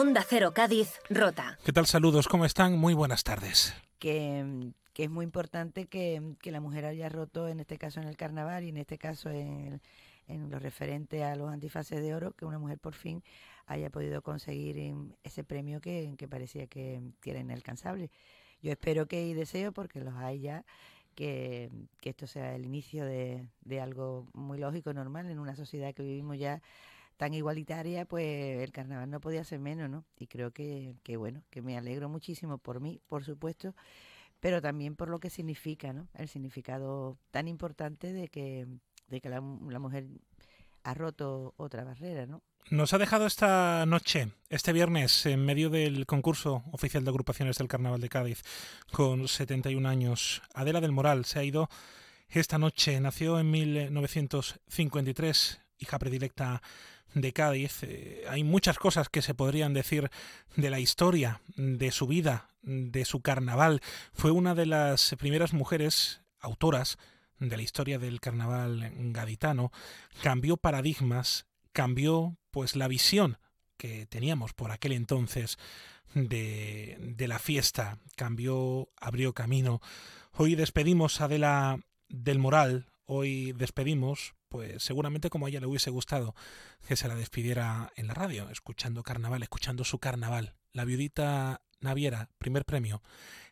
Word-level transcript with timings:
Onda 0.00 0.24
Cero 0.26 0.54
Cádiz, 0.54 0.98
Rota. 1.10 1.58
¿Qué 1.62 1.74
tal? 1.74 1.84
Saludos, 1.84 2.26
¿cómo 2.26 2.46
están? 2.46 2.78
Muy 2.78 2.94
buenas 2.94 3.22
tardes. 3.22 3.74
Que, 3.98 4.72
que 4.94 5.04
es 5.04 5.10
muy 5.10 5.24
importante 5.24 5.88
que, 5.88 6.22
que, 6.40 6.50
la 6.50 6.60
mujer 6.62 6.86
haya 6.86 7.10
roto, 7.10 7.48
en 7.48 7.60
este 7.60 7.76
caso 7.76 8.00
en 8.00 8.08
el 8.08 8.16
carnaval 8.16 8.64
y 8.64 8.70
en 8.70 8.78
este 8.78 8.96
caso 8.96 9.28
en, 9.28 9.82
en 10.26 10.48
lo 10.48 10.58
referente 10.58 11.22
a 11.22 11.36
los 11.36 11.52
antifaces 11.52 12.00
de 12.00 12.14
oro, 12.14 12.32
que 12.32 12.46
una 12.46 12.58
mujer 12.58 12.78
por 12.78 12.94
fin 12.94 13.22
haya 13.66 13.90
podido 13.90 14.22
conseguir 14.22 14.94
ese 15.22 15.44
premio 15.44 15.82
que, 15.82 16.14
que 16.16 16.26
parecía 16.26 16.66
que, 16.66 17.02
que, 17.20 17.32
era 17.32 17.40
inalcanzable. 17.40 18.10
Yo 18.62 18.72
espero 18.72 19.04
que 19.04 19.26
y 19.26 19.34
deseo, 19.34 19.70
porque 19.72 20.00
los 20.00 20.14
hay 20.14 20.40
ya, 20.40 20.64
que, 21.14 21.70
que 22.00 22.08
esto 22.08 22.26
sea 22.26 22.54
el 22.54 22.64
inicio 22.64 23.04
de, 23.04 23.46
de 23.66 23.80
algo 23.82 24.26
muy 24.32 24.56
lógico, 24.56 24.94
normal, 24.94 25.28
en 25.30 25.38
una 25.38 25.56
sociedad 25.56 25.92
que 25.92 26.02
vivimos 26.02 26.38
ya 26.38 26.62
tan 27.20 27.34
igualitaria, 27.34 28.06
pues 28.06 28.62
el 28.62 28.72
carnaval 28.72 29.10
no 29.10 29.20
podía 29.20 29.44
ser 29.44 29.58
menos, 29.58 29.90
¿no? 29.90 30.06
Y 30.16 30.26
creo 30.26 30.52
que, 30.52 30.96
que, 31.02 31.18
bueno, 31.18 31.42
que 31.50 31.60
me 31.60 31.76
alegro 31.76 32.08
muchísimo 32.08 32.56
por 32.56 32.80
mí, 32.80 33.02
por 33.08 33.24
supuesto, 33.24 33.74
pero 34.40 34.62
también 34.62 34.96
por 34.96 35.10
lo 35.10 35.20
que 35.20 35.28
significa, 35.28 35.92
¿no? 35.92 36.08
El 36.14 36.28
significado 36.28 37.18
tan 37.30 37.46
importante 37.46 38.14
de 38.14 38.28
que, 38.28 38.66
de 39.08 39.20
que 39.20 39.28
la, 39.28 39.42
la 39.68 39.78
mujer 39.78 40.06
ha 40.82 40.94
roto 40.94 41.52
otra 41.58 41.84
barrera, 41.84 42.24
¿no? 42.24 42.42
Nos 42.70 42.94
ha 42.94 42.98
dejado 42.98 43.26
esta 43.26 43.84
noche, 43.84 44.30
este 44.48 44.72
viernes, 44.72 45.26
en 45.26 45.44
medio 45.44 45.68
del 45.68 46.06
concurso 46.06 46.62
oficial 46.72 47.04
de 47.04 47.10
agrupaciones 47.10 47.58
del 47.58 47.68
Carnaval 47.68 48.00
de 48.00 48.08
Cádiz, 48.08 48.42
con 48.92 49.28
71 49.28 49.86
años. 49.86 50.40
Adela 50.54 50.80
del 50.80 50.92
Moral 50.92 51.26
se 51.26 51.38
ha 51.38 51.44
ido 51.44 51.68
esta 52.30 52.56
noche. 52.56 52.98
Nació 52.98 53.38
en 53.38 53.50
1953, 53.50 55.60
hija 55.80 55.98
predilecta 55.98 56.62
de 57.14 57.32
Cádiz. 57.32 57.82
Eh, 57.82 58.24
hay 58.28 58.44
muchas 58.44 58.78
cosas 58.78 59.08
que 59.08 59.22
se 59.22 59.34
podrían 59.34 59.74
decir 59.74 60.10
de 60.56 60.70
la 60.70 60.80
historia, 60.80 61.40
de 61.56 61.90
su 61.90 62.06
vida, 62.06 62.48
de 62.62 63.04
su 63.04 63.20
carnaval. 63.20 63.80
Fue 64.12 64.30
una 64.30 64.54
de 64.54 64.66
las 64.66 65.14
primeras 65.18 65.52
mujeres 65.52 66.22
autoras 66.40 66.98
de 67.38 67.56
la 67.56 67.62
historia 67.62 67.98
del 67.98 68.20
carnaval 68.20 68.92
gaditano. 69.12 69.72
Cambió 70.22 70.56
paradigmas, 70.56 71.46
cambió 71.72 72.36
pues 72.50 72.76
la 72.76 72.88
visión 72.88 73.38
que 73.76 74.06
teníamos 74.06 74.52
por 74.52 74.72
aquel 74.72 74.92
entonces 74.92 75.58
de, 76.14 76.96
de 77.00 77.28
la 77.28 77.38
fiesta. 77.38 77.98
Cambió, 78.16 78.90
abrió 78.96 79.32
camino. 79.32 79.80
Hoy 80.32 80.54
despedimos 80.54 81.20
a 81.20 81.24
Adela 81.24 81.80
del 82.08 82.38
Moral, 82.38 82.90
hoy 83.06 83.52
despedimos 83.52 84.34
pues 84.50 84.82
seguramente 84.82 85.30
como 85.30 85.46
a 85.46 85.48
ella 85.48 85.60
le 85.60 85.66
hubiese 85.66 85.88
gustado 85.90 86.34
que 86.86 86.96
se 86.96 87.08
la 87.08 87.14
despidiera 87.14 87.92
en 87.96 88.08
la 88.08 88.14
radio, 88.14 88.50
escuchando 88.50 89.02
carnaval, 89.02 89.42
escuchando 89.42 89.84
su 89.84 89.98
carnaval. 89.98 90.56
La 90.72 90.84
viudita 90.84 91.62
Naviera, 91.80 92.28
primer 92.38 92.66
premio 92.66 93.02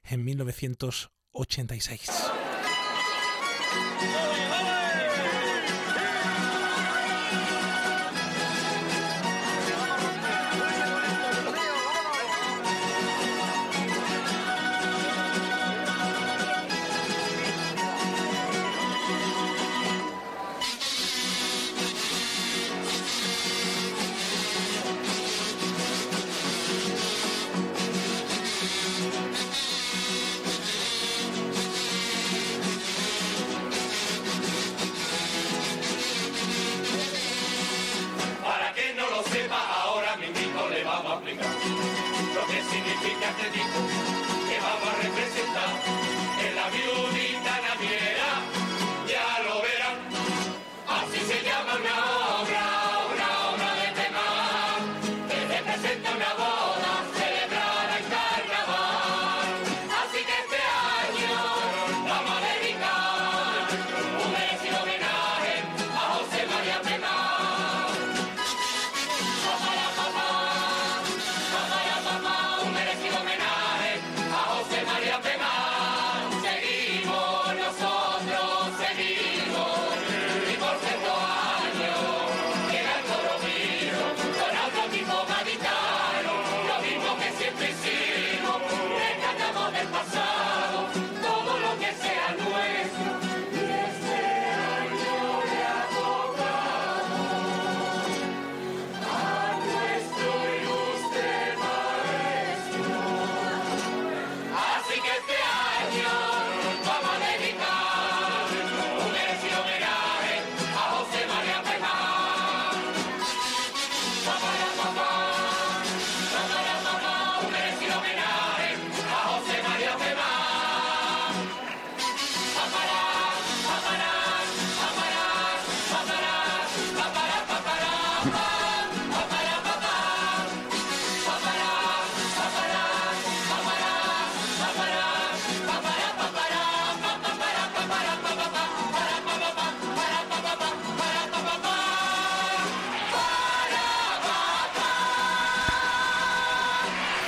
en 0.04 0.24
1986. 0.24 2.10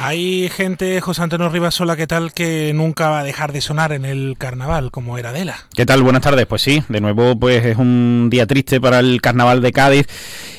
Hay 0.02 0.48
gente, 0.48 0.98
José 1.02 1.20
Antonio 1.20 1.50
Rivasola, 1.50 1.94
¿qué 1.94 2.06
tal? 2.06 2.32
Que 2.32 2.72
nunca 2.72 3.10
va 3.10 3.20
a 3.20 3.22
dejar 3.22 3.52
de 3.52 3.60
sonar 3.60 3.92
en 3.92 4.06
el 4.06 4.36
carnaval, 4.38 4.90
como 4.90 5.18
era 5.18 5.28
Adela. 5.28 5.66
¿Qué 5.74 5.84
tal? 5.84 6.02
Buenas 6.02 6.22
tardes. 6.22 6.46
Pues 6.46 6.62
sí, 6.62 6.82
de 6.88 7.02
nuevo, 7.02 7.38
pues 7.38 7.66
es 7.66 7.76
un 7.76 8.28
día 8.30 8.46
triste 8.46 8.80
para 8.80 8.98
el 9.00 9.20
carnaval 9.20 9.60
de 9.60 9.72
Cádiz 9.72 10.06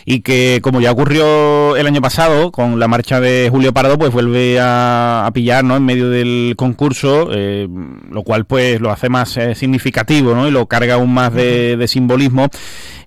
y 0.06 0.21
que, 0.21 0.59
como 0.63 0.80
ya 0.80 0.92
ocurrió 0.92 1.75
el 1.75 1.88
año 1.88 2.01
pasado 2.01 2.51
con 2.51 2.80
la 2.80 2.88
marcha 2.88 3.19
de 3.19 3.50
Julio 3.51 3.74
Pardo, 3.74 3.98
pues 3.98 4.12
vuelve 4.13 4.57
a, 4.62 5.30
pillar, 5.33 5.63
¿no? 5.63 5.75
En 5.75 5.83
medio 5.83 6.09
del 6.09 6.53
concurso, 6.56 7.30
eh, 7.31 7.68
lo 8.09 8.24
cual, 8.24 8.45
pues 8.45 8.80
lo 8.80 8.92
hace 8.92 9.09
más 9.09 9.36
eh, 9.38 9.56
significativo, 9.56 10.33
¿no? 10.33 10.48
Y 10.48 10.51
lo 10.51 10.68
carga 10.68 10.94
aún 10.95 11.13
más 11.13 11.33
de, 11.33 11.75
de 11.77 11.88
simbolismo. 11.88 12.48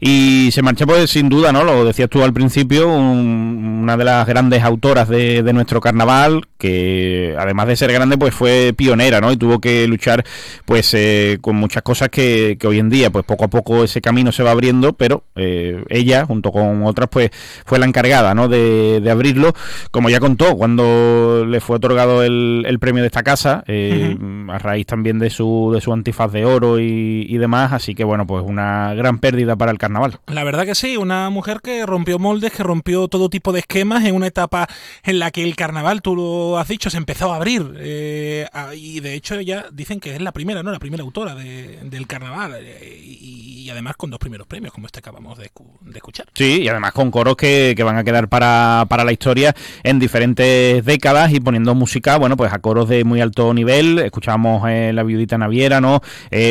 Y 0.01 0.51
se 0.53 0.61
marcha, 0.61 0.85
pues 0.85 1.11
sin 1.11 1.31
duda, 1.31 1.51
¿no? 1.53 1.65
Lo 1.65 1.85
decías 1.85 2.11
tú 2.11 2.23
al 2.23 2.33
principio, 2.33 2.89
un, 2.89 3.81
una 3.83 3.97
de 3.97 4.05
las 4.05 4.27
grandes 4.27 4.63
autoras 4.63 5.09
de, 5.09 5.43
de 5.43 5.53
nuestro 5.53 5.81
carnaval 5.81 5.95
carnaval, 5.95 6.43
que 6.59 7.37
además 7.39 7.69
de 7.69 7.77
ser 7.77 7.93
grande, 7.93 8.19
pues 8.19 8.35
fue 8.35 8.75
pionera, 8.77 9.21
¿no? 9.21 9.31
Y 9.31 9.37
tuvo 9.37 9.61
que 9.61 9.87
luchar, 9.87 10.25
pues, 10.65 10.93
eh, 10.95 11.39
con 11.41 11.55
muchas 11.57 11.83
cosas 11.85 12.09
que, 12.09 12.57
que, 12.59 12.67
hoy 12.67 12.81
en 12.81 12.91
día, 12.91 13.11
pues 13.11 13.25
poco 13.25 13.45
a 13.45 13.49
poco 13.49 13.85
ese 13.85 14.01
camino 14.01 14.33
se 14.33 14.43
va 14.43 14.51
abriendo, 14.51 14.93
pero 14.95 15.23
eh, 15.37 15.85
ella, 15.89 16.27
junto 16.27 16.51
con 16.51 16.84
otras, 16.87 17.09
pues 17.09 17.31
fue 17.65 17.79
la 17.79 17.87
encargada, 17.87 18.35
¿no? 18.35 18.49
De, 18.49 19.01
de, 19.01 19.11
abrirlo, 19.11 19.53
como 19.91 20.11
ya 20.11 20.21
contó 20.21 20.57
cuando 20.57 21.45
le 21.47 21.61
fue 21.61 21.77
otorgado 21.77 22.23
el, 22.23 22.65
el 22.67 22.79
premio 22.79 23.03
de 23.03 23.07
esta 23.07 23.23
casa, 23.23 23.65
eh, 23.67 24.17
a 24.49 24.59
raíz 24.59 24.87
también 24.87 25.19
de 25.19 25.31
su, 25.31 25.71
de 25.75 25.81
su 25.81 25.93
antifaz 25.93 26.33
de 26.33 26.45
oro 26.45 26.81
y, 26.81 27.27
y 27.29 27.39
demás, 27.39 27.73
así 27.73 27.95
que 27.95 28.05
bueno, 28.05 28.27
pues 28.27 28.45
una 28.45 28.95
gran 28.95 29.19
pérdida 29.19 29.57
para 29.57 29.71
el 29.71 29.79
carnaval. 29.79 30.19
La 30.27 30.45
verdad 30.45 30.65
que 30.65 30.75
sí, 30.75 30.97
una 30.97 31.31
mujer 31.31 31.61
que 31.63 31.87
rompió 31.87 32.19
moldes, 32.19 32.53
que 32.53 32.63
rompió 32.63 33.09
todo 33.09 33.29
tipo 33.29 33.53
de 33.53 33.61
esquemas 33.61 34.05
en 34.05 34.15
una 34.15 34.27
etapa 34.27 34.69
en 35.03 35.19
la 35.19 35.31
que 35.31 35.43
el 35.45 35.57
carnaval, 35.57 36.03
tú 36.03 36.17
lo 36.17 36.59
has 36.59 36.69
dicho, 36.69 36.91
se 36.91 36.97
empezó 36.97 37.33
a 37.33 37.37
abrir. 37.37 37.75
Eh, 37.79 38.47
y 38.75 39.01
de 39.01 39.15
hecho 39.15 39.41
ya 39.41 39.67
dicen 39.73 40.01
que 40.01 40.15
es 40.15 40.21
la 40.21 40.33
primera, 40.33 40.63
¿no? 40.63 40.73
La 40.73 40.79
primera 40.79 41.03
autora 41.03 41.35
de, 41.35 41.79
del 41.83 42.07
carnaval. 42.07 42.55
Eh, 42.59 43.01
y, 43.03 43.65
y, 43.65 43.71
además 43.71 43.97
con 43.97 44.11
dos 44.11 44.19
primeros 44.19 44.47
premios, 44.47 44.73
como 44.73 44.87
este 44.87 44.99
acabamos 44.99 45.39
de, 45.39 45.51
de 45.81 45.97
escuchar. 45.97 46.27
Sí, 46.35 46.63
y 46.63 46.69
además 46.75 46.93
con 46.93 47.11
coros 47.11 47.37
que, 47.37 47.75
que 47.77 47.83
van 47.83 47.97
a 47.97 48.05
quedar 48.05 48.29
para, 48.29 48.87
para, 48.89 49.05
la 49.05 49.13
historia 49.13 49.55
en 49.83 49.99
diferentes 49.99 50.85
décadas 50.85 51.33
y 51.33 51.41
poniendo 51.41 51.75
música, 51.75 52.17
bueno, 52.19 52.37
pues 52.37 52.53
a 52.53 52.59
coros 52.59 52.89
de 52.89 53.05
muy 53.05 53.21
alto 53.21 53.53
nivel. 53.55 53.99
Escuchamos 53.99 54.63
eh, 54.69 54.93
La 54.93 55.03
Viudita 55.03 55.39
Naviera, 55.39 55.81
¿no? 55.81 56.01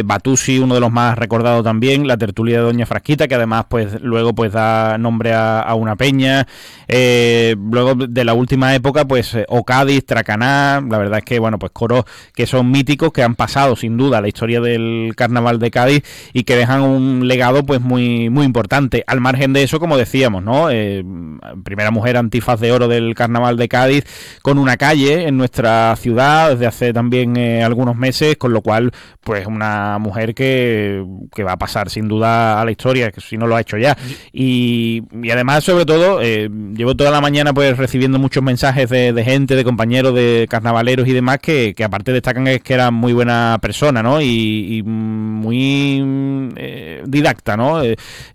Batusi, 0.06 0.60
uno 0.60 0.76
de 0.76 0.80
los 0.80 0.92
más 0.92 1.18
recordados 1.18 1.64
también, 1.64 2.08
la 2.08 2.18
tertulia 2.18 2.58
de 2.58 2.64
Doña 2.64 2.86
Frasquita, 2.86 3.28
que 3.28 3.36
además 3.36 3.66
pues 3.70 4.02
luego 4.02 4.34
pues 4.34 4.52
da 4.52 4.98
nombre 4.98 5.34
a, 5.34 5.74
una 5.76 5.96
peña. 5.96 6.48
Eh, 6.88 7.56
luego 7.58 7.96
de 7.96 8.24
la 8.24 8.34
última 8.34 8.74
época, 8.76 9.06
pues 9.06 9.38
Ocadiz, 9.48 10.06
Tracaná, 10.06 10.84
la 10.88 10.98
verdad 10.98 11.20
es 11.20 11.26
que, 11.26 11.40
bueno, 11.40 11.60
pues 11.60 11.72
coros 11.72 12.06
que 12.34 12.46
son 12.46 12.72
míticos, 12.72 13.12
que 13.12 13.24
han 13.24 13.36
pasado 13.36 13.76
sin 13.76 13.98
duda 13.98 14.22
la 14.22 14.28
historia 14.28 14.62
del 14.62 15.14
carnaval 15.16 15.60
de 15.60 15.72
Cádiz 15.72 16.04
y 16.34 16.44
que 16.44 16.56
dejan 16.56 16.82
un 16.82 17.28
legado 17.28 17.66
pues 17.66 17.82
muy, 17.82 18.30
muy 18.30 18.46
importante. 18.46 19.04
Al 19.08 19.22
margen 19.22 19.54
de 19.54 19.64
eso, 19.64 19.80
como 19.80 19.98
decíamos, 20.14 20.44
¿no? 20.44 20.70
Eh, 20.70 21.04
primera 21.64 21.90
mujer 21.90 22.18
antifaz 22.18 22.60
de 22.60 22.72
oro 22.72 22.88
del 22.88 23.16
carnaval 23.16 23.58
de 23.58 23.68
Cádiz, 23.68 24.04
con 24.44 24.60
una 24.60 24.78
calle 24.78 25.28
en 25.28 25.38
nuestra 25.38 25.96
ciudad 25.96 26.52
desde 26.52 26.68
hace 26.68 26.94
también 26.94 27.36
eh, 27.36 27.64
algunos 27.64 27.96
meses, 27.96 28.38
con 28.38 28.54
lo 28.54 28.62
cual, 28.62 28.92
pues 29.22 29.48
una 29.48 29.98
mujer 29.98 30.36
que, 30.36 31.04
que, 31.34 31.44
va 31.44 31.54
a 31.54 31.58
pasar 31.58 31.90
sin 31.90 32.08
duda 32.08 32.62
a 32.62 32.66
la 32.66 32.70
historia, 32.70 33.12
que 33.12 33.22
si 33.22 33.38
no 33.38 33.48
lo 33.48 33.56
ha 33.56 33.62
hecho 33.62 33.78
ya. 33.78 33.98
Y, 34.32 35.02
y 35.24 35.32
además, 35.32 35.64
sobre 35.64 35.86
todo, 35.86 36.22
eh, 36.22 36.48
llevo 36.76 36.96
toda 36.96 37.10
la 37.10 37.20
mañana 37.20 37.52
pues 37.52 37.76
recibiendo 37.76 38.20
muchos 38.20 38.44
mensajes 38.44 38.92
de, 38.92 39.24
gente, 39.24 39.56
de 39.56 39.64
compañeros, 39.64 40.14
de 40.14 40.46
carnavaleros 40.48 41.08
y 41.08 41.14
demás, 41.14 41.40
que, 41.40 41.74
que, 41.76 41.84
aparte 41.84 42.12
destacan 42.12 42.48
es 42.48 42.62
que 42.62 42.76
era 42.76 42.92
muy 42.92 43.14
buena 43.14 43.58
persona, 43.60 44.04
¿no? 44.04 44.22
Y, 44.22 44.78
y 44.78 44.84
muy 44.84 46.54
didacta, 47.08 47.58
¿no? 47.58 47.82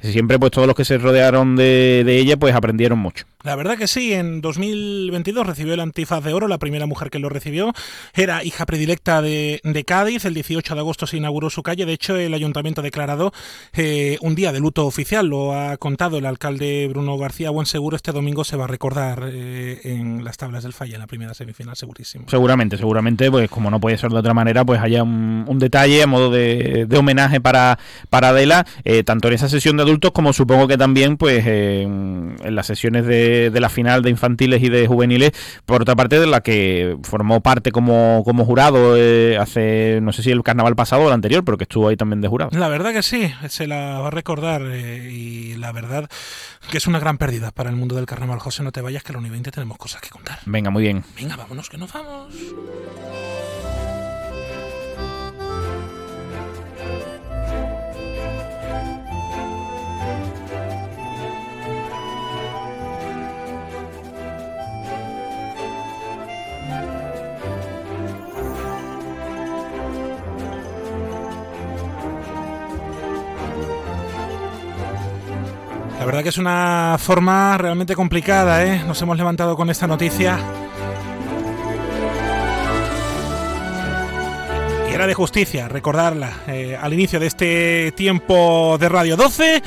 Siempre 0.00 0.40
pues 0.40 0.50
todos 0.50 0.66
los 0.66 0.74
que 0.74 0.84
se 0.84 0.98
rodearon 0.98 1.54
de, 1.54 1.67
de 2.04 2.18
ella 2.18 2.36
pues 2.36 2.54
aprendieron 2.54 2.98
mucho. 2.98 3.26
La 3.44 3.54
verdad 3.54 3.78
que 3.78 3.86
sí, 3.86 4.12
en 4.12 4.40
2022 4.40 5.46
recibió 5.46 5.72
el 5.72 5.78
antifaz 5.78 6.24
de 6.24 6.32
oro, 6.32 6.48
la 6.48 6.58
primera 6.58 6.86
mujer 6.86 7.08
que 7.08 7.20
lo 7.20 7.28
recibió. 7.28 7.72
Era 8.12 8.42
hija 8.42 8.66
predilecta 8.66 9.22
de, 9.22 9.60
de 9.62 9.84
Cádiz, 9.84 10.24
el 10.24 10.34
18 10.34 10.74
de 10.74 10.80
agosto 10.80 11.06
se 11.06 11.18
inauguró 11.18 11.48
su 11.48 11.62
calle, 11.62 11.86
de 11.86 11.92
hecho 11.92 12.16
el 12.16 12.34
ayuntamiento 12.34 12.80
ha 12.80 12.84
declarado 12.84 13.32
eh, 13.74 14.18
un 14.22 14.34
día 14.34 14.50
de 14.50 14.58
luto 14.58 14.86
oficial, 14.86 15.28
lo 15.28 15.54
ha 15.54 15.76
contado 15.76 16.18
el 16.18 16.26
alcalde 16.26 16.88
Bruno 16.88 17.16
García 17.16 17.50
Buenseguro, 17.50 17.94
este 17.94 18.10
domingo 18.10 18.42
se 18.42 18.56
va 18.56 18.64
a 18.64 18.66
recordar 18.66 19.28
eh, 19.32 19.82
en 19.84 20.24
las 20.24 20.36
tablas 20.36 20.64
del 20.64 20.72
Falla, 20.72 20.94
en 20.94 21.00
la 21.00 21.06
primera 21.06 21.32
semifinal, 21.32 21.76
segurísimo. 21.76 22.24
Seguramente, 22.28 22.76
seguramente, 22.76 23.30
pues 23.30 23.48
como 23.48 23.70
no 23.70 23.78
puede 23.78 23.98
ser 23.98 24.10
de 24.10 24.18
otra 24.18 24.34
manera, 24.34 24.64
pues 24.64 24.80
haya 24.80 25.04
un, 25.04 25.58
detalle 25.60 26.02
a 26.02 26.08
modo 26.08 26.32
de, 26.32 26.86
de, 26.88 26.98
homenaje 26.98 27.40
para, 27.40 27.78
para 28.10 28.30
Adela, 28.30 28.66
eh, 28.82 29.04
tanto 29.04 29.28
en 29.28 29.34
esa 29.34 29.48
sesión 29.48 29.76
de 29.76 29.84
adultos 29.84 30.10
como 30.10 30.32
supongo 30.32 30.66
que 30.66 30.76
también 30.76 31.16
pues 31.16 31.46
en 31.46 32.36
las 32.50 32.66
sesiones 32.66 33.06
de 33.06 33.27
de, 33.28 33.60
la 33.60 33.68
final 33.68 34.02
de 34.02 34.10
infantiles 34.10 34.62
y 34.62 34.68
de 34.68 34.86
juveniles, 34.86 35.32
por 35.64 35.82
otra 35.82 35.96
parte 35.96 36.18
de 36.18 36.26
la 36.26 36.40
que 36.40 36.96
formó 37.02 37.40
parte 37.40 37.72
como, 37.72 38.22
como 38.24 38.44
jurado 38.44 38.96
eh, 38.96 39.36
hace, 39.38 40.00
no 40.02 40.12
sé 40.12 40.22
si 40.22 40.30
el 40.30 40.42
carnaval 40.42 40.76
pasado 40.76 41.02
o 41.02 41.08
el 41.08 41.14
anterior, 41.14 41.44
pero 41.44 41.58
que 41.58 41.64
estuvo 41.64 41.88
ahí 41.88 41.96
también 41.96 42.20
de 42.20 42.28
jurado. 42.28 42.50
La 42.56 42.68
verdad 42.68 42.92
que 42.92 43.02
sí, 43.02 43.32
se 43.48 43.66
la 43.66 43.98
va 44.00 44.08
a 44.08 44.10
recordar 44.10 44.62
eh, 44.64 45.10
y 45.10 45.56
la 45.56 45.72
verdad 45.72 46.08
que 46.70 46.78
es 46.78 46.86
una 46.86 46.98
gran 46.98 47.18
pérdida 47.18 47.50
para 47.50 47.70
el 47.70 47.76
mundo 47.76 47.96
del 47.96 48.06
carnaval. 48.06 48.38
José, 48.38 48.62
no 48.62 48.72
te 48.72 48.80
vayas 48.80 49.02
que 49.02 49.12
a 49.12 49.14
la 49.14 49.18
Uni 49.18 49.30
20 49.30 49.50
tenemos 49.50 49.78
cosas 49.78 50.00
que 50.00 50.10
contar. 50.10 50.38
Venga, 50.46 50.70
muy 50.70 50.82
bien. 50.82 51.04
Venga, 51.16 51.36
vámonos 51.36 51.68
que 51.68 51.78
nos 51.78 51.92
vamos. 51.92 52.34
La 75.98 76.04
verdad 76.04 76.22
que 76.22 76.28
es 76.28 76.38
una 76.38 76.96
forma 76.98 77.58
realmente 77.58 77.96
complicada, 77.96 78.64
¿eh? 78.64 78.84
Nos 78.86 79.02
hemos 79.02 79.16
levantado 79.16 79.56
con 79.56 79.68
esta 79.68 79.88
noticia. 79.88 80.38
Y 84.88 84.94
era 84.94 85.08
de 85.08 85.14
justicia 85.14 85.66
recordarla 85.66 86.32
eh, 86.46 86.78
al 86.80 86.92
inicio 86.94 87.18
de 87.18 87.26
este 87.26 87.92
tiempo 87.96 88.78
de 88.78 88.88
Radio 88.88 89.16
12 89.16 89.60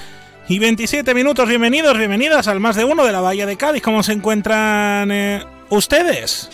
y 0.48 0.58
27 0.58 1.14
minutos. 1.14 1.50
Bienvenidos, 1.50 1.98
bienvenidas 1.98 2.48
al 2.48 2.62
más 2.62 2.78
de 2.78 2.86
uno 2.86 3.04
de 3.04 3.12
la 3.12 3.20
Bahía 3.20 3.46
de 3.46 3.58
Cádiz. 3.58 3.84
¿Cómo 3.84 4.02
se 4.02 4.14
encuentran 4.14 5.12
eh, 5.12 5.44
ustedes? 5.70 6.50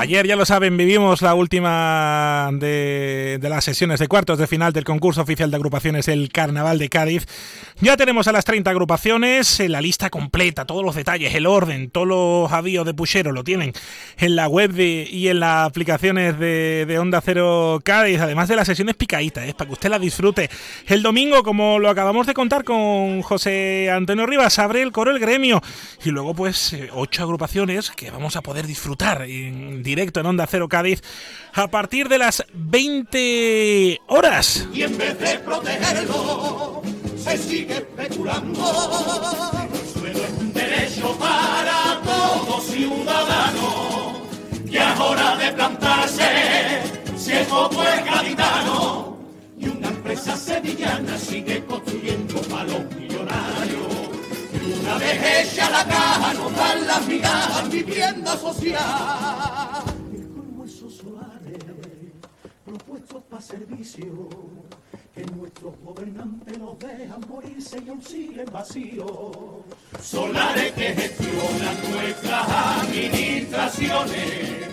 Ayer, 0.00 0.26
ya 0.26 0.34
lo 0.34 0.46
saben, 0.46 0.78
vivimos 0.78 1.20
la 1.20 1.34
última 1.34 2.48
de, 2.54 3.38
las 3.42 3.62
sesiones 3.62 4.00
de 4.00 4.08
cuartos 4.08 4.38
de 4.38 4.46
final 4.46 4.72
del 4.72 4.84
concurso 4.84 5.20
oficial 5.20 5.50
de 5.50 5.58
agrupaciones 5.58 6.08
El 6.08 6.32
Carnaval 6.32 6.78
de 6.78 6.88
Cádiz. 6.88 7.26
Ya 7.82 7.98
tenemos 7.98 8.26
a 8.26 8.32
las 8.32 8.46
30 8.46 8.70
agrupaciones, 8.70 9.60
la 9.60 9.82
lista 9.82 10.08
completa, 10.08 10.64
todos 10.64 10.82
los 10.82 10.94
detalles, 10.94 11.34
el 11.34 11.44
orden, 11.44 11.90
todos 11.90 12.06
los 12.06 12.50
avíos 12.50 12.86
de 12.86 12.94
puchero 12.94 13.30
lo 13.30 13.44
tienen 13.44 13.74
en 14.16 14.36
la 14.36 14.48
web 14.48 14.74
y 14.78 15.28
en 15.28 15.38
las 15.38 15.66
aplicaciones 15.66 16.38
de, 16.38 16.96
Onda 16.98 17.20
Cero 17.20 17.78
Cádiz, 17.84 18.20
además 18.20 18.48
de 18.48 18.56
las 18.56 18.68
sesiones 18.68 18.94
picaditas, 18.94 19.46
¿eh? 19.46 19.54
para 19.54 19.68
que 19.68 19.74
usted 19.74 19.90
las 19.90 20.00
disfrute. 20.00 20.48
El 20.86 21.02
domingo, 21.02 21.42
como 21.42 21.78
lo 21.78 21.90
acabamos 21.90 22.26
de 22.26 22.32
contar 22.32 22.64
con 22.64 23.20
José 23.20 23.90
Antonio 23.90 24.24
Rivas, 24.24 24.58
abre 24.58 24.80
el 24.80 24.92
coro 24.92 25.10
el 25.10 25.18
gremio 25.18 25.60
y 26.02 26.08
luego 26.08 26.32
pues 26.32 26.74
ocho 26.94 27.22
agrupaciones 27.22 27.90
que 27.90 28.10
vamos 28.10 28.36
a 28.36 28.40
poder 28.40 28.66
disfrutar 28.66 29.24
en 29.28 29.89
directo 29.90 30.20
en 30.20 30.26
Onda 30.26 30.46
Cero 30.46 30.68
Cádiz 30.68 31.02
a 31.52 31.68
partir 31.68 32.08
de 32.08 32.18
las 32.18 32.44
20 32.54 34.00
horas. 34.06 34.68
Y 34.72 34.82
en 34.82 34.96
vez 34.96 35.18
de 35.18 35.38
protegerlo, 35.40 36.82
se 37.16 37.36
sigue 37.36 37.78
especulando. 37.78 38.60
El 39.72 40.00
suelo 40.00 40.18
es 40.24 40.30
un 40.38 40.52
derecho 40.52 41.16
para 41.18 42.00
todo 42.04 42.60
ciudadano. 42.60 44.22
Y 44.64 44.76
es 44.76 45.00
hora 45.00 45.36
de 45.36 45.52
plantarse, 45.52 46.82
si 47.16 47.32
el 47.32 47.46
voto 47.46 47.82
es 47.82 48.04
gaditano. 48.04 49.18
Y 49.58 49.68
una 49.68 49.88
empresa 49.88 50.36
sevillana 50.36 51.18
sigue 51.18 51.64
construyendo 51.64 52.40
para 52.42 52.64
los 52.64 52.94
millonarios. 52.94 53.99
Una 54.62 54.98
vez 54.98 55.52
hecha 55.52 55.70
la 55.70 55.84
caja 55.86 56.34
nos 56.34 56.54
dan 56.54 56.86
las 56.86 57.06
migajas 57.06 57.70
vivienda 57.70 58.36
social. 58.36 59.84
Con 60.34 60.60
huesos 60.60 60.96
solares 60.96 61.64
propuestos 62.64 63.22
para 63.30 63.42
servicio, 63.42 64.28
que 65.14 65.24
nuestros 65.24 65.74
gobernantes 65.82 66.58
los 66.58 66.78
dejan 66.78 67.20
morirse 67.28 67.82
y 67.84 67.88
aún 67.88 68.02
siguen 68.02 68.46
vacíos. 68.52 69.10
Solares 70.02 70.72
que 70.72 70.94
gestionan 70.94 71.90
nuestras 71.90 72.48
administraciones 72.48 74.68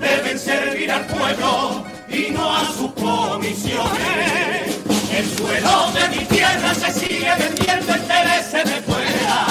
deben 0.00 0.38
servir 0.38 0.90
al 0.90 1.06
pueblo 1.06 1.84
y 2.08 2.30
no 2.32 2.56
a 2.56 2.64
sus 2.72 2.90
comisiones. 2.92 4.95
El 5.10 5.36
suelo 5.36 5.90
de 5.92 6.08
mi 6.08 6.24
tierra 6.26 6.74
se 6.74 6.92
sigue 6.92 7.32
vendiendo 7.38 7.94
en 7.94 8.02
TLC 8.02 8.64
de 8.64 8.82
fuera. 8.82 9.46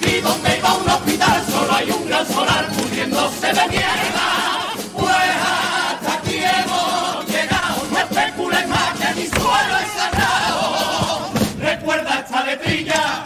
Y 0.00 0.20
donde 0.20 0.58
iba 0.58 0.74
un 0.74 0.88
hospital 0.88 1.44
solo 1.50 1.74
hay 1.74 1.90
un 1.90 2.06
gran 2.08 2.26
solar 2.26 2.66
cubriéndose 2.68 3.46
de 3.46 3.68
mierda. 3.68 4.74
Pues 4.92 5.36
hasta 5.42 6.14
aquí 6.14 6.38
hemos 6.38 7.26
llegado, 7.26 7.86
no 7.90 7.98
especules 7.98 8.68
más 8.68 8.98
que 8.98 9.14
mi 9.20 9.26
suelo 9.26 9.78
es 9.82 9.92
sagrado. 9.92 11.30
Recuerda 11.60 12.20
esta 12.20 12.44
letrilla, 12.44 13.24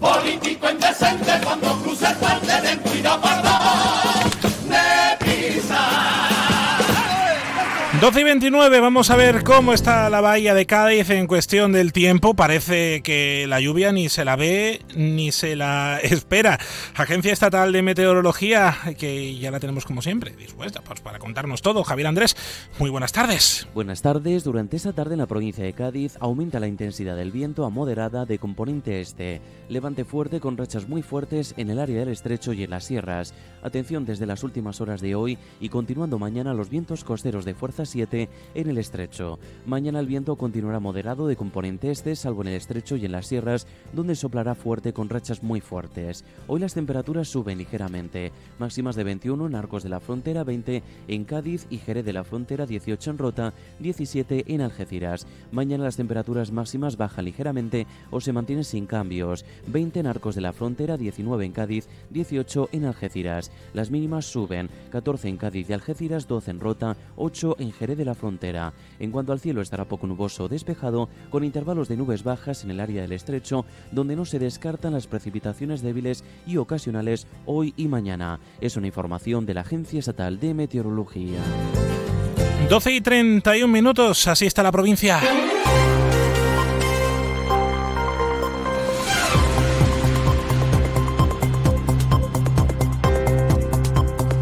político 0.00 0.70
indecente 0.70 1.32
cuando 1.44 1.82
cruces 1.82 2.12
parte 2.16 2.60
del 2.62 2.80
cuidado 2.80 3.20
pardón. 3.20 3.99
12 8.00 8.18
y 8.18 8.24
29, 8.24 8.80
vamos 8.80 9.10
a 9.10 9.16
ver 9.16 9.44
cómo 9.44 9.74
está 9.74 10.08
la 10.08 10.22
bahía 10.22 10.54
de 10.54 10.64
Cádiz 10.64 11.10
en 11.10 11.26
cuestión 11.26 11.70
del 11.70 11.92
tiempo. 11.92 12.32
Parece 12.32 13.02
que 13.02 13.44
la 13.46 13.60
lluvia 13.60 13.92
ni 13.92 14.08
se 14.08 14.24
la 14.24 14.36
ve 14.36 14.80
ni 14.96 15.32
se 15.32 15.54
la 15.54 15.98
espera. 16.02 16.58
Agencia 16.94 17.30
Estatal 17.30 17.72
de 17.72 17.82
Meteorología, 17.82 18.74
que 18.96 19.36
ya 19.36 19.50
la 19.50 19.60
tenemos 19.60 19.84
como 19.84 20.00
siempre, 20.00 20.34
dispuesta 20.34 20.80
pues, 20.80 21.02
para 21.02 21.18
contarnos 21.18 21.60
todo. 21.60 21.84
Javier 21.84 22.06
Andrés, 22.06 22.36
muy 22.78 22.88
buenas 22.88 23.12
tardes. 23.12 23.68
Buenas 23.74 24.00
tardes. 24.00 24.44
Durante 24.44 24.78
esta 24.78 24.94
tarde 24.94 25.12
en 25.12 25.18
la 25.18 25.26
provincia 25.26 25.62
de 25.62 25.74
Cádiz 25.74 26.16
aumenta 26.20 26.58
la 26.58 26.68
intensidad 26.68 27.16
del 27.16 27.32
viento 27.32 27.66
a 27.66 27.70
moderada 27.70 28.24
de 28.24 28.38
componente 28.38 29.02
este. 29.02 29.42
Levante 29.68 30.06
fuerte 30.06 30.40
con 30.40 30.56
rachas 30.56 30.88
muy 30.88 31.02
fuertes 31.02 31.52
en 31.58 31.68
el 31.68 31.78
área 31.78 32.00
del 32.00 32.08
estrecho 32.08 32.54
y 32.54 32.64
en 32.64 32.70
las 32.70 32.84
sierras. 32.84 33.34
Atención 33.62 34.06
desde 34.06 34.24
las 34.24 34.42
últimas 34.42 34.80
horas 34.80 35.02
de 35.02 35.14
hoy 35.14 35.36
y 35.60 35.68
continuando 35.68 36.18
mañana 36.18 36.54
los 36.54 36.70
vientos 36.70 37.04
costeros 37.04 37.44
de 37.44 37.52
fuerza 37.54 37.84
7 37.90 38.28
en 38.54 38.70
el 38.70 38.78
estrecho. 38.78 39.38
Mañana 39.66 40.00
el 40.00 40.06
viento 40.06 40.36
continuará 40.36 40.80
moderado 40.80 41.26
de 41.26 41.36
componente 41.36 41.90
este, 41.90 42.16
salvo 42.16 42.42
en 42.42 42.48
el 42.48 42.54
estrecho 42.54 42.96
y 42.96 43.04
en 43.04 43.12
las 43.12 43.26
sierras, 43.26 43.66
donde 43.92 44.14
soplará 44.14 44.54
fuerte 44.54 44.92
con 44.92 45.08
rachas 45.08 45.42
muy 45.42 45.60
fuertes. 45.60 46.24
Hoy 46.46 46.60
las 46.60 46.74
temperaturas 46.74 47.28
suben 47.28 47.58
ligeramente, 47.58 48.32
máximas 48.58 48.96
de 48.96 49.04
21 49.04 49.46
en 49.46 49.54
Arcos 49.54 49.82
de 49.82 49.88
la 49.88 50.00
Frontera, 50.00 50.44
20 50.44 50.82
en 51.08 51.24
Cádiz 51.24 51.66
y 51.70 51.78
Jerez 51.78 52.04
de 52.04 52.12
la 52.12 52.24
Frontera, 52.24 52.66
18 52.66 53.10
en 53.10 53.18
Rota, 53.18 53.52
17 53.80 54.44
en 54.46 54.60
Algeciras. 54.60 55.26
Mañana 55.52 55.84
las 55.84 55.96
temperaturas 55.96 56.52
máximas 56.52 56.96
bajan 56.96 57.24
ligeramente 57.24 57.86
o 58.10 58.20
se 58.20 58.32
mantienen 58.32 58.64
sin 58.64 58.86
cambios, 58.86 59.44
20 59.66 60.00
en 60.00 60.06
Arcos 60.06 60.34
de 60.34 60.40
la 60.40 60.52
Frontera, 60.52 60.96
19 60.96 61.44
en 61.44 61.52
Cádiz, 61.52 61.88
18 62.10 62.70
en 62.72 62.84
Algeciras. 62.84 63.50
Las 63.74 63.90
mínimas 63.90 64.26
suben, 64.26 64.70
14 64.90 65.28
en 65.28 65.36
Cádiz 65.36 65.70
y 65.70 65.72
Algeciras, 65.72 66.28
12 66.28 66.50
en 66.50 66.60
Rota, 66.60 66.96
8 67.16 67.56
en 67.58 67.72
De 67.80 68.04
la 68.04 68.14
Frontera. 68.14 68.74
En 68.98 69.10
cuanto 69.10 69.32
al 69.32 69.40
cielo, 69.40 69.62
estará 69.62 69.86
poco 69.86 70.06
nuboso 70.06 70.44
o 70.44 70.48
despejado, 70.48 71.08
con 71.30 71.44
intervalos 71.44 71.88
de 71.88 71.96
nubes 71.96 72.22
bajas 72.22 72.62
en 72.62 72.70
el 72.70 72.78
área 72.78 73.00
del 73.00 73.12
estrecho, 73.12 73.64
donde 73.90 74.16
no 74.16 74.26
se 74.26 74.38
descartan 74.38 74.92
las 74.92 75.06
precipitaciones 75.06 75.80
débiles 75.80 76.22
y 76.46 76.58
ocasionales 76.58 77.26
hoy 77.46 77.72
y 77.78 77.88
mañana. 77.88 78.38
Es 78.60 78.76
una 78.76 78.86
información 78.86 79.46
de 79.46 79.54
la 79.54 79.62
Agencia 79.62 79.98
Estatal 79.98 80.38
de 80.38 80.52
Meteorología. 80.52 81.40
12 82.68 82.92
y 82.92 83.00
31 83.00 83.72
minutos, 83.72 84.28
así 84.28 84.44
está 84.44 84.62
la 84.62 84.70
provincia. 84.70 85.18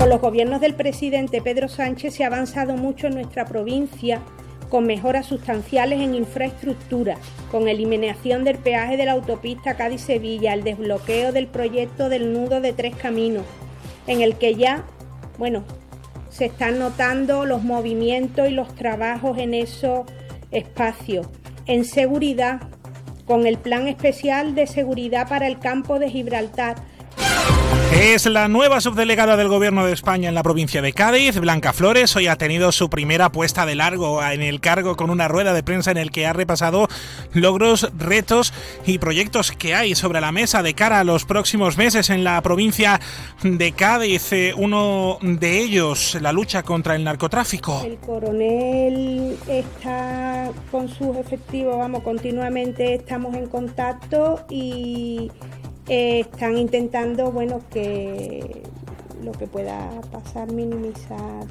Los 0.09 0.23
gobiernos 0.23 0.63
del 0.63 0.75
presidente 0.75 1.43
Pedro 1.43 1.69
Sánchez 1.69 2.15
se 2.15 2.25
ha 2.25 2.29
avanzado 2.29 2.79
mucho 2.79 3.09
en 3.09 3.15
nuestra 3.15 3.45
provincia 3.45 4.23
con 4.71 4.87
mejoras 4.87 5.27
sustanciales 5.27 6.01
en 6.01 6.15
infraestructuras, 6.15 7.19
con 7.51 7.69
eliminación 7.69 8.43
del 8.43 8.57
peaje 8.57 8.97
de 8.97 9.05
la 9.05 9.13
autopista 9.13 9.77
Cádiz-Sevilla, 9.77 10.55
el 10.55 10.65
desbloqueo 10.65 11.31
del 11.33 11.47
proyecto 11.47 12.09
del 12.09 12.33
nudo 12.33 12.63
de 12.63 12.73
tres 12.73 12.97
caminos, 12.97 13.45
en 14.07 14.23
el 14.23 14.37
que 14.37 14.55
ya, 14.55 14.87
bueno, 15.37 15.63
se 16.31 16.47
están 16.47 16.79
notando 16.79 17.45
los 17.45 17.63
movimientos 17.63 18.49
y 18.49 18.53
los 18.53 18.75
trabajos 18.75 19.37
en 19.37 19.53
esos 19.53 20.07
espacios. 20.51 21.29
En 21.67 21.85
seguridad, 21.85 22.63
con 23.27 23.47
el 23.47 23.59
plan 23.59 23.89
especial 23.89 24.55
de 24.55 24.67
seguridad 24.67 25.29
para 25.29 25.47
el 25.47 25.59
campo 25.59 25.99
de 25.99 26.09
Gibraltar, 26.09 26.77
Es 28.01 28.27
la 28.27 28.47
nueva 28.47 28.81
subdelegada 28.81 29.37
del 29.37 29.49
Gobierno 29.49 29.85
de 29.85 29.93
España 29.93 30.29
en 30.29 30.35
la 30.37 30.45
provincia 30.45 30.81
de 30.81 30.93
Cádiz, 30.93 31.37
Blanca 31.41 31.73
Flores. 31.73 32.15
Hoy 32.15 32.29
ha 32.29 32.37
tenido 32.37 32.71
su 32.71 32.89
primera 32.89 33.33
puesta 33.33 33.67
de 33.67 33.75
largo 33.75 34.23
en 34.23 34.41
el 34.41 34.61
cargo 34.61 34.95
con 34.95 35.11
una 35.11 35.27
rueda 35.27 35.53
de 35.53 35.65
prensa 35.65 35.91
en 35.91 35.97
el 35.97 36.13
que 36.13 36.25
ha 36.25 36.33
repasado 36.33 36.87
logros, 37.33 37.91
retos 37.99 38.55
y 38.87 38.99
proyectos 38.99 39.51
que 39.51 39.75
hay 39.75 39.97
sobre 39.97 40.21
la 40.21 40.31
mesa 40.31 40.63
de 40.63 40.75
cara 40.75 41.01
a 41.01 41.05
los 41.05 41.25
próximos 41.25 41.77
meses 41.77 42.09
en 42.09 42.23
la 42.23 42.41
provincia 42.41 43.01
de 43.43 43.73
Cádiz. 43.73 44.33
Eh, 44.33 44.55
Uno 44.57 45.19
de 45.21 45.59
ellos, 45.59 46.17
la 46.21 46.31
lucha 46.31 46.63
contra 46.63 46.95
el 46.95 47.03
narcotráfico. 47.03 47.83
El 47.85 47.97
coronel 47.97 49.37
está 49.49 50.53
con 50.71 50.89
sus 50.89 51.17
efectivos, 51.17 51.77
vamos, 51.79 52.05
continuamente 52.05 52.95
estamos 52.95 53.35
en 53.35 53.49
contacto 53.49 54.47
y 54.49 55.33
eh, 55.89 56.21
están 56.21 56.59
intentando, 56.59 57.31
bueno, 57.33 57.61
que 57.71 58.63
lo 59.23 59.33
que 59.33 59.47
pueda 59.47 60.01
pasar, 60.13 60.51
minimizar 60.53 61.45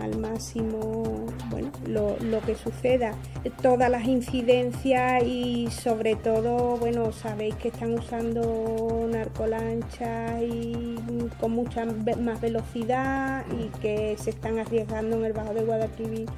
al 0.00 0.18
máximo, 0.18 1.26
bueno, 1.50 1.70
lo, 1.86 2.16
lo 2.18 2.40
que 2.40 2.54
suceda, 2.54 3.14
todas 3.62 3.90
las 3.90 4.06
incidencias 4.06 5.22
y 5.24 5.68
sobre 5.70 6.16
todo, 6.16 6.76
bueno, 6.76 7.12
sabéis 7.12 7.54
que 7.56 7.68
están 7.68 7.94
usando 7.94 9.06
narcolanchas 9.10 10.42
y 10.42 10.96
con 11.38 11.52
mucha 11.52 11.84
más 11.84 12.40
velocidad 12.40 13.44
y 13.58 13.68
que 13.80 14.16
se 14.18 14.30
están 14.30 14.58
arriesgando 14.58 15.16
en 15.16 15.24
el 15.24 15.32
Bajo 15.32 15.54
de 15.54 15.62
Guadalquivir. 15.62 16.28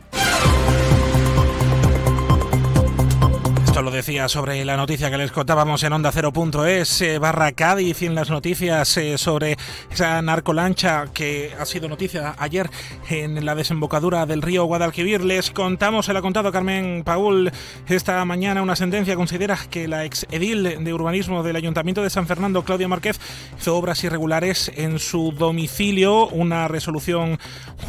Esto 3.72 3.80
lo 3.80 3.90
decía 3.90 4.28
sobre 4.28 4.62
la 4.66 4.76
noticia 4.76 5.10
que 5.10 5.16
les 5.16 5.32
contábamos 5.32 5.82
en 5.82 5.94
Onda 5.94 6.12
0.es 6.12 7.00
eh, 7.00 7.18
barra 7.18 7.52
Cádiz 7.52 8.02
y 8.02 8.04
en 8.04 8.14
las 8.14 8.28
noticias 8.28 8.98
eh, 8.98 9.16
sobre 9.16 9.56
esa 9.90 10.20
narcolancha 10.20 11.06
que 11.14 11.54
ha 11.58 11.64
sido 11.64 11.88
noticia 11.88 12.34
ayer 12.36 12.68
en 13.08 13.46
la 13.46 13.54
desembocadura 13.54 14.26
del 14.26 14.42
río 14.42 14.66
Guadalquivir. 14.66 15.24
Les 15.24 15.50
contamos, 15.52 16.04
se 16.04 16.12
la 16.12 16.18
ha 16.18 16.22
contado 16.22 16.52
Carmen 16.52 17.02
Paul 17.02 17.50
esta 17.88 18.22
mañana, 18.26 18.60
una 18.60 18.76
sentencia 18.76 19.16
considera 19.16 19.58
que 19.70 19.88
la 19.88 20.04
ex 20.04 20.26
edil 20.30 20.84
de 20.84 20.92
urbanismo 20.92 21.42
del 21.42 21.56
Ayuntamiento 21.56 22.02
de 22.02 22.10
San 22.10 22.26
Fernando, 22.26 22.64
Claudia 22.64 22.88
Márquez, 22.88 23.18
hizo 23.58 23.74
obras 23.74 24.04
irregulares 24.04 24.70
en 24.76 24.98
su 24.98 25.32
domicilio, 25.32 26.28
una 26.28 26.68
resolución 26.68 27.38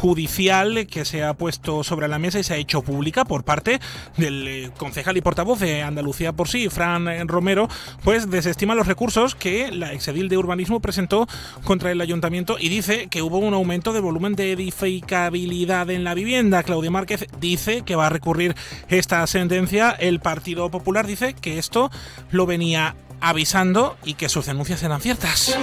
judicial 0.00 0.86
que 0.86 1.04
se 1.04 1.22
ha 1.22 1.34
puesto 1.34 1.84
sobre 1.84 2.08
la 2.08 2.18
mesa 2.18 2.38
y 2.38 2.42
se 2.42 2.54
ha 2.54 2.56
hecho 2.56 2.80
pública 2.80 3.26
por 3.26 3.44
parte 3.44 3.80
del 4.16 4.48
eh, 4.48 4.70
concejal 4.78 5.18
y 5.18 5.20
portavoz 5.20 5.60
de 5.60 5.73
Andalucía 5.82 6.32
por 6.32 6.48
sí, 6.48 6.68
Fran 6.68 7.08
eh, 7.08 7.24
Romero, 7.24 7.68
pues 8.02 8.30
desestima 8.30 8.74
los 8.74 8.86
recursos 8.86 9.34
que 9.34 9.72
la 9.72 9.92
exedil 9.92 10.28
de 10.28 10.36
urbanismo 10.36 10.80
presentó 10.80 11.26
contra 11.64 11.90
el 11.90 12.00
ayuntamiento 12.00 12.56
y 12.58 12.68
dice 12.68 13.08
que 13.08 13.22
hubo 13.22 13.38
un 13.38 13.54
aumento 13.54 13.92
de 13.92 14.00
volumen 14.00 14.34
de 14.34 14.52
edificabilidad 14.52 15.90
en 15.90 16.04
la 16.04 16.14
vivienda. 16.14 16.62
Claudia 16.62 16.90
Márquez 16.90 17.26
dice 17.40 17.82
que 17.82 17.96
va 17.96 18.06
a 18.06 18.10
recurrir 18.10 18.54
esta 18.88 19.26
sentencia. 19.26 19.90
El 19.90 20.20
Partido 20.20 20.70
Popular 20.70 21.06
dice 21.06 21.34
que 21.34 21.58
esto 21.58 21.90
lo 22.30 22.46
venía 22.46 22.96
avisando 23.20 23.96
y 24.04 24.14
que 24.14 24.28
sus 24.28 24.46
denuncias 24.46 24.82
eran 24.82 25.00
ciertas. 25.00 25.56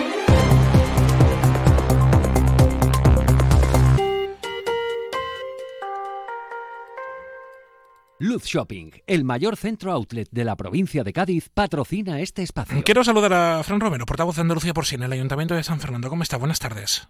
Luz 8.22 8.44
Shopping, 8.44 8.92
el 9.08 9.24
mayor 9.24 9.58
centro 9.58 9.92
outlet 9.92 10.30
de 10.30 10.46
la 10.46 10.56
provincia 10.56 11.04
de 11.04 11.12
Cádiz, 11.12 11.50
patrocina 11.50 12.22
este 12.22 12.44
espacio. 12.44 12.84
Quiero 12.84 13.04
saludar 13.04 13.34
a 13.34 13.64
Fran 13.64 13.80
Romero, 13.80 14.06
portavoz 14.06 14.36
de 14.36 14.44
Andalucía 14.44 14.76
por 14.76 14.86
en 14.92 15.02
el 15.02 15.12
Ayuntamiento 15.12 15.56
de 15.56 15.64
San 15.64 15.80
Fernando. 15.80 16.08
¿Cómo 16.08 16.22
está? 16.22 16.38
Buenas 16.38 16.60
tardes. 16.60 17.08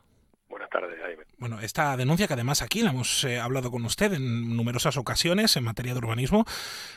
Bueno, 1.41 1.59
esta 1.59 1.97
denuncia 1.97 2.27
que 2.27 2.35
además 2.35 2.61
aquí 2.61 2.83
la 2.83 2.91
hemos 2.91 3.23
eh, 3.23 3.39
hablado 3.39 3.71
con 3.71 3.83
usted 3.83 4.13
en 4.13 4.55
numerosas 4.55 4.95
ocasiones 4.95 5.57
en 5.57 5.63
materia 5.63 5.93
de 5.93 5.97
urbanismo 5.97 6.45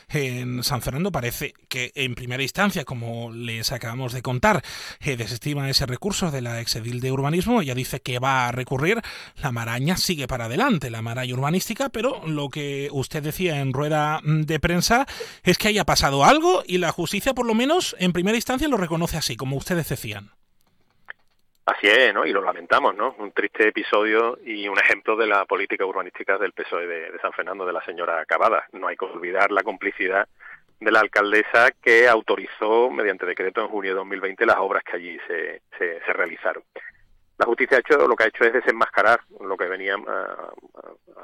en 0.07 0.63
San 0.63 0.83
Fernando 0.83 1.11
parece 1.11 1.55
que 1.67 1.91
en 1.95 2.13
primera 2.13 2.43
instancia, 2.43 2.85
como 2.85 3.31
les 3.31 3.71
acabamos 3.71 4.13
de 4.13 4.21
contar, 4.21 4.63
eh, 4.99 5.17
desestima 5.17 5.67
ese 5.67 5.87
recurso 5.87 6.29
de 6.29 6.43
la 6.43 6.61
exedil 6.61 6.99
de 6.99 7.11
urbanismo. 7.11 7.59
Ella 7.59 7.73
dice 7.73 8.01
que 8.01 8.19
va 8.19 8.47
a 8.47 8.51
recurrir. 8.51 9.01
La 9.37 9.51
maraña 9.51 9.97
sigue 9.97 10.27
para 10.27 10.45
adelante, 10.45 10.91
la 10.91 11.01
maraña 11.01 11.33
urbanística, 11.33 11.89
pero 11.89 12.21
lo 12.27 12.49
que 12.49 12.89
usted 12.91 13.23
decía 13.23 13.61
en 13.61 13.73
rueda 13.73 14.21
de 14.23 14.59
prensa 14.59 15.07
es 15.41 15.57
que 15.57 15.69
haya 15.69 15.85
pasado 15.85 16.23
algo 16.23 16.61
y 16.67 16.77
la 16.77 16.91
justicia, 16.91 17.33
por 17.33 17.47
lo 17.47 17.55
menos 17.55 17.95
en 17.97 18.13
primera 18.13 18.37
instancia, 18.37 18.67
lo 18.67 18.77
reconoce 18.77 19.17
así, 19.17 19.37
como 19.37 19.57
ustedes 19.57 19.89
decían. 19.89 20.29
Así 21.65 21.87
es, 21.87 22.13
¿no? 22.13 22.25
Y 22.25 22.31
lo 22.31 22.41
lamentamos, 22.41 22.95
¿no? 22.95 23.15
Un 23.17 23.31
triste 23.31 23.67
episodio 23.67 24.37
y 24.45 24.67
un 24.67 24.77
ejemplo 24.77 25.15
de 25.15 25.25
la 25.25 25.45
política 25.45 25.83
urbanística 25.83 26.37
del 26.37 26.51
PSOE 26.51 26.85
de, 26.85 27.11
de 27.11 27.19
San 27.19 27.33
Fernando, 27.33 27.65
de 27.65 27.73
la 27.73 27.83
señora 27.83 28.23
Cavada. 28.25 28.67
No 28.73 28.87
hay 28.87 28.95
que 28.95 29.05
olvidar 29.05 29.51
la 29.51 29.63
complicidad 29.63 30.27
de 30.79 30.91
la 30.91 30.99
alcaldesa 30.99 31.71
que 31.81 32.07
autorizó, 32.07 32.91
mediante 32.91 33.25
decreto 33.25 33.61
en 33.61 33.69
junio 33.69 33.91
de 33.91 33.97
2020, 33.97 34.45
las 34.45 34.57
obras 34.57 34.83
que 34.83 34.97
allí 34.97 35.17
se, 35.27 35.61
se, 35.77 36.01
se 36.05 36.13
realizaron. 36.13 36.63
La 37.37 37.45
justicia 37.45 37.77
ha 37.77 37.79
hecho, 37.81 38.07
lo 38.07 38.15
que 38.15 38.23
ha 38.23 38.27
hecho 38.27 38.45
es 38.45 38.53
desenmascarar 38.53 39.19
lo 39.41 39.57
que 39.57 39.65
venía 39.65 39.95
ah, 40.07 40.53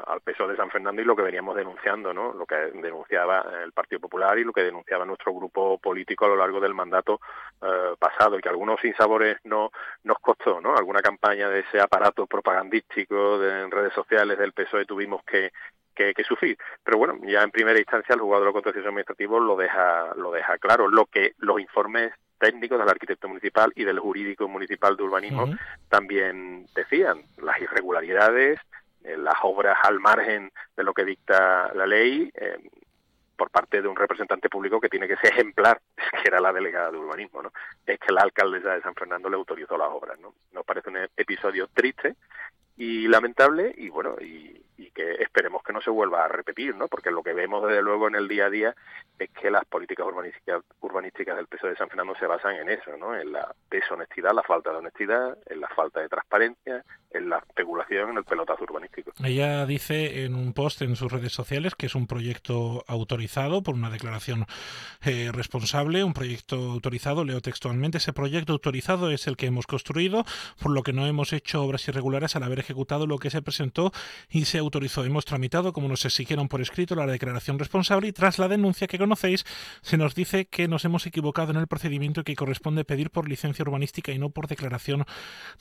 al 0.08 0.20
peso 0.22 0.46
de 0.46 0.58
San 0.58 0.70
Fernando 0.70 1.02
y 1.02 1.06
lo 1.06 1.16
que 1.16 1.22
veníamos 1.22 1.56
denunciando, 1.56 2.14
¿no? 2.14 2.34
Lo 2.34 2.46
que 2.46 2.56
denunciaba 2.56 3.46
el 3.64 3.72
Partido 3.72 4.02
Popular 4.02 4.38
y 4.38 4.44
lo 4.44 4.52
que 4.52 4.64
denunciaba 4.64 5.06
nuestro 5.06 5.34
grupo 5.34 5.78
político 5.78 6.26
a 6.26 6.30
lo 6.30 6.36
largo 6.36 6.60
del 6.60 6.74
mandato 6.74 7.22
eh, 7.62 7.96
pasado 7.98 8.38
y 8.38 8.42
que 8.42 8.50
algunos 8.50 8.82
sinsabores 8.82 9.38
no 9.46 9.72
nos 10.04 10.18
costó, 10.20 10.60
¿no? 10.60 10.76
Alguna 10.76 11.02
campaña 11.02 11.48
de 11.48 11.60
ese 11.60 11.80
aparato 11.80 12.28
propagandístico 12.28 13.40
de, 13.40 13.62
en 13.62 13.72
redes 13.72 13.94
sociales 13.94 14.38
del 14.38 14.52
PSOE 14.52 14.86
tuvimos 14.86 15.24
que, 15.24 15.54
que, 15.96 16.14
que, 16.14 16.24
sufrir. 16.26 16.58
Pero 16.84 16.98
bueno, 16.98 17.18
ya 17.24 17.42
en 17.42 17.52
primera 17.52 17.80
instancia 17.80 18.16
el 18.16 18.22
jugador 18.22 18.44
de 18.44 18.46
los 18.48 18.54
contenciosos 18.54 18.90
administrativos 18.90 19.42
lo 19.42 19.56
deja, 19.56 20.14
lo 20.16 20.32
deja 20.32 20.58
claro. 20.58 20.90
Lo 20.90 21.06
que 21.06 21.36
los 21.38 21.62
informes 21.62 22.12
técnicos 22.42 22.80
del 22.80 22.90
arquitecto 22.90 23.28
municipal 23.30 23.72
y 23.76 23.86
del 23.86 24.00
jurídico 24.00 24.48
municipal 24.48 24.98
de 24.98 25.04
urbanismo 25.04 25.56
también 25.88 26.66
decían 26.76 27.22
las 27.38 27.62
irregularidades, 27.62 28.60
eh, 29.04 29.16
las 29.16 29.36
obras 29.44 29.78
al 29.84 30.00
margen 30.00 30.52
de 30.76 30.84
lo 30.84 30.94
que 30.94 31.06
dicta 31.06 31.72
la 31.76 31.86
ley 31.86 32.32
eh, 32.34 32.58
por 33.38 33.52
parte 33.52 33.82
de 33.82 33.88
un 33.88 33.96
representante 33.96 34.50
público 34.50 34.82
que 34.82 34.90
tiene 34.90 35.08
que 35.08 35.18
ser 35.18 35.34
ejemplar, 35.34 35.80
que 35.96 36.28
era 36.28 36.40
la 36.40 36.52
delegada 36.52 36.92
de 36.92 36.98
urbanismo, 36.98 37.44
¿no? 37.44 37.54
Es 37.86 38.00
que 38.00 38.12
la 38.12 38.22
alcaldesa 38.22 38.74
de 38.74 38.82
San 38.82 38.96
Fernando 38.96 39.30
le 39.30 39.36
autorizó 39.36 39.78
las 39.78 39.90
obras, 39.90 40.20
¿no? 40.20 40.34
Nos 40.52 40.66
parece 40.66 40.90
un 40.90 40.98
episodio 41.16 41.68
triste 41.74 42.16
y 42.78 43.08
lamentable 43.08 43.74
y 43.78 43.90
bueno, 43.90 44.16
y, 44.20 44.64
que 44.90 45.12
esperemos 45.22 45.62
que 45.64 45.74
no 45.74 45.82
se 45.82 45.92
vuelva 45.92 46.26
a 46.26 46.28
repetir, 46.28 46.76
¿no? 46.76 46.88
Porque 46.88 47.12
lo 47.12 47.22
que 47.22 47.34
vemos 47.34 47.68
desde 47.68 47.84
luego 47.84 48.08
en 48.08 48.16
el 48.16 48.28
día 48.28 48.46
a 48.46 48.50
día 48.50 48.76
es 49.20 49.30
que 49.30 49.52
las 49.52 49.66
políticas 49.66 50.08
urbanísticas, 50.08 50.64
urbanísticas 50.80 51.36
del 51.38 51.48
PSOE 51.48 51.72
de 51.72 51.76
San 51.76 51.90
Fernando 51.90 52.16
se 52.20 52.26
basan 52.26 52.56
en 52.56 52.70
eso, 52.70 52.98
¿no? 52.98 53.16
En 53.16 53.32
la 53.32 53.54
deshonestidad, 53.70 54.34
la 54.34 54.44
falta 54.44 54.72
de 54.72 54.78
honestidad, 54.78 55.38
en 55.46 55.62
la 55.62 55.68
falta 55.70 56.00
de 56.00 56.10
transparencia, 56.10 56.84
en 57.12 57.30
la 57.30 57.38
especulación, 57.38 58.10
en 58.12 58.18
el 58.18 58.24
pelotazo 58.24 58.64
urbanístico. 58.64 59.12
Ella 59.24 59.66
dice 59.66 60.24
en 60.24 60.36
un 60.36 60.54
post 60.54 60.82
en 60.82 60.96
sus 60.96 61.12
redes 61.12 61.34
sociales 61.34 61.76
que 61.76 61.86
es 61.86 61.96
un 61.96 62.08
proyecto 62.08 62.84
autorizado 62.88 63.62
por 63.62 63.76
una 63.76 63.90
declaración 63.90 64.46
eh, 65.04 65.30
responsable, 65.32 66.04
un 66.04 66.14
proyecto 66.14 66.56
autorizado, 66.56 67.24
leo 67.24 67.42
textualmente, 67.42 67.98
ese 67.98 68.14
proyecto 68.14 68.54
autorizado 68.54 69.12
es 69.12 69.28
el 69.28 69.38
que 69.38 69.48
hemos 69.48 69.68
construido, 69.68 70.26
por 70.62 70.72
lo 70.72 70.84
que 70.84 70.94
no 70.94 71.06
hemos 71.06 71.34
hecho 71.34 71.64
obras 71.64 71.88
irregulares 71.88 72.36
al 72.36 72.44
haber 72.44 72.60
ejecutado 72.60 73.06
lo 73.06 73.18
que 73.18 73.30
se 73.30 73.42
presentó 73.42 73.92
y 74.30 74.46
se 74.46 74.58
autorizó 74.58 74.71
Hemos 74.80 75.26
tramitado, 75.26 75.74
como 75.74 75.88
nos 75.88 76.06
exigieron 76.06 76.48
por 76.48 76.62
escrito, 76.62 76.96
la 76.96 77.06
declaración 77.06 77.60
responsable 77.60 78.08
y 78.08 78.14
tras 78.14 78.40
la 78.40 78.48
denuncia 78.48 78.88
que 78.88 78.98
conocéis, 78.98 79.44
se 79.82 79.98
nos 79.98 80.16
dice 80.16 80.46
que 80.46 80.68
nos 80.68 80.86
hemos 80.86 81.06
equivocado 81.06 81.52
en 81.52 81.58
el 81.58 81.68
procedimiento 81.68 82.24
que 82.24 82.36
corresponde 82.36 82.86
pedir 82.86 83.10
por 83.10 83.28
licencia 83.28 83.64
urbanística 83.64 84.12
y 84.12 84.20
no 84.20 84.30
por 84.30 84.48
declaración 84.48 85.06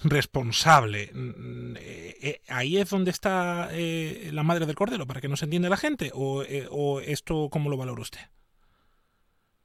responsable. 0.04 1.10
Mm, 1.12 1.76
eh, 1.76 2.16
eh, 2.22 2.40
ahí 2.48 2.78
es 2.78 2.90
donde 2.90 3.10
está 3.10 3.68
eh, 3.72 4.30
la 4.32 4.42
madre 4.42 4.66
del 4.66 4.76
cordero, 4.76 5.06
para 5.06 5.20
que 5.20 5.28
nos 5.28 5.42
entienda 5.42 5.68
la 5.68 5.76
gente, 5.76 6.10
o, 6.14 6.44
o 6.70 7.00
esto, 7.00 7.48
¿cómo 7.50 7.70
lo 7.70 7.76
valora 7.76 8.02
usted? 8.02 8.20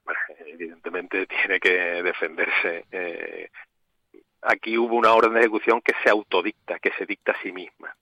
Evidentemente 0.47 1.27
tiene 1.27 1.59
que 1.59 2.03
defenderse. 2.03 2.85
aquí 4.41 4.77
hubo 4.77 4.95
una 4.95 5.13
orden 5.13 5.33
de 5.33 5.41
ejecución 5.41 5.81
que 5.81 5.93
se 6.03 6.09
autodicta, 6.09 6.79
que 6.79 6.91
se 6.97 7.05
dicta 7.05 7.33
a 7.33 7.41
sí 7.41 7.51
misma 7.51 7.95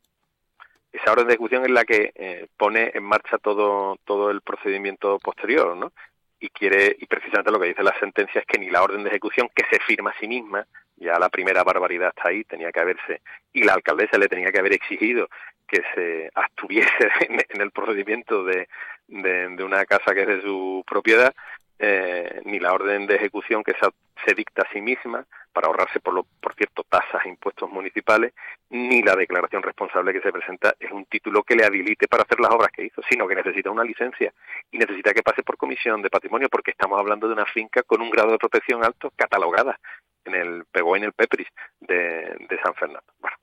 esa 0.94 1.12
orden 1.12 1.28
de 1.28 1.34
ejecución 1.34 1.64
es 1.66 1.72
la 1.72 1.84
que 1.84 2.12
eh, 2.16 2.48
pone 2.56 2.92
en 2.94 3.04
marcha 3.04 3.38
todo 3.40 3.98
todo 4.06 4.30
el 4.30 4.42
procedimiento 4.42 5.20
posterior, 5.20 5.76
¿no? 5.76 5.92
Y 6.40 6.50
quiere 6.50 6.96
y 7.00 7.06
precisamente 7.08 7.52
lo 7.52 7.60
que 7.60 7.68
dice 7.68 7.84
la 7.84 7.98
sentencia 8.00 8.42
es 8.42 8.48
que 8.48 8.60
ni 8.60 8.70
la 8.70 8.84
orden 8.84 9.04
de 9.04 9.10
ejecución 9.10 9.50
que 9.56 9.66
se 9.72 9.80
firma 9.80 10.12
a 10.12 10.20
sí 10.20 10.28
misma, 10.28 10.66
ya 10.98 11.18
la 11.18 11.30
primera 11.30 11.64
barbaridad 11.64 12.14
está 12.16 12.30
ahí, 12.30 12.44
tenía 12.44 12.72
que 12.72 12.80
haberse 12.80 13.22
y 13.52 13.64
la 13.64 13.74
alcaldesa 13.74 14.18
le 14.18 14.28
tenía 14.28 14.52
que 14.52 14.60
haber 14.60 14.74
exigido 14.74 15.30
que 15.68 15.82
se 15.96 16.30
abstuviese 16.36 16.90
en, 17.50 17.62
el 17.62 17.72
procedimiento 17.72 18.44
de, 18.44 18.68
de, 19.08 19.64
una 19.64 19.86
casa 19.86 20.14
que 20.14 20.22
es 20.22 20.28
de 20.28 20.42
su 20.42 20.84
propiedad, 20.86 21.34
eh, 21.80 22.42
ni 22.46 22.60
la 22.60 22.74
orden 22.74 23.08
de 23.08 23.16
ejecución 23.16 23.64
que 23.64 23.74
se, 23.74 23.90
se 24.26 24.36
dicta 24.36 24.62
a 24.62 24.72
sí 24.72 24.82
misma, 24.82 25.26
para 25.54 25.68
ahorrarse, 25.68 26.00
por, 26.00 26.14
lo, 26.14 26.24
por 26.42 26.56
cierto, 26.56 26.84
tasas 26.84 27.26
e 27.26 27.30
impuestos 27.30 27.70
municipales, 27.70 28.34
ni 28.70 29.02
la 29.02 29.16
declaración 29.16 29.64
responsable 29.64 30.12
que 30.12 30.22
se 30.22 30.32
presenta 30.32 30.76
es 30.80 30.92
un 30.92 31.06
título 31.06 31.44
que 31.44 31.56
le 31.56 31.66
habilite 31.66 32.08
para 32.08 32.24
hacer 32.24 32.40
las 32.40 32.52
obras 32.52 32.72
que 32.72 32.86
hizo, 32.86 33.02
sino 33.10 33.28
que 33.28 33.36
necesita 33.36 33.70
una 33.70 33.84
licencia 33.84 34.34
y 34.72 34.78
necesita 34.78 35.14
que 35.14 35.24
pase 35.24 35.44
por 35.44 35.58
comisión 35.58 36.02
de 36.02 36.10
patrimonio, 36.10 36.50
porque 36.50 36.72
estamos 36.72 37.00
hablando 37.00 37.28
de 37.28 37.34
una 37.34 37.46
finca 37.46 37.84
con 37.84 38.02
un 38.02 38.10
grado 38.10 38.32
de 38.32 38.40
protección 38.40 38.84
alto 38.84 39.14
catalogada 39.16 39.80
en 40.26 40.36
el 40.36 40.66
Pegó 40.66 40.96
en 40.96 41.04
el 41.04 41.14
Pepris 41.14 41.48
de, 41.80 42.36
de 42.50 42.62
San 42.64 42.74
Fernando. 42.74 43.14
Bueno, 43.20 43.38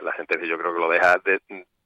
la 0.00 0.14
sentencia 0.16 0.46
yo 0.46 0.58
creo 0.58 0.74
que 0.74 0.80
lo 0.80 0.90
deja 0.90 1.18
de, 1.24 1.40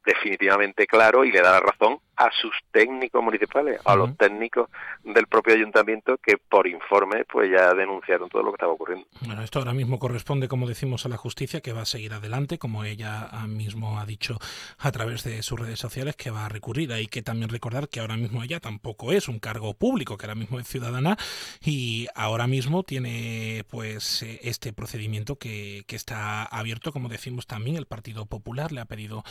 definitivamente 0.05 0.87
claro 0.87 1.25
y 1.25 1.33
le 1.33 1.41
da 1.41 1.53
la 1.53 1.61
razón 1.61 1.99
a 2.17 2.31
sus 2.41 2.53
técnicos 2.71 3.23
municipales, 3.23 3.81
a 3.85 3.97
los 3.97 4.17
técnicos 4.17 4.69
del 5.03 5.27
propio 5.27 5.55
ayuntamiento 5.55 6.19
que 6.19 6.37
por 6.37 6.67
informe 6.67 7.25
pues 7.25 7.51
ya 7.51 7.73
denunciaron 7.75 8.29
todo 8.29 8.43
lo 8.43 8.51
que 8.51 8.57
estaba 8.57 8.73
ocurriendo. 8.73 9.07
Bueno, 9.23 9.43
esto 9.43 9.59
ahora 9.59 9.73
mismo 9.73 9.99
corresponde, 9.99 10.47
como 10.47 10.69
decimos, 10.69 11.05
a 11.07 11.09
la 11.09 11.17
justicia 11.17 11.61
que 11.61 11.73
va 11.73 11.83
a 11.83 11.87
seguir 11.87 12.13
adelante, 12.13 12.59
como 12.59 12.85
ella 12.85 13.31
mismo 13.49 13.99
ha 13.99 14.07
dicho 14.07 14.39
a 14.79 14.93
través 14.93 15.25
de 15.25 15.43
sus 15.43 15.59
redes 15.59 15.79
sociales 15.79 16.15
que 16.15 16.31
va 16.31 16.47
a 16.47 16.49
recurrir. 16.49 16.93
Hay 16.93 17.07
que 17.07 17.23
también 17.23 17.49
recordar 17.49 17.89
que 17.89 18.01
ahora 18.01 18.17
mismo 18.17 18.43
ella 18.43 18.61
tampoco 18.61 19.13
es 19.13 19.29
un 19.29 19.39
cargo 19.39 19.75
público, 19.75 20.17
que 20.17 20.27
ahora 20.27 20.35
mismo 20.35 20.61
es 20.61 20.69
ciudadana 20.69 21.17
y 21.61 22.07
ahora 22.15 22.47
mismo 22.47 22.83
tiene 22.83 23.65
pues 23.71 24.23
este 24.23 24.73
procedimiento 24.73 25.37
que, 25.37 25.85
que 25.87 25.97
está 25.97 26.45
abierto, 26.45 26.93
como 26.93 27.09
decimos 27.09 27.47
también, 27.47 27.77
el 27.77 27.87
Partido 27.87 28.27
Popular 28.27 28.71
le 28.71 28.81
ha 28.81 28.85
pedido 28.85 29.25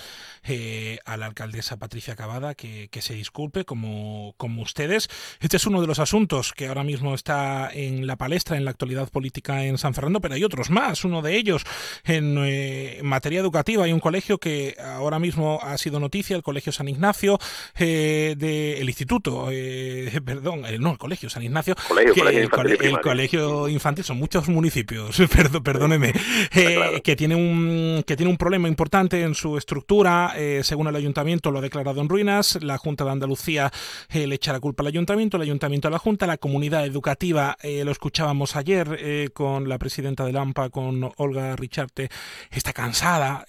eh, 0.44 0.61
a 1.06 1.18
la 1.18 1.28
alcaldesa 1.28 1.78
Patricia 1.78 2.16
Cavada 2.16 2.56
que 2.56 2.72
que, 2.90 3.02
se 3.02 3.14
disculpe 3.14 3.66
como, 3.66 4.34
como 4.38 4.62
ustedes. 4.62 5.10
Este 5.40 5.58
es 5.58 5.66
uno 5.66 5.82
de 5.82 5.88
los 5.88 6.00
asuntos 6.00 6.54
que 6.54 6.68
ahora 6.68 6.84
mismo 6.84 7.14
está 7.14 7.70
en 7.74 8.08
la 8.08 8.16
palestra 8.16 8.58
en 8.58 8.66
la 8.66 8.72
actualidad 8.72 9.10
política 9.10 9.66
en 9.66 9.78
San 9.78 9.94
Fernando, 9.94 10.22
pero 10.22 10.36
hay 10.36 10.44
otros 10.44 10.70
más. 10.70 11.04
Uno 11.04 11.22
de 11.22 11.36
ellos 11.36 11.64
en, 12.04 12.38
eh, 12.40 13.00
materia 13.04 13.40
educativa 13.40 13.86
hay 13.86 13.94
un 13.94 14.00
colegio 14.00 14.38
que 14.38 14.76
ahora 14.80 15.20
mismo 15.20 15.60
ha 15.62 15.78
sido 15.78 16.00
noticia, 16.00 16.36
el 16.36 16.44
Colegio 16.44 16.72
San 16.72 16.88
Ignacio 16.88 17.40
eh, 17.78 18.36
del 18.38 18.88
Instituto, 18.88 19.50
eh, 19.52 20.20
perdón, 20.26 20.64
no, 20.80 20.92
el 20.92 20.98
Colegio 20.98 21.30
San 21.30 21.44
Ignacio, 21.44 21.76
el, 22.32 23.00
colegio 23.02 23.68
infantil 23.68 24.04
son 24.04 24.18
muchos 24.18 24.48
municipios, 24.50 25.22
perdón, 25.32 25.64
perdóneme, 25.64 26.14
que 27.04 27.16
tiene 27.16 27.36
un 27.36 28.04
que 28.06 28.16
tiene 28.16 28.32
un 28.32 28.38
problema 28.38 28.68
importante 28.68 29.22
en 29.22 29.36
su 29.36 29.58
estructura, 29.58 30.34
según 30.64 30.88
el 30.88 30.96
ayuntamiento 30.96 31.52
lo 31.52 31.60
ha 31.60 31.62
declarado 31.62 32.02
en 32.02 32.10
ruinas, 32.10 32.62
la 32.62 32.78
Junta 32.78 33.04
de 33.04 33.12
Andalucía 33.12 33.72
eh, 34.10 34.28
le 34.28 34.36
echa 34.36 34.54
la 34.54 34.60
culpa 34.60 34.84
al 34.84 34.88
Ayuntamiento, 34.88 35.38
el 35.38 35.44
Ayuntamiento 35.44 35.88
a 35.88 35.92
la 35.92 35.98
Junta, 36.00 36.28
la 36.28 36.38
comunidad 36.38 36.86
educativa, 36.86 37.58
eh, 37.62 37.84
lo 37.84 37.92
escuchábamos 37.92 38.56
ayer 38.56 38.98
eh, 39.00 39.30
con 39.34 39.70
la 39.70 39.78
presidenta 39.78 40.26
del 40.26 40.38
AMPA, 40.38 40.70
con 40.70 41.12
Olga 41.18 41.56
Richarte, 41.56 42.10
está 42.50 42.74
cansada. 42.74 43.46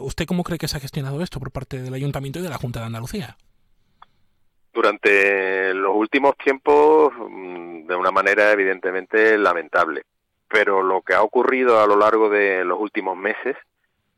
¿Usted 0.00 0.26
cómo 0.26 0.44
cree 0.44 0.58
que 0.58 0.68
se 0.68 0.76
ha 0.76 0.80
gestionado 0.80 1.20
esto 1.22 1.38
por 1.38 1.50
parte 1.50 1.80
del 1.80 1.94
Ayuntamiento 1.94 2.38
y 2.38 2.42
de 2.42 2.48
la 2.48 2.58
Junta 2.58 2.80
de 2.80 2.86
Andalucía? 2.86 3.36
Durante 4.72 5.74
los 5.74 5.94
últimos 5.94 6.36
tiempos, 6.36 7.12
mm, 7.12 7.86
de 7.86 7.94
una 7.96 8.10
manera 8.10 8.52
evidentemente 8.52 9.36
lamentable. 9.36 10.02
Pero 10.48 10.82
lo 10.82 11.02
que 11.02 11.14
ha 11.14 11.22
ocurrido 11.22 11.80
a 11.80 11.86
lo 11.86 11.96
largo 11.96 12.30
de 12.30 12.64
los 12.64 12.78
últimos 12.80 13.16
meses 13.16 13.56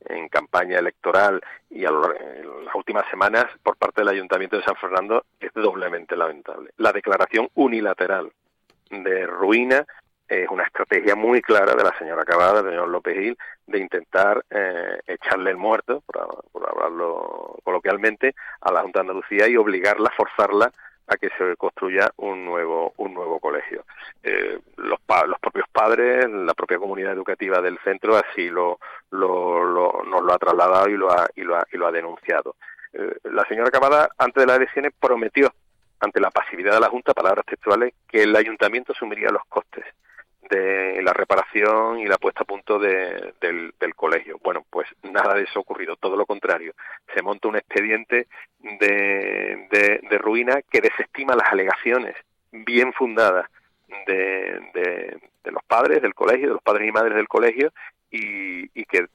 en 0.07 0.29
campaña 0.29 0.79
electoral 0.79 1.41
y 1.69 1.85
a 1.85 1.89
en 1.89 2.65
las 2.65 2.75
últimas 2.75 3.09
semanas 3.11 3.47
por 3.63 3.77
parte 3.77 4.01
del 4.01 4.09
Ayuntamiento 4.09 4.57
de 4.57 4.65
San 4.65 4.77
Fernando 4.77 5.25
es 5.39 5.53
doblemente 5.55 6.17
lamentable. 6.17 6.71
La 6.79 6.93
declaración 6.93 7.49
unilateral 7.55 8.31
de 8.91 9.27
ruina 9.27 9.87
es 10.29 10.49
una 10.49 10.63
estrategia 10.63 11.17
muy 11.17 11.43
clara 11.43 11.75
de 11.75 11.83
la 11.83 11.97
señora 11.99 12.25
Cavada, 12.25 12.63
del 12.63 12.73
señor 12.73 12.89
López 12.89 13.15
Gil, 13.15 13.39
de 13.67 13.79
intentar 13.79 14.45
eh, 14.49 15.01
echarle 15.07 15.51
el 15.51 15.57
muerto, 15.57 16.03
por, 16.07 16.45
por 16.53 16.71
hablarlo 16.71 17.59
coloquialmente, 17.65 18.35
a 18.61 18.73
la 18.73 18.83
Junta 18.83 19.01
de 19.01 19.09
Andalucía 19.09 19.49
y 19.49 19.57
obligarla, 19.57 20.13
forzarla 20.17 20.73
a 21.07 21.17
que 21.17 21.29
se 21.37 21.57
construya 21.57 22.11
un 22.17 22.45
nuevo 22.45 22.93
un 22.99 23.15
nuevo 23.15 23.41
colegio. 23.41 23.85
Eh, 24.23 24.59
los, 24.77 24.99
los 25.27 25.41
propios 25.41 25.67
padres, 25.73 26.29
la 26.29 26.55
propia 26.55 26.79
comunidad 26.79 27.13
educativa 27.13 27.61
del 27.61 27.79
centro 27.85 28.17
así 28.17 28.49
lo, 28.49 28.79
lo, 29.11 30.03
nos 30.05 30.23
lo 30.23 30.33
ha 30.33 30.39
trasladado 30.39 30.89
y 30.89 30.97
lo 30.97 31.11
ha, 31.11 31.29
y 31.35 31.43
lo 31.43 31.57
ha, 31.57 31.67
y 31.73 31.77
lo 31.77 31.87
ha 31.87 31.93
denunciado. 31.93 32.57
Eh, 32.93 33.17
la 33.25 33.45
señora 33.47 33.71
Camada, 33.71 34.11
antes 34.19 34.43
de 34.43 34.47
las 34.47 34.57
elecciones, 34.59 34.93
prometió, 34.99 35.53
ante 36.01 36.21
la 36.21 36.31
pasividad 36.31 36.75
de 36.75 36.81
la 36.81 36.89
Junta, 36.89 37.13
palabras 37.13 37.45
textuales, 37.47 37.95
que 38.09 38.23
el 38.23 38.35
ayuntamiento 38.35 38.93
asumiría 38.93 39.31
los 39.31 39.45
costes 39.49 39.85
de 40.51 41.01
la 41.03 41.13
reparación 41.13 42.01
y 42.01 42.07
la 42.07 42.19
puesta 42.19 42.43
a 42.43 42.47
punto 42.47 42.79
del, 42.79 43.35
del, 43.41 43.95
colegio. 43.95 44.39
Bueno, 44.43 44.65
pues 44.69 44.89
nada 45.03 45.35
de 45.35 45.43
eso 45.43 45.59
ha 45.59 45.63
ocurrido, 45.63 45.97
todo 45.97 46.17
lo 46.17 46.27
contrario. 46.27 46.75
Se 47.15 47.23
monta 47.23 47.49
un 47.49 47.57
expediente 47.57 48.27
de, 48.59 49.69
de, 49.71 50.01
de 50.09 50.19
ruina 50.19 50.61
que 50.63 50.81
desestima 50.81 51.37
las 51.37 51.53
alegaciones 51.53 52.17
bien 52.51 52.93
fundadas 52.93 53.49
de, 54.07 54.61
de, 54.75 55.53
los 55.53 55.63
padres 55.65 56.03
del 56.03 56.15
colegio, 56.15 56.49
de 56.49 56.55
los 56.55 56.63
padres 56.63 56.89
y 56.89 56.93
madres 56.93 57.15
del 57.15 57.29
colegio, 57.29 57.73
y, 58.11 58.71
y 58.79 58.85
que 58.85 59.07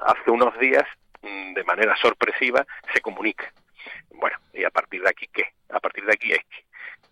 hace 0.00 0.30
unos 0.30 0.58
días 0.58 0.84
mm, 1.22 1.54
de 1.54 1.64
manera 1.64 1.96
sorpresiva 1.96 2.66
se 2.92 3.00
comunica. 3.00 3.52
Bueno, 4.10 4.36
y 4.52 4.64
a 4.64 4.70
partir 4.70 5.02
de 5.02 5.10
aquí, 5.10 5.26
¿qué? 5.32 5.52
A 5.70 5.80
partir 5.80 6.04
de 6.04 6.12
aquí 6.12 6.32
es 6.32 6.40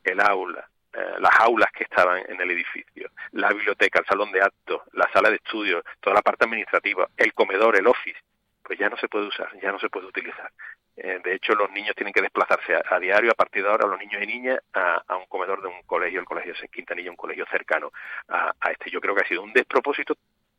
que 0.02 0.12
el 0.12 0.20
aula, 0.20 0.68
eh, 0.96 1.14
las 1.18 1.40
aulas 1.40 1.70
que 1.72 1.84
estaban 1.84 2.22
en 2.28 2.40
el 2.40 2.50
edificio, 2.50 3.10
la 3.32 3.48
biblioteca, 3.50 3.98
el 3.98 4.06
salón 4.06 4.30
de 4.32 4.40
actos, 4.40 4.82
la 4.92 5.10
sala 5.12 5.30
de 5.30 5.36
estudios, 5.36 5.84
toda 6.00 6.14
la 6.14 6.22
parte 6.22 6.44
administrativa, 6.44 7.08
el 7.16 7.32
comedor, 7.32 7.76
el 7.76 7.86
office, 7.86 8.18
pues 8.62 8.78
ya 8.78 8.88
no 8.88 8.96
se 8.96 9.08
puede 9.08 9.26
usar, 9.26 9.48
ya 9.60 9.72
no 9.72 9.78
se 9.78 9.88
puede 9.88 10.06
utilizar. 10.06 10.50
Eh, 10.96 11.20
de 11.22 11.34
hecho, 11.34 11.54
los 11.54 11.70
niños 11.72 11.96
tienen 11.96 12.14
que 12.14 12.22
desplazarse 12.22 12.74
a, 12.88 12.98
diario, 13.00 13.32
a 13.32 13.34
partir 13.34 13.62
de 13.62 13.70
ahora, 13.70 13.88
los 13.88 13.98
niños 13.98 14.22
y 14.22 14.26
niñas, 14.26 14.60
a, 14.72 15.16
un 15.16 15.26
comedor 15.26 15.60
de 15.60 15.68
un 15.68 15.82
colegio, 15.82 16.20
el 16.20 16.26
colegio 16.26 16.54
de 16.54 16.68
Quintanilla, 16.68 17.10
un 17.10 17.16
colegio 17.16 17.44
cercano 17.50 17.90
a, 18.28 18.52
a 18.60 18.70
este. 18.70 18.90
Yo 18.90 19.00
creo 19.00 19.14
que 19.14 19.22
ha 19.22 19.28
sido 19.28 19.42
un 19.42 19.52
despropósito 19.52 20.16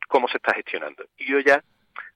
cómo 0.07 0.27
se 0.27 0.37
está 0.37 0.53
gestionando. 0.53 1.05
Y 1.17 1.31
yo 1.31 1.39
ya, 1.39 1.63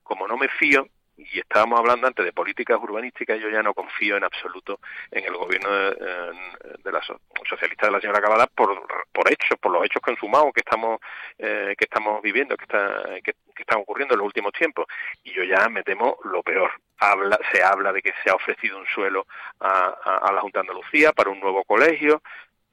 como 0.03 0.27
no 0.27 0.37
me 0.37 0.49
fío, 0.49 0.87
y 1.19 1.39
estábamos 1.39 1.79
hablando 1.79 2.07
antes 2.07 2.25
de 2.25 2.31
políticas 2.31 2.79
urbanísticas, 2.81 3.39
yo 3.39 3.49
ya 3.49 3.61
no 3.61 3.73
confío 3.73 4.17
en 4.17 4.23
absoluto 4.23 4.79
en 5.11 5.25
el 5.25 5.35
gobierno 5.35 5.69
de, 5.69 6.91
la 6.91 7.01
socialista 7.47 7.87
de 7.87 7.91
la 7.91 7.99
señora 7.99 8.21
Cavada 8.21 8.47
por, 8.47 8.87
por 9.11 9.31
hechos, 9.31 9.57
por 9.59 9.71
los 9.71 9.85
hechos 9.85 10.01
consumados 10.01 10.53
que 10.53 10.61
estamos 10.61 10.99
eh, 11.37 11.75
que 11.77 11.85
estamos 11.85 12.21
viviendo, 12.21 12.55
que, 12.55 12.63
está, 12.63 13.03
que, 13.23 13.33
están 13.57 13.81
ocurriendo 13.81 14.13
en 14.13 14.19
los 14.19 14.27
últimos 14.27 14.53
tiempos. 14.53 14.87
Y 15.23 15.31
yo 15.33 15.43
ya 15.43 15.67
me 15.69 15.83
temo 15.83 16.17
lo 16.23 16.41
peor. 16.41 16.71
Habla, 16.99 17.37
se 17.51 17.61
habla 17.61 17.91
de 17.93 18.01
que 18.01 18.13
se 18.23 18.29
ha 18.29 18.35
ofrecido 18.35 18.77
un 18.77 18.85
suelo 18.87 19.25
a 19.59 20.31
la 20.33 20.41
Junta 20.41 20.59
de 20.59 20.67
Andalucía 20.67 21.11
para 21.13 21.29
un 21.29 21.39
nuevo 21.39 21.63
colegio, 21.63 22.21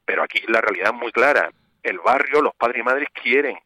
pero 0.05 0.23
aquí 0.23 0.41
la 0.47 0.61
realidad 0.61 0.91
es 0.93 0.99
muy 0.99 1.11
clara. 1.11 1.51
El 1.83 1.99
barrio, 1.99 2.41
los 2.41 2.55
padres 2.55 2.79
y 2.79 2.83
madres 2.83 3.09
quieren 3.13 3.57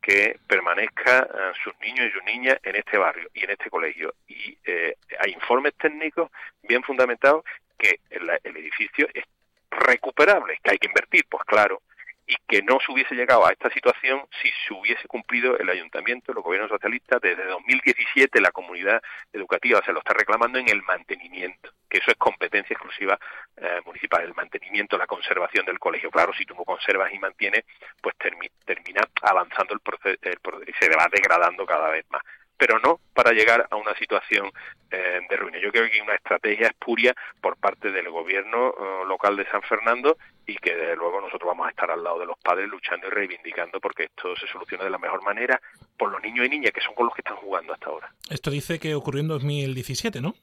que 0.00 0.38
permanezca 0.46 1.22
eh, 1.22 1.52
sus 1.62 1.78
niños 1.80 2.06
y 2.06 2.10
sus 2.10 2.24
niñas 2.24 2.58
en 2.62 2.76
este 2.76 2.98
barrio 2.98 3.28
y 3.34 3.44
en 3.44 3.50
este 3.50 3.70
colegio. 3.70 4.14
Y 4.28 4.56
eh, 4.64 4.96
hay 5.18 5.32
informes 5.32 5.74
técnicos 5.74 6.30
bien 6.62 6.82
fundamentados 6.82 7.44
que 7.78 8.00
el, 8.10 8.30
el, 8.42 8.56
edificio 8.56 9.08
es 9.12 9.24
recuperable, 9.70 10.58
que 10.62 10.72
hay 10.72 10.78
que 10.78 10.88
invertir, 10.88 11.24
pues 11.28 11.44
claro, 11.44 11.82
y 12.30 12.36
que 12.46 12.62
no 12.62 12.78
se 12.78 12.92
hubiese 12.92 13.16
llegado 13.16 13.44
a 13.44 13.50
esta 13.50 13.68
situación 13.70 14.22
si 14.40 14.48
se 14.66 14.72
hubiese 14.72 15.08
cumplido 15.08 15.58
el 15.58 15.68
ayuntamiento, 15.68 16.32
los 16.32 16.44
gobiernos 16.44 16.70
socialistas, 16.70 17.20
desde 17.20 17.44
2017 17.44 18.40
la 18.40 18.52
comunidad 18.52 19.02
educativa 19.32 19.82
se 19.84 19.92
lo 19.92 19.98
está 19.98 20.14
reclamando 20.14 20.58
en 20.58 20.68
el 20.68 20.80
mantenimiento, 20.82 21.72
que 21.88 21.98
eso 21.98 22.12
es 22.12 22.16
competencia 22.16 22.74
exclusiva 22.74 23.18
eh, 23.56 23.80
municipal, 23.84 24.22
el 24.22 24.34
mantenimiento, 24.34 24.96
la 24.96 25.08
conservación 25.08 25.66
del 25.66 25.80
colegio. 25.80 26.08
Claro, 26.10 26.32
si 26.32 26.44
tú 26.44 26.54
no 26.54 26.64
conservas 26.64 27.12
y 27.12 27.18
mantienes, 27.18 27.64
pues 28.00 28.14
termina 28.16 29.02
avanzando 29.22 29.74
el 29.74 29.80
proceso 29.80 30.18
y 30.22 30.72
se 30.72 30.88
va 30.96 31.08
degradando 31.10 31.66
cada 31.66 31.90
vez 31.90 32.06
más 32.10 32.22
pero 32.60 32.78
no 32.78 33.00
para 33.14 33.32
llegar 33.32 33.66
a 33.70 33.76
una 33.76 33.94
situación 33.94 34.52
eh, 34.90 35.20
de 35.28 35.36
ruina. 35.36 35.58
Yo 35.62 35.72
creo 35.72 35.88
que 35.88 35.94
hay 35.94 36.00
una 36.02 36.14
estrategia 36.14 36.66
espuria 36.66 37.14
por 37.40 37.56
parte 37.56 37.90
del 37.90 38.10
gobierno 38.10 38.68
eh, 38.68 39.06
local 39.08 39.34
de 39.34 39.46
San 39.46 39.62
Fernando 39.62 40.18
y 40.46 40.56
que 40.56 40.76
desde 40.76 40.94
luego 40.94 41.22
nosotros 41.22 41.48
vamos 41.48 41.66
a 41.66 41.70
estar 41.70 41.90
al 41.90 42.04
lado 42.04 42.18
de 42.18 42.26
los 42.26 42.38
padres 42.38 42.68
luchando 42.68 43.06
y 43.06 43.10
reivindicando 43.10 43.80
porque 43.80 44.04
esto 44.04 44.36
se 44.36 44.46
solucione 44.46 44.84
de 44.84 44.90
la 44.90 44.98
mejor 44.98 45.24
manera 45.24 45.58
por 45.96 46.12
los 46.12 46.22
niños 46.22 46.44
y 46.44 46.50
niñas 46.50 46.72
que 46.72 46.82
son 46.82 46.94
con 46.94 47.06
los 47.06 47.14
que 47.14 47.22
están 47.22 47.36
jugando 47.36 47.72
hasta 47.72 47.86
ahora. 47.86 48.12
Esto 48.28 48.50
dice 48.50 48.78
que 48.78 48.94
ocurrió 48.94 49.22
en 49.22 49.28
2017, 49.28 50.20
¿no? 50.20 50.34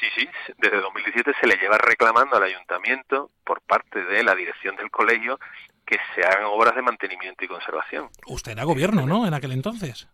Sí, 0.00 0.06
sí, 0.16 0.28
desde 0.58 0.80
2017 0.80 1.30
se 1.40 1.46
le 1.46 1.56
lleva 1.58 1.78
reclamando 1.78 2.36
al 2.36 2.42
ayuntamiento 2.42 3.30
por 3.44 3.60
parte 3.62 4.02
de 4.02 4.24
la 4.24 4.34
dirección 4.34 4.74
del 4.74 4.90
colegio 4.90 5.38
que 5.86 5.96
se 6.16 6.24
hagan 6.24 6.46
obras 6.46 6.74
de 6.74 6.82
mantenimiento 6.82 7.44
y 7.44 7.48
conservación. 7.48 8.08
Usted 8.26 8.52
era 8.52 8.64
gobierno, 8.64 9.06
¿no? 9.06 9.28
En 9.28 9.34
aquel 9.34 9.52
entonces 9.52 10.08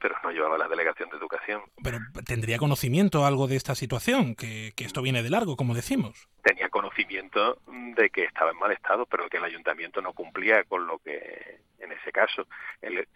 pero 0.00 0.14
no 0.22 0.30
llevaba 0.30 0.58
la 0.58 0.68
delegación 0.68 1.08
de 1.10 1.16
educación. 1.16 1.62
Pero 1.82 1.98
tendría 2.26 2.58
conocimiento 2.58 3.24
algo 3.24 3.46
de 3.46 3.56
esta 3.56 3.74
situación, 3.74 4.34
que, 4.34 4.72
esto 4.76 5.02
viene 5.02 5.22
de 5.22 5.30
largo, 5.30 5.56
como 5.56 5.74
decimos. 5.74 6.28
Tenía 6.42 6.68
conocimiento 6.68 7.58
de 7.96 8.10
que 8.10 8.24
estaba 8.24 8.50
en 8.50 8.58
mal 8.58 8.70
estado, 8.72 9.06
pero 9.06 9.28
que 9.28 9.38
el 9.38 9.44
ayuntamiento 9.44 10.02
no 10.02 10.12
cumplía 10.12 10.64
con 10.64 10.86
lo 10.86 10.98
que, 10.98 11.60
en 11.78 11.92
ese 11.92 12.12
caso, 12.12 12.46
el, 12.82 13.06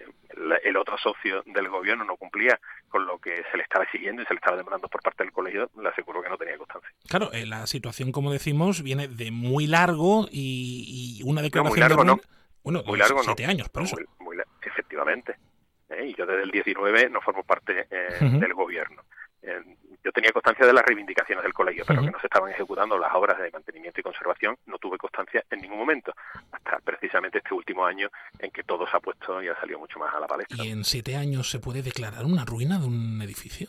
el, 0.64 0.76
otro 0.76 0.96
socio 0.98 1.42
del 1.44 1.68
gobierno 1.68 2.04
no 2.04 2.16
cumplía 2.16 2.58
con 2.88 3.06
lo 3.06 3.18
que 3.18 3.42
se 3.50 3.56
le 3.56 3.62
estaba 3.62 3.84
exigiendo 3.84 4.22
y 4.22 4.26
se 4.26 4.34
le 4.34 4.38
estaba 4.38 4.56
demandando 4.56 4.88
por 4.88 5.02
parte 5.02 5.24
del 5.24 5.32
colegio, 5.32 5.70
le 5.80 5.88
aseguro 5.88 6.22
que 6.22 6.28
no 6.28 6.38
tenía 6.38 6.56
constancia. 6.56 6.90
Claro, 7.06 7.32
eh, 7.32 7.44
la 7.44 7.66
situación, 7.66 8.12
como 8.12 8.32
decimos, 8.32 8.82
viene 8.82 9.08
de 9.08 9.30
muy 9.30 9.66
largo 9.66 10.26
y, 10.30 11.20
una 11.24 11.42
declaración 11.42 11.72
muy 11.72 11.80
largo, 11.80 12.02
de... 12.02 12.06
No. 12.06 12.20
Bueno, 12.62 12.82
muy 12.86 12.98
largo, 12.98 13.22
siete 13.22 13.46
años, 13.46 13.68
por 13.68 13.82
eso. 13.84 13.96
efectivamente. 14.62 15.36
¿Eh? 15.90 16.06
y 16.06 16.14
yo 16.14 16.26
desde 16.26 16.42
el 16.42 16.50
19 16.50 17.10
no 17.10 17.20
formo 17.20 17.42
parte 17.42 17.86
eh, 17.90 18.18
del 18.20 18.54
gobierno. 18.54 19.02
Eh, 19.42 19.62
yo 20.04 20.12
tenía 20.12 20.32
constancia 20.32 20.66
de 20.66 20.72
las 20.72 20.84
reivindicaciones 20.84 21.42
del 21.42 21.52
colegio, 21.52 21.84
pero 21.86 22.02
que 22.02 22.10
no 22.10 22.20
se 22.20 22.28
estaban 22.28 22.50
ejecutando 22.50 22.96
las 22.98 23.12
obras 23.14 23.38
de 23.38 23.50
mantenimiento 23.50 24.00
y 24.00 24.02
conservación, 24.02 24.56
no 24.66 24.78
tuve 24.78 24.96
constancia 24.96 25.44
en 25.50 25.60
ningún 25.60 25.78
momento, 25.78 26.12
hasta 26.52 26.78
precisamente 26.78 27.38
este 27.38 27.52
último 27.52 27.84
año 27.84 28.08
en 28.38 28.50
que 28.50 28.62
todo 28.62 28.86
se 28.88 28.96
ha 28.96 29.00
puesto 29.00 29.42
y 29.42 29.48
ha 29.48 29.58
salido 29.60 29.78
mucho 29.78 29.98
más 29.98 30.14
a 30.14 30.20
la 30.20 30.26
palestra. 30.26 30.56
¿Y 30.64 30.70
en 30.70 30.84
siete 30.84 31.16
años 31.16 31.50
se 31.50 31.58
puede 31.58 31.82
declarar 31.82 32.24
una 32.24 32.44
ruina 32.44 32.78
de 32.78 32.86
un 32.86 33.20
edificio? 33.22 33.68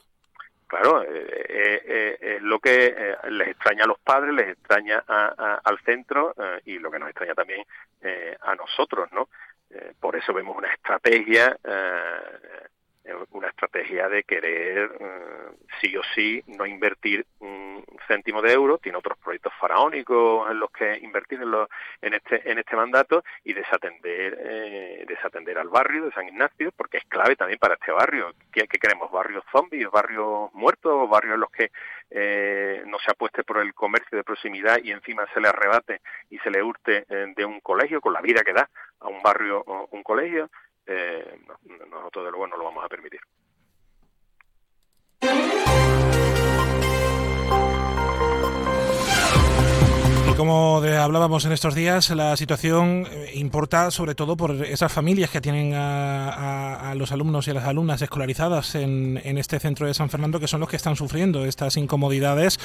Claro, 0.67 1.01
es 1.01 2.41
lo 2.43 2.59
que 2.59 2.95
les 3.31 3.47
extraña 3.49 3.85
a 3.85 3.87
los 3.87 3.99
padres, 3.99 4.33
les 4.35 4.49
extraña 4.49 5.03
al 5.07 5.79
centro 5.79 6.35
y 6.63 6.77
lo 6.77 6.91
que 6.91 6.99
nos 6.99 7.09
extraña 7.09 7.33
también 7.33 7.65
a 8.41 8.53
nosotros, 8.53 9.11
¿no? 9.11 9.29
Eh, 9.71 9.93
por 9.99 10.15
eso 10.15 10.33
vemos 10.33 10.57
una 10.57 10.71
estrategia, 10.73 11.55
eh, 11.63 13.13
una 13.31 13.49
estrategia 13.49 14.09
de 14.09 14.23
querer 14.23 14.91
eh, 14.99 15.49
sí 15.79 15.95
o 15.95 16.01
sí 16.15 16.43
no 16.47 16.65
invertir 16.65 17.25
un 17.39 17.85
céntimo 18.07 18.41
de 18.41 18.51
euro, 18.51 18.79
tiene 18.79 18.97
otros 18.97 19.17
proyectos 19.19 19.53
faraónicos 19.59 20.49
en 20.49 20.59
los 20.59 20.71
que 20.71 20.97
invertir 20.97 21.41
en, 21.41 21.53
en 22.01 22.13
este 22.15 22.51
en 22.51 22.57
este 22.57 22.75
mandato 22.75 23.23
y 23.43 23.53
desatender 23.53 25.05
desatender 25.07 25.57
al 25.59 25.69
barrio 25.69 26.05
de 26.05 26.11
San 26.11 26.27
Ignacio, 26.27 26.71
porque 26.75 26.97
es 26.97 27.05
clave 27.05 27.35
también 27.35 27.59
para 27.59 27.75
este 27.75 27.91
barrio. 27.91 28.33
¿Qué, 28.51 28.67
queremos? 28.67 29.11
¿Barrios 29.11 29.43
zombies, 29.51 29.89
barrios 29.91 30.51
muertos, 30.53 31.09
barrios 31.09 31.35
en 31.35 31.41
los 31.41 31.51
que 31.51 31.71
no 32.85 32.97
se 32.99 33.11
apueste 33.11 33.43
por 33.43 33.59
el 33.59 33.73
comercio 33.73 34.17
de 34.17 34.23
proximidad 34.23 34.79
y 34.83 34.91
encima 34.91 35.27
se 35.33 35.39
le 35.39 35.47
arrebate 35.47 36.01
y 36.29 36.39
se 36.39 36.49
le 36.49 36.63
hurte 36.63 37.05
de 37.07 37.45
un 37.45 37.59
colegio 37.59 38.01
con 38.01 38.13
la 38.13 38.21
vida 38.21 38.43
que 38.43 38.53
da 38.53 38.69
a 38.99 39.07
un 39.07 39.21
barrio 39.21 39.63
o 39.65 39.87
un 39.91 40.03
colegio, 40.03 40.49
eh, 40.85 41.39
nosotros 41.89 42.25
de 42.25 42.31
luego 42.31 42.47
no 42.47 42.57
lo 42.57 42.65
vamos 42.65 42.83
a 42.83 42.89
permitir. 42.89 43.21
Como 50.39 50.77
hablábamos 50.77 51.43
en 51.43 51.51
estos 51.51 51.75
días, 51.75 52.11
la 52.11 52.37
situación 52.37 53.05
eh, 53.11 53.31
importa 53.33 53.91
sobre 53.91 54.15
todo 54.15 54.37
por 54.37 54.51
esas 54.65 54.89
familias 54.89 55.29
que 55.31 55.41
tienen 55.41 55.73
a, 55.75 56.93
los 56.95 57.11
alumnos 57.11 57.45
y 57.45 57.51
a 57.51 57.55
las 57.55 57.65
alumnas 57.65 58.01
escolarizadas 58.01 58.75
en, 58.75 59.19
este 59.37 59.59
centro 59.59 59.85
de 59.85 59.93
San 59.93 60.09
Fernando, 60.09 60.39
que 60.39 60.47
son 60.47 60.61
los 60.61 60.69
que 60.69 60.77
están 60.77 60.95
sufriendo 60.95 61.43
estas 61.43 61.75
incomodidades. 61.75 62.57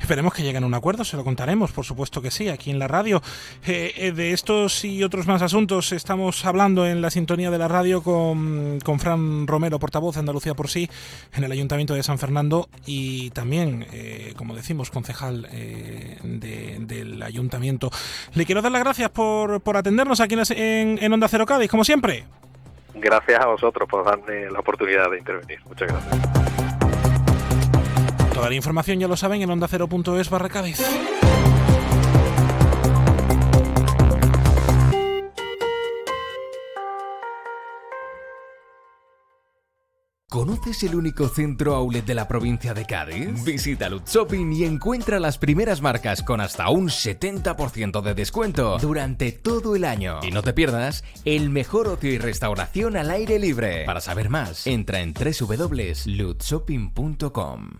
Esperemos 0.00 0.34
que 0.34 0.42
lleguen 0.42 0.64
a 0.64 0.66
un 0.66 0.74
acuerdo, 0.74 1.02
se 1.02 1.16
lo 1.16 1.24
contaremos, 1.24 1.72
por 1.72 1.86
supuesto 1.86 2.20
que 2.20 2.30
sí, 2.30 2.50
aquí 2.50 2.70
en 2.70 2.78
la 2.78 2.88
radio. 2.88 3.22
Eh, 3.66 3.94
eh, 3.96 4.12
de 4.12 4.32
estos 4.32 4.84
y 4.84 5.02
otros 5.02 5.26
más 5.26 5.40
asuntos 5.40 5.92
estamos 5.92 6.44
hablando 6.44 6.86
en 6.86 7.00
la 7.00 7.10
sintonía 7.10 7.50
de 7.50 7.56
la 7.56 7.68
radio 7.68 8.02
con, 8.02 8.80
con 8.84 9.00
Fran 9.00 9.46
Romero, 9.46 9.78
portavoz 9.78 10.16
de 10.16 10.20
Andalucía 10.20 10.52
por 10.52 10.68
sí, 10.68 10.90
en 11.32 11.44
el 11.44 11.52
Ayuntamiento 11.52 11.94
de 11.94 12.02
San 12.02 12.18
Fernando 12.18 12.68
y 12.84 13.30
también, 13.30 13.86
como 14.36 14.54
decimos, 14.54 14.90
concejal 14.90 15.48
del 16.22 17.13
ayuntamiento. 17.22 17.90
Le 18.34 18.44
quiero 18.46 18.62
dar 18.62 18.72
las 18.72 18.82
gracias 18.82 19.10
por, 19.10 19.60
por 19.60 19.76
atendernos 19.76 20.20
aquí 20.20 20.34
en, 20.34 20.98
en 21.00 21.12
Onda 21.12 21.28
Cero 21.28 21.46
Cádiz, 21.46 21.70
como 21.70 21.84
siempre. 21.84 22.24
Gracias 22.94 23.40
a 23.40 23.46
vosotros 23.46 23.88
por 23.88 24.04
darme 24.04 24.50
la 24.50 24.60
oportunidad 24.60 25.10
de 25.10 25.18
intervenir. 25.18 25.58
Muchas 25.66 25.88
gracias. 25.88 26.44
Toda 28.32 28.48
la 28.48 28.54
información 28.54 28.98
ya 28.98 29.08
lo 29.08 29.16
saben 29.16 29.42
en 29.42 29.50
onda 29.50 29.68
cero.es 29.68 30.28
barra 30.28 30.48
Cádiz. 30.48 30.82
¿Conoces 40.34 40.82
el 40.82 40.96
único 40.96 41.28
centro 41.28 41.76
outlet 41.76 42.04
de 42.04 42.12
la 42.12 42.26
provincia 42.26 42.74
de 42.74 42.84
Cádiz? 42.84 43.44
Visita 43.44 43.88
Lutz 43.88 44.12
Shopping 44.12 44.52
y 44.52 44.64
encuentra 44.64 45.20
las 45.20 45.38
primeras 45.38 45.80
marcas 45.80 46.24
con 46.24 46.40
hasta 46.40 46.70
un 46.70 46.88
70% 46.88 48.02
de 48.02 48.14
descuento 48.14 48.76
durante 48.78 49.30
todo 49.30 49.76
el 49.76 49.84
año. 49.84 50.18
Y 50.24 50.32
no 50.32 50.42
te 50.42 50.52
pierdas 50.52 51.04
el 51.24 51.50
mejor 51.50 51.86
ocio 51.86 52.10
y 52.10 52.18
restauración 52.18 52.96
al 52.96 53.12
aire 53.12 53.38
libre. 53.38 53.84
Para 53.84 54.00
saber 54.00 54.28
más, 54.28 54.66
entra 54.66 55.02
en 55.02 55.14
www.lutzshopping.com. 55.14 57.70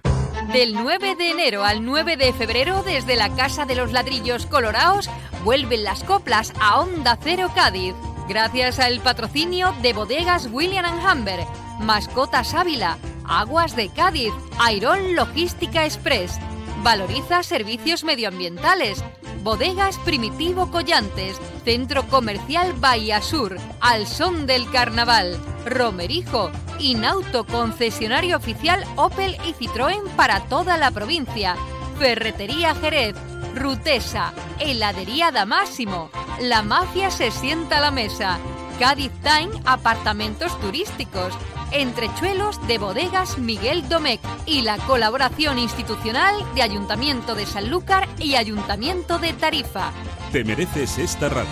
Del 0.52 0.74
9 0.74 1.16
de 1.16 1.30
enero 1.32 1.64
al 1.64 1.84
9 1.84 2.16
de 2.16 2.32
febrero, 2.34 2.84
desde 2.84 3.16
la 3.16 3.34
Casa 3.34 3.64
de 3.64 3.74
los 3.74 3.90
Ladrillos 3.90 4.46
Colorados, 4.46 5.10
vuelven 5.42 5.82
las 5.82 6.04
coplas 6.04 6.52
a 6.60 6.78
Onda 6.78 7.18
Cero 7.20 7.50
Cádiz. 7.52 7.96
Gracias 8.28 8.78
al 8.78 9.00
patrocinio 9.00 9.74
de 9.82 9.92
bodegas 9.92 10.48
William 10.52 10.86
Humber 11.04 11.40
Mascotas 11.78 12.54
Ávila, 12.54 12.98
Aguas 13.26 13.76
de 13.76 13.88
Cádiz, 13.88 14.32
Airón 14.58 15.14
Logística 15.16 15.84
Express. 15.84 16.38
Valoriza 16.82 17.42
servicios 17.42 18.04
medioambientales. 18.04 19.02
Bodegas 19.42 19.98
Primitivo 19.98 20.70
Collantes, 20.70 21.38
Centro 21.64 22.08
Comercial 22.08 22.72
Bahía 22.72 23.20
Sur, 23.20 23.58
Al 23.80 24.06
Son 24.06 24.46
del 24.46 24.70
Carnaval, 24.70 25.38
Romerijo, 25.66 26.50
Inauto 26.78 27.44
concesionario 27.44 28.38
oficial 28.38 28.82
Opel 28.96 29.36
y 29.46 29.52
Citroën 29.52 30.02
para 30.16 30.40
toda 30.46 30.78
la 30.78 30.90
provincia, 30.90 31.56
Ferretería 31.98 32.74
Jerez, 32.74 33.16
Rutesa, 33.54 34.32
Heladería 34.60 35.30
Damásimo, 35.30 36.10
La 36.40 36.62
Mafia 36.62 37.10
se 37.10 37.30
sienta 37.30 37.78
a 37.78 37.80
la 37.82 37.90
mesa, 37.90 38.38
Cádiz 38.78 39.12
Time 39.22 39.60
Apartamentos 39.66 40.58
Turísticos, 40.60 41.34
Entrechuelos 41.74 42.64
de 42.68 42.78
Bodegas 42.78 43.36
Miguel 43.36 43.88
Domecq 43.88 44.20
y 44.46 44.62
la 44.62 44.78
colaboración 44.78 45.58
institucional 45.58 46.36
de 46.54 46.62
Ayuntamiento 46.62 47.34
de 47.34 47.46
Sanlúcar 47.46 48.08
y 48.20 48.36
Ayuntamiento 48.36 49.18
de 49.18 49.32
Tarifa. 49.32 49.92
Te 50.30 50.44
mereces 50.44 50.98
esta 50.98 51.28
radio. 51.28 51.50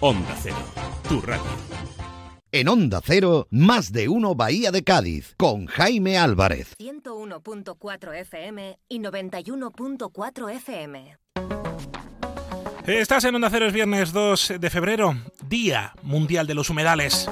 Onda 0.00 0.36
Cero, 0.42 0.56
tu 1.08 1.20
radio. 1.20 1.44
En 2.50 2.66
Onda 2.66 3.00
Cero, 3.04 3.46
más 3.50 3.92
de 3.92 4.08
uno 4.08 4.34
Bahía 4.34 4.72
de 4.72 4.82
Cádiz, 4.82 5.36
con 5.36 5.66
Jaime 5.66 6.18
Álvarez. 6.18 6.76
101.4 6.78 8.16
FM 8.16 8.78
y 8.88 8.98
91.4 8.98 10.50
FM. 10.56 11.18
Estás 12.84 13.24
en 13.26 13.36
Onda 13.36 13.48
Cero, 13.48 13.66
es 13.66 13.72
viernes 13.72 14.12
2 14.12 14.54
de 14.58 14.70
febrero, 14.70 15.14
Día 15.46 15.94
Mundial 16.02 16.48
de 16.48 16.54
los 16.54 16.68
Humedales. 16.68 17.30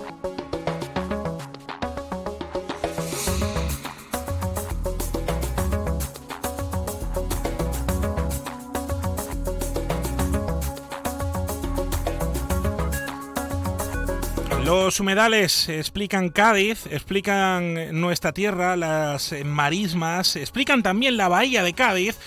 Los 14.91 14.99
humedales 14.99 15.69
explican 15.69 16.31
Cádiz, 16.31 16.87
explican 16.87 18.01
nuestra 18.01 18.33
tierra, 18.33 18.75
las 18.75 19.33
marismas, 19.45 20.35
explican 20.35 20.83
también 20.83 21.17
la 21.17 21.29
bahía 21.29 21.63
de 21.63 21.75
Cádiz. 21.75 22.19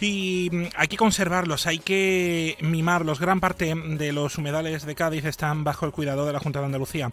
Y 0.00 0.48
mm, 0.50 0.62
hay 0.74 0.88
que 0.88 0.96
conservarlos, 0.96 1.66
hay 1.66 1.80
que 1.80 2.56
mimarlos. 2.62 3.20
Gran 3.20 3.40
parte 3.40 3.74
de 3.74 4.12
los 4.12 4.38
humedales 4.38 4.86
de 4.86 4.94
Cádiz 4.94 5.26
están 5.26 5.64
bajo 5.64 5.84
el 5.84 5.92
cuidado 5.92 6.24
de 6.24 6.32
la 6.32 6.40
Junta 6.40 6.60
de 6.60 6.64
Andalucía. 6.64 7.10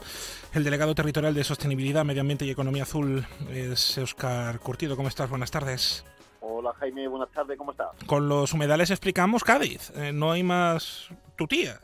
El 0.54 0.64
delegado 0.64 0.96
territorial 0.96 1.34
de 1.34 1.44
Sostenibilidad, 1.44 2.06
Medio 2.06 2.22
Ambiente 2.22 2.46
y 2.46 2.52
Economía 2.52 2.84
Azul 2.84 3.28
es 3.52 3.98
Oscar 3.98 4.60
Curtido. 4.60 4.96
¿Cómo 4.96 5.10
estás? 5.10 5.30
Buenas 5.30 5.52
tardes. 5.52 6.06
Hola 6.40 6.72
Jaime, 6.80 7.10
buenas 7.10 7.32
tardes, 7.32 7.58
¿cómo 7.58 7.72
estás? 7.72 7.90
Con 8.06 8.30
los 8.30 8.54
humedales 8.54 8.92
explicamos 8.92 9.44
Cádiz, 9.44 9.92
eh, 9.98 10.14
no 10.14 10.32
hay 10.32 10.44
más 10.44 11.10
tutía. 11.36 11.82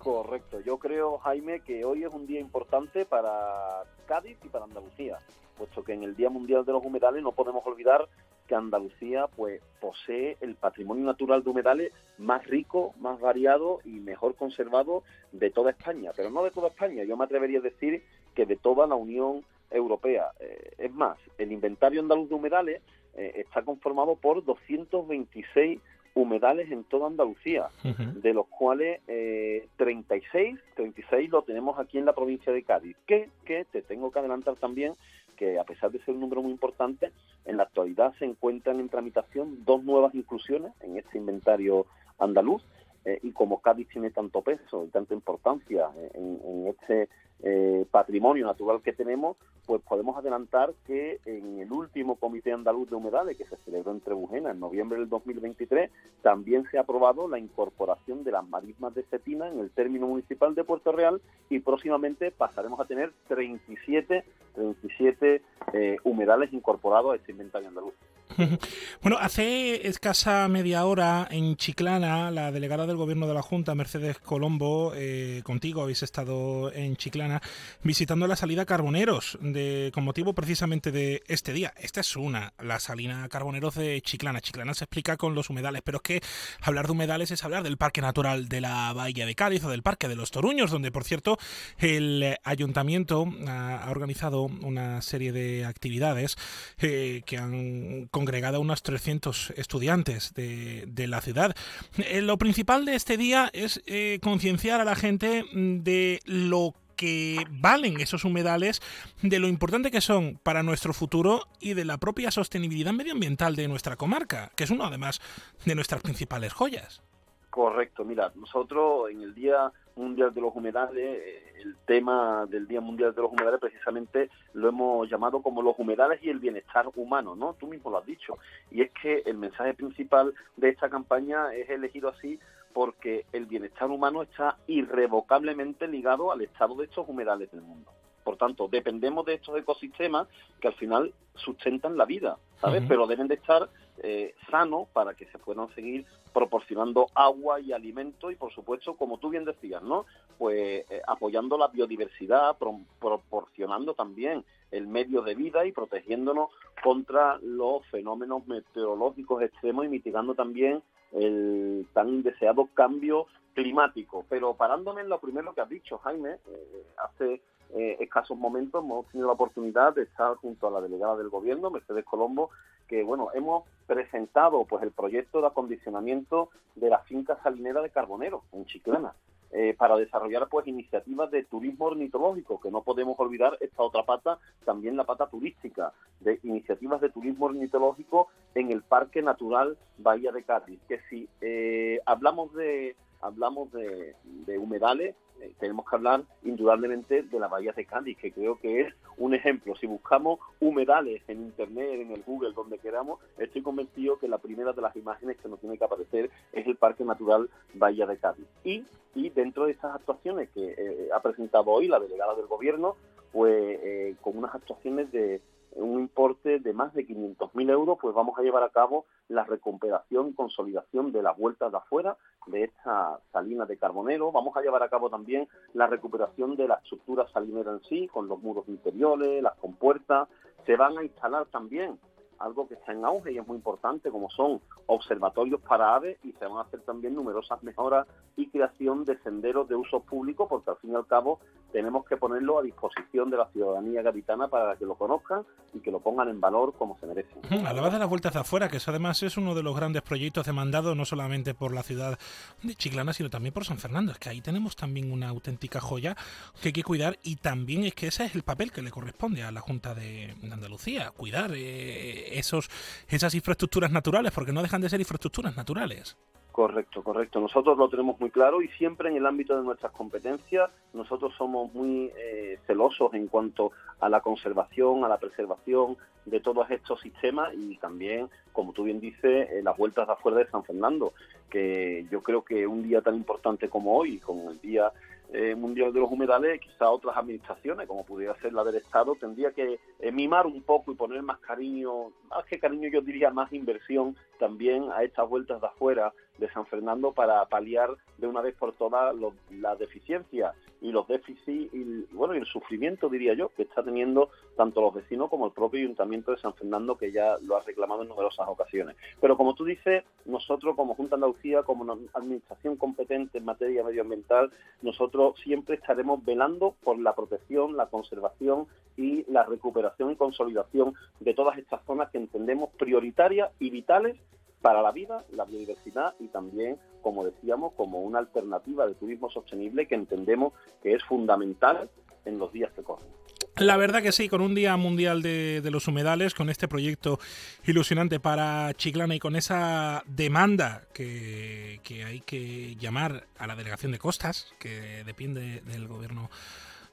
Correcto, 0.00 0.60
yo 0.60 0.78
creo, 0.78 1.18
Jaime, 1.18 1.60
que 1.60 1.84
hoy 1.84 2.04
es 2.04 2.14
un 2.14 2.26
día 2.26 2.40
importante 2.40 3.04
para 3.04 3.82
Cádiz 4.06 4.38
y 4.42 4.48
para 4.48 4.64
Andalucía, 4.64 5.18
puesto 5.58 5.84
que 5.84 5.92
en 5.92 6.04
el 6.04 6.16
Día 6.16 6.30
Mundial 6.30 6.64
de 6.64 6.72
los 6.72 6.82
Humedales 6.82 7.22
no 7.22 7.32
podemos 7.32 7.66
olvidar 7.66 8.08
que 8.48 8.54
Andalucía 8.54 9.26
pues 9.36 9.60
posee 9.78 10.38
el 10.40 10.54
patrimonio 10.54 11.04
natural 11.04 11.44
de 11.44 11.50
humedales 11.50 11.92
más 12.16 12.46
rico, 12.46 12.94
más 12.98 13.20
variado 13.20 13.80
y 13.84 14.00
mejor 14.00 14.36
conservado 14.36 15.02
de 15.32 15.50
toda 15.50 15.72
España, 15.72 16.12
pero 16.16 16.30
no 16.30 16.44
de 16.44 16.50
toda 16.50 16.68
España, 16.68 17.04
yo 17.04 17.18
me 17.18 17.24
atrevería 17.24 17.58
a 17.58 17.62
decir 17.62 18.02
que 18.34 18.46
de 18.46 18.56
toda 18.56 18.86
la 18.86 18.94
Unión 18.94 19.44
Europea. 19.70 20.30
Eh, 20.40 20.76
es 20.78 20.94
más, 20.94 21.18
el 21.36 21.52
inventario 21.52 22.00
andaluz 22.00 22.30
de 22.30 22.36
humedales 22.36 22.80
eh, 23.12 23.32
está 23.36 23.62
conformado 23.64 24.16
por 24.16 24.42
226 24.42 25.78
humedales 26.14 26.70
en 26.70 26.84
toda 26.84 27.06
Andalucía, 27.06 27.68
de 27.84 28.34
los 28.34 28.46
cuales 28.48 29.00
eh, 29.06 29.68
36, 29.76 30.58
36 30.74 31.30
lo 31.30 31.42
tenemos 31.42 31.78
aquí 31.78 31.98
en 31.98 32.04
la 32.04 32.14
provincia 32.14 32.52
de 32.52 32.62
Cádiz, 32.62 32.96
que, 33.06 33.30
que 33.44 33.64
te 33.64 33.82
tengo 33.82 34.10
que 34.10 34.18
adelantar 34.18 34.56
también 34.56 34.94
que 35.36 35.58
a 35.58 35.64
pesar 35.64 35.90
de 35.90 36.00
ser 36.00 36.14
un 36.14 36.20
número 36.20 36.42
muy 36.42 36.50
importante, 36.50 37.12
en 37.46 37.56
la 37.56 37.62
actualidad 37.62 38.12
se 38.18 38.26
encuentran 38.26 38.78
en 38.78 38.90
tramitación 38.90 39.64
dos 39.64 39.82
nuevas 39.82 40.14
inclusiones 40.14 40.72
en 40.80 40.98
este 40.98 41.16
inventario 41.16 41.86
andaluz, 42.18 42.62
eh, 43.04 43.18
y 43.22 43.32
como 43.32 43.60
Cádiz 43.60 43.88
tiene 43.88 44.10
tanto 44.10 44.42
peso 44.42 44.84
y 44.84 44.88
tanta 44.88 45.14
importancia 45.14 45.90
en, 46.14 46.40
en 46.44 46.66
este 46.68 47.08
eh, 47.42 47.86
patrimonio 47.90 48.44
natural 48.44 48.82
que 48.82 48.92
tenemos, 48.92 49.36
pues 49.64 49.80
podemos 49.82 50.16
adelantar 50.16 50.74
que 50.86 51.20
en 51.24 51.60
el 51.60 51.72
último 51.72 52.16
Comité 52.16 52.52
Andaluz 52.52 52.90
de 52.90 52.96
Humedales 52.96 53.38
que 53.38 53.46
se 53.46 53.56
celebró 53.64 53.92
en 53.92 54.00
Trebujena 54.00 54.50
en 54.50 54.60
noviembre 54.60 54.98
del 54.98 55.08
2023, 55.08 55.90
también 56.22 56.66
se 56.70 56.76
ha 56.76 56.82
aprobado 56.82 57.28
la 57.28 57.38
incorporación 57.38 58.24
de 58.24 58.32
las 58.32 58.46
marismas 58.46 58.94
de 58.94 59.04
cetina 59.04 59.48
en 59.48 59.60
el 59.60 59.70
término 59.70 60.06
municipal 60.06 60.54
de 60.54 60.64
Puerto 60.64 60.92
Real 60.92 61.22
y 61.48 61.60
próximamente 61.60 62.30
pasaremos 62.30 62.78
a 62.80 62.84
tener 62.84 63.12
37, 63.28 64.24
37 64.54 65.42
eh, 65.72 65.96
humedales 66.04 66.52
incorporados 66.52 67.12
a 67.12 67.16
este 67.16 67.32
inventario 67.32 67.68
andaluz. 67.68 67.94
Bueno, 69.02 69.16
hace 69.18 69.86
escasa 69.86 70.46
media 70.48 70.84
hora 70.84 71.26
en 71.30 71.56
Chiclana, 71.56 72.30
la 72.30 72.52
delegada 72.52 72.86
del 72.90 72.96
Gobierno 72.96 73.28
de 73.28 73.34
la 73.34 73.42
Junta, 73.42 73.74
Mercedes 73.76 74.18
Colombo, 74.18 74.92
eh, 74.96 75.42
contigo 75.44 75.82
habéis 75.82 76.02
estado 76.02 76.72
en 76.72 76.96
Chiclana 76.96 77.40
visitando 77.84 78.26
la 78.26 78.34
salida 78.34 78.66
Carboneros, 78.66 79.38
de, 79.40 79.92
con 79.94 80.02
motivo 80.02 80.34
precisamente 80.34 80.90
de 80.90 81.22
este 81.28 81.52
día. 81.52 81.72
Esta 81.76 82.00
es 82.00 82.16
una, 82.16 82.52
la 82.58 82.80
salina 82.80 83.28
Carboneros 83.28 83.76
de 83.76 84.00
Chiclana. 84.02 84.40
Chiclana 84.40 84.74
se 84.74 84.84
explica 84.84 85.16
con 85.16 85.36
los 85.36 85.50
humedales, 85.50 85.82
pero 85.84 85.98
es 85.98 86.02
que 86.02 86.20
hablar 86.62 86.86
de 86.86 86.92
humedales 86.92 87.30
es 87.30 87.44
hablar 87.44 87.62
del 87.62 87.76
Parque 87.76 88.00
Natural 88.00 88.48
de 88.48 88.60
la 88.60 88.92
Bahía 88.92 89.24
de 89.24 89.36
Cádiz 89.36 89.64
o 89.64 89.70
del 89.70 89.84
Parque 89.84 90.08
de 90.08 90.16
los 90.16 90.32
Toruños, 90.32 90.72
donde, 90.72 90.90
por 90.90 91.04
cierto, 91.04 91.38
el 91.78 92.36
ayuntamiento 92.42 93.32
ha, 93.46 93.86
organizado 93.88 94.42
una 94.42 95.00
serie 95.00 95.30
de 95.30 95.64
actividades 95.64 96.36
eh, 96.80 97.22
que 97.24 97.38
han 97.38 98.08
congregado 98.10 98.56
a 98.56 98.60
unos 98.60 98.82
300 98.82 99.54
estudiantes 99.56 100.34
de, 100.34 101.06
la 101.06 101.20
ciudad. 101.20 101.54
Eh, 101.96 102.20
lo 102.20 102.36
principal 102.36 102.79
de 102.84 102.94
este 102.94 103.16
día 103.16 103.50
es 103.52 103.82
eh, 103.86 104.18
concienciar 104.22 104.80
a 104.80 104.84
la 104.84 104.96
gente 104.96 105.44
de 105.52 106.20
lo 106.24 106.74
que 106.96 107.46
valen 107.50 107.98
esos 107.98 108.26
humedales, 108.26 108.82
de 109.22 109.38
lo 109.38 109.48
importante 109.48 109.90
que 109.90 110.02
son 110.02 110.38
para 110.42 110.62
nuestro 110.62 110.92
futuro 110.92 111.44
y 111.58 111.72
de 111.72 111.86
la 111.86 111.96
propia 111.96 112.30
sostenibilidad 112.30 112.92
medioambiental 112.92 113.56
de 113.56 113.68
nuestra 113.68 113.96
comarca, 113.96 114.50
que 114.54 114.64
es 114.64 114.70
uno 114.70 114.84
además 114.84 115.20
de 115.64 115.74
nuestras 115.74 116.02
principales 116.02 116.52
joyas. 116.52 117.02
Correcto, 117.48 118.04
mira, 118.04 118.30
nosotros 118.34 119.10
en 119.10 119.22
el 119.22 119.34
Día 119.34 119.72
Mundial 119.96 120.32
de 120.32 120.40
los 120.40 120.54
Humedales, 120.54 121.18
eh, 121.18 121.52
el 121.62 121.76
tema 121.86 122.46
del 122.46 122.68
Día 122.68 122.80
Mundial 122.80 123.14
de 123.14 123.22
los 123.22 123.32
Humedales 123.32 123.60
precisamente 123.60 124.30
lo 124.52 124.68
hemos 124.68 125.10
llamado 125.10 125.42
como 125.42 125.62
los 125.62 125.78
humedales 125.78 126.20
y 126.22 126.28
el 126.28 126.38
bienestar 126.38 126.86
humano, 126.94 127.34
¿no? 127.34 127.54
Tú 127.54 127.66
mismo 127.66 127.90
lo 127.90 127.98
has 127.98 128.06
dicho. 128.06 128.38
Y 128.70 128.82
es 128.82 128.90
que 129.02 129.22
el 129.26 129.36
mensaje 129.36 129.74
principal 129.74 130.32
de 130.56 130.68
esta 130.68 130.88
campaña 130.88 131.52
es 131.54 131.68
elegido 131.70 132.10
así 132.10 132.38
porque 132.72 133.26
el 133.32 133.46
bienestar 133.46 133.90
humano 133.90 134.22
está 134.22 134.58
irrevocablemente 134.66 135.88
ligado 135.88 136.32
al 136.32 136.42
estado 136.42 136.74
de 136.76 136.84
estos 136.84 137.08
humedales 137.08 137.50
del 137.50 137.62
mundo. 137.62 137.90
Por 138.24 138.36
tanto, 138.36 138.68
dependemos 138.68 139.24
de 139.24 139.34
estos 139.34 139.58
ecosistemas 139.58 140.28
que 140.60 140.68
al 140.68 140.74
final 140.74 141.12
sustentan 141.34 141.96
la 141.96 142.04
vida, 142.04 142.36
¿sabes? 142.60 142.82
Pero 142.86 143.06
deben 143.06 143.28
de 143.28 143.34
estar 143.36 143.68
eh, 144.02 144.34
sanos 144.50 144.88
para 144.92 145.14
que 145.14 145.26
se 145.26 145.38
puedan 145.38 145.74
seguir 145.74 146.04
proporcionando 146.32 147.06
agua 147.14 147.60
y 147.60 147.72
alimento 147.72 148.30
y, 148.30 148.36
por 148.36 148.52
supuesto, 148.52 148.94
como 148.94 149.18
tú 149.18 149.30
bien 149.30 149.44
decías, 149.44 149.82
¿no? 149.82 150.04
Pues 150.38 150.84
eh, 150.90 151.02
apoyando 151.06 151.56
la 151.56 151.68
biodiversidad, 151.68 152.56
proporcionando 153.00 153.94
también 153.94 154.44
el 154.70 154.86
medio 154.86 155.22
de 155.22 155.34
vida 155.34 155.66
y 155.66 155.72
protegiéndonos 155.72 156.50
contra 156.82 157.38
los 157.42 157.84
fenómenos 157.86 158.46
meteorológicos 158.46 159.42
extremos 159.42 159.86
y 159.86 159.88
mitigando 159.88 160.34
también 160.34 160.82
el 161.12 161.86
tan 161.92 162.08
indeseado 162.08 162.68
cambio 162.74 163.26
climático. 163.54 164.24
Pero 164.28 164.54
parándome 164.54 165.02
en 165.02 165.08
lo 165.08 165.20
primero 165.20 165.54
que 165.54 165.60
has 165.60 165.68
dicho, 165.68 165.98
Jaime, 165.98 166.38
eh, 166.46 166.86
hace 166.98 167.40
eh, 167.74 167.96
escasos 168.00 168.36
momentos 168.36 168.82
hemos 168.82 169.06
tenido 169.08 169.28
la 169.28 169.34
oportunidad 169.34 169.94
de 169.94 170.02
estar 170.02 170.34
junto 170.36 170.66
a 170.66 170.70
la 170.70 170.80
delegada 170.80 171.16
del 171.16 171.28
gobierno, 171.28 171.70
Mercedes 171.70 172.04
Colombo, 172.04 172.50
que 172.88 173.02
bueno, 173.02 173.28
hemos 173.34 173.64
presentado 173.86 174.64
pues 174.64 174.82
el 174.82 174.90
proyecto 174.90 175.40
de 175.40 175.46
acondicionamiento 175.46 176.50
de 176.74 176.90
la 176.90 176.98
finca 177.00 177.38
salinera 177.42 177.80
de 177.80 177.90
Carbonero 177.90 178.42
en 178.52 178.66
Chiclana. 178.66 179.14
Eh, 179.52 179.74
para 179.76 179.96
desarrollar 179.96 180.46
pues 180.48 180.68
iniciativas 180.68 181.28
de 181.32 181.42
turismo 181.42 181.86
ornitológico, 181.86 182.60
que 182.60 182.70
no 182.70 182.82
podemos 182.82 183.18
olvidar 183.18 183.58
esta 183.60 183.82
otra 183.82 184.04
pata, 184.04 184.38
también 184.64 184.96
la 184.96 185.02
pata 185.02 185.26
turística, 185.26 185.92
de 186.20 186.38
iniciativas 186.44 187.00
de 187.00 187.10
turismo 187.10 187.46
ornitológico 187.46 188.28
en 188.54 188.70
el 188.70 188.82
Parque 188.82 189.22
Natural 189.22 189.76
Bahía 189.98 190.30
de 190.30 190.44
Cádiz, 190.44 190.78
que 190.86 191.00
si 191.10 191.28
eh, 191.40 191.98
hablamos 192.06 192.54
de 192.54 192.94
hablamos 193.22 193.70
de, 193.72 194.14
humedales, 194.58 195.14
eh, 195.40 195.52
tenemos 195.58 195.88
que 195.88 195.96
hablar 195.96 196.22
indudablemente 196.44 197.22
de 197.22 197.40
la 197.40 197.48
bahía 197.48 197.72
de 197.72 197.84
Cádiz, 197.84 198.16
que 198.18 198.32
creo 198.32 198.58
que 198.58 198.82
es 198.82 198.94
un 199.16 199.34
ejemplo. 199.34 199.74
Si 199.76 199.86
buscamos 199.86 200.38
humedales 200.60 201.22
en 201.28 201.42
Internet, 201.42 202.00
en 202.00 202.12
el 202.12 202.22
Google, 202.22 202.52
donde 202.52 202.78
queramos, 202.78 203.20
estoy 203.38 203.62
convencido 203.62 204.18
que 204.18 204.28
la 204.28 204.38
primera 204.38 204.72
de 204.72 204.82
las 204.82 204.96
imágenes 204.96 205.36
que 205.38 205.48
nos 205.48 205.60
tiene 205.60 205.78
que 205.78 205.84
aparecer 205.84 206.30
es 206.52 206.66
el 206.66 206.76
Parque 206.76 207.04
Natural 207.04 207.48
Bahía 207.74 208.06
de 208.06 208.18
Cádiz. 208.18 208.46
Y, 208.64 208.84
y 209.14 209.30
dentro 209.30 209.66
de 209.66 209.72
estas 209.72 209.94
actuaciones 209.94 210.48
que 210.50 210.74
eh, 210.76 211.08
ha 211.14 211.20
presentado 211.20 211.70
hoy 211.70 211.88
la 211.88 211.98
delegada 211.98 212.34
del 212.34 212.46
Gobierno, 212.46 212.96
pues 213.32 213.78
eh, 213.82 214.16
con 214.20 214.36
unas 214.36 214.54
actuaciones 214.54 215.10
de 215.12 215.40
un 215.72 216.00
importe 216.00 216.58
de 216.58 216.72
más 216.72 216.92
de 216.94 217.06
500.000 217.06 217.70
euros, 217.70 217.98
pues 218.00 218.14
vamos 218.14 218.38
a 218.38 218.42
llevar 218.42 218.62
a 218.62 218.70
cabo 218.70 219.06
la 219.28 219.44
recuperación 219.44 220.28
y 220.28 220.34
consolidación 220.34 221.12
de 221.12 221.22
las 221.22 221.36
vueltas 221.36 221.70
de 221.70 221.78
afuera 221.78 222.16
de 222.46 222.64
esta 222.64 223.20
salina 223.32 223.66
de 223.66 223.76
Carbonero. 223.76 224.32
Vamos 224.32 224.56
a 224.56 224.62
llevar 224.62 224.82
a 224.82 224.88
cabo 224.88 225.10
también 225.10 225.48
la 225.74 225.86
recuperación 225.86 226.56
de 226.56 226.68
la 226.68 226.74
estructura 226.76 227.28
salinera 227.28 227.72
en 227.72 227.82
sí, 227.84 228.08
con 228.08 228.28
los 228.28 228.40
muros 228.42 228.68
interiores, 228.68 229.42
las 229.42 229.54
compuertas. 229.56 230.28
Se 230.66 230.76
van 230.76 230.98
a 230.98 231.04
instalar 231.04 231.46
también 231.46 231.98
algo 232.40 232.66
que 232.66 232.74
está 232.74 232.92
en 232.92 233.04
auge 233.04 233.32
y 233.32 233.38
es 233.38 233.46
muy 233.46 233.56
importante, 233.56 234.10
como 234.10 234.30
son 234.30 234.60
observatorios 234.86 235.60
para 235.60 235.94
aves 235.94 236.18
y 236.24 236.32
se 236.32 236.46
van 236.46 236.58
a 236.58 236.62
hacer 236.62 236.80
también 236.80 237.14
numerosas 237.14 237.62
mejoras 237.62 238.06
y 238.36 238.48
creación 238.48 239.04
de 239.04 239.18
senderos 239.18 239.68
de 239.68 239.76
uso 239.76 240.00
público, 240.00 240.48
porque 240.48 240.70
al 240.70 240.76
fin 240.78 240.92
y 240.92 240.94
al 240.94 241.06
cabo 241.06 241.38
tenemos 241.72 242.04
que 242.06 242.16
ponerlo 242.16 242.58
a 242.58 242.62
disposición 242.62 243.30
de 243.30 243.36
la 243.36 243.46
ciudadanía 243.52 244.02
gaditana 244.02 244.48
para 244.48 244.76
que 244.76 244.84
lo 244.84 244.96
conozcan 244.96 245.44
y 245.72 245.80
que 245.80 245.90
lo 245.90 246.00
pongan 246.00 246.28
en 246.28 246.40
valor 246.40 246.74
como 246.76 246.98
se 246.98 247.06
merece. 247.06 247.30
Hablabas 247.66 247.92
de 247.92 247.98
las 247.98 248.08
vueltas 248.08 248.34
afuera, 248.36 248.68
que 248.68 248.78
eso 248.78 248.90
además 248.90 249.22
es 249.22 249.36
uno 249.36 249.54
de 249.54 249.62
los 249.62 249.76
grandes 249.76 250.02
proyectos 250.02 250.46
demandados 250.46 250.96
no 250.96 251.04
solamente 251.04 251.54
por 251.54 251.72
la 251.72 251.82
ciudad 251.82 252.18
de 252.62 252.74
Chiclana, 252.74 253.12
sino 253.12 253.30
también 253.30 253.52
por 253.52 253.64
San 253.64 253.78
Fernando. 253.78 254.12
Es 254.12 254.18
que 254.18 254.30
ahí 254.30 254.40
tenemos 254.40 254.74
también 254.76 255.12
una 255.12 255.28
auténtica 255.28 255.80
joya 255.80 256.16
que 256.60 256.68
hay 256.68 256.72
que 256.72 256.82
cuidar 256.82 257.18
y 257.22 257.36
también 257.36 257.84
es 257.84 257.94
que 257.94 258.08
ese 258.08 258.24
es 258.24 258.34
el 258.34 258.42
papel 258.42 258.72
que 258.72 258.82
le 258.82 258.90
corresponde 258.90 259.42
a 259.42 259.52
la 259.52 259.60
Junta 259.60 259.94
de 259.94 260.34
Andalucía, 260.50 261.12
cuidar 261.12 261.52
eh, 261.54 262.29
esos, 262.30 262.68
esas 263.08 263.34
infraestructuras 263.34 263.90
naturales, 263.90 264.32
porque 264.32 264.52
no 264.52 264.62
dejan 264.62 264.80
de 264.80 264.88
ser 264.88 265.00
infraestructuras 265.00 265.56
naturales. 265.56 266.16
Correcto, 266.52 267.02
correcto. 267.02 267.40
Nosotros 267.40 267.78
lo 267.78 267.88
tenemos 267.88 268.18
muy 268.18 268.30
claro 268.30 268.60
y 268.60 268.68
siempre 268.70 269.08
en 269.08 269.16
el 269.16 269.26
ámbito 269.26 269.56
de 269.56 269.62
nuestras 269.62 269.92
competencias 269.92 270.70
nosotros 270.92 271.32
somos 271.38 271.72
muy 271.72 272.10
eh, 272.16 272.58
celosos 272.66 273.14
en 273.14 273.28
cuanto 273.28 273.70
a 274.00 274.08
la 274.08 274.20
conservación, 274.20 275.04
a 275.04 275.08
la 275.08 275.18
preservación 275.18 275.96
de 276.26 276.40
todos 276.40 276.70
estos 276.70 277.00
sistemas 277.00 277.54
y 277.54 277.76
también, 277.76 278.28
como 278.52 278.72
tú 278.72 278.82
bien 278.84 279.00
dices, 279.00 279.48
eh, 279.50 279.60
las 279.62 279.76
vueltas 279.76 280.06
de 280.06 280.12
afuera 280.12 280.38
de 280.38 280.50
San 280.50 280.64
Fernando, 280.64 281.12
que 281.48 282.06
yo 282.10 282.22
creo 282.22 282.42
que 282.42 282.66
un 282.66 282.82
día 282.82 283.00
tan 283.00 283.14
importante 283.14 283.68
como 283.68 283.96
hoy, 283.96 284.18
como 284.18 284.50
el 284.50 284.60
Día 284.60 284.92
eh, 285.32 285.54
Mundial 285.54 285.92
de 285.92 286.00
los 286.00 286.10
Humedales, 286.10 286.60
quizá 286.60 286.90
otras 286.90 287.16
administraciones, 287.16 287.86
como 287.86 288.04
pudiera 288.04 288.34
ser 288.40 288.52
la 288.52 288.64
del 288.64 288.76
Estado, 288.76 289.14
tendría 289.14 289.52
que 289.52 289.78
mimar 290.12 290.46
un 290.46 290.62
poco 290.62 290.92
y 290.92 290.96
poner 290.96 291.22
más 291.22 291.38
cariño, 291.38 292.10
más 292.28 292.44
que 292.46 292.58
cariño 292.58 292.88
yo 292.88 293.00
diría 293.00 293.30
más 293.30 293.52
inversión 293.52 294.16
también 294.38 294.90
a 294.92 295.02
estas 295.02 295.28
vueltas 295.28 295.60
de 295.60 295.66
afuera 295.66 296.12
de 296.38 296.50
San 296.50 296.66
Fernando 296.66 297.12
para 297.12 297.44
paliar 297.46 297.90
de 298.20 298.26
una 298.26 298.40
vez 298.40 298.54
por 298.56 298.72
todas 298.74 299.14
las 299.50 299.78
deficiencias 299.78 300.54
y 300.80 300.92
los 300.92 301.06
déficits 301.08 301.72
y 301.74 302.06
bueno 302.12 302.34
y 302.34 302.38
el 302.38 302.46
sufrimiento 302.46 303.08
diría 303.08 303.34
yo 303.34 303.48
que 303.50 303.62
está 303.62 303.82
teniendo 303.82 304.30
tanto 304.56 304.80
los 304.80 304.94
vecinos 304.94 305.28
como 305.28 305.46
el 305.46 305.52
propio 305.52 305.80
ayuntamiento 305.80 306.30
de 306.30 306.38
San 306.38 306.54
Fernando 306.54 306.96
que 306.96 307.12
ya 307.12 307.36
lo 307.42 307.56
ha 307.56 307.62
reclamado 307.62 308.02
en 308.02 308.08
numerosas 308.08 308.46
ocasiones. 308.48 308.96
Pero 309.20 309.36
como 309.36 309.54
tú 309.54 309.64
dices 309.64 310.04
nosotros 310.24 310.76
como 310.76 310.94
Junta 310.94 311.16
Andalucía 311.16 311.62
como 311.62 311.98
administración 312.14 312.76
competente 312.76 313.38
en 313.38 313.44
materia 313.44 313.84
medioambiental 313.84 314.50
nosotros 314.82 315.38
siempre 315.42 315.76
estaremos 315.76 316.24
velando 316.24 316.74
por 316.82 316.98
la 316.98 317.14
protección 317.14 317.76
la 317.76 317.86
conservación 317.86 318.66
y 318.96 319.24
la 319.30 319.44
recuperación 319.44 320.10
y 320.10 320.16
consolidación 320.16 320.94
de 321.20 321.34
todas 321.34 321.58
estas 321.58 321.84
zonas 321.84 322.10
que 322.10 322.18
entendemos 322.18 322.70
prioritarias 322.78 323.50
y 323.58 323.70
vitales 323.70 324.16
para 324.60 324.82
la 324.82 324.92
vida, 324.92 325.24
la 325.32 325.44
biodiversidad 325.44 326.14
y 326.18 326.28
también, 326.28 326.78
como 327.02 327.24
decíamos, 327.24 327.72
como 327.74 328.00
una 328.02 328.18
alternativa 328.18 328.86
de 328.86 328.94
turismo 328.94 329.30
sostenible 329.30 329.86
que 329.86 329.94
entendemos 329.94 330.52
que 330.82 330.94
es 330.94 331.02
fundamental 331.04 331.88
en 332.24 332.38
los 332.38 332.52
días 332.52 332.70
que 332.72 332.82
corren. 332.82 333.08
La 333.56 333.76
verdad 333.76 334.02
que 334.02 334.12
sí, 334.12 334.28
con 334.28 334.40
un 334.40 334.54
Día 334.54 334.76
Mundial 334.76 335.22
de, 335.22 335.68
los 335.70 335.88
Humedales, 335.88 336.34
con 336.34 336.50
este 336.50 336.68
proyecto 336.68 337.18
ilusionante 337.64 338.20
para 338.20 338.72
Chiclana 338.74 339.14
y 339.14 339.18
con 339.18 339.36
esa 339.36 340.02
demanda 340.06 340.84
que, 340.94 341.80
que 341.82 342.04
hay 342.04 342.20
que 342.20 342.76
llamar 342.76 343.26
a 343.38 343.46
la 343.46 343.56
Delegación 343.56 343.92
de 343.92 343.98
Costas, 343.98 344.54
que 344.58 345.04
depende 345.04 345.60
del 345.62 345.88
gobierno 345.88 346.30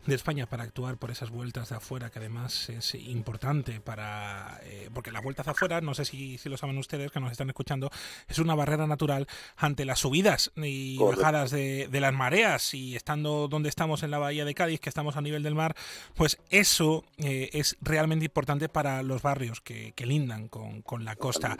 de 0.08 0.16
España 0.16 0.46
para 0.46 0.64
actuar 0.64 0.98
por 0.98 1.12
esas 1.12 1.30
vueltas 1.30 1.70
de 1.70 1.76
afuera, 1.76 2.10
que 2.10 2.20
además 2.20 2.70
es 2.70 2.96
importante 2.96 3.82
para... 3.82 4.60
Eh, 4.64 4.90
porque 4.94 5.12
las 5.12 5.22
vueltas 5.22 5.46
de 5.46 5.52
afuera, 5.52 5.82
no 5.82 5.94
sé 5.94 6.06
si, 6.06 6.38
si, 6.38 6.48
lo 6.48 6.58
saben 6.58 6.78
ustedes 6.78 7.12
que 7.12 7.20
nos 7.20 7.32
están 7.32 7.50
escuchando, 7.50 7.92
es 8.28 8.40
una 8.40 8.56
barrera 8.56 8.88
natural 8.88 9.28
ante 9.58 9.84
las 9.84 10.00
subidas 10.00 10.52
y 10.56 10.98
bajadas 10.98 11.52
de, 11.52 11.90
las 11.92 12.14
mareas 12.14 12.74
y 12.74 12.96
estando 12.96 13.48
donde 13.50 13.70
estamos 13.70 14.02
en 14.04 14.12
la 14.12 14.18
bahía 14.18 14.46
de 14.46 14.54
Cádiz, 14.54 14.80
que 14.80 14.88
estamos 14.88 15.18
a 15.18 15.22
nivel 15.22 15.44
del 15.44 15.56
mar, 15.56 15.76
pues 16.16 16.38
eso 16.50 17.04
eh, 17.18 17.50
es 17.52 17.76
realmente 17.82 18.26
importante 18.26 18.70
para 18.70 19.04
los 19.04 19.22
barrios 19.22 19.60
que, 19.62 19.94
lindan 20.08 20.48
con, 20.48 21.04
la 21.04 21.18
costa. 21.18 21.58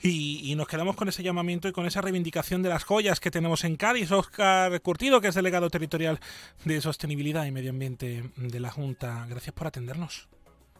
Y, 0.00 0.40
y, 0.50 0.54
nos 0.54 0.68
quedamos 0.68 0.96
con 0.96 1.10
ese 1.10 1.22
llamamiento 1.22 1.68
y 1.68 1.72
con 1.72 1.84
esa 1.84 2.00
reivindicación 2.00 2.62
de 2.62 2.70
las 2.70 2.84
joyas 2.84 3.20
que 3.20 3.30
tenemos 3.30 3.64
en 3.64 3.76
Cádiz. 3.76 4.10
Oscar 4.10 4.80
Curtido, 4.80 5.20
que 5.20 5.28
es 5.28 5.34
delegado 5.34 5.68
territorial 5.68 6.18
de 6.64 6.80
Sostenibilidad 6.80 7.44
y 7.44 7.50
Medio 7.50 7.70
Ambiente 7.70 7.89
de 7.98 8.60
la 8.60 8.70
Junta. 8.70 9.26
Gracias 9.28 9.54
por 9.54 9.66
atendernos. 9.66 10.28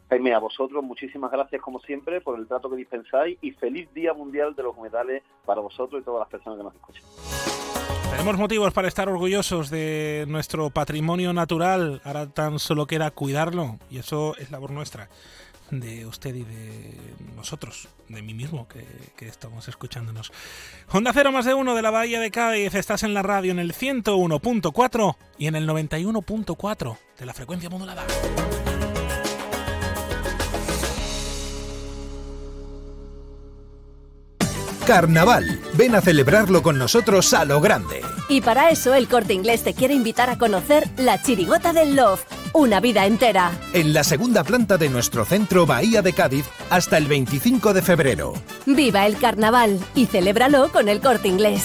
Jaime, 0.09 0.33
a 0.33 0.39
vosotros 0.39 0.83
muchísimas 0.83 1.31
gracias 1.31 1.61
como 1.61 1.79
siempre 1.79 2.19
por 2.19 2.37
el 2.37 2.45
trato 2.45 2.69
que 2.69 2.75
dispensáis 2.75 3.37
y 3.41 3.51
feliz 3.51 3.87
Día 3.93 4.13
Mundial 4.13 4.53
de 4.55 4.63
los 4.63 4.75
Humedales 4.75 5.23
para 5.45 5.61
vosotros 5.61 6.01
y 6.01 6.03
todas 6.03 6.19
las 6.19 6.29
personas 6.29 6.57
que 6.57 6.63
nos 6.65 6.75
escuchan. 6.75 7.03
Tenemos 8.11 8.37
motivos 8.37 8.73
para 8.73 8.89
estar 8.89 9.07
orgullosos 9.07 9.69
de 9.69 10.25
nuestro 10.27 10.69
patrimonio 10.69 11.31
natural, 11.31 12.01
ahora 12.03 12.27
tan 12.27 12.59
solo 12.59 12.87
queda 12.87 13.09
cuidarlo 13.11 13.77
y 13.89 13.99
eso 13.99 14.35
es 14.35 14.51
labor 14.51 14.71
nuestra 14.71 15.07
de 15.71 16.05
usted 16.05 16.35
y 16.35 16.43
de 16.43 16.95
nosotros, 17.35 17.87
de 18.09 18.21
mí 18.21 18.33
mismo, 18.33 18.67
que, 18.67 18.85
estamos 19.25 19.67
escuchándonos. 19.67 20.31
Honda 20.89 21.11
Cero 21.13 21.31
más 21.31 21.45
de 21.45 21.53
uno 21.53 21.75
de 21.75 21.81
la 21.81 21.89
Bahía 21.89 22.19
de 22.19 22.31
Cádiz, 22.31 22.75
estás 22.75 23.03
en 23.03 23.13
la 23.13 23.23
radio 23.23 23.51
en 23.51 23.59
el 23.59 23.73
101.4 23.73 25.15
y 25.37 25.47
en 25.47 25.55
el 25.55 25.67
91.4 25.67 26.97
de 27.19 27.25
la 27.25 27.33
frecuencia 27.33 27.69
modulada. 27.69 28.05
Carnaval. 34.91 35.61
Ven 35.75 35.95
a 35.95 36.01
celebrarlo 36.01 36.61
con 36.61 36.77
nosotros 36.77 37.33
a 37.33 37.45
lo 37.45 37.61
grande. 37.61 38.01
Y 38.27 38.41
para 38.41 38.71
eso 38.71 38.93
el 38.93 39.07
Corte 39.07 39.31
Inglés 39.31 39.63
te 39.63 39.73
quiere 39.73 39.93
invitar 39.93 40.29
a 40.29 40.37
conocer 40.37 40.85
la 40.97 41.21
Chirigota 41.21 41.71
del 41.71 41.95
Love, 41.95 42.19
una 42.51 42.81
vida 42.81 43.05
entera. 43.05 43.53
En 43.71 43.93
la 43.93 44.03
segunda 44.03 44.43
planta 44.43 44.77
de 44.77 44.89
nuestro 44.89 45.23
centro 45.23 45.65
Bahía 45.65 46.01
de 46.01 46.11
Cádiz 46.11 46.45
hasta 46.69 46.97
el 46.97 47.07
25 47.07 47.73
de 47.73 47.81
febrero. 47.81 48.33
Viva 48.65 49.07
el 49.07 49.17
carnaval 49.17 49.79
y 49.95 50.07
celébralo 50.07 50.69
con 50.73 50.89
el 50.89 50.99
Corte 50.99 51.29
Inglés. 51.29 51.63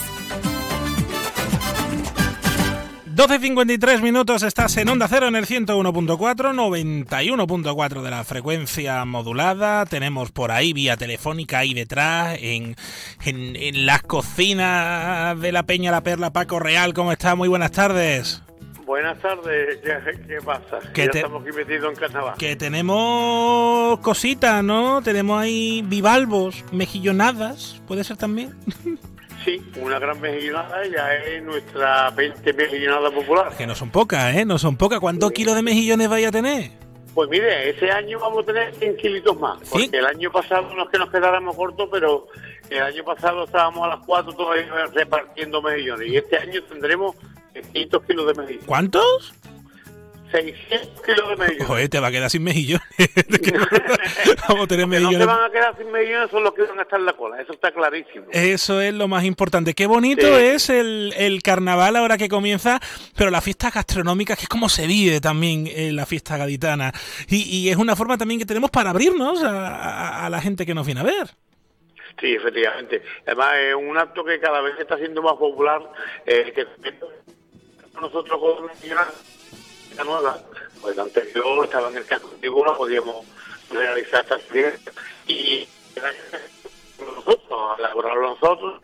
12.53 3.16 4.02
minutos, 4.02 4.42
estás 4.42 4.76
en 4.76 4.90
Onda 4.90 5.09
Cero 5.09 5.26
en 5.26 5.37
el 5.37 5.46
101.4, 5.46 6.18
91.4 6.18 8.02
de 8.02 8.11
la 8.11 8.24
frecuencia 8.24 9.02
modulada. 9.07 9.87
Tenemos 9.87 10.33
por 10.33 10.50
ahí 10.50 10.74
vía 10.74 10.98
telefónica 10.98 11.61
ahí 11.61 11.72
detrás, 11.72 12.37
en, 12.42 12.76
en, 13.24 13.87
las 13.87 14.02
cocinas 14.02 15.40
de 15.40 15.50
la 15.50 15.62
Peña 15.62 15.90
La 15.92 16.02
Perla, 16.02 16.31
Paco 16.31 16.59
Real. 16.59 16.92
¿Cómo 16.92 17.11
está? 17.11 17.35
Muy 17.35 17.48
buenas 17.48 17.72
tardes. 17.72 18.42
Buenas 18.85 19.18
tardes, 19.18 19.79
¿qué, 20.29 20.37
pasa? 20.44 20.81
Que 20.92 21.07
ya 21.07 21.12
estamos 21.14 21.42
aquí 21.42 21.57
metidos 21.57 21.94
en 21.94 21.98
carnaval. 21.98 22.35
Que 22.37 22.55
tenemos 22.55 23.98
cositas, 24.00 24.62
¿no? 24.62 25.00
Tenemos 25.00 25.40
ahí 25.40 25.83
bivalvos, 25.87 26.66
mejillonadas, 26.70 27.81
¿puede 27.88 28.05
ser 28.05 28.18
también? 28.18 28.55
Sí, 29.46 29.62
una 29.76 30.00
gran 30.00 30.20
mejillonada 30.20 30.85
ya 30.88 31.14
es 31.14 31.40
nuestra 31.40 32.11
20 32.11 32.52
mejillonada 32.52 33.12
popular. 33.12 33.56
Que 33.56 33.64
no 33.64 33.76
son 33.76 33.90
pocas, 33.90 34.35
¿eh? 34.35 34.44
No 34.44 34.59
son 34.59 34.76
pocas. 34.76 34.98
¿Cuántos 34.98 35.30
kilos 35.30 35.54
de 35.54 35.62
mejillones 35.62 36.09
vaya 36.09 36.30
a 36.30 36.32
tener? 36.32 36.72
Pues 37.14 37.30
mire, 37.30 37.70
ese 37.70 37.88
año 37.92 38.18
vamos 38.18 38.42
a 38.42 38.46
tener 38.46 38.74
100 38.74 38.96
kilitos 38.96 39.38
más. 39.38 39.59
Porque 39.70 39.98
el 39.98 40.04
año 40.04 40.32
pasado 40.32 40.74
no 40.74 40.82
es 40.82 40.90
que 40.90 40.98
nos 40.98 41.11
quedáramos 41.11 41.54
cortos, 41.54 41.88
pero 41.92 42.26
el 42.70 42.82
año 42.82 43.04
pasado 43.04 43.44
estábamos 43.44 43.85
a 43.85 43.96
las 43.96 44.04
4 44.04 44.32
todavía 44.32 44.87
repartiendo 44.92 45.62
mejillones. 45.62 46.09
Y 46.09 46.16
este 46.16 46.38
año 46.38 46.64
tendremos 46.64 47.14
600 47.53 48.03
kilos 48.03 48.26
de 48.26 48.34
mejillones. 48.34 48.66
¿Cuántos? 48.66 49.32
600 50.31 51.03
kilos 51.03 51.29
de 51.31 51.37
mejillones. 51.37 51.66
Joder, 51.66 51.89
te 51.89 52.01
va 52.01 52.07
a 52.09 52.11
quedar 52.11 52.31
sin 52.31 52.43
mejillones. 52.45 52.87
Vamos 54.49 54.64
a 54.64 54.66
tener 54.66 54.87
que 54.89 55.01
no 55.01 55.09
millones. 55.09 55.27
van 55.27 55.45
a 55.45 55.51
quedar 55.51 55.77
sin 55.77 55.91
millones 55.93 56.31
son 56.31 56.43
los 56.45 56.53
que 56.55 56.62
van 56.62 56.79
a 56.79 56.83
estar 56.83 56.99
en 56.99 57.07
la 57.07 57.12
cola, 57.12 57.41
eso 57.41 57.53
está 57.53 57.72
clarísimo. 57.72 58.27
Eso 58.33 58.81
es 58.81 58.93
lo 58.95 59.09
más 59.09 59.24
importante. 59.24 59.74
Qué 59.74 59.87
bonito 59.87 60.27
Sí. 60.27 60.45
es 60.45 60.70
el, 60.70 61.12
el 61.16 61.43
carnaval 61.43 61.97
ahora 61.97 62.18
que 62.18 62.29
comienza, 62.29 62.81
pero 63.16 63.31
la 63.31 63.41
fiesta 63.41 63.70
gastronómica, 63.70 64.37
que 64.37 64.43
es 64.43 64.49
como 64.49 64.68
se 64.68 64.87
vive 64.87 65.20
también 65.20 65.66
eh, 65.68 65.93
la 65.93 66.07
fiesta 66.07 66.37
gaditana. 66.37 66.93
Y, 67.29 67.43
y 67.43 67.70
es 67.70 67.77
una 67.77 67.95
forma 67.97 68.18
también 68.18 68.41
que 68.41 68.47
tenemos 68.47 68.70
para 68.70 68.91
abrirnos 68.91 69.43
a, 69.43 69.68
a- 69.77 70.27
a 70.27 70.31
la 70.31 70.41
gente 70.41 70.66
que 70.66 70.74
nos 70.74 70.87
viene 70.87 71.01
a 71.01 71.05
ver. 71.05 71.29
Sí, 72.20 72.35
efectivamente. 72.35 73.03
Además, 73.27 73.55
es 73.68 73.74
un 73.74 73.97
acto 73.99 74.24
que 74.24 74.41
cada 74.41 74.61
vez 74.62 74.74
está 74.79 74.97
siendo 74.97 75.22
más 75.22 75.35
popular, 75.35 75.83
eh, 76.24 76.53
que 76.55 76.66
nosotros 78.01 78.39
con 78.41 78.68
nueva, 80.05 80.38
pues 80.80 80.97
la 80.97 81.03
anterior 81.05 81.64
estaba 81.64 81.88
en 81.90 81.97
el 81.97 82.05
casco 82.05 82.30
antiguo, 82.34 82.64
no 82.64 82.76
podíamos 82.76 83.26
realizar 83.70 84.22
esta 84.22 84.36
experiencia. 84.36 84.92
Y 85.26 85.68
nosotros, 86.99 87.40
a 87.51 87.78
elaborarlo 87.78 88.30
nosotros, 88.30 88.82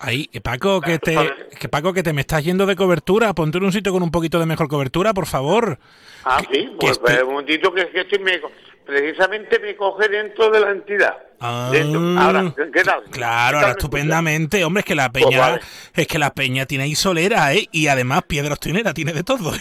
Ahí, 0.00 0.28
eh, 0.32 0.40
Paco, 0.40 0.80
que 0.80 0.98
te, 0.98 1.16
que 1.58 1.68
Paco, 1.68 1.92
que 1.92 2.02
te 2.02 2.12
me 2.12 2.20
estás 2.22 2.44
yendo 2.44 2.66
de 2.66 2.76
cobertura. 2.76 3.32
Ponte 3.34 3.58
en 3.58 3.64
un 3.64 3.72
sitio 3.72 3.92
con 3.92 4.02
un 4.02 4.10
poquito 4.10 4.38
de 4.38 4.46
mejor 4.46 4.68
cobertura, 4.68 5.14
por 5.14 5.26
favor. 5.26 5.78
Ah, 6.24 6.42
sí, 6.50 6.70
pues, 6.78 6.98
un 7.22 7.30
momentito 7.30 7.72
que, 7.72 7.88
que 7.88 8.00
estoy, 8.00 8.18
me, 8.18 8.40
precisamente 8.84 9.58
me 9.58 9.76
coge 9.76 10.08
dentro 10.08 10.50
de 10.50 10.60
la 10.60 10.70
entidad. 10.70 11.16
Ah, 11.40 11.68
Dentro. 11.70 12.00
Ahora, 12.18 12.54
¿qué 12.72 12.82
tal? 12.82 13.02
Claro, 13.10 13.58
ahora 13.58 13.72
estupendamente. 13.72 14.64
Hombre, 14.64 14.80
es 14.80 14.86
que 14.86 14.94
la 14.94 15.10
Pues 15.10 15.24
peña, 15.26 15.40
vale. 15.40 15.60
es 15.94 16.06
que 16.06 16.18
la 16.18 16.32
peña 16.32 16.64
tiene 16.64 16.84
ahí 16.84 16.94
solera, 16.94 17.52
¿eh? 17.52 17.68
Y 17.70 17.88
además 17.88 18.22
piedra 18.22 18.54
ostinera, 18.54 18.94
tiene 18.94 19.12
de 19.12 19.24
todo. 19.24 19.54
¿eh? 19.54 19.58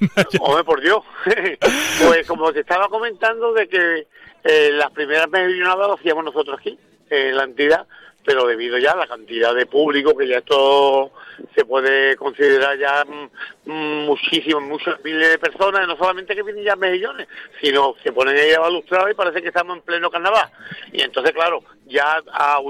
Hombre, 0.40 0.64
por 0.64 0.80
Dios. 0.80 1.00
pues 2.06 2.26
como 2.26 2.52
te 2.52 2.60
estaba 2.60 2.88
comentando 2.88 3.52
de 3.52 3.68
que 3.68 4.06
eh, 4.44 4.70
las 4.72 4.90
primeras 4.92 5.28
millonadas 5.28 5.88
lo 5.88 5.94
hacíamos 5.94 6.24
nosotros 6.24 6.58
aquí, 6.58 6.78
en 7.10 7.36
la 7.36 7.44
entidad, 7.44 7.86
pero 8.24 8.46
debido 8.46 8.78
ya 8.78 8.92
a 8.92 8.96
la 8.96 9.06
cantidad 9.06 9.54
de 9.54 9.66
público, 9.66 10.16
que 10.16 10.28
ya 10.28 10.38
esto 10.38 11.12
se 11.54 11.64
puede 11.64 12.16
considerar 12.16 12.78
ya 12.78 13.04
mm, 13.04 13.70
mm, 13.70 14.04
muchísimos, 14.06 14.62
muchos 14.62 15.02
miles 15.04 15.30
de 15.30 15.38
personas, 15.38 15.86
no 15.86 15.96
solamente 15.96 16.34
que 16.34 16.42
vienen 16.42 16.64
ya 16.64 16.76
millones, 16.76 17.28
sino 17.60 17.94
se 18.02 18.12
ponen 18.12 18.36
ahí 18.36 18.52
a 18.52 19.10
y 19.10 19.14
parece 19.14 19.42
que 19.42 19.48
estamos 19.48 19.76
en 19.76 19.82
pleno 19.82 20.10
carnaval. 20.10 20.48
Y 20.92 21.02
entonces, 21.02 21.32
claro, 21.32 21.62
ya 21.86 22.20
a- 22.32 22.60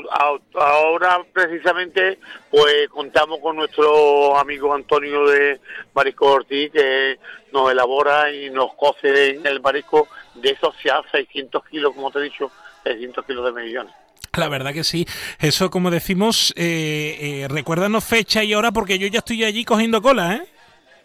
ahora 0.55 1.25
precisamente 1.33 2.19
pues 2.51 2.89
contamos 2.89 3.41
con 3.41 3.57
nuestro 3.57 4.37
amigo 4.37 4.73
Antonio 4.75 5.27
de 5.27 5.61
Marisco 5.95 6.33
Ortiz 6.33 6.71
que 6.73 7.19
nos 7.53 7.71
elabora 7.71 8.33
y 8.33 8.51
nos 8.51 8.75
cose 8.75 9.31
en 9.31 9.47
el 9.47 9.61
marisco 9.61 10.09
de 10.35 10.51
esos 10.51 10.75
ya 10.83 11.03
600 11.11 11.65
kilos, 11.67 11.95
como 11.95 12.11
te 12.11 12.19
he 12.19 12.23
dicho, 12.23 12.51
600 12.85 13.25
kilos 13.25 13.45
de 13.55 13.63
millones. 13.63 13.95
La 14.41 14.49
verdad 14.49 14.73
que 14.73 14.85
sí. 14.85 15.07
Eso, 15.41 15.71
como 15.71 15.91
decimos, 15.91 16.53
eh, 16.57 17.17
eh, 17.21 17.49
recuérdanos 17.49 18.05
fecha 18.05 18.45
y 18.45 18.55
hora 18.55 18.73
porque 18.73 18.99
yo 18.99 19.07
ya 19.07 19.19
estoy 19.19 19.45
allí 19.45 19.65
cogiendo 19.65 20.03
cola, 20.03 20.37
¿eh? 20.37 20.43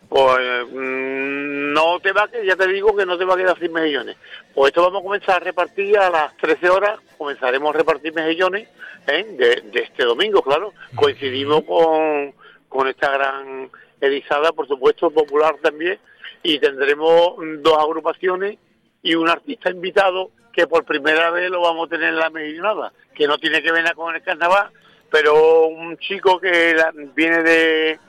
Pues 0.09 0.67
mm, 0.69 1.71
no 1.71 1.99
te 2.01 2.11
va 2.11 2.29
ya 2.45 2.55
te 2.57 2.67
digo 2.67 2.93
que 2.95 3.05
no 3.05 3.17
te 3.17 3.23
va 3.23 3.35
a 3.35 3.37
quedar 3.37 3.57
sin 3.59 3.71
mejillones. 3.71 4.17
Pues 4.53 4.69
esto 4.71 4.81
vamos 4.81 4.99
a 4.99 5.03
comenzar 5.03 5.35
a 5.37 5.45
repartir 5.45 5.97
a 5.97 6.09
las 6.09 6.35
13 6.37 6.69
horas, 6.69 6.99
comenzaremos 7.17 7.73
a 7.73 7.77
repartir 7.77 8.13
mejillones 8.13 8.67
¿eh? 9.07 9.23
de, 9.37 9.71
de 9.71 9.79
este 9.83 10.03
domingo, 10.03 10.41
claro. 10.41 10.73
Coincidimos 10.95 11.63
con, 11.63 12.33
con 12.67 12.87
esta 12.89 13.09
gran 13.11 13.69
erizada, 14.01 14.51
por 14.51 14.67
supuesto, 14.67 15.11
popular 15.11 15.55
también, 15.61 15.97
y 16.43 16.59
tendremos 16.59 17.35
dos 17.59 17.77
agrupaciones 17.77 18.57
y 19.01 19.15
un 19.15 19.29
artista 19.29 19.69
invitado 19.69 20.31
que 20.51 20.67
por 20.67 20.83
primera 20.85 21.29
vez 21.31 21.49
lo 21.49 21.61
vamos 21.61 21.87
a 21.87 21.89
tener 21.89 22.09
en 22.09 22.17
la 22.19 22.29
mejillonada, 22.29 22.91
que 23.13 23.27
no 23.27 23.37
tiene 23.37 23.61
que 23.61 23.71
ver 23.71 23.83
nada 23.83 23.95
con 23.95 24.13
el 24.15 24.21
carnaval, 24.21 24.69
pero 25.09 25.67
un 25.67 25.97
chico 25.97 26.39
que 26.39 26.75
viene 27.15 27.43
de 27.43 27.99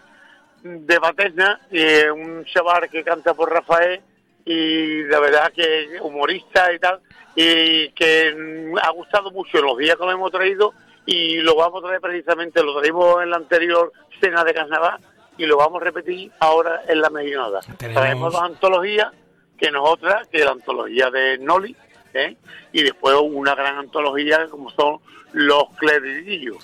de 0.64 1.00
Paterna, 1.00 1.60
eh, 1.72 2.08
un 2.10 2.44
chaval 2.44 2.88
que 2.88 3.02
canta 3.02 3.34
por 3.34 3.50
Rafael 3.50 4.00
y 4.44 5.02
la 5.04 5.18
verdad 5.18 5.52
que 5.52 5.98
humorista 6.00 6.72
y 6.72 6.78
tal, 6.78 7.00
y 7.34 7.88
que 7.90 8.72
ha 8.80 8.90
gustado 8.90 9.32
mucho 9.32 9.58
en 9.58 9.64
los 9.64 9.76
días 9.78 9.96
que 9.96 10.04
lo 10.04 10.12
hemos 10.12 10.30
traído 10.30 10.72
y 11.04 11.38
lo 11.38 11.56
vamos 11.56 11.82
a 11.82 11.86
traer 11.88 12.00
precisamente, 12.00 12.62
lo 12.62 12.78
traímos 12.78 13.20
en 13.24 13.30
la 13.30 13.36
anterior 13.38 13.92
cena 14.20 14.44
de 14.44 14.54
carnaval 14.54 15.00
y 15.36 15.46
lo 15.46 15.56
vamos 15.56 15.82
a 15.82 15.84
repetir 15.86 16.30
ahora 16.38 16.82
en 16.86 17.00
la 17.00 17.10
millonada. 17.10 17.58
Tenemos- 17.78 18.00
Traemos 18.00 18.32
dos 18.32 18.42
antologías, 18.42 19.12
que 19.58 19.70
no 19.72 19.84
es 19.84 19.90
otra 19.94 20.22
que 20.30 20.44
la 20.44 20.52
antología 20.52 21.10
de 21.10 21.38
Noli, 21.38 21.74
¿eh? 22.14 22.36
y 22.72 22.82
después 22.82 23.16
una 23.20 23.54
gran 23.54 23.76
antología 23.78 24.46
como 24.50 24.70
son 24.70 24.98
los 25.32 25.64
cleriguillos. 25.78 26.56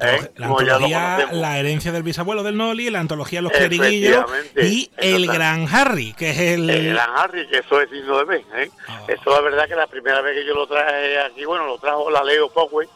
¿eh? 0.00 0.30
La 0.36 0.46
antología. 0.46 1.28
La 1.32 1.58
herencia 1.58 1.92
del 1.92 2.02
bisabuelo 2.02 2.42
del 2.42 2.56
Noli, 2.56 2.90
la 2.90 3.00
antología 3.00 3.40
Los 3.40 3.52
Cleriguillos 3.52 4.24
y 4.56 4.90
El 4.96 5.26
Gran 5.26 5.66
Harry, 5.72 6.12
que 6.14 6.30
es 6.30 6.38
el... 6.38 6.68
El 6.68 6.94
Gran 6.94 7.10
Harry, 7.16 7.46
que 7.48 7.58
eso 7.58 7.80
es 7.80 7.88
signo 7.90 8.18
de 8.18 8.24
B. 8.24 8.44
¿eh? 8.56 8.70
Eso 9.08 9.36
es 9.36 9.44
verdad 9.44 9.68
que 9.68 9.76
la 9.76 9.86
primera 9.86 10.20
vez 10.20 10.34
que 10.34 10.46
yo 10.46 10.54
lo 10.54 10.66
traje 10.66 11.18
aquí, 11.20 11.44
bueno, 11.44 11.66
lo 11.66 11.78
trajo 11.78 12.10
la 12.10 12.24
Leo 12.24 12.48
Powell, 12.50 12.88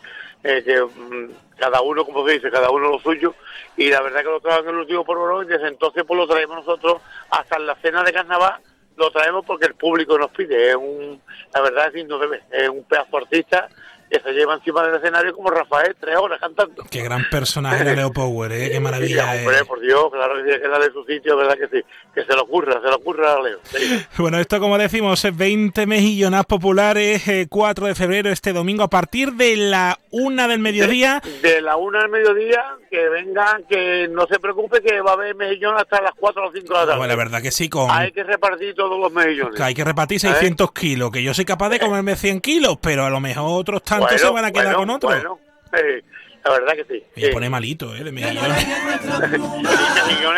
eh, 0.44 0.62
que 0.64 0.82
mm, 0.82 1.30
cada 1.56 1.80
uno, 1.80 2.04
como 2.04 2.26
se 2.26 2.34
dice, 2.34 2.50
cada 2.50 2.70
uno 2.70 2.88
lo 2.90 2.98
suyo, 2.98 3.34
y 3.76 3.88
la 3.88 4.02
verdad 4.02 4.20
que 4.20 4.30
lo 4.30 4.40
trajo 4.40 4.60
en 4.60 4.68
el 4.68 4.76
último 4.76 5.04
por 5.04 5.44
y 5.44 5.48
desde 5.48 5.68
entonces 5.68 6.04
pues 6.06 6.18
lo 6.18 6.26
traemos 6.26 6.56
nosotros 6.56 7.00
hasta 7.30 7.58
la 7.58 7.74
cena 7.76 8.02
de 8.02 8.12
carnaval, 8.12 8.60
lo 8.96 9.10
traemos 9.10 9.44
porque 9.44 9.66
el 9.66 9.74
público 9.74 10.18
nos 10.18 10.30
pide, 10.30 10.70
es 10.70 10.76
un, 10.76 11.20
la 11.54 11.60
verdad 11.60 11.86
es 11.88 11.94
B, 12.08 12.40
es 12.50 12.68
un 12.68 12.84
pedazo 12.84 13.16
artista 13.16 13.68
que 14.12 14.20
se 14.20 14.32
lleva 14.32 14.54
encima 14.54 14.84
del 14.86 14.96
escenario 14.96 15.34
como 15.34 15.48
Rafael, 15.50 15.96
tres 15.98 16.16
horas 16.16 16.38
cantando. 16.38 16.84
Qué 16.90 17.02
gran 17.02 17.24
personaje 17.30 17.82
de 17.82 17.96
Leo 17.96 18.12
Power, 18.12 18.52
¿eh? 18.52 18.70
Qué 18.70 18.78
maravilla 18.80 19.24
Sí, 19.32 19.38
es. 19.38 19.46
hombre, 19.46 19.64
por 19.64 19.80
Dios, 19.80 20.04
claro 20.12 20.34
que 20.36 20.42
tiene 20.42 20.60
que 20.60 20.68
darle 20.68 20.86
su 20.92 21.02
sitio, 21.04 21.36
verdad 21.36 21.56
que 21.56 21.68
sí, 21.68 21.84
que 22.14 22.24
se 22.24 22.34
lo 22.34 22.42
ocurra, 22.42 22.74
se 22.82 22.88
lo 22.88 22.96
ocurra 22.96 23.32
a 23.34 23.40
Leo. 23.40 23.58
sí. 23.64 23.78
Bueno, 24.18 24.38
esto 24.38 24.60
como 24.60 24.76
decimos, 24.78 25.24
es 25.24 25.36
20 25.36 25.86
mejillonas 25.86 26.44
populares, 26.44 27.26
eh, 27.26 27.46
4 27.48 27.86
de 27.86 27.94
febrero, 27.94 28.30
este 28.30 28.52
domingo, 28.52 28.82
a 28.84 28.88
partir 28.90 29.32
de 29.32 29.56
la 29.56 29.98
una 30.10 30.46
del 30.46 30.58
mediodía. 30.58 31.22
De 31.40 31.60
la 31.62 31.76
una 31.76 32.00
al 32.02 32.10
mediodía, 32.10 32.62
que 32.90 33.08
vengan, 33.08 33.64
que 33.68 34.08
no 34.08 34.26
se 34.26 34.38
preocupe, 34.38 34.82
que 34.82 35.00
va 35.00 35.12
a 35.12 35.14
haber 35.14 35.34
mejillón 35.34 35.76
hasta 35.78 36.02
las 36.02 36.12
4 36.18 36.48
o 36.48 36.52
5 36.52 36.66
de 36.66 36.72
la 36.74 36.80
tarde. 36.80 36.98
Bueno, 36.98 37.12
la 37.12 37.16
verdad 37.16 37.40
que 37.42 37.50
sí, 37.50 37.68
con... 37.70 37.90
Hay 37.90 38.12
que 38.12 38.22
repartir 38.22 38.74
todos 38.74 39.00
los 39.00 39.10
mejillones. 39.10 39.56
que 39.56 39.62
hay 39.62 39.74
que 39.74 39.84
repartir 39.84 40.16
¿Eh? 40.16 40.20
600 40.20 40.72
kilos, 40.72 41.10
que 41.10 41.22
yo 41.22 41.32
soy 41.32 41.46
capaz 41.46 41.70
de 41.70 41.80
comerme 41.80 42.14
100 42.14 42.40
kilos, 42.42 42.76
pero 42.80 43.06
a 43.06 43.10
lo 43.10 43.20
mejor 43.20 43.58
otros 43.60 43.82
tantos 43.82 44.01
Bueno, 44.02 44.18
se 44.18 44.30
van 44.30 44.44
a 44.44 44.52
quedar 44.52 44.76
bueno, 44.76 44.78
con 44.78 44.90
otros. 44.90 45.12
Bueno, 45.14 45.38
eh, 45.72 46.02
la 46.44 46.50
verdad 46.50 46.72
que 46.74 46.84
sí. 46.84 47.02
Me 47.16 47.22
Sí. 47.22 47.32
pone 47.32 47.48
malito, 47.50 47.94
¿eh? 47.94 48.04
De 48.04 48.12
mejillones. 48.12 48.66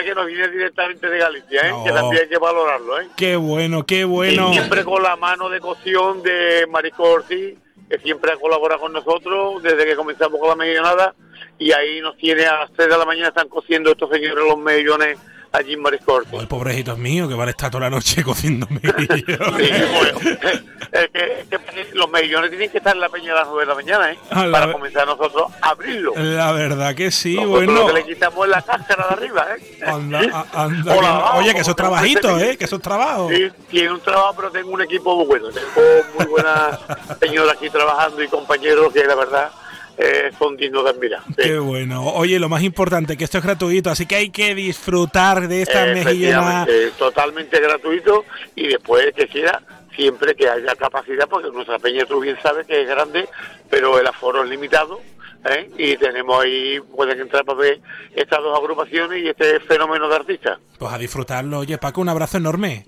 Que 0.04 0.14
nos 0.14 0.26
vienen 0.26 0.50
directamente 0.52 1.08
de 1.08 1.18
Galicia, 1.18 1.60
¿eh? 1.68 1.72
que 1.84 1.90
No. 1.90 1.94
también 1.94 2.22
hay 2.22 2.28
que 2.28 2.38
valorarlo. 2.38 3.00
¿eh? 3.00 3.08
Qué 3.16 3.36
bueno, 3.36 3.86
qué 3.86 4.04
bueno. 4.04 4.50
Y 4.50 4.54
siempre 4.54 4.84
con 4.84 5.02
la 5.02 5.16
mano 5.16 5.48
de 5.48 5.60
cocción 5.60 6.22
de 6.22 6.66
Marisco 6.68 7.04
Ortiz, 7.04 7.56
que 7.88 7.98
siempre 8.00 8.32
ha 8.32 8.36
colaborado 8.36 8.82
con 8.82 8.92
nosotros 8.92 9.62
desde 9.62 9.84
que 9.86 9.96
comenzamos 9.96 10.38
con 10.38 10.50
la 10.50 10.56
mejillonada, 10.56 11.14
y 11.58 11.72
ahí 11.72 12.00
nos 12.00 12.16
tiene 12.18 12.44
a 12.46 12.60
las 12.60 12.72
3 12.72 12.88
de 12.88 12.98
la 12.98 13.04
mañana, 13.06 13.28
están 13.28 13.48
cociendo 13.48 13.90
estos 13.92 14.10
señores 14.10 14.44
los 14.46 14.58
mejillones 14.58 15.18
allí 15.54 15.72
en 15.74 15.82
Marisco 15.82 16.14
Ortiz. 16.14 16.38
Ay, 16.40 16.46
pobrecitos 16.46 16.98
míos, 16.98 17.28
que 17.28 17.34
van 17.34 17.48
a 17.48 17.50
estar 17.50 17.70
toda 17.70 17.82
la 17.84 17.90
noche 17.90 18.22
cociendo 18.24 18.66
mejillones. 18.68 19.24
Sí, 19.26 19.84
bueno, 19.94 20.18
es 20.92 21.08
que, 21.10 21.40
es 21.50 21.60
que 21.60 21.88
los 21.94 22.10
mejillones 22.10 22.50
tienen 22.50 22.70
que 22.70 22.78
estar 22.78 22.94
en 22.94 23.00
la 23.00 23.08
peña 23.08 23.32
a 23.32 23.36
las 23.36 23.46
9 23.48 23.62
de 23.62 23.66
la 23.66 23.74
mañana, 23.74 24.12
¿eh? 24.12 24.18
Para 24.50 24.72
comenzar 24.72 25.06
nosotros 25.06 25.50
a 25.60 25.68
abrirlo. 25.70 26.12
La 26.16 26.52
verdad 26.52 26.94
que 26.94 27.10
sí, 27.10 27.36
Nosotros 27.36 27.64
bueno. 27.66 27.72
lo 27.80 27.86
que 27.86 27.92
le 27.94 28.04
quitamos 28.04 28.48
la 28.48 28.62
cáscara 28.62 29.06
de 29.08 29.12
arriba, 29.14 29.46
¿eh? 29.56 29.80
Anda, 29.86 30.20
a- 30.52 30.64
anda, 30.64 30.96
Hola, 30.96 31.30
que- 31.34 31.38
oye, 31.40 31.54
que 31.54 31.60
esos 31.60 31.76
trabajitos, 31.76 32.42
¿eh? 32.42 32.56
Que 32.56 32.64
esos 32.64 32.80
trabajos. 32.80 33.32
Sí, 33.32 33.48
tiene 33.70 33.92
un 33.92 34.00
trabajo, 34.00 34.34
pero 34.36 34.50
tengo 34.50 34.70
un 34.70 34.82
equipo 34.82 35.14
muy 35.16 35.26
bueno. 35.26 35.48
Tengo 35.50 36.04
muy 36.18 36.26
buenas 36.26 36.78
señoras 37.20 37.56
aquí 37.56 37.70
trabajando 37.70 38.22
y 38.22 38.28
compañeros 38.28 38.92
que 38.92 39.04
la 39.04 39.14
verdad 39.14 39.50
eh, 39.98 40.30
son 40.38 40.56
dignos 40.56 40.84
de 40.84 40.90
admirar. 40.90 41.20
Sí. 41.28 41.34
Qué 41.36 41.58
bueno. 41.58 42.04
Oye, 42.14 42.38
lo 42.38 42.48
más 42.48 42.62
importante, 42.62 43.16
que 43.16 43.24
esto 43.24 43.38
es 43.38 43.44
gratuito, 43.44 43.90
así 43.90 44.06
que 44.06 44.16
hay 44.16 44.30
que 44.30 44.54
disfrutar 44.54 45.46
de 45.48 45.62
esta 45.62 45.86
mejillona. 45.86 46.64
Efectivamente, 46.64 46.90
totalmente 46.98 47.60
gratuito 47.60 48.24
y 48.56 48.68
después 48.68 49.12
que 49.14 49.26
quiera 49.28 49.62
siempre 49.94 50.34
que 50.34 50.48
haya 50.48 50.74
capacidad 50.74 51.28
porque 51.28 51.50
nuestra 51.52 51.78
peña 51.78 52.04
tú 52.04 52.18
bien 52.20 52.36
sabes 52.42 52.66
que 52.66 52.82
es 52.82 52.88
grande 52.88 53.28
pero 53.70 53.96
el 54.00 54.04
aforo 54.08 54.42
es 54.42 54.50
limitado 54.50 55.00
¿eh? 55.48 55.70
y 55.78 55.96
tenemos 55.96 56.42
ahí 56.44 56.80
pueden 56.96 57.20
entrar 57.20 57.44
para 57.44 57.58
ver 57.60 57.80
estas 58.16 58.40
dos 58.40 58.58
agrupaciones 58.58 59.22
y 59.22 59.28
este 59.28 59.60
fenómeno 59.60 60.08
de 60.08 60.16
artistas 60.16 60.58
Pues 60.80 60.92
a 60.92 60.98
disfrutarlo. 60.98 61.60
Oye, 61.60 61.78
Paco, 61.78 62.00
un 62.00 62.08
abrazo 62.08 62.38
enorme. 62.38 62.86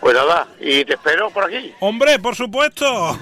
pues 0.00 0.14
nada 0.14 0.46
y 0.60 0.84
te 0.84 0.92
espero 0.94 1.30
por 1.30 1.44
aquí 1.44 1.72
Hombre, 1.80 2.18
por 2.18 2.34
supuesto. 2.36 3.18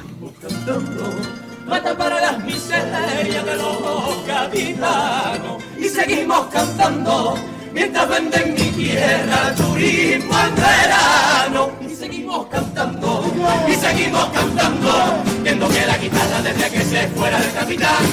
Mata 1.72 1.96
para 1.96 2.20
las 2.20 2.38
miserias 2.44 3.46
de 3.46 3.56
los 3.56 4.26
gaditanos 4.26 5.62
y 5.78 5.88
seguimos 5.88 6.46
cantando 6.48 7.34
mientras 7.72 8.06
venden 8.10 8.52
mi 8.52 8.68
tierra 8.72 9.54
turismo 9.54 10.34
en 10.38 10.54
verano 10.54 11.70
y 11.80 11.88
seguimos 11.94 12.46
cantando 12.48 13.24
y 13.66 13.74
seguimos 13.74 14.26
cantando 14.34 15.22
diciendo 15.24 15.66
que 15.70 15.86
la 15.86 15.96
guitarra 15.96 16.42
desde 16.42 16.70
que 16.70 16.84
se 16.84 17.08
fuera 17.08 17.40
del 17.40 17.52
capitán 17.54 18.04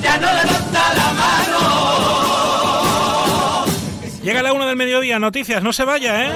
ya 0.00 0.16
no 0.18 0.28
levanta 0.32 0.94
la 0.94 1.12
mano. 1.22 1.60
Llega 4.22 4.40
la 4.42 4.52
una 4.52 4.66
del 4.66 4.76
mediodía, 4.76 5.18
noticias, 5.18 5.64
no 5.64 5.72
se 5.72 5.84
vaya, 5.84 6.26
¿eh? 6.26 6.30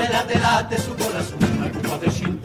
Su 0.85 0.97
corazón, 0.97 1.44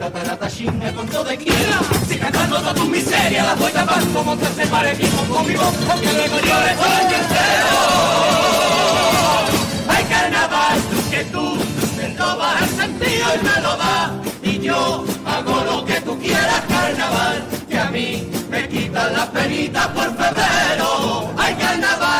como 0.00 0.10
de 0.10 0.10
chinta, 0.10 0.10
tarata, 0.10 0.48
chinga 0.48 0.92
con 0.92 1.06
todo 1.08 1.32
y 1.32 1.36
quiera. 1.36 1.80
Si 2.08 2.18
cantando 2.18 2.56
toda 2.56 2.74
tu 2.74 2.84
miseria, 2.86 3.44
la 3.44 3.54
voy 3.54 3.72
tapando, 3.72 4.24
montarse 4.24 4.66
parejito 4.66 5.22
conmigo, 5.24 5.62
aunque 5.90 6.12
luego 6.12 6.36
llores 6.40 6.76
día 6.78 7.18
entero. 7.20 7.76
Hay 9.88 10.04
carnaval, 10.04 10.80
tú 10.90 11.10
que 11.10 11.24
tú, 11.24 11.58
me 11.96 12.16
robas 12.16 12.62
el 12.62 12.68
sentido 12.68 13.26
y 13.34 13.44
me 13.44 13.60
lo. 13.60 13.70
Y 14.42 14.58
yo 14.60 15.04
hago 15.26 15.64
lo 15.64 15.84
que 15.84 16.00
tú 16.00 16.18
quieras, 16.18 16.62
carnaval, 16.68 17.44
que 17.68 17.78
a 17.78 17.90
mí 17.90 18.30
me 18.48 18.68
quitan 18.68 19.12
las 19.12 19.26
penitas 19.26 19.86
por 19.88 20.16
febrero. 20.16 21.30
Hay 21.36 21.54
carnaval, 21.54 22.19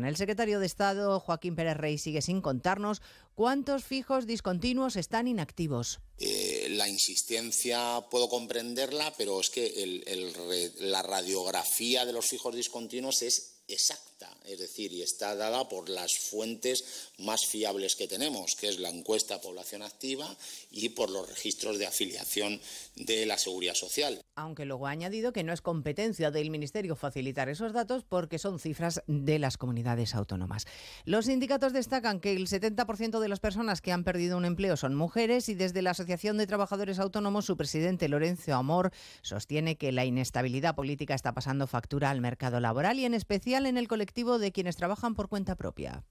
El 0.05 0.15
secretario 0.15 0.59
de 0.59 0.65
Estado, 0.65 1.19
Joaquín 1.19 1.55
Pérez 1.55 1.77
Rey, 1.77 1.97
sigue 1.97 2.21
sin 2.21 2.41
contarnos 2.41 3.01
cuántos 3.35 3.83
fijos 3.83 4.27
discontinuos 4.27 4.95
están 4.95 5.27
inactivos. 5.27 5.99
Eh, 6.17 6.67
la 6.71 6.87
insistencia 6.87 8.01
puedo 8.09 8.29
comprenderla, 8.29 9.13
pero 9.17 9.39
es 9.39 9.49
que 9.49 10.03
la 10.79 11.01
radiografía 11.01 12.05
de 12.05 12.13
los 12.13 12.25
fijos 12.27 12.55
discontinuos 12.55 13.21
es 13.21 13.63
exacta, 13.67 14.10
es 14.45 14.59
decir, 14.59 14.91
y 14.91 15.01
está 15.01 15.35
dada 15.35 15.67
por 15.69 15.89
las 15.89 16.17
fuentes 16.17 17.11
más 17.17 17.45
fiables 17.45 17.95
que 17.95 18.07
tenemos, 18.07 18.55
que 18.55 18.67
es 18.67 18.79
la 18.79 18.89
encuesta 18.89 19.41
población 19.41 19.81
activa 19.81 20.35
y 20.71 20.89
por 20.89 21.09
los 21.09 21.29
registros 21.29 21.77
de 21.77 21.87
afiliación 21.87 22.59
de 22.95 23.25
la 23.25 23.37
seguridad 23.37 23.75
social. 23.75 24.21
Aunque 24.35 24.65
luego 24.65 24.87
ha 24.87 24.91
añadido 24.91 25.33
que 25.33 25.43
no 25.43 25.53
es 25.53 25.61
competencia 25.61 26.31
del 26.31 26.49
Ministerio 26.49 26.95
facilitar 26.95 27.49
esos 27.49 27.73
datos 27.73 28.03
porque 28.03 28.39
son 28.39 28.59
cifras 28.59 29.01
de 29.07 29.39
las 29.39 29.57
comunidades 29.57 30.15
autónomas. 30.15 30.65
Los 31.05 31.25
sindicatos 31.25 31.73
destacan 31.73 32.19
que 32.19 32.33
el 32.33 32.47
70% 32.47 33.19
de 33.19 33.29
las 33.29 33.39
personas 33.39 33.81
que 33.81 33.91
han 33.91 34.03
perdido 34.03 34.37
un 34.37 34.45
empleo 34.45 34.77
son 34.77 34.95
mujeres 34.95 35.49
y 35.49 35.53
desde 35.55 35.81
la 35.81 35.91
Asociación 35.91 36.37
de 36.37 36.47
Trabajadores 36.47 36.99
Autónomos 36.99 37.45
su 37.45 37.57
presidente 37.57 38.09
Lorenzo 38.09 38.53
Amor 38.53 38.91
sostiene 39.21 39.77
que 39.77 39.91
la 39.91 40.05
inestabilidad 40.05 40.75
política 40.75 41.15
está 41.15 41.33
pasando 41.33 41.67
factura 41.67 42.09
al 42.09 42.21
mercado 42.21 42.59
laboral 42.59 42.99
y 42.99 43.05
en 43.05 43.13
especial 43.13 43.65
en 43.65 43.77
el 43.77 43.87
colectivo 43.87 44.10
de 44.13 44.51
quienes 44.51 44.75
trabajan 44.75 45.15
por 45.15 45.29
cuenta 45.29 45.55
propia. 45.55 46.03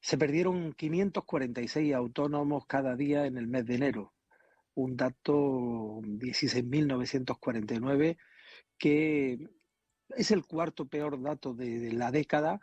Se 0.00 0.16
perdieron 0.16 0.72
546 0.72 1.92
autónomos 1.94 2.64
cada 2.66 2.96
día 2.96 3.26
en 3.26 3.36
el 3.36 3.48
mes 3.48 3.66
de 3.66 3.74
enero, 3.74 4.14
un 4.74 4.96
dato 4.96 6.00
16.949 6.02 8.16
que 8.78 9.50
es 10.16 10.30
el 10.30 10.46
cuarto 10.46 10.86
peor 10.86 11.20
dato 11.20 11.52
de, 11.52 11.80
de 11.80 11.92
la 11.92 12.10
década 12.10 12.62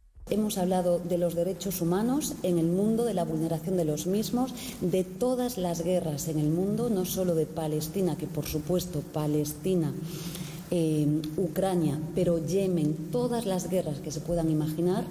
Hemos 0.31 0.57
hablado 0.57 0.99
de 0.99 1.17
los 1.17 1.35
derechos 1.35 1.81
humanos 1.81 2.35
en 2.41 2.57
el 2.57 2.67
mundo, 2.67 3.03
de 3.03 3.13
la 3.13 3.25
vulneración 3.25 3.75
de 3.75 3.83
los 3.83 4.07
mismos, 4.07 4.53
de 4.79 5.03
todas 5.03 5.57
las 5.57 5.83
guerras 5.83 6.29
en 6.29 6.39
el 6.39 6.47
mundo, 6.47 6.89
no 6.89 7.03
solo 7.03 7.35
de 7.35 7.45
Palestina, 7.45 8.15
que 8.15 8.27
por 8.27 8.45
supuesto 8.45 9.01
Palestina, 9.13 9.91
eh, 10.71 11.05
Ucrania, 11.35 11.99
pero 12.15 12.43
Yemen, 12.43 13.09
todas 13.11 13.45
las 13.45 13.69
guerras 13.69 13.99
que 13.99 14.09
se 14.09 14.21
puedan 14.21 14.49
imaginar, 14.49 15.03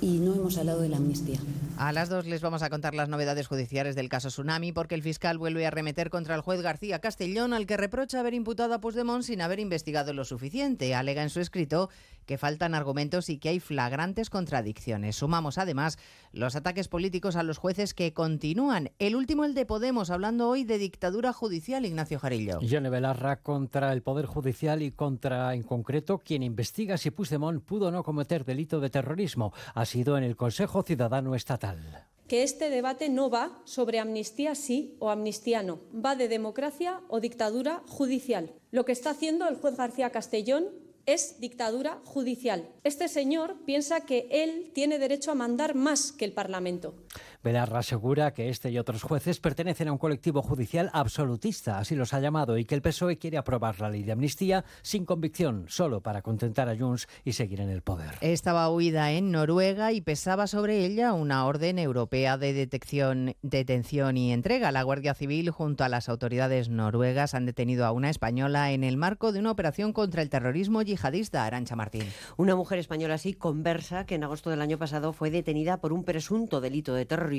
y 0.00 0.18
no 0.18 0.32
hemos 0.32 0.56
hablado 0.58 0.80
de 0.80 0.90
la 0.90 0.98
amnistía. 0.98 1.40
A 1.78 1.90
las 1.90 2.08
dos 2.08 2.26
les 2.26 2.42
vamos 2.42 2.62
a 2.62 2.70
contar 2.70 2.94
las 2.94 3.08
novedades 3.08 3.48
judiciales 3.48 3.96
del 3.96 4.08
caso 4.08 4.28
Tsunami, 4.28 4.72
porque 4.72 4.94
el 4.94 5.02
fiscal 5.02 5.38
vuelve 5.38 5.66
a 5.66 5.70
remeter 5.70 6.10
contra 6.10 6.34
el 6.34 6.42
juez 6.42 6.60
García 6.60 7.00
Castellón, 7.00 7.54
al 7.54 7.66
que 7.66 7.76
reprocha 7.76 8.20
haber 8.20 8.34
imputado 8.34 8.74
a 8.74 8.80
Puigdemont 8.80 9.24
sin 9.24 9.40
haber 9.40 9.58
investigado 9.58 10.12
lo 10.12 10.24
suficiente. 10.24 10.94
Alega 10.94 11.22
en 11.22 11.30
su 11.30 11.40
escrito 11.40 11.88
que 12.26 12.38
faltan 12.38 12.74
argumentos 12.74 13.28
y 13.30 13.38
que 13.38 13.48
hay 13.48 13.58
flagrantes 13.58 14.30
contradicciones. 14.30 15.16
Sumamos 15.16 15.58
además 15.58 15.98
los 16.32 16.54
ataques 16.54 16.86
políticos 16.88 17.36
a 17.36 17.42
los 17.42 17.58
jueces 17.58 17.94
que 17.94 18.12
continúan. 18.12 18.90
El 18.98 19.16
último, 19.16 19.44
el 19.44 19.54
de 19.54 19.66
Podemos, 19.66 20.10
hablando 20.10 20.48
hoy 20.48 20.64
de 20.64 20.78
dictadura 20.78 21.32
judicial, 21.32 21.84
Ignacio 21.84 22.20
Jarillo. 22.20 22.60
Yone 22.60 22.90
Belarra 22.90 23.36
contra 23.36 23.92
el 23.92 24.02
Poder 24.02 24.26
Judicial 24.26 24.82
y 24.82 24.92
contra, 24.92 25.54
en 25.54 25.62
concreto, 25.62 26.18
quien 26.18 26.42
investiga 26.44 26.96
si 26.96 27.10
Puigdemont 27.10 27.64
pudo 27.64 27.88
o 27.88 27.90
no 27.90 28.04
cometer 28.04 28.44
delito 28.44 28.78
de 28.78 28.90
terrorismo. 28.90 29.52
Ha 29.74 29.84
sido 29.84 30.16
en 30.16 30.22
el 30.22 30.36
Consejo 30.36 30.82
Ciudadano 30.82 31.34
Estatal. 31.34 31.61
Que 32.28 32.42
este 32.42 32.70
debate 32.70 33.10
no 33.10 33.28
va 33.28 33.60
sobre 33.64 33.98
amnistía 33.98 34.54
sí 34.54 34.96
o 35.00 35.10
amnistía 35.10 35.62
no, 35.62 35.80
va 35.92 36.16
de 36.16 36.28
democracia 36.28 37.00
o 37.08 37.20
dictadura 37.20 37.82
judicial. 37.88 38.54
Lo 38.70 38.86
que 38.86 38.92
está 38.92 39.10
haciendo 39.10 39.46
el 39.48 39.56
juez 39.56 39.76
García 39.76 40.10
Castellón 40.10 40.64
es 41.04 41.40
dictadura 41.40 42.00
judicial. 42.04 42.68
Este 42.84 43.08
señor 43.08 43.56
piensa 43.64 44.06
que 44.06 44.28
él 44.30 44.70
tiene 44.72 44.98
derecho 44.98 45.30
a 45.30 45.34
mandar 45.34 45.74
más 45.74 46.12
que 46.12 46.24
el 46.24 46.32
Parlamento. 46.32 46.94
Belarra 47.42 47.80
asegura 47.80 48.32
que 48.32 48.50
este 48.50 48.70
y 48.70 48.78
otros 48.78 49.02
jueces 49.02 49.40
pertenecen 49.40 49.88
a 49.88 49.92
un 49.92 49.98
colectivo 49.98 50.42
judicial 50.42 50.90
absolutista, 50.92 51.78
así 51.78 51.96
los 51.96 52.14
ha 52.14 52.20
llamado, 52.20 52.56
y 52.56 52.64
que 52.64 52.76
el 52.76 52.82
PSOE 52.82 53.18
quiere 53.18 53.36
aprobar 53.36 53.80
la 53.80 53.90
ley 53.90 54.04
de 54.04 54.12
amnistía 54.12 54.64
sin 54.82 55.04
convicción, 55.04 55.64
solo 55.66 56.02
para 56.02 56.22
contentar 56.22 56.68
a 56.68 56.76
Junts 56.76 57.08
y 57.24 57.32
seguir 57.32 57.60
en 57.60 57.68
el 57.68 57.82
poder. 57.82 58.12
Estaba 58.20 58.70
huida 58.70 59.10
en 59.10 59.32
Noruega 59.32 59.90
y 59.90 60.00
pesaba 60.02 60.46
sobre 60.46 60.84
ella 60.84 61.14
una 61.14 61.44
orden 61.44 61.80
europea 61.80 62.38
de 62.38 62.52
detección, 62.52 63.34
detención 63.42 64.16
y 64.16 64.32
entrega. 64.32 64.70
La 64.70 64.84
Guardia 64.84 65.14
Civil, 65.14 65.50
junto 65.50 65.82
a 65.82 65.88
las 65.88 66.08
autoridades 66.08 66.68
noruegas, 66.68 67.34
han 67.34 67.46
detenido 67.46 67.86
a 67.86 67.90
una 67.90 68.08
española 68.08 68.70
en 68.70 68.84
el 68.84 68.96
marco 68.96 69.32
de 69.32 69.40
una 69.40 69.50
operación 69.50 69.92
contra 69.92 70.22
el 70.22 70.30
terrorismo 70.30 70.82
yihadista. 70.82 71.44
Arancha 71.44 71.74
Martín. 71.74 72.04
Una 72.36 72.54
mujer 72.54 72.78
española 72.78 73.14
así 73.14 73.34
conversa 73.34 74.06
que 74.06 74.14
en 74.14 74.22
agosto 74.22 74.48
del 74.48 74.62
año 74.62 74.78
pasado 74.78 75.12
fue 75.12 75.32
detenida 75.32 75.80
por 75.80 75.92
un 75.92 76.04
presunto 76.04 76.60
delito 76.60 76.94
de 76.94 77.04
terrorismo 77.04 77.31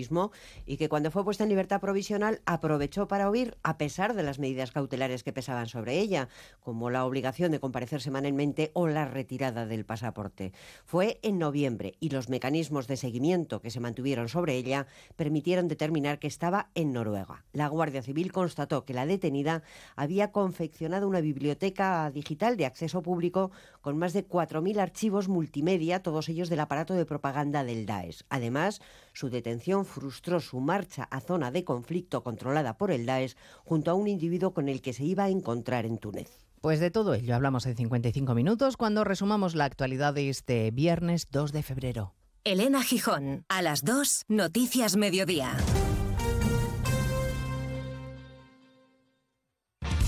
y 0.66 0.78
que 0.78 0.90
cuando 0.90 1.12
fue 1.12 1.24
puesta 1.24 1.44
en 1.44 1.50
libertad 1.50 1.80
provisional 1.80 2.42
aprovechó 2.46 3.08
para 3.08 3.30
huir 3.30 3.58
a 3.64 3.78
pesar 3.78 4.16
de 4.16 4.24
las 4.24 4.40
medidas 4.40 4.72
cautelares 4.72 5.24
que 5.24 5.34
pesaban 5.34 5.68
sobre 5.68 6.00
ella, 6.00 6.30
como 6.62 6.90
la 6.90 7.06
obligación 7.06 7.52
de 7.52 7.60
comparecer 7.60 8.02
semanalmente 8.02 8.72
o 8.74 8.88
la 8.88 9.06
retirada 9.06 9.66
del 9.66 9.86
pasaporte. 9.86 10.52
Fue 10.86 11.20
en 11.22 11.38
noviembre 11.38 11.94
y 12.00 12.10
los 12.10 12.30
mecanismos 12.30 12.88
de 12.88 12.98
seguimiento 12.98 13.62
que 13.62 13.70
se 13.70 13.80
mantuvieron 13.80 14.30
sobre 14.30 14.56
ella 14.56 14.88
permitieron 15.16 15.68
determinar 15.68 16.20
que 16.20 16.28
estaba 16.28 16.70
en 16.74 16.94
Noruega. 16.94 17.46
La 17.54 17.68
Guardia 17.68 18.02
Civil 18.02 18.32
constató 18.32 18.86
que 18.86 18.94
la 18.94 19.06
detenida 19.06 19.64
había 19.96 20.32
confeccionado 20.32 21.08
una 21.08 21.22
biblioteca 21.22 22.10
digital 22.12 22.58
de 22.58 22.66
acceso 22.66 23.02
público 23.04 23.52
con 23.82 23.98
más 23.98 24.14
de 24.14 24.28
4.000 24.28 24.80
archivos 24.80 25.28
multimedia, 25.28 26.02
todos 26.02 26.30
ellos 26.30 26.50
del 26.50 26.62
aparato 26.62 26.94
de 26.96 27.06
propaganda 27.06 27.64
del 27.64 27.86
Daesh. 27.86 28.24
Además, 28.30 28.82
su 29.14 29.30
detención 29.30 29.86
frustró 29.86 30.40
su 30.40 30.60
marcha 30.60 31.04
a 31.04 31.22
zona 31.22 31.52
de 31.52 31.64
conflicto 31.64 32.24
controlada 32.24 32.78
por 32.78 32.92
el 32.92 33.06
Daesh 33.06 33.36
junto 33.64 33.92
a 33.92 33.94
un 33.94 34.08
individuo 34.08 34.54
con 34.54 34.70
el 34.70 34.82
que 34.82 34.94
se 34.94 35.06
iba 35.06 35.26
a 35.26 35.30
encontrar 35.30 35.86
en 35.86 35.98
Túnez. 35.98 36.30
Pues 36.62 36.80
de 36.80 36.92
todo 36.92 37.14
ello 37.14 37.36
hablamos 37.36 37.66
en 37.66 37.76
55 37.76 38.34
minutos 38.34 38.78
cuando 38.78 39.04
resumamos 39.04 39.54
la 39.54 39.66
actualidad 39.66 40.14
de 40.14 40.30
este 40.30 40.72
viernes 40.72 41.28
2 41.30 41.52
de 41.52 41.64
febrero. 41.64 42.14
Elena 42.46 42.84
Gijón, 42.84 43.46
a 43.50 43.62
las 43.62 43.84
2, 43.84 44.24
Noticias 44.28 44.98
Mediodía. 44.98 45.56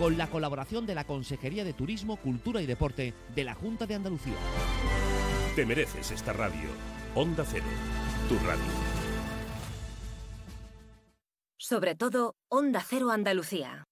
con 0.00 0.16
la 0.16 0.28
colaboración 0.28 0.86
de 0.86 0.94
la 0.94 1.04
Consejería 1.04 1.62
de 1.62 1.74
Turismo, 1.74 2.16
Cultura 2.16 2.62
y 2.62 2.66
Deporte 2.66 3.12
de 3.34 3.44
la 3.44 3.52
Junta 3.52 3.84
de 3.84 3.96
Andalucía. 3.96 4.32
Te 5.54 5.66
mereces 5.66 6.10
esta 6.10 6.32
radio. 6.32 6.70
Onda 7.14 7.44
Cero, 7.46 7.66
tu 8.26 8.34
radio. 8.36 8.64
Sobre 11.58 11.94
todo, 11.96 12.34
Onda 12.48 12.82
Cero 12.82 13.10
Andalucía. 13.10 13.84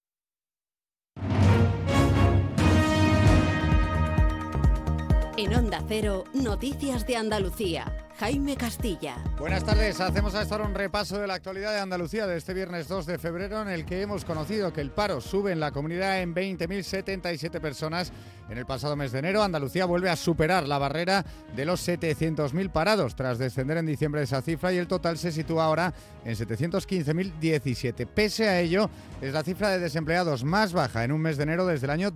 En 5.37 5.53
Onda 5.55 5.83
Cero, 5.87 6.23
Noticias 6.33 7.05
de 7.05 7.17
Andalucía. 7.17 8.08
Jaime 8.19 8.57
Castilla. 8.57 9.15
Buenas 9.37 9.63
tardes, 9.63 10.01
hacemos 10.01 10.35
a 10.35 10.41
estar 10.41 10.61
un 10.61 10.75
repaso 10.75 11.17
de 11.21 11.25
la 11.25 11.35
actualidad 11.35 11.71
de 11.71 11.79
Andalucía 11.79 12.27
de 12.27 12.35
este 12.35 12.53
viernes 12.53 12.89
2 12.89 13.05
de 13.05 13.17
febrero 13.17 13.61
en 13.61 13.69
el 13.69 13.85
que 13.85 14.01
hemos 14.01 14.25
conocido 14.25 14.73
que 14.73 14.81
el 14.81 14.91
paro 14.91 15.21
sube 15.21 15.53
en 15.53 15.61
la 15.61 15.71
comunidad 15.71 16.21
en 16.21 16.35
20.077 16.35 17.61
personas. 17.61 18.11
En 18.49 18.57
el 18.57 18.65
pasado 18.65 18.97
mes 18.97 19.13
de 19.13 19.19
enero, 19.19 19.41
Andalucía 19.41 19.85
vuelve 19.85 20.09
a 20.09 20.17
superar 20.17 20.67
la 20.67 20.77
barrera 20.77 21.25
de 21.55 21.63
los 21.63 21.87
700.000 21.87 22.69
parados 22.71 23.15
tras 23.15 23.37
descender 23.37 23.77
en 23.77 23.85
diciembre 23.85 24.21
esa 24.21 24.41
cifra 24.41 24.73
y 24.73 24.77
el 24.77 24.87
total 24.87 25.17
se 25.17 25.31
sitúa 25.31 25.63
ahora 25.63 25.93
en 26.25 26.35
715.017. 26.35 28.05
Pese 28.05 28.49
a 28.49 28.59
ello, 28.59 28.89
es 29.21 29.31
la 29.31 29.43
cifra 29.43 29.69
de 29.69 29.79
desempleados 29.79 30.43
más 30.43 30.73
baja 30.73 31.05
en 31.05 31.13
un 31.13 31.21
mes 31.21 31.37
de 31.37 31.43
enero 31.43 31.65
desde 31.65 31.85
el 31.85 31.91
año 31.91 32.11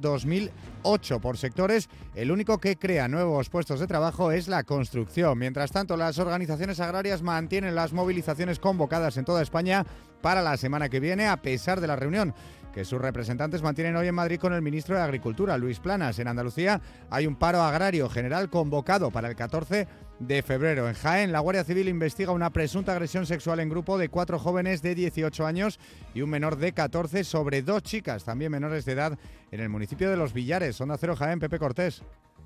2008 0.83 1.19
por 1.19 1.37
sectores. 1.37 1.89
El 2.15 2.31
único 2.31 2.59
que 2.59 2.77
crea 2.77 3.07
nuevos 3.07 3.49
puestos 3.49 3.79
de 3.79 3.87
trabajo 3.87 4.31
es 4.31 4.47
la 4.47 4.63
construcción. 4.63 5.37
Mientras 5.37 5.71
tanto, 5.71 5.97
las 5.97 6.19
organizaciones 6.19 6.79
agrarias 6.79 7.21
mantienen 7.21 7.75
las 7.75 7.93
movilizaciones 7.93 8.59
convocadas 8.59 9.17
en 9.17 9.25
toda 9.25 9.41
España 9.41 9.85
para 10.21 10.41
la 10.41 10.57
semana 10.57 10.89
que 10.89 10.99
viene, 10.99 11.27
a 11.27 11.41
pesar 11.41 11.81
de 11.81 11.87
la 11.87 11.95
reunión 11.95 12.33
que 12.73 12.85
sus 12.85 12.99
representantes 12.99 13.61
mantienen 13.61 13.95
hoy 13.95 14.07
en 14.07 14.15
Madrid 14.15 14.39
con 14.39 14.51
el 14.51 14.61
ministro 14.61 14.95
de 14.95 15.03
Agricultura, 15.03 15.57
Luis 15.57 15.79
Planas. 15.79 16.17
En 16.17 16.27
Andalucía 16.27 16.81
hay 17.09 17.27
un 17.27 17.35
paro 17.35 17.61
agrario 17.61 18.09
general 18.09 18.49
convocado 18.49 19.11
para 19.11 19.29
el 19.29 19.35
14 19.35 19.87
de 20.19 20.41
febrero. 20.41 20.87
En 20.87 20.95
Jaén, 20.95 21.31
la 21.31 21.39
Guardia 21.39 21.63
Civil 21.63 21.89
investiga 21.89 22.31
una 22.31 22.51
presunta 22.51 22.91
agresión 22.93 23.25
sexual 23.25 23.59
en 23.59 23.69
grupo 23.69 23.97
de 23.97 24.09
cuatro 24.09 24.39
jóvenes 24.39 24.81
de 24.81 24.95
18 24.95 25.45
años 25.45 25.79
y 26.13 26.21
un 26.21 26.29
menor 26.29 26.57
de 26.57 26.73
14 26.73 27.23
sobre 27.23 27.61
dos 27.61 27.83
chicas, 27.83 28.23
también 28.23 28.51
menores 28.51 28.85
de 28.85 28.93
edad, 28.93 29.17
en 29.51 29.59
el 29.59 29.69
municipio 29.69 30.09
de 30.09 30.17
Los 30.17 30.33
Villares. 30.33 30.79
Onda 30.81 30.97
Cero 30.97 31.15
Jaén, 31.15 31.39
Pepe 31.39 31.59
Cortés. 31.59 32.03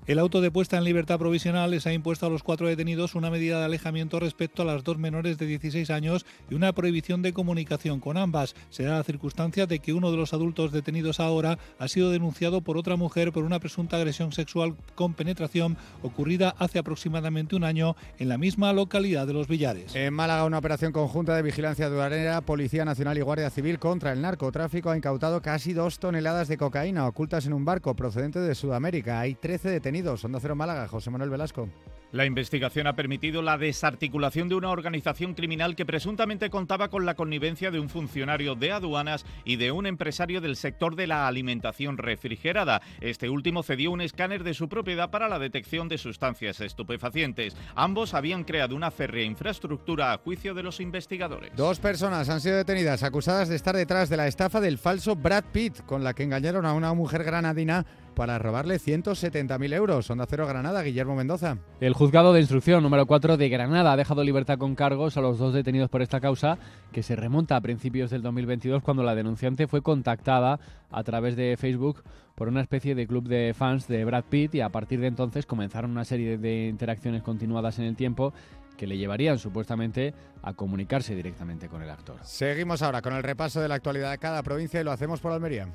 El 0.08 0.18
auto 0.18 0.40
de 0.40 0.50
puesta 0.50 0.78
en 0.78 0.84
libertad 0.84 1.18
provisional 1.18 1.70
les 1.70 1.86
ha 1.86 1.92
impuesto 1.92 2.24
a 2.24 2.30
los 2.30 2.42
cuatro 2.42 2.66
detenidos 2.66 3.14
una 3.14 3.28
medida 3.28 3.58
de 3.58 3.66
alejamiento 3.66 4.18
respecto 4.18 4.62
a 4.62 4.64
las 4.64 4.82
dos 4.82 4.96
menores 4.96 5.36
de 5.36 5.44
16 5.44 5.90
años 5.90 6.24
y 6.48 6.54
una 6.54 6.72
prohibición 6.72 7.20
de 7.20 7.34
comunicación 7.34 8.00
con 8.00 8.16
ambas. 8.16 8.54
Se 8.70 8.84
da 8.84 8.96
la 8.96 9.04
circunstancia 9.04 9.66
de 9.66 9.80
que 9.80 9.92
uno 9.92 10.10
de 10.10 10.16
los 10.16 10.32
adultos 10.32 10.72
detenidos 10.72 11.20
ahora 11.20 11.58
ha 11.78 11.88
sido 11.88 12.10
denunciado 12.10 12.62
por 12.62 12.78
otra 12.78 12.96
mujer 12.96 13.32
por 13.32 13.44
una 13.44 13.60
presunta 13.60 13.98
agresión 13.98 14.32
sexual 14.32 14.76
con 14.94 15.12
penetración 15.12 15.76
ocurrida 16.00 16.54
hace 16.56 16.78
aproximadamente 16.78 17.54
un 17.54 17.64
año 17.64 17.94
en 18.18 18.30
la 18.30 18.38
misma 18.38 18.72
localidad 18.72 19.26
de 19.26 19.34
Los 19.34 19.46
Villares. 19.46 19.94
En 19.94 20.14
Málaga, 20.14 20.46
una 20.46 20.56
operación 20.56 20.90
conjunta 20.90 21.36
de 21.36 21.42
vigilancia 21.42 21.84
aduanera, 21.84 22.40
Policía 22.40 22.86
Nacional 22.86 23.18
y 23.18 23.20
Guardia 23.20 23.50
Civil 23.50 23.78
contra 23.78 24.14
el 24.14 24.22
narcotráfico 24.22 24.88
ha 24.88 24.96
incautado 24.96 25.42
casi 25.42 25.74
dos 25.74 25.98
toneladas 25.98 26.48
de 26.48 26.56
cocaína 26.56 27.06
ocultas 27.06 27.44
en 27.44 27.52
un 27.52 27.66
barco 27.66 27.94
procedente 27.94 28.40
de 28.40 28.54
Sudamérica. 28.54 29.20
Hay 29.20 29.34
13 29.34 29.68
detenidos. 29.68 29.97
Onda 30.06 30.38
Cero 30.40 30.54
Málaga, 30.54 30.86
José 30.86 31.10
Manuel 31.10 31.30
Velasco. 31.30 31.68
La 32.10 32.24
investigación 32.24 32.86
ha 32.86 32.94
permitido 32.94 33.42
la 33.42 33.58
desarticulación 33.58 34.48
de 34.48 34.54
una 34.54 34.70
organización 34.70 35.34
criminal 35.34 35.76
que 35.76 35.84
presuntamente 35.84 36.48
contaba 36.48 36.88
con 36.88 37.04
la 37.04 37.14
connivencia 37.14 37.70
de 37.70 37.80
un 37.80 37.90
funcionario 37.90 38.54
de 38.54 38.72
aduanas 38.72 39.26
y 39.44 39.56
de 39.56 39.72
un 39.72 39.86
empresario 39.86 40.40
del 40.40 40.56
sector 40.56 40.96
de 40.96 41.06
la 41.06 41.28
alimentación 41.28 41.98
refrigerada. 41.98 42.80
Este 43.02 43.28
último 43.28 43.62
cedió 43.62 43.90
un 43.90 44.00
escáner 44.00 44.42
de 44.42 44.54
su 44.54 44.70
propiedad 44.70 45.10
para 45.10 45.28
la 45.28 45.38
detección 45.38 45.88
de 45.88 45.98
sustancias 45.98 46.60
estupefacientes. 46.62 47.54
Ambos 47.74 48.14
habían 48.14 48.44
creado 48.44 48.74
una 48.74 48.90
férrea 48.90 49.24
infraestructura 49.24 50.14
a 50.14 50.18
juicio 50.18 50.54
de 50.54 50.62
los 50.62 50.80
investigadores. 50.80 51.52
Dos 51.56 51.78
personas 51.78 52.30
han 52.30 52.40
sido 52.40 52.56
detenidas 52.56 53.02
acusadas 53.02 53.50
de 53.50 53.56
estar 53.56 53.76
detrás 53.76 54.08
de 54.08 54.16
la 54.16 54.28
estafa 54.28 54.62
del 54.62 54.78
falso 54.78 55.14
Brad 55.14 55.44
Pitt, 55.52 55.82
con 55.84 56.04
la 56.04 56.14
que 56.14 56.22
engañaron 56.22 56.64
a 56.64 56.72
una 56.72 56.94
mujer 56.94 57.22
granadina 57.22 57.84
para 58.18 58.36
robarle 58.36 58.80
170.000 58.80 59.72
euros. 59.74 60.10
Onda 60.10 60.26
Cero 60.28 60.44
Granada, 60.44 60.82
Guillermo 60.82 61.14
Mendoza. 61.14 61.58
El 61.80 61.94
juzgado 61.94 62.32
de 62.32 62.40
instrucción 62.40 62.82
número 62.82 63.06
4 63.06 63.36
de 63.36 63.48
Granada 63.48 63.92
ha 63.92 63.96
dejado 63.96 64.24
libertad 64.24 64.58
con 64.58 64.74
cargos 64.74 65.16
a 65.16 65.20
los 65.20 65.38
dos 65.38 65.54
detenidos 65.54 65.88
por 65.88 66.02
esta 66.02 66.20
causa, 66.20 66.58
que 66.90 67.04
se 67.04 67.14
remonta 67.14 67.54
a 67.54 67.60
principios 67.60 68.10
del 68.10 68.22
2022 68.22 68.82
cuando 68.82 69.04
la 69.04 69.14
denunciante 69.14 69.68
fue 69.68 69.82
contactada 69.82 70.58
a 70.90 71.04
través 71.04 71.36
de 71.36 71.56
Facebook 71.56 72.02
por 72.34 72.48
una 72.48 72.60
especie 72.60 72.96
de 72.96 73.06
club 73.06 73.28
de 73.28 73.54
fans 73.56 73.86
de 73.86 74.04
Brad 74.04 74.24
Pitt 74.24 74.56
y 74.56 74.62
a 74.62 74.68
partir 74.68 74.98
de 74.98 75.06
entonces 75.06 75.46
comenzaron 75.46 75.92
una 75.92 76.04
serie 76.04 76.38
de 76.38 76.66
interacciones 76.66 77.22
continuadas 77.22 77.78
en 77.78 77.84
el 77.84 77.94
tiempo 77.94 78.32
que 78.76 78.88
le 78.88 78.98
llevarían 78.98 79.38
supuestamente 79.38 80.12
a 80.42 80.54
comunicarse 80.54 81.14
directamente 81.14 81.68
con 81.68 81.82
el 81.82 81.90
actor. 81.90 82.16
Seguimos 82.24 82.82
ahora 82.82 83.00
con 83.00 83.12
el 83.12 83.22
repaso 83.22 83.60
de 83.60 83.68
la 83.68 83.76
actualidad 83.76 84.10
de 84.10 84.18
cada 84.18 84.42
provincia 84.42 84.80
y 84.80 84.84
lo 84.84 84.90
hacemos 84.90 85.20
por 85.20 85.30
Almería. 85.30 85.68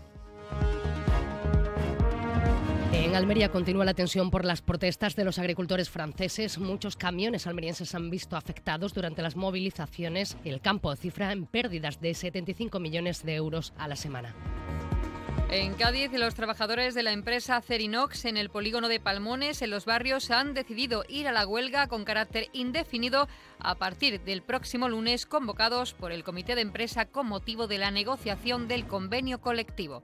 En 2.94 3.16
Almería 3.16 3.52
continúa 3.52 3.86
la 3.86 3.96
tensión 3.96 4.30
por 4.30 4.46
las 4.46 4.62
protestas 4.62 5.16
de 5.16 5.26
los 5.26 5.40
agricultores 5.40 5.90
franceses. 5.90 6.60
Muchos 6.60 6.96
camiones 6.96 7.48
almerienses 7.48 7.96
han 7.96 8.12
visto 8.12 8.36
afectados 8.36 8.94
durante 8.94 9.24
las 9.24 9.36
movilizaciones. 9.36 10.38
El 10.46 10.62
campo 10.62 10.96
cifra 10.96 11.32
en 11.32 11.48
pérdidas 11.48 12.00
de 12.00 12.14
75 12.14 12.80
millones 12.80 13.24
de 13.24 13.34
euros 13.34 13.74
a 13.78 13.88
la 13.88 13.96
semana. 13.96 14.36
En 15.50 15.74
Cádiz, 15.74 16.12
los 16.14 16.36
trabajadores 16.36 16.94
de 16.94 17.04
la 17.04 17.12
empresa 17.12 17.62
Cerinox 17.62 18.26
en 18.26 18.38
el 18.38 18.50
polígono 18.50 18.88
de 18.88 19.00
Palmones, 19.00 19.64
en 19.64 19.72
los 19.72 19.86
barrios, 19.86 20.30
han 20.30 20.54
decidido 20.54 21.04
ir 21.10 21.28
a 21.28 21.32
la 21.32 21.48
huelga 21.48 21.88
con 21.88 22.06
carácter 22.06 22.48
indefinido 22.54 23.28
a 23.60 23.76
partir 23.76 24.22
del 24.22 24.44
próximo 24.44 24.88
lunes, 24.88 25.26
convocados 25.26 25.94
por 25.94 26.12
el 26.12 26.24
comité 26.24 26.56
de 26.56 26.62
empresa 26.62 27.06
con 27.06 27.28
motivo 27.28 27.68
de 27.68 27.80
la 27.80 27.92
negociación 27.92 28.68
del 28.68 28.86
convenio 28.86 29.42
colectivo. 29.42 30.04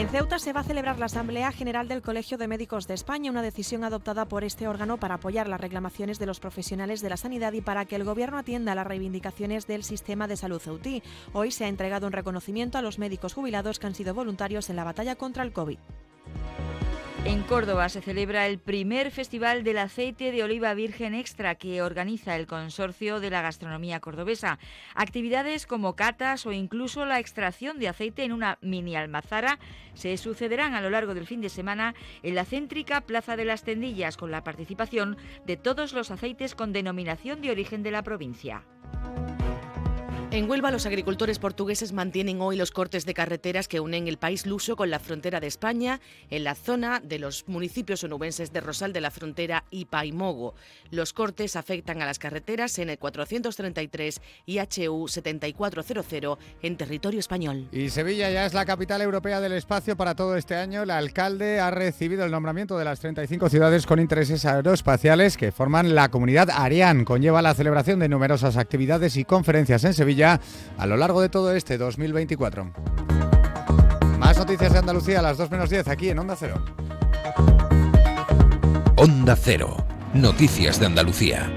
En 0.00 0.08
Ceuta 0.08 0.38
se 0.38 0.54
va 0.54 0.60
a 0.60 0.64
celebrar 0.64 0.98
la 0.98 1.04
Asamblea 1.04 1.52
General 1.52 1.86
del 1.86 2.00
Colegio 2.00 2.38
de 2.38 2.48
Médicos 2.48 2.86
de 2.86 2.94
España, 2.94 3.30
una 3.30 3.42
decisión 3.42 3.84
adoptada 3.84 4.24
por 4.24 4.44
este 4.44 4.66
órgano 4.66 4.96
para 4.96 5.16
apoyar 5.16 5.46
las 5.46 5.60
reclamaciones 5.60 6.18
de 6.18 6.24
los 6.24 6.40
profesionales 6.40 7.02
de 7.02 7.10
la 7.10 7.18
sanidad 7.18 7.52
y 7.52 7.60
para 7.60 7.84
que 7.84 7.96
el 7.96 8.04
Gobierno 8.04 8.38
atienda 8.38 8.74
las 8.74 8.86
reivindicaciones 8.86 9.66
del 9.66 9.84
sistema 9.84 10.26
de 10.26 10.38
salud 10.38 10.58
ceutí. 10.58 11.02
Hoy 11.34 11.50
se 11.50 11.66
ha 11.66 11.68
entregado 11.68 12.06
un 12.06 12.14
reconocimiento 12.14 12.78
a 12.78 12.82
los 12.82 12.98
médicos 12.98 13.34
jubilados 13.34 13.78
que 13.78 13.88
han 13.88 13.94
sido 13.94 14.14
voluntarios 14.14 14.70
en 14.70 14.76
la 14.76 14.84
batalla 14.84 15.16
contra 15.16 15.42
el 15.42 15.52
COVID. 15.52 15.76
En 17.26 17.42
Córdoba 17.42 17.90
se 17.90 18.00
celebra 18.00 18.46
el 18.46 18.58
primer 18.58 19.10
Festival 19.10 19.62
del 19.62 19.76
Aceite 19.76 20.32
de 20.32 20.42
Oliva 20.42 20.72
Virgen 20.72 21.14
Extra 21.14 21.54
que 21.54 21.82
organiza 21.82 22.34
el 22.34 22.46
Consorcio 22.46 23.20
de 23.20 23.28
la 23.28 23.42
Gastronomía 23.42 24.00
Cordobesa. 24.00 24.58
Actividades 24.94 25.66
como 25.66 25.96
catas 25.96 26.46
o 26.46 26.52
incluso 26.52 27.04
la 27.04 27.18
extracción 27.18 27.78
de 27.78 27.88
aceite 27.88 28.24
en 28.24 28.32
una 28.32 28.58
mini 28.62 28.96
almazara 28.96 29.58
se 29.92 30.16
sucederán 30.16 30.74
a 30.74 30.80
lo 30.80 30.88
largo 30.88 31.12
del 31.12 31.26
fin 31.26 31.42
de 31.42 31.50
semana 31.50 31.94
en 32.22 32.34
la 32.34 32.46
céntrica 32.46 33.02
Plaza 33.02 33.36
de 33.36 33.44
las 33.44 33.64
Tendillas 33.64 34.16
con 34.16 34.30
la 34.30 34.42
participación 34.42 35.18
de 35.44 35.58
todos 35.58 35.92
los 35.92 36.10
aceites 36.10 36.54
con 36.54 36.72
denominación 36.72 37.42
de 37.42 37.50
origen 37.50 37.82
de 37.82 37.90
la 37.90 38.02
provincia. 38.02 38.64
En 40.32 40.48
Huelva, 40.48 40.70
los 40.70 40.86
agricultores 40.86 41.40
portugueses 41.40 41.92
mantienen 41.92 42.40
hoy 42.40 42.54
los 42.56 42.70
cortes 42.70 43.04
de 43.04 43.14
carreteras 43.14 43.66
que 43.66 43.80
unen 43.80 44.06
el 44.06 44.16
país 44.16 44.46
luso 44.46 44.76
con 44.76 44.88
la 44.88 45.00
frontera 45.00 45.40
de 45.40 45.48
España 45.48 46.00
en 46.30 46.44
la 46.44 46.54
zona 46.54 47.00
de 47.00 47.18
los 47.18 47.48
municipios 47.48 48.04
onubenses 48.04 48.52
de 48.52 48.60
Rosal 48.60 48.92
de 48.92 49.00
la 49.00 49.10
Frontera 49.10 49.64
y 49.72 49.86
Paimogo. 49.86 50.54
Los 50.92 51.12
cortes 51.12 51.56
afectan 51.56 52.00
a 52.00 52.06
las 52.06 52.20
carreteras 52.20 52.78
en 52.78 52.90
el 52.90 52.98
433 53.00 54.20
y 54.46 54.60
HU 54.60 55.08
7400 55.08 56.38
en 56.62 56.76
territorio 56.76 57.18
español. 57.18 57.66
Y 57.72 57.90
Sevilla 57.90 58.30
ya 58.30 58.46
es 58.46 58.54
la 58.54 58.64
capital 58.64 59.02
europea 59.02 59.40
del 59.40 59.54
espacio 59.54 59.96
para 59.96 60.14
todo 60.14 60.36
este 60.36 60.54
año. 60.54 60.84
El 60.84 60.90
alcalde 60.90 61.58
ha 61.58 61.72
recibido 61.72 62.24
el 62.24 62.30
nombramiento 62.30 62.78
de 62.78 62.84
las 62.84 63.00
35 63.00 63.48
ciudades 63.48 63.84
con 63.84 63.98
intereses 63.98 64.44
aeroespaciales 64.44 65.36
que 65.36 65.50
forman 65.50 65.96
la 65.96 66.08
comunidad 66.08 66.50
Ariane. 66.50 67.04
Conlleva 67.04 67.42
la 67.42 67.54
celebración 67.54 67.98
de 67.98 68.08
numerosas 68.08 68.56
actividades 68.56 69.16
y 69.16 69.24
conferencias 69.24 69.82
en 69.82 69.92
Sevilla 69.92 70.19
a 70.22 70.86
lo 70.86 70.96
largo 70.96 71.20
de 71.20 71.28
todo 71.28 71.52
este 71.54 71.78
2024. 71.78 72.72
Más 74.18 74.36
noticias 74.36 74.72
de 74.72 74.78
Andalucía 74.78 75.20
a 75.20 75.22
las 75.22 75.38
2 75.38 75.50
menos 75.50 75.70
10 75.70 75.88
aquí 75.88 76.10
en 76.10 76.18
Onda 76.18 76.36
Cero. 76.38 76.62
Onda 78.96 79.36
Cero. 79.36 79.84
Noticias 80.12 80.78
de 80.80 80.86
Andalucía. 80.86 81.50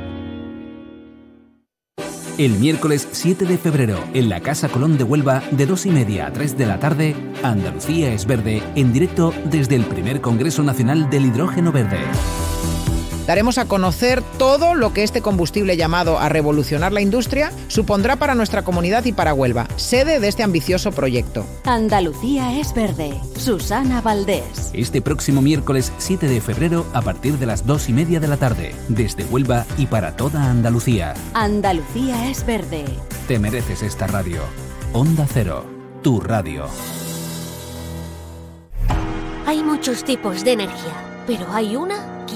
El 2.37 2.53
miércoles 2.53 3.07
7 3.11 3.45
de 3.45 3.59
febrero, 3.59 4.03
en 4.15 4.27
la 4.27 4.39
Casa 4.39 4.67
Colón 4.67 4.97
de 4.97 5.03
Huelva, 5.03 5.43
de 5.51 5.67
2 5.67 5.85
y 5.85 5.89
media 5.91 6.25
a 6.25 6.33
3 6.33 6.57
de 6.57 6.65
la 6.65 6.79
tarde, 6.79 7.15
Andalucía 7.43 8.11
es 8.11 8.25
verde, 8.25 8.63
en 8.75 8.91
directo 8.91 9.33
desde 9.45 9.75
el 9.75 9.85
primer 9.85 10.19
Congreso 10.19 10.63
Nacional 10.63 11.11
del 11.11 11.27
Hidrógeno 11.27 11.71
Verde. 11.71 11.99
Daremos 13.25 13.57
a 13.57 13.65
conocer 13.65 14.21
todo 14.37 14.75
lo 14.75 14.91
que 14.91 15.03
este 15.03 15.21
combustible 15.21 15.77
llamado 15.77 16.19
a 16.19 16.27
revolucionar 16.27 16.91
la 16.91 17.01
industria 17.01 17.51
supondrá 17.67 18.17
para 18.17 18.35
nuestra 18.35 18.63
comunidad 18.63 19.05
y 19.05 19.13
para 19.13 19.33
Huelva, 19.33 19.67
sede 19.77 20.19
de 20.19 20.27
este 20.27 20.43
ambicioso 20.43 20.91
proyecto. 20.91 21.45
Andalucía 21.63 22.59
es 22.59 22.73
verde. 22.73 23.13
Susana 23.37 24.01
Valdés. 24.01 24.71
Este 24.73 25.01
próximo 25.01 25.41
miércoles 25.41 25.93
7 25.97 26.27
de 26.27 26.41
febrero 26.41 26.85
a 26.93 27.01
partir 27.01 27.37
de 27.37 27.45
las 27.45 27.65
2 27.65 27.89
y 27.89 27.93
media 27.93 28.19
de 28.19 28.27
la 28.27 28.37
tarde, 28.37 28.75
desde 28.89 29.23
Huelva 29.25 29.65
y 29.77 29.85
para 29.85 30.15
toda 30.15 30.49
Andalucía. 30.49 31.13
Andalucía 31.33 32.29
es 32.29 32.45
verde. 32.45 32.85
Te 33.27 33.39
mereces 33.39 33.83
esta 33.83 34.07
radio. 34.07 34.41
Onda 34.91 35.25
Cero, 35.31 35.65
tu 36.01 36.19
radio. 36.19 36.65
Hay 39.45 39.63
muchos 39.63 40.03
tipos 40.03 40.43
de 40.43 40.53
energía, 40.53 41.23
pero 41.25 41.45
hay 41.51 41.75
una 41.75 42.25
que 42.25 42.35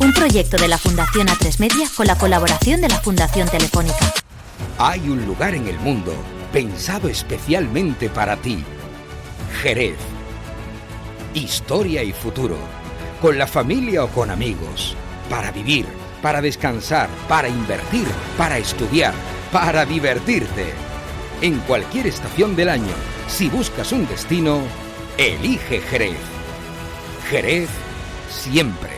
Un 0.00 0.12
proyecto 0.12 0.56
de 0.56 0.68
la 0.68 0.78
Fundación 0.78 1.26
A3 1.26 1.58
Media 1.58 1.88
con 1.96 2.06
la 2.06 2.16
colaboración 2.16 2.80
de 2.80 2.88
la 2.88 3.00
Fundación 3.00 3.48
Telefónica. 3.48 4.12
Hay 4.78 5.08
un 5.08 5.26
lugar 5.26 5.56
en 5.56 5.66
el 5.66 5.76
mundo 5.80 6.12
pensado 6.52 7.08
especialmente 7.08 8.08
para 8.08 8.36
ti. 8.36 8.62
Jerez. 9.60 9.96
Historia 11.34 12.04
y 12.04 12.12
futuro. 12.12 12.56
Con 13.20 13.38
la 13.38 13.48
familia 13.48 14.04
o 14.04 14.08
con 14.08 14.30
amigos. 14.30 14.94
Para 15.28 15.50
vivir, 15.50 15.86
para 16.22 16.40
descansar, 16.40 17.08
para 17.28 17.48
invertir, 17.48 18.06
para 18.36 18.56
estudiar, 18.56 19.14
para 19.50 19.84
divertirte. 19.84 20.74
En 21.40 21.58
cualquier 21.60 22.06
estación 22.06 22.54
del 22.54 22.68
año, 22.68 22.94
si 23.26 23.48
buscas 23.48 23.90
un 23.90 24.06
destino, 24.06 24.60
elige 25.16 25.80
Jerez. 25.80 26.18
Jerez 27.28 27.68
siempre. 28.30 28.97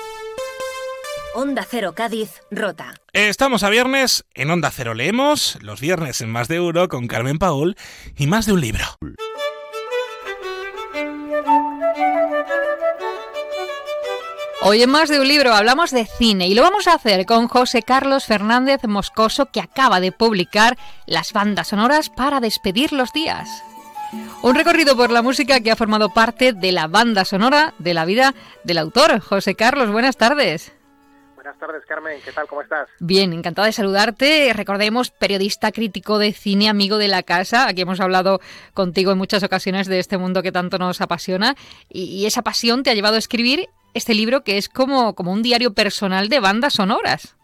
Onda 1.33 1.65
Cero 1.69 1.93
Cádiz, 1.95 2.41
Rota. 2.51 2.93
Estamos 3.13 3.63
a 3.63 3.69
viernes, 3.69 4.25
en 4.33 4.51
Onda 4.51 4.69
Cero 4.69 4.93
leemos, 4.93 5.57
los 5.61 5.79
viernes 5.79 6.19
en 6.19 6.29
Más 6.29 6.49
de 6.49 6.59
Uno 6.59 6.89
con 6.89 7.07
Carmen 7.07 7.39
Paul 7.39 7.77
y 8.17 8.27
más 8.27 8.45
de 8.45 8.53
un 8.53 8.59
libro. 8.59 8.83
Hoy 14.63 14.83
en 14.83 14.89
más 14.89 15.07
de 15.07 15.21
un 15.21 15.27
libro 15.27 15.53
hablamos 15.53 15.91
de 15.91 16.05
cine 16.05 16.47
y 16.47 16.53
lo 16.53 16.63
vamos 16.63 16.87
a 16.87 16.95
hacer 16.95 17.25
con 17.25 17.47
José 17.47 17.81
Carlos 17.81 18.25
Fernández 18.25 18.83
Moscoso 18.83 19.45
que 19.47 19.61
acaba 19.61 20.01
de 20.01 20.11
publicar 20.11 20.77
las 21.07 21.31
bandas 21.31 21.69
sonoras 21.69 22.09
para 22.09 22.41
despedir 22.41 22.91
los 22.91 23.13
días. 23.13 23.63
Un 24.41 24.55
recorrido 24.55 24.97
por 24.97 25.11
la 25.11 25.21
música 25.21 25.61
que 25.61 25.71
ha 25.71 25.77
formado 25.77 26.09
parte 26.09 26.51
de 26.51 26.73
la 26.73 26.87
banda 26.87 27.23
sonora 27.23 27.73
de 27.79 27.93
la 27.93 28.03
vida 28.03 28.35
del 28.65 28.79
autor. 28.79 29.21
José 29.21 29.55
Carlos, 29.55 29.89
buenas 29.89 30.17
tardes. 30.17 30.73
Buenas 31.51 31.67
tardes, 31.67 31.85
Carmen. 31.85 32.21
¿Qué 32.23 32.31
tal? 32.31 32.47
¿Cómo 32.47 32.61
estás? 32.61 32.87
Bien, 33.01 33.33
encantada 33.33 33.65
de 33.65 33.73
saludarte. 33.73 34.53
Recordemos, 34.55 35.11
periodista 35.11 35.73
crítico 35.73 36.17
de 36.17 36.31
cine, 36.31 36.69
amigo 36.69 36.97
de 36.97 37.09
la 37.09 37.23
casa. 37.23 37.67
Aquí 37.67 37.81
hemos 37.81 37.99
hablado 37.99 38.39
contigo 38.73 39.11
en 39.11 39.17
muchas 39.17 39.43
ocasiones 39.43 39.87
de 39.87 39.99
este 39.99 40.17
mundo 40.17 40.43
que 40.43 40.53
tanto 40.53 40.77
nos 40.77 41.01
apasiona. 41.01 41.55
Y, 41.89 42.25
esa 42.25 42.41
pasión 42.41 42.83
te 42.83 42.89
ha 42.89 42.93
llevado 42.93 43.15
a 43.15 43.19
escribir 43.19 43.67
este 43.93 44.13
libro 44.13 44.45
que 44.45 44.57
es 44.57 44.69
como, 44.69 45.13
como 45.13 45.33
un 45.33 45.41
diario 45.41 45.73
personal 45.73 46.29
de 46.29 46.39
bandas 46.39 46.75
sonoras. 46.75 47.35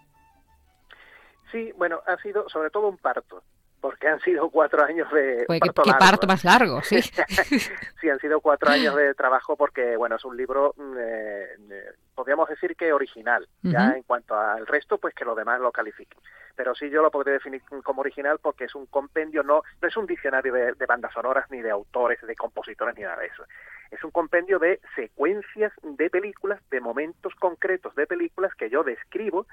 Sí, 1.52 1.74
bueno, 1.76 2.00
ha 2.08 2.16
sido 2.22 2.48
sobre 2.48 2.70
todo 2.70 2.88
un 2.88 2.98
parto 2.98 3.44
porque 3.82 4.08
han 4.08 4.22
sido 4.22 4.50
cuatro 4.50 4.86
años 4.86 5.12
de 5.12 5.46
parto 5.60 5.84
qué, 5.84 5.92
parto 6.00 6.28
más 6.28 6.46
largo, 6.46 6.82
sí. 6.82 7.02
sí, 8.02 8.10
han 8.10 8.20
sido 8.20 8.40
cuatro 8.40 8.72
años 8.72 8.96
de 8.96 9.14
trabajo 9.14 9.58
porque, 9.58 9.98
bueno, 9.98 10.16
es 10.16 10.26
un 10.26 10.36
libro, 10.36 10.74
mm, 10.78 10.98
eh, 10.98 11.48
eh, 11.72 11.92
podríamos 12.18 12.50
decir 12.50 12.76
que 12.76 12.92
original, 12.92 13.48
ya 13.62 13.92
en 13.92 14.02
cuanto 14.02 14.36
al 14.36 14.66
resto, 14.66 14.98
pues 14.98 15.14
que 15.14 15.24
lo 15.24 15.36
demás 15.36 15.62
lo 15.62 15.72
califiquen. 15.72 16.20
Pero 16.56 16.74
sí 16.74 16.90
yo 16.90 17.04
lo 17.04 17.12
podría 17.12 17.36
definir 17.36 17.62
como 17.84 18.02
original 18.02 18.40
porque 18.42 18.64
es 18.64 18.74
un 18.74 18.88
compendio, 18.88 19.44
no, 19.44 19.62
no 19.80 19.88
es 19.88 19.96
un 19.96 20.08
diccionario 20.08 20.52
de, 20.52 20.74
de 20.74 20.86
bandas 20.88 21.14
sonoras, 21.14 21.46
ni 21.52 21.62
de 21.62 21.70
autores, 21.70 22.20
de 22.20 22.36
compositores, 22.36 22.96
ni 22.96 23.04
nada 23.04 23.18
de 23.18 23.28
eso. 23.28 23.44
Es 23.92 24.04
un 24.04 24.10
compendio 24.10 24.58
de 24.58 24.82
secuencias 24.96 25.72
de 25.84 26.10
películas, 26.10 26.60
de 26.72 26.82
momentos 26.82 27.36
concretos 27.36 27.94
de 27.94 28.08
películas 28.08 28.56
que 28.56 28.72
yo 28.72 28.84
describo 28.84 29.46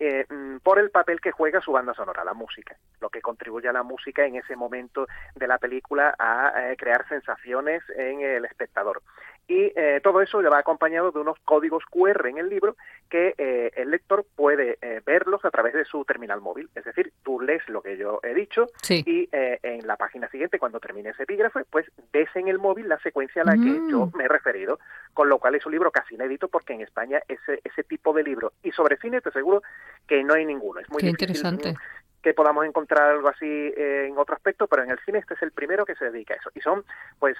eh, 0.00 0.26
mm, 0.28 0.58
por 0.58 0.78
el 0.80 0.90
papel 0.90 1.20
que 1.20 1.30
juega 1.30 1.60
su 1.60 1.72
banda 1.72 1.94
sonora, 1.94 2.24
la 2.24 2.34
música, 2.34 2.76
lo 3.00 3.10
que 3.10 3.22
contribuye 3.22 3.68
a 3.68 3.72
la 3.72 3.84
música 3.84 4.26
en 4.26 4.34
ese 4.36 4.56
momento 4.56 5.06
de 5.36 5.46
la 5.46 5.58
película 5.58 6.14
a 6.18 6.72
eh, 6.72 6.76
crear 6.76 7.06
sensaciones 7.08 7.82
en 7.96 8.20
el 8.20 8.44
espectador. 8.44 9.02
Y 9.46 9.72
eh, 9.76 10.00
todo 10.02 10.22
eso 10.22 10.40
le 10.40 10.48
va 10.48 10.58
acompañado 10.58 11.10
de 11.10 11.20
unos 11.20 11.38
códigos 11.44 11.84
QR 11.90 12.28
en 12.28 12.38
el 12.38 12.48
libro 12.48 12.76
que 13.10 13.34
eh, 13.36 13.72
el 13.76 13.90
lector 13.90 14.24
puede 14.34 14.78
eh, 14.80 15.02
verlos 15.04 15.44
a 15.44 15.50
través 15.50 15.74
de 15.74 15.84
su 15.84 16.02
terminal 16.06 16.40
móvil. 16.40 16.70
Es 16.74 16.84
decir, 16.84 17.12
tú 17.22 17.40
lees 17.40 17.68
lo 17.68 17.82
que 17.82 17.98
yo 17.98 18.20
he 18.22 18.32
dicho 18.32 18.68
y 18.88 19.28
en 19.30 19.86
la 19.86 19.96
página 19.96 20.28
siguiente, 20.30 20.58
cuando 20.58 20.80
termine 20.80 21.10
ese 21.10 21.24
epígrafe, 21.24 21.64
pues 21.70 21.86
ves 22.12 22.28
en 22.34 22.48
el 22.48 22.58
móvil 22.58 22.88
la 22.88 22.98
secuencia 23.00 23.42
a 23.42 23.44
la 23.44 23.52
que 23.52 23.80
yo 23.90 24.06
mm. 24.06 24.16
me 24.16 24.24
he 24.24 24.28
referido. 24.28 24.78
Con 25.12 25.28
lo 25.28 25.38
cual 25.38 25.54
es 25.54 25.66
un 25.66 25.72
libro 25.72 25.90
casi 25.90 26.14
inédito 26.14 26.48
porque 26.48 26.72
en 26.72 26.80
España 26.80 27.20
ese, 27.28 27.60
ese 27.62 27.84
tipo 27.84 28.12
de 28.12 28.22
libro 28.22 28.52
y 28.62 28.72
sobre 28.72 28.96
cine 28.96 29.20
te 29.20 29.28
aseguro 29.28 29.62
que 30.08 30.24
no 30.24 30.34
hay 30.34 30.44
ninguno. 30.44 30.80
Es 30.80 30.90
muy 30.90 31.00
Qué 31.00 31.06
difícil 31.06 31.28
interesante 31.36 31.74
que 32.22 32.32
podamos 32.32 32.64
encontrar 32.64 33.10
algo 33.10 33.28
así 33.28 33.74
en 33.76 34.16
otro 34.16 34.34
aspecto, 34.34 34.66
pero 34.66 34.82
en 34.82 34.90
el 34.90 34.98
cine 35.00 35.18
este 35.18 35.34
es 35.34 35.42
el 35.42 35.52
primero 35.52 35.84
que 35.84 35.94
se 35.94 36.06
dedica 36.06 36.32
a 36.32 36.38
eso. 36.38 36.50
Y 36.54 36.60
son 36.60 36.82
pues 37.18 37.36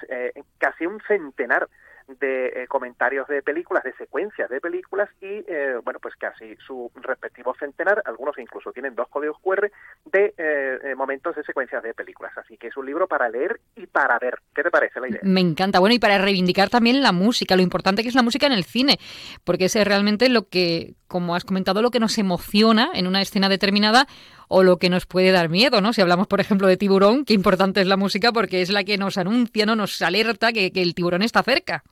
casi 0.59 0.85
un 0.85 1.01
centenar 1.07 1.67
de 2.07 2.47
eh, 2.47 2.67
comentarios 2.67 3.27
de 3.27 3.41
películas, 3.41 3.83
de 3.83 3.93
secuencias 3.93 4.49
de 4.49 4.61
películas 4.61 5.09
y, 5.21 5.25
eh, 5.25 5.75
bueno, 5.83 5.99
pues 5.99 6.15
casi 6.15 6.55
su 6.57 6.91
respectivo 6.95 7.55
centenar, 7.59 8.01
algunos 8.05 8.37
incluso 8.37 8.71
tienen 8.71 8.95
dos 8.95 9.07
códigos 9.09 9.37
QR 9.41 9.71
de 10.05 10.33
eh, 10.37 10.95
momentos 10.95 11.35
de 11.35 11.43
secuencias 11.43 11.81
de 11.83 11.93
películas. 11.93 12.31
Así 12.37 12.57
que 12.57 12.67
es 12.67 12.77
un 12.77 12.85
libro 12.85 13.07
para 13.07 13.29
leer 13.29 13.59
y 13.75 13.87
para 13.87 14.19
ver. 14.19 14.39
¿Qué 14.53 14.63
te 14.63 14.71
parece 14.71 14.99
la 14.99 15.09
idea? 15.09 15.21
Me 15.23 15.41
encanta. 15.41 15.79
Bueno, 15.79 15.95
y 15.95 15.99
para 15.99 16.17
reivindicar 16.17 16.69
también 16.69 17.01
la 17.01 17.11
música, 17.11 17.55
lo 17.55 17.61
importante 17.61 18.03
que 18.03 18.09
es 18.09 18.15
la 18.15 18.23
música 18.23 18.45
en 18.45 18.53
el 18.53 18.63
cine, 18.63 18.99
porque 19.43 19.65
es 19.65 19.75
realmente 19.83 20.29
lo 20.29 20.47
que, 20.47 20.93
como 21.07 21.35
has 21.35 21.43
comentado, 21.43 21.81
lo 21.81 21.91
que 21.91 21.99
nos 21.99 22.17
emociona 22.17 22.89
en 22.93 23.07
una 23.07 23.21
escena 23.21 23.49
determinada 23.49 24.07
o 24.47 24.63
lo 24.63 24.77
que 24.77 24.89
nos 24.89 25.07
puede 25.07 25.31
dar 25.31 25.49
miedo, 25.49 25.81
¿no? 25.81 25.91
Si 25.91 26.01
hablamos, 26.01 26.27
por 26.27 26.39
ejemplo, 26.39 26.67
de 26.67 26.77
tiburón, 26.77 27.25
qué 27.25 27.33
importante 27.33 27.81
es 27.81 27.87
la 27.87 27.97
música 27.97 28.31
porque 28.31 28.61
es 28.61 28.69
la 28.69 28.83
que 28.83 28.97
nos 28.97 29.17
anuncia, 29.17 29.65
¿no? 29.65 29.75
Nos 29.75 30.01
alerta 30.03 30.53
que 30.53 30.71
el 30.75 30.93
tiburón 30.93 31.23
está 31.23 31.41
cerca. 31.41 31.83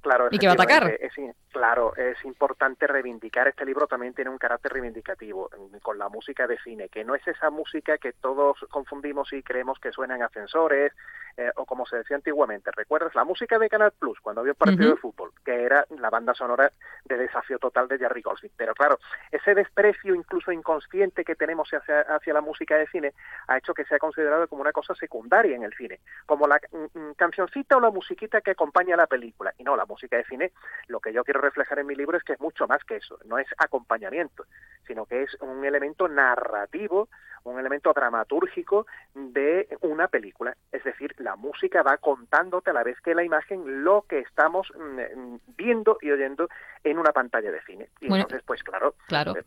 Claro, 0.00 0.28
y 0.30 0.38
que 0.38 0.46
va 0.46 0.52
a 0.52 0.54
atacar. 0.54 0.90
Es, 1.00 1.12
claro, 1.52 1.94
es 1.96 2.22
importante 2.24 2.86
reivindicar. 2.86 3.48
Este 3.48 3.64
libro 3.64 3.86
también 3.86 4.14
tiene 4.14 4.30
un 4.30 4.38
carácter 4.38 4.72
reivindicativo 4.72 5.50
mm, 5.50 5.78
con 5.78 5.98
la 5.98 6.08
música 6.08 6.46
de 6.46 6.58
cine, 6.58 6.88
que 6.88 7.04
no 7.04 7.14
es 7.14 7.26
esa 7.26 7.50
música 7.50 7.98
que 7.98 8.12
todos 8.12 8.58
confundimos 8.70 9.32
y 9.32 9.42
creemos 9.42 9.78
que 9.78 9.92
suena 9.92 10.16
en 10.16 10.22
ascensores 10.22 10.92
eh, 11.36 11.50
o 11.56 11.64
como 11.64 11.86
se 11.86 11.96
decía 11.96 12.16
antiguamente. 12.16 12.70
¿Recuerdas 12.74 13.14
la 13.14 13.24
música 13.24 13.58
de 13.58 13.68
Canal 13.68 13.92
Plus 13.98 14.20
cuando 14.20 14.40
había 14.40 14.52
un 14.52 14.58
partido 14.58 14.90
de 14.90 14.96
fútbol? 14.96 15.32
Que 15.44 15.64
era 15.64 15.86
la 15.98 16.10
banda 16.10 16.34
sonora 16.34 16.70
de 17.04 17.16
Desafío 17.16 17.58
Total 17.58 17.88
de 17.88 17.98
Jerry 17.98 18.20
Goldsmith. 18.20 18.52
Pero 18.56 18.74
claro, 18.74 18.98
ese 19.30 19.54
desprecio 19.54 20.14
incluso 20.14 20.52
inconsciente 20.52 21.24
que 21.24 21.34
tenemos 21.34 21.70
hacia, 21.70 22.00
hacia 22.00 22.34
la 22.34 22.40
música 22.40 22.76
de 22.76 22.86
cine 22.88 23.14
ha 23.46 23.58
hecho 23.58 23.74
que 23.74 23.84
sea 23.84 23.98
considerado 23.98 24.48
como 24.48 24.62
una 24.62 24.72
cosa 24.72 24.94
secundaria 24.94 25.56
en 25.56 25.62
el 25.62 25.72
cine, 25.74 26.00
como 26.26 26.46
la 26.46 26.60
mm, 26.72 26.98
mm, 26.98 27.14
cancioncita 27.14 27.76
o 27.76 27.80
la 27.80 27.90
musiquita 27.90 28.40
que 28.40 28.50
acompaña 28.50 28.94
a 28.94 28.98
la 28.98 29.06
película. 29.06 29.52
Y 29.58 29.64
no, 29.64 29.76
la 29.76 29.86
música 29.86 30.16
de 30.16 30.24
cine, 30.24 30.52
lo 30.88 31.00
que 31.00 31.12
yo 31.12 31.24
quiero 31.24 31.39
reflejar 31.40 31.78
en 31.78 31.86
mi 31.86 31.94
libro 31.94 32.16
es 32.16 32.24
que 32.24 32.34
es 32.34 32.40
mucho 32.40 32.66
más 32.66 32.84
que 32.84 32.96
eso, 32.96 33.18
no 33.24 33.38
es 33.38 33.46
acompañamiento, 33.58 34.44
sino 34.86 35.06
que 35.06 35.22
es 35.22 35.34
un 35.40 35.64
elemento 35.64 36.08
narrativo, 36.08 37.08
un 37.44 37.58
elemento 37.58 37.92
dramatúrgico 37.92 38.86
de 39.14 39.68
una 39.80 40.08
película. 40.08 40.56
Es 40.72 40.84
decir, 40.84 41.14
la 41.18 41.36
música 41.36 41.82
va 41.82 41.96
contándote 41.96 42.70
a 42.70 42.72
la 42.72 42.82
vez 42.82 43.00
que 43.00 43.14
la 43.14 43.24
imagen 43.24 43.84
lo 43.84 44.02
que 44.02 44.18
estamos 44.18 44.70
mm, 44.76 45.36
viendo 45.56 45.98
y 46.00 46.10
oyendo 46.10 46.48
en 46.84 46.98
una 46.98 47.12
pantalla 47.12 47.50
de 47.50 47.62
cine. 47.62 47.88
Y 48.00 48.06
entonces, 48.06 48.42
pues 48.44 48.62
claro, 48.62 48.94
claro. 49.06 49.36
Eh, 49.36 49.44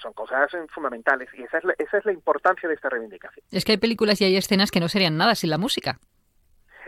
son 0.00 0.12
cosas 0.12 0.50
fundamentales 0.72 1.28
y 1.34 1.42
esa 1.42 1.58
es, 1.58 1.64
la, 1.64 1.74
esa 1.76 1.98
es 1.98 2.04
la 2.04 2.12
importancia 2.12 2.68
de 2.68 2.74
esta 2.74 2.88
reivindicación. 2.88 3.44
Es 3.50 3.64
que 3.64 3.72
hay 3.72 3.78
películas 3.78 4.20
y 4.20 4.24
hay 4.24 4.36
escenas 4.36 4.70
que 4.70 4.80
no 4.80 4.88
serían 4.88 5.16
nada 5.16 5.34
sin 5.34 5.50
la 5.50 5.58
música. 5.58 5.98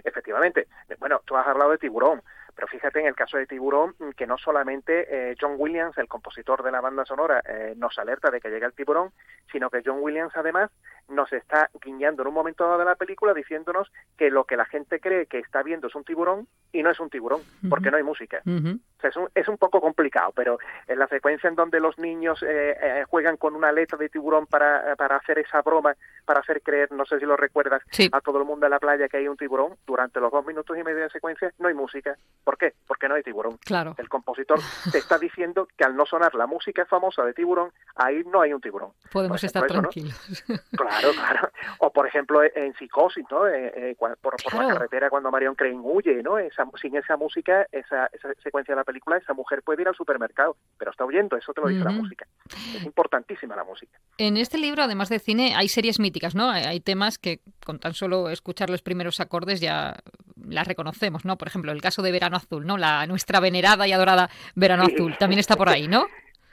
Efectivamente. 0.04 0.68
Bueno, 0.98 1.20
tú 1.24 1.36
has 1.36 1.46
hablado 1.46 1.72
de 1.72 1.78
Tiburón. 1.78 2.22
Pero 2.60 2.72
fíjate 2.72 3.00
en 3.00 3.06
el 3.06 3.14
caso 3.14 3.38
de 3.38 3.46
Tiburón 3.46 3.94
mm, 3.98 4.10
que 4.10 4.26
no 4.26 4.36
solamente 4.36 5.30
eh, 5.30 5.34
John 5.40 5.54
Williams, 5.56 5.96
el 5.96 6.08
compositor 6.08 6.62
de 6.62 6.70
la 6.70 6.82
banda 6.82 7.06
sonora, 7.06 7.40
eh, 7.48 7.72
nos 7.74 7.98
alerta 7.98 8.30
de 8.30 8.38
que 8.38 8.50
llega 8.50 8.66
el 8.66 8.74
tiburón, 8.74 9.12
sino 9.50 9.70
que 9.70 9.80
John 9.82 10.00
Williams 10.02 10.36
además 10.36 10.70
nos 11.08 11.32
está 11.32 11.70
guiñando 11.82 12.20
en 12.20 12.28
un 12.28 12.34
momento 12.34 12.64
dado 12.64 12.78
de 12.78 12.84
la 12.84 12.96
película 12.96 13.32
diciéndonos 13.32 13.90
que 14.18 14.28
lo 14.28 14.44
que 14.44 14.58
la 14.58 14.66
gente 14.66 15.00
cree 15.00 15.24
que 15.24 15.38
está 15.38 15.62
viendo 15.62 15.86
es 15.86 15.94
un 15.94 16.04
tiburón 16.04 16.48
y 16.70 16.82
no 16.82 16.90
es 16.90 17.00
un 17.00 17.08
tiburón, 17.08 17.40
porque 17.68 17.90
no 17.90 17.96
hay 17.96 18.02
música. 18.02 18.42
es, 18.44 19.16
un, 19.16 19.28
es 19.34 19.48
un 19.48 19.56
poco 19.56 19.80
complicado, 19.80 20.30
pero 20.36 20.58
en 20.86 20.98
la 20.98 21.08
secuencia 21.08 21.48
en 21.48 21.56
donde 21.56 21.80
los 21.80 21.98
niños 21.98 22.44
eh, 22.46 23.04
juegan 23.08 23.38
con 23.38 23.56
una 23.56 23.72
letra 23.72 23.98
de 23.98 24.08
tiburón 24.08 24.46
para, 24.46 24.94
para 24.94 25.16
hacer 25.16 25.38
esa 25.38 25.62
broma, 25.62 25.96
para 26.24 26.40
hacer 26.40 26.62
creer, 26.62 26.92
no 26.92 27.04
sé 27.06 27.18
si 27.18 27.24
lo 27.24 27.36
recuerdas, 27.36 27.82
a 28.12 28.20
todo 28.20 28.38
el 28.38 28.44
mundo 28.44 28.66
en 28.66 28.70
la 28.70 28.78
playa 28.78 29.08
que 29.08 29.16
hay 29.16 29.26
un 29.26 29.36
tiburón, 29.36 29.74
durante 29.84 30.20
los 30.20 30.30
dos 30.30 30.46
minutos 30.46 30.78
y 30.78 30.84
medio 30.84 31.02
de 31.02 31.10
secuencia 31.10 31.52
no 31.58 31.68
hay 31.68 31.74
música. 31.74 32.16
¿Por 32.50 32.58
qué? 32.58 32.74
Porque 32.84 33.08
no 33.08 33.14
hay 33.14 33.22
tiburón. 33.22 33.58
Claro. 33.58 33.94
El 33.96 34.08
compositor 34.08 34.58
te 34.90 34.98
está 34.98 35.18
diciendo 35.18 35.68
que 35.78 35.84
al 35.84 35.94
no 35.94 36.04
sonar 36.04 36.34
la 36.34 36.48
música 36.48 36.84
famosa 36.84 37.22
de 37.22 37.32
tiburón, 37.32 37.70
ahí 37.94 38.24
no 38.26 38.40
hay 38.40 38.52
un 38.52 38.60
tiburón. 38.60 38.90
Podemos 39.12 39.44
estar 39.44 39.64
tranquilos. 39.68 40.18
Claro, 40.70 41.10
claro. 41.12 41.50
O 41.78 41.92
por 41.92 42.06
ejemplo 42.06 42.42
en 42.42 42.74
Psicosis, 42.74 43.24
¿no? 43.30 43.46
Eh, 43.46 43.92
eh, 43.92 43.96
por, 44.20 44.34
la 44.52 44.68
carretera 44.68 45.10
cuando 45.10 45.30
Marion 45.30 45.54
Crane 45.54 45.78
huye, 45.80 46.22
¿no? 46.22 46.38
Esa, 46.38 46.64
sin 46.80 46.96
esa 46.96 47.16
música, 47.16 47.66
esa, 47.70 48.06
esa, 48.12 48.32
secuencia 48.42 48.74
de 48.74 48.80
la 48.80 48.84
película, 48.84 49.18
esa 49.18 49.34
mujer 49.34 49.62
puede 49.62 49.82
ir 49.82 49.88
al 49.88 49.94
supermercado, 49.94 50.56
pero 50.78 50.90
está 50.90 51.04
huyendo, 51.04 51.36
eso 51.36 51.52
te 51.52 51.60
lo 51.60 51.68
dice 51.68 51.84
la 51.84 51.90
música. 51.90 52.26
Es 52.74 52.82
importantísima 52.82 53.54
la 53.54 53.64
música. 53.64 53.98
En 54.18 54.36
este 54.36 54.58
libro, 54.58 54.82
además 54.82 55.08
de 55.08 55.18
cine, 55.18 55.54
hay 55.54 55.68
series 55.68 56.00
míticas, 56.00 56.34
¿no? 56.34 56.50
Hay 56.50 56.80
temas 56.80 57.18
que 57.18 57.40
con 57.64 57.78
tan 57.78 57.94
solo 57.94 58.30
escuchar 58.30 58.70
los 58.70 58.82
primeros 58.82 59.20
acordes 59.20 59.60
ya 59.60 60.02
las 60.48 60.66
reconocemos, 60.66 61.24
¿no? 61.24 61.36
Por 61.36 61.48
ejemplo, 61.48 61.72
el 61.72 61.80
caso 61.80 62.02
de 62.02 62.12
Verano 62.12 62.36
Azul, 62.36 62.66
¿no? 62.66 62.76
La 62.76 63.06
nuestra 63.06 63.40
venerada 63.40 63.86
y 63.86 63.92
adorada 63.92 64.30
Verano 64.54 64.84
Azul 64.84 65.16
también 65.18 65.40
está 65.40 65.56
por 65.56 65.68
ahí, 65.68 65.88
¿no? 65.88 66.06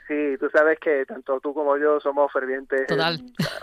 Sí, 0.08 0.36
tú 0.40 0.48
sabes 0.48 0.78
que 0.78 1.04
tanto 1.04 1.38
tú 1.38 1.52
como 1.52 1.76
yo 1.76 2.00
somos 2.00 2.32
fervientes 2.32 2.86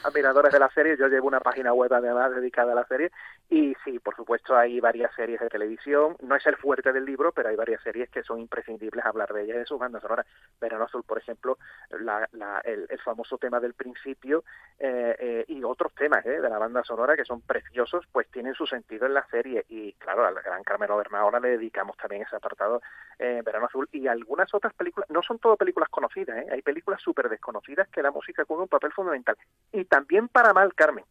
admiradores 0.04 0.54
de 0.54 0.60
la 0.60 0.70
serie. 0.70 0.96
Yo 0.96 1.08
llevo 1.08 1.28
una 1.28 1.40
página 1.40 1.74
web 1.74 1.92
además 1.92 2.36
dedicada 2.36 2.74
a 2.74 2.76
la 2.76 2.86
serie 2.86 3.12
Y 3.48 3.76
sí, 3.84 4.00
por 4.00 4.16
supuesto, 4.16 4.58
hay 4.58 4.80
varias 4.80 5.14
series 5.16 5.40
de 5.40 5.50
televisión. 5.50 6.16
No 6.22 6.36
es 6.36 6.46
el 6.48 6.56
fuerte 6.58 6.92
del 6.92 7.06
libro, 7.06 7.32
pero 7.32 7.50
hay 7.50 7.56
varias 7.56 7.82
series 7.84 8.10
que 8.10 8.24
son 8.24 8.40
imprescindibles 8.40 9.06
hablar 9.06 9.32
de 9.32 9.44
ellas 9.44 9.58
y 9.58 9.60
de 9.60 9.66
sus 9.66 9.78
bandas 9.78 10.02
sonoras. 10.02 10.26
Verano 10.60 10.86
Azul, 10.86 11.04
por 11.04 11.20
ejemplo, 11.20 11.60
la, 11.92 12.28
la, 12.32 12.60
el, 12.64 12.88
el, 12.90 13.00
famoso 13.00 13.38
tema 13.38 13.60
del 13.60 13.76
principio 13.76 14.44
eh, 14.80 15.16
eh, 15.20 15.46
y 15.48 15.64
otros 15.64 15.94
temas 15.94 16.26
eh, 16.26 16.42
de 16.42 16.50
la 16.50 16.58
banda 16.58 16.84
sonora 16.84 17.16
que 17.16 17.24
son 17.24 17.42
preciosos, 17.42 18.06
pues 18.12 18.28
tienen 18.32 18.56
su 18.56 18.66
sentido 18.66 19.06
en 19.06 19.14
la 19.14 19.28
serie. 19.28 19.64
Y 19.70 19.94
claro, 19.94 20.26
al 20.26 20.36
gran 20.36 20.64
Carmelo 20.64 20.98
Bernahora 20.98 21.40
le 21.40 21.50
dedicamos 21.50 21.96
también 21.98 22.24
ese 22.24 22.36
apartado 22.36 22.82
eh, 23.20 23.44
Verano 23.46 23.68
Azul. 23.68 23.88
Y 23.92 24.08
algunas 24.08 24.52
otras 24.56 24.74
películas, 24.74 25.08
no 25.12 25.22
son 25.22 25.38
todo 25.38 25.56
películas 25.56 25.90
conocidas, 25.90 26.38
¿eh? 26.40 26.48
hay 26.52 26.64
películas 26.64 27.00
súper 27.00 27.30
desconocidas 27.30 27.88
que 27.90 28.02
la 28.02 28.10
música 28.10 28.44
juega 28.48 28.64
un 28.64 28.70
papel 28.70 28.92
fundamental. 28.92 29.38
Y 29.72 29.86
también 29.86 30.30
para 30.30 30.52
mal, 30.52 30.74
Carmen 30.74 31.06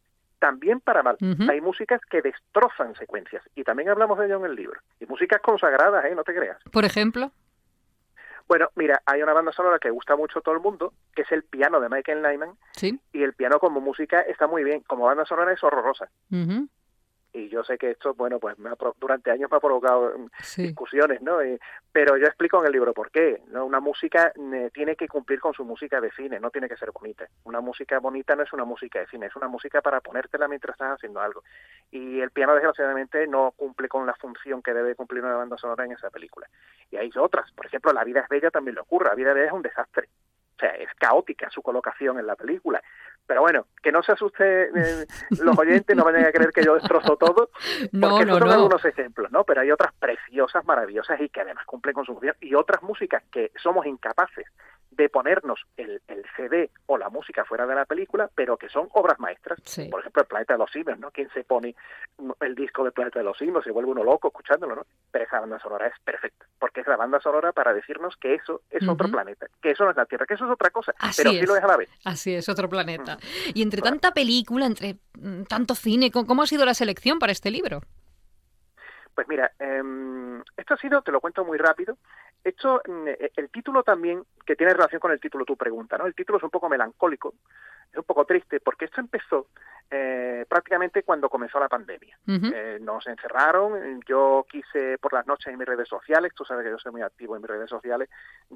también 0.45 0.79
para 0.81 1.03
mal. 1.03 1.17
Uh 1.23 1.25
-huh. 1.25 1.51
Hay 1.51 1.63
músicas 1.63 2.03
que 2.11 2.21
destrozan 2.21 2.95
secuencias 2.97 3.43
y 3.55 3.65
también 3.65 3.89
hablamos 3.89 4.19
de 4.19 4.27
ello 4.27 4.37
en 4.41 4.45
el 4.45 4.55
libro. 4.55 4.79
Y 5.01 5.07
músicas 5.07 5.41
consagradas, 5.41 6.05
¿eh? 6.05 6.15
No 6.15 6.23
te 6.23 6.35
creas. 6.35 6.59
Por 6.71 6.85
ejemplo. 6.85 7.31
Bueno, 8.47 8.69
mira, 8.77 9.01
hay 9.07 9.23
una 9.23 9.33
banda 9.33 9.53
sonora 9.53 9.79
que 9.79 9.89
gusta 9.89 10.17
mucho 10.17 10.41
a 10.41 10.43
todo 10.43 10.55
el 10.55 10.61
mundo, 10.61 10.93
que 11.15 11.23
es 11.23 11.33
el 11.33 11.45
piano 11.45 11.81
de 11.81 11.89
Michael 11.89 12.21
Nyman. 12.21 12.59
Sí. 12.73 13.01
Y 13.15 13.23
el 13.23 13.33
piano 13.33 13.59
como 13.59 13.81
música 13.81 14.21
está 14.21 14.47
muy 14.47 14.65
bien. 14.65 14.83
Como 14.87 15.07
banda 15.07 15.25
sonora 15.25 15.51
es 15.55 15.65
horrorosa. 15.65 16.11
Uh 16.31 16.37
-huh 16.37 16.69
y 17.35 17.49
yo 17.49 17.65
sé 17.65 17.77
que 17.77 17.91
esto, 17.91 18.15
bueno, 18.15 18.39
pues 18.39 18.57
me 18.61 18.71
ha, 18.71 18.77
durante 19.01 19.33
años 19.33 19.51
me 19.51 19.57
ha 19.57 19.61
provocado 19.61 20.15
sí. 20.41 20.69
discusiones, 20.69 21.21
¿no? 21.21 21.45
Y, 21.45 21.59
pero 21.91 22.17
yo 22.17 22.27
explico 22.27 22.61
en 22.61 22.67
el 22.67 22.73
libro 22.73 22.95
por 22.95 23.11
qué, 23.11 23.43
¿no? 23.49 23.67
Una 23.67 23.81
música 23.81 24.33
eh, 24.37 24.71
tiene 24.73 24.95
que 24.95 25.09
cumplir 25.09 25.41
con 25.41 25.53
su 25.53 25.65
música 25.65 26.01
de 26.01 26.13
cine, 26.13 26.39
no 26.39 26.51
tiene 26.51 26.69
que 26.69 26.77
ser 26.77 26.93
bonita. 26.93 27.27
Una 27.43 27.61
música 27.61 27.99
bonita 27.99 28.37
no 28.37 28.45
es 28.45 28.53
una 28.53 28.65
música 28.65 29.01
de 29.01 29.09
cine, 29.09 29.27
es 29.27 29.35
una 29.35 29.49
música 29.49 29.83
para 29.83 30.01
ponértela 30.01 30.47
mientras 30.47 30.75
estás 30.75 30.95
haciendo 30.95 31.21
algo. 31.21 31.43
Y 31.91 32.21
el 32.21 32.31
piano, 32.31 32.55
desgraciadamente, 32.55 33.27
no 33.27 33.53
cumple 33.57 33.89
con 33.89 34.07
la 34.07 34.15
función 34.15 34.63
que 34.63 34.73
debe 34.73 34.95
cumplir 34.95 35.25
una 35.25 35.35
banda 35.35 35.59
sonora 35.59 35.85
en 35.85 35.93
esa 35.93 36.11
película. 36.11 36.47
Y 36.93 36.97
hay 36.99 37.11
otras, 37.17 37.51
por 37.51 37.67
ejemplo, 37.67 37.93
La 37.93 38.05
vida 38.05 38.21
es 38.21 38.29
bella 38.29 38.53
también 38.53 38.77
le 38.77 38.83
ocurre, 38.83 39.09
La 39.09 39.17
vida 39.17 39.31
es 39.31 39.35
bella 39.35 39.47
es 39.49 39.53
un 39.53 39.63
desastre. 39.63 40.09
O 40.57 40.61
sea, 40.61 40.71
es 40.71 40.89
caótica 40.95 41.51
su 41.51 41.63
colocación 41.63 42.21
en 42.21 42.29
la 42.29 42.37
película. 42.37 42.81
Pero 43.27 43.41
bueno, 43.41 43.67
que 43.83 43.91
no 43.91 44.03
se 44.03 44.13
asuste 44.13 44.65
eh, 44.65 45.07
los 45.43 45.59
oyentes, 45.59 45.97
no 45.97 46.05
vayan 46.05 46.25
a 46.25 46.33
creer 46.33 46.51
que 46.51 46.63
yo 46.63 46.75
destrozo 46.75 47.17
todo, 47.17 47.51
porque 48.01 48.27
no, 48.27 48.35
no, 48.35 48.39
son 48.39 48.49
no. 48.49 48.55
algunos 48.55 48.85
ejemplos, 48.85 49.33
¿no? 49.33 49.45
Pero 49.45 49.63
hay 49.63 49.71
otras 49.71 49.93
preciosas, 49.95 50.65
maravillosas 50.65 51.21
y 51.21 51.29
que 51.31 51.41
además 51.41 51.65
cumplen 51.65 51.95
con 51.95 52.05
su 52.05 52.13
función, 52.13 52.37
y 52.41 52.55
otras 52.55 52.83
músicas 52.83 53.23
que 53.31 53.51
somos 53.63 53.87
incapaces 53.87 54.47
de 54.97 55.09
ponernos 55.09 55.61
el, 55.77 56.01
el, 56.09 56.25
CD 56.37 56.71
o 56.87 56.99
la 56.99 57.09
música 57.09 57.45
fuera 57.45 57.67
de 57.67 57.75
la 57.75 57.85
película, 57.85 58.31
pero 58.35 58.57
que 58.57 58.69
son 58.69 58.89
obras 58.93 59.19
maestras. 59.19 59.59
Sí. 59.65 59.89
Por 59.89 60.01
ejemplo, 60.01 60.23
el 60.23 60.29
Planeta 60.29 60.55
de 60.55 60.59
los 60.59 60.71
Simios, 60.71 60.99
¿no? 60.99 61.11
¿Quién 61.11 61.29
se 61.33 61.45
pone 61.45 61.75
el 62.41 62.55
disco 62.55 62.85
de 62.85 62.93
Planeta 62.93 63.21
de 63.21 63.25
los 63.25 63.39
Simios? 63.39 63.65
Se 63.65 63.71
vuelve 63.71 63.91
uno 63.91 64.05
loco 64.05 64.29
escuchándolo, 64.29 64.77
¿no? 64.77 64.87
Pero 65.11 65.25
esa 65.25 65.41
banda 65.41 65.59
sonora 65.61 65.87
es 65.87 65.95
perfecta, 66.05 66.47
porque 66.59 66.81
es 66.81 66.87
la 66.87 66.97
banda 66.97 67.21
sonora 67.21 67.53
para 67.53 67.73
decirnos 67.73 68.17
que 68.17 68.35
eso 68.35 68.63
es 68.71 68.83
uh 68.83 68.87
-huh. 68.87 68.93
otro 68.93 69.09
planeta, 69.09 69.47
que 69.63 69.71
eso 69.71 69.85
no 69.85 69.91
es 69.91 69.97
la 69.97 70.07
Tierra, 70.07 70.27
que 70.27 70.35
eso 70.35 70.45
es 70.45 70.51
otra 70.51 70.71
cosa, 70.71 70.95
Así 70.99 71.23
pero 71.23 71.31
sí 71.31 71.47
lo 71.47 71.57
es 71.57 71.63
a 71.63 71.67
la 71.67 71.77
vez. 71.77 71.91
Así 72.05 72.35
es, 72.35 72.49
otro 72.49 72.69
planeta. 72.69 73.19
Y 73.55 73.63
entre 73.63 73.81
claro. 73.81 73.97
tanta 73.97 74.15
película, 74.15 74.67
entre 74.67 74.97
mm, 75.19 75.45
tanto 75.45 75.75
cine, 75.75 76.11
¿cómo 76.11 76.43
ha 76.43 76.47
sido 76.47 76.65
la 76.65 76.75
selección 76.75 77.19
para 77.19 77.33
este 77.33 77.51
libro? 77.51 77.83
Pues 79.15 79.29
mira, 79.29 79.53
eh, 79.59 79.83
esto 80.57 80.75
ha 80.75 80.79
sido, 80.79 81.03
te 81.03 81.13
lo 81.13 81.21
cuento 81.21 81.45
muy 81.45 81.57
rápido, 81.59 81.97
esto, 82.43 82.83
el 82.85 83.51
título 83.51 83.83
también, 83.83 84.25
que 84.45 84.57
tiene 84.57 84.75
relación 84.75 85.01
con 85.01 85.13
el 85.13 85.21
título 85.21 85.45
tu 85.45 85.57
pregunta, 85.57 85.97
¿no? 85.97 86.07
El 86.07 86.15
título 86.15 86.39
es 86.39 86.45
un 86.45 86.51
poco 86.51 86.69
melancólico, 86.69 87.35
es 87.95 87.99
un 87.99 88.05
poco 88.05 88.25
triste, 88.25 88.61
porque 88.61 88.87
esto 88.87 89.01
empezó 89.01 89.47
eh, 89.91 90.45
prácticamente 90.49 91.03
cuando 91.05 91.29
comenzó 91.29 91.61
la 91.61 91.69
pandemia. 91.69 92.19
Uh 92.27 92.33
-huh. 92.33 92.53
eh, 92.55 92.79
nos 92.81 93.07
encerraron, 93.07 94.01
yo 94.07 94.45
quise 94.51 94.99
por 94.99 95.13
las 95.13 95.27
noches 95.27 95.47
en 95.53 95.59
mis 95.59 95.69
redes 95.69 95.89
sociales, 95.89 96.33
tú 96.35 96.45
sabes 96.45 96.65
que 96.65 96.71
yo 96.71 96.79
soy 96.79 96.93
muy 96.93 97.03
activo 97.03 97.37
en 97.37 97.43
mis 97.43 97.51
redes 97.51 97.71
sociales, 97.71 98.09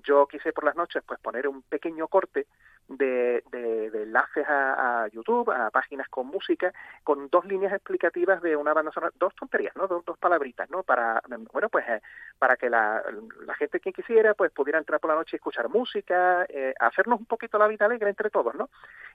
yo 0.02 0.26
quise 0.26 0.52
por 0.52 0.64
las 0.64 0.74
noches 0.74 1.02
pues 1.06 1.20
poner 1.20 1.46
un 1.46 1.62
pequeño 1.62 2.08
corte 2.08 2.46
de, 2.88 3.44
de, 3.52 3.90
de 3.90 4.02
enlaces 4.02 4.46
a, 4.48 5.04
a, 5.04 5.08
YouTube, 5.08 5.50
a 5.50 5.70
páginas 5.70 6.08
con 6.08 6.26
música, 6.26 6.72
con 7.04 7.28
dos 7.28 7.44
líneas 7.44 7.72
explicativas 7.72 8.40
de 8.42 8.56
una 8.56 8.72
banda 8.72 8.90
sonora, 8.90 9.12
dos 9.18 9.34
tonterías, 9.34 9.76
¿no? 9.76 9.86
Dos, 9.86 10.04
dos 10.04 10.18
palabritas, 10.18 10.70
¿no? 10.70 10.82
Para, 10.82 11.22
bueno, 11.52 11.68
pues 11.68 11.86
eh, 11.88 12.00
para 12.38 12.56
que 12.56 12.70
la, 12.70 13.02
la, 13.46 13.54
gente 13.54 13.80
que 13.80 13.92
quisiera 13.92 14.34
pues 14.34 14.50
pudiera 14.52 14.78
entrar 14.78 15.00
por 15.00 15.10
la 15.10 15.16
noche 15.16 15.36
y 15.36 15.36
escuchar 15.36 15.68
música, 15.68 16.46
eh, 16.48 16.74
hacernos 16.80 17.20
un 17.20 17.26
poquito 17.26 17.58
la 17.58 17.68
vida 17.68 17.84
alegre 17.84 18.08
entre 18.08 18.30
todos, 18.30 18.54
¿no? 18.54 18.70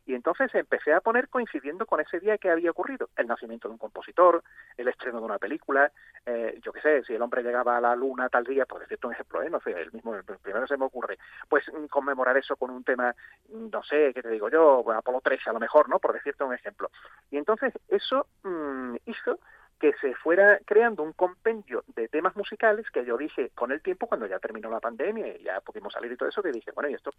Y 0.06 0.13
entonces 0.16 0.54
empecé 0.56 0.94
a 0.94 1.02
poner 1.02 1.30
coincidiendo 1.30 1.86
con 1.86 2.00
ese 2.00 2.20
día 2.20 2.38
que 2.38 2.50
había 2.50 2.72
ocurrido, 2.72 3.10
el 3.18 3.28
nacimiento 3.28 3.68
de 3.68 3.74
un 3.74 3.78
compositor, 3.78 4.44
el 4.78 4.88
estreno 4.88 5.20
de 5.20 5.26
una 5.26 5.38
película, 5.38 5.92
eh, 6.26 6.60
yo 6.64 6.72
qué 6.72 6.82
sé, 6.82 7.04
si 7.04 7.14
el 7.14 7.22
hombre 7.22 7.44
llegaba 7.44 7.78
a 7.78 7.82
la 7.82 7.96
luna 7.96 8.30
tal 8.30 8.44
día, 8.44 8.66
por 8.66 8.82
decirte 8.82 9.08
un 9.08 9.14
ejemplo, 9.14 9.42
¿eh? 9.42 9.50
no 9.50 9.60
sé, 9.60 9.72
el 9.72 9.92
mismo, 9.92 10.16
el 10.16 10.24
primero 10.24 10.68
se 10.68 10.78
me 10.78 10.86
ocurre, 10.86 11.18
pues 11.50 11.66
conmemorar 11.90 12.38
eso 12.38 12.56
con 12.56 12.70
un 12.70 12.84
tema 12.84 13.14
no 13.50 13.84
sé, 13.84 14.12
qué 14.14 14.22
te 14.22 14.30
digo 14.30 14.50
yo, 14.50 14.84
Apolo 14.92 15.22
13 15.22 15.50
a 15.50 15.54
lo 15.54 15.60
mejor, 15.60 15.90
¿no? 15.90 16.00
Por 16.00 16.14
decirte 16.14 16.44
un 16.44 16.54
ejemplo. 16.54 16.90
Y 17.32 17.38
entonces 17.38 17.74
eso 17.88 18.28
mmm, 18.44 18.96
hizo 19.06 19.40
que 19.84 19.92
se 20.00 20.16
fuera 20.16 20.60
creando 20.64 21.04
un 21.04 21.12
compendio 21.12 21.84
de 21.88 22.08
temas 22.08 22.38
musicales 22.38 22.90
que 22.90 23.04
yo 23.04 23.18
dije 23.18 23.52
con 23.54 23.74
el 23.74 23.82
tiempo 23.82 24.08
cuando 24.08 24.26
ya 24.28 24.40
terminó 24.40 24.70
la 24.70 24.80
pandemia 24.80 25.36
y 25.36 25.44
ya 25.44 25.60
pudimos 25.60 25.92
salir 25.92 26.10
y 26.10 26.16
todo 26.16 26.30
eso 26.30 26.42
que 26.42 26.54
dije 26.54 26.72
bueno 26.72 26.90
y 26.90 26.94
esto 26.94 27.12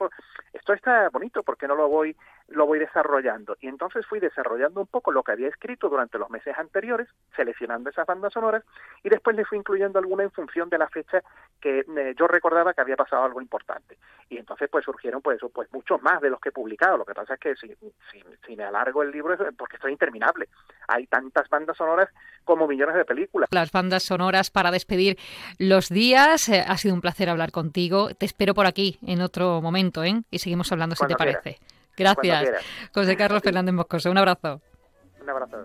esto 0.51 0.73
está 0.73 1.11
bonito 1.11 1.43
¿por 1.43 1.59
qué 1.59 1.69
no 1.69 1.75
lo 1.75 1.91
voy 1.91 2.17
lo 2.49 2.65
voy 2.65 2.79
desarrollando 2.79 3.59
y 3.61 3.69
entonces 3.69 4.07
fui 4.07 4.19
desarrollando 4.19 4.81
un 4.81 4.87
poco 4.87 5.13
lo 5.13 5.23
que 5.23 5.33
había 5.33 5.49
escrito 5.49 5.91
durante 5.91 6.17
los 6.17 6.31
meses 6.31 6.57
anteriores 6.57 7.07
seleccionando 7.37 7.91
esas 7.91 8.07
bandas 8.07 8.33
sonoras 8.33 8.65
y 9.03 9.11
después 9.11 9.37
le 9.37 9.45
fui 9.45 9.59
incluyendo 9.59 9.99
alguna 9.99 10.25
en 10.25 10.31
función 10.31 10.71
de 10.71 10.79
la 10.79 10.89
fecha 10.89 11.23
que 11.65 11.81
eh, 11.81 12.15
yo 12.19 12.27
recordaba 12.27 12.75
que 12.75 12.83
había 12.83 12.95
pasado 12.95 13.25
algo 13.25 13.41
importante. 13.41 13.97
Y 14.29 14.37
entonces 14.37 14.69
pues 14.71 14.85
surgieron 14.85 15.23
pues 15.23 15.39
eso 15.39 15.49
pues 15.49 15.73
muchos 15.73 16.03
más 16.03 16.21
de 16.21 16.29
los 16.29 16.39
que 16.39 16.51
he 16.51 16.53
publicado. 16.53 16.99
Lo 16.99 17.07
que 17.07 17.15
pasa 17.15 17.35
es 17.35 17.41
que 17.41 17.57
si, 17.57 17.75
si, 18.45 18.55
me 18.55 18.65
alargo 18.65 19.03
el 19.03 19.11
libro 19.11 19.33
es 19.33 19.55
porque 19.57 19.77
esto 19.77 19.89
es 19.89 19.93
interminable. 19.93 20.49
Hay 20.89 21.07
tantas 21.07 21.49
bandas 21.49 21.77
sonoras 21.77 22.11
como 22.55 22.69
millones 22.69 22.95
de 22.95 23.05
películas. 23.05 23.49
Las 23.51 23.73
bandas 23.73 24.05
sonoras 24.05 24.51
para 24.51 24.71
despedir 24.71 25.19
los 25.59 25.89
días. 25.89 26.49
Eh, 26.49 26.65
ha 26.65 26.77
sido 26.79 26.95
un 26.95 27.01
placer 27.01 27.29
hablar 27.29 27.51
contigo. 27.51 28.15
Te 28.15 28.27
espero 28.27 28.55
por 28.55 28.67
aquí 28.67 28.97
en 29.05 29.23
otro 29.23 29.61
momento, 29.61 30.05
¿eh? 30.05 30.23
Y 30.31 30.39
seguimos 30.39 30.71
hablando 30.71 30.95
Cuando 30.95 31.15
si 31.15 31.17
te 31.17 31.19
parece. 31.19 31.59
Gracias. 31.97 32.65
José 32.95 33.17
Carlos 33.17 33.43
Fernández 33.43 33.75
Moscoso. 33.75 34.09
Un 34.09 34.19
abrazo. 34.19 34.61
Un 35.21 35.31
abrazo. 35.31 35.65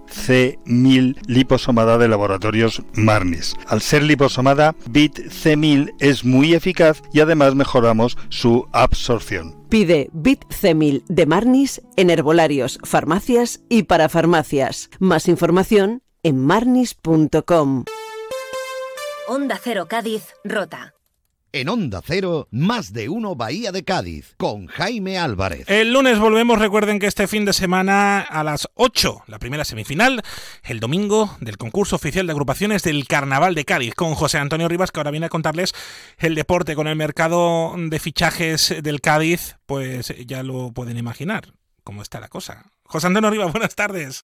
C1000 0.11 1.17
liposomada 1.27 1.97
de 1.97 2.07
laboratorios 2.07 2.81
Marnis. 2.93 3.55
Al 3.67 3.81
ser 3.81 4.03
liposomada, 4.03 4.75
Bit 4.89 5.19
C1000 5.19 5.93
es 5.99 6.23
muy 6.23 6.53
eficaz 6.53 7.01
y 7.13 7.19
además 7.21 7.55
mejoramos 7.55 8.17
su 8.29 8.67
absorción. 8.71 9.55
Pide 9.69 10.09
Bit 10.13 10.45
C1000 10.49 11.03
de 11.07 11.25
Marnis 11.25 11.81
en 11.95 12.09
herbolarios, 12.09 12.79
farmacias 12.83 13.61
y 13.69 13.83
para 13.83 14.09
farmacias. 14.09 14.89
Más 14.99 15.27
información 15.27 16.03
en 16.23 16.39
marnis.com. 16.39 17.85
Onda 19.27 19.59
Cero 19.63 19.87
Cádiz, 19.87 20.33
Rota. 20.43 20.93
En 21.53 21.67
Onda 21.67 22.01
Cero, 22.01 22.47
más 22.49 22.93
de 22.93 23.09
uno 23.09 23.35
Bahía 23.35 23.73
de 23.73 23.83
Cádiz, 23.83 24.35
con 24.37 24.67
Jaime 24.67 25.17
Álvarez. 25.17 25.69
El 25.69 25.91
lunes 25.91 26.17
volvemos, 26.17 26.59
recuerden 26.59 26.97
que 26.97 27.07
este 27.07 27.27
fin 27.27 27.43
de 27.43 27.51
semana 27.51 28.21
a 28.21 28.41
las 28.45 28.69
8, 28.75 29.23
la 29.27 29.37
primera 29.37 29.65
semifinal, 29.65 30.21
el 30.63 30.79
domingo 30.79 31.35
del 31.41 31.57
concurso 31.57 31.97
oficial 31.97 32.25
de 32.25 32.31
agrupaciones 32.31 32.83
del 32.83 33.05
Carnaval 33.05 33.53
de 33.53 33.65
Cádiz, 33.65 33.95
con 33.95 34.15
José 34.15 34.37
Antonio 34.37 34.69
Rivas, 34.69 34.91
que 34.91 35.01
ahora 35.01 35.11
viene 35.11 35.25
a 35.25 35.29
contarles 35.29 35.73
el 36.19 36.35
deporte 36.35 36.73
con 36.73 36.87
el 36.87 36.95
mercado 36.95 37.75
de 37.77 37.99
fichajes 37.99 38.73
del 38.81 39.01
Cádiz, 39.01 39.57
pues 39.65 40.13
ya 40.25 40.43
lo 40.43 40.71
pueden 40.71 40.97
imaginar 40.97 41.53
cómo 41.83 42.01
está 42.01 42.21
la 42.21 42.29
cosa. 42.29 42.71
José 42.83 43.07
Antonio 43.07 43.29
Rivas, 43.29 43.51
buenas 43.51 43.75
tardes. 43.75 44.23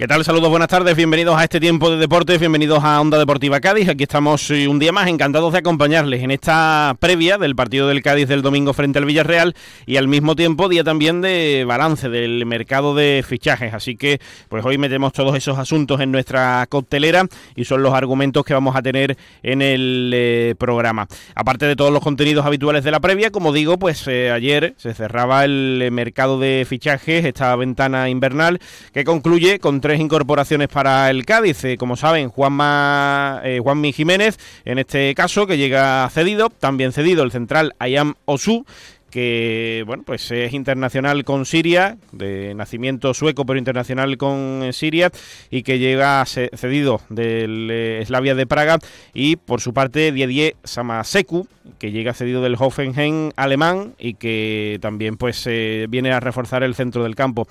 ¿Qué 0.00 0.08
tal? 0.08 0.24
Saludos, 0.24 0.48
buenas 0.48 0.68
tardes, 0.68 0.96
bienvenidos 0.96 1.38
a 1.38 1.44
este 1.44 1.60
tiempo 1.60 1.90
de 1.90 1.98
deportes, 1.98 2.40
bienvenidos 2.40 2.82
a 2.82 2.98
Onda 3.02 3.18
Deportiva 3.18 3.60
Cádiz. 3.60 3.86
Aquí 3.86 4.04
estamos 4.04 4.50
eh, 4.50 4.66
un 4.66 4.78
día 4.78 4.92
más 4.92 5.08
encantados 5.08 5.52
de 5.52 5.58
acompañarles 5.58 6.22
en 6.22 6.30
esta 6.30 6.96
previa 6.98 7.36
del 7.36 7.54
partido 7.54 7.86
del 7.86 8.00
Cádiz 8.00 8.26
del 8.26 8.40
domingo 8.40 8.72
frente 8.72 8.98
al 8.98 9.04
Villarreal 9.04 9.54
y 9.84 9.98
al 9.98 10.08
mismo 10.08 10.36
tiempo 10.36 10.70
día 10.70 10.84
también 10.84 11.20
de 11.20 11.66
balance 11.68 12.08
del 12.08 12.46
mercado 12.46 12.94
de 12.94 13.22
fichajes. 13.28 13.74
Así 13.74 13.94
que 13.94 14.22
pues 14.48 14.64
hoy 14.64 14.78
metemos 14.78 15.12
todos 15.12 15.36
esos 15.36 15.58
asuntos 15.58 16.00
en 16.00 16.10
nuestra 16.10 16.66
coctelera 16.70 17.26
y 17.54 17.66
son 17.66 17.82
los 17.82 17.92
argumentos 17.92 18.46
que 18.46 18.54
vamos 18.54 18.76
a 18.76 18.80
tener 18.80 19.18
en 19.42 19.60
el 19.60 20.12
eh, 20.14 20.54
programa. 20.56 21.08
Aparte 21.34 21.66
de 21.66 21.76
todos 21.76 21.92
los 21.92 22.02
contenidos 22.02 22.46
habituales 22.46 22.84
de 22.84 22.90
la 22.90 23.00
previa, 23.00 23.30
como 23.30 23.52
digo, 23.52 23.78
pues 23.78 24.08
eh, 24.08 24.30
ayer 24.30 24.72
se 24.78 24.94
cerraba 24.94 25.44
el 25.44 25.90
mercado 25.92 26.40
de 26.40 26.64
fichajes, 26.66 27.26
esta 27.26 27.54
ventana 27.54 28.08
invernal 28.08 28.60
que 28.94 29.04
concluye 29.04 29.58
con 29.58 29.82
tres 29.82 29.89
incorporaciones 29.98 30.68
para 30.68 31.10
el 31.10 31.24
Cádiz. 31.24 31.64
Eh, 31.64 31.76
como 31.76 31.96
saben, 31.96 32.28
Juanma, 32.28 33.40
eh, 33.44 33.58
Juanmi 33.62 33.92
Jiménez, 33.92 34.38
en 34.64 34.78
este 34.78 35.14
caso, 35.14 35.46
que 35.46 35.58
llega 35.58 36.08
cedido. 36.10 36.50
También 36.50 36.92
cedido 36.92 37.24
el 37.24 37.32
central 37.32 37.74
Ayam 37.78 38.14
Osu 38.26 38.64
que 39.10 39.82
bueno 39.86 40.04
pues 40.06 40.30
es 40.30 40.52
internacional 40.54 41.24
con 41.24 41.44
Siria, 41.44 41.98
de 42.12 42.54
nacimiento 42.54 43.12
sueco 43.12 43.44
pero 43.44 43.58
internacional 43.58 44.16
con 44.16 44.72
Siria 44.72 45.10
y 45.50 45.64
que 45.64 45.78
llega 45.78 46.24
cedido 46.24 47.00
del 47.08 47.68
eh, 47.70 48.02
Slavia 48.06 48.34
de 48.34 48.46
Praga 48.46 48.78
y 49.12 49.36
por 49.36 49.60
su 49.60 49.74
parte 49.74 50.12
Didier 50.12 50.54
Samaseku 50.62 51.48
que 51.78 51.90
llega 51.90 52.14
cedido 52.14 52.40
del 52.40 52.56
Hoffenheim 52.58 53.32
alemán 53.36 53.94
y 53.98 54.14
que 54.14 54.78
también 54.80 55.16
pues 55.16 55.44
viene 55.88 56.12
a 56.12 56.20
reforzar 56.20 56.62
el 56.62 56.74
centro 56.74 57.02
del 57.02 57.16
campo. 57.16 57.46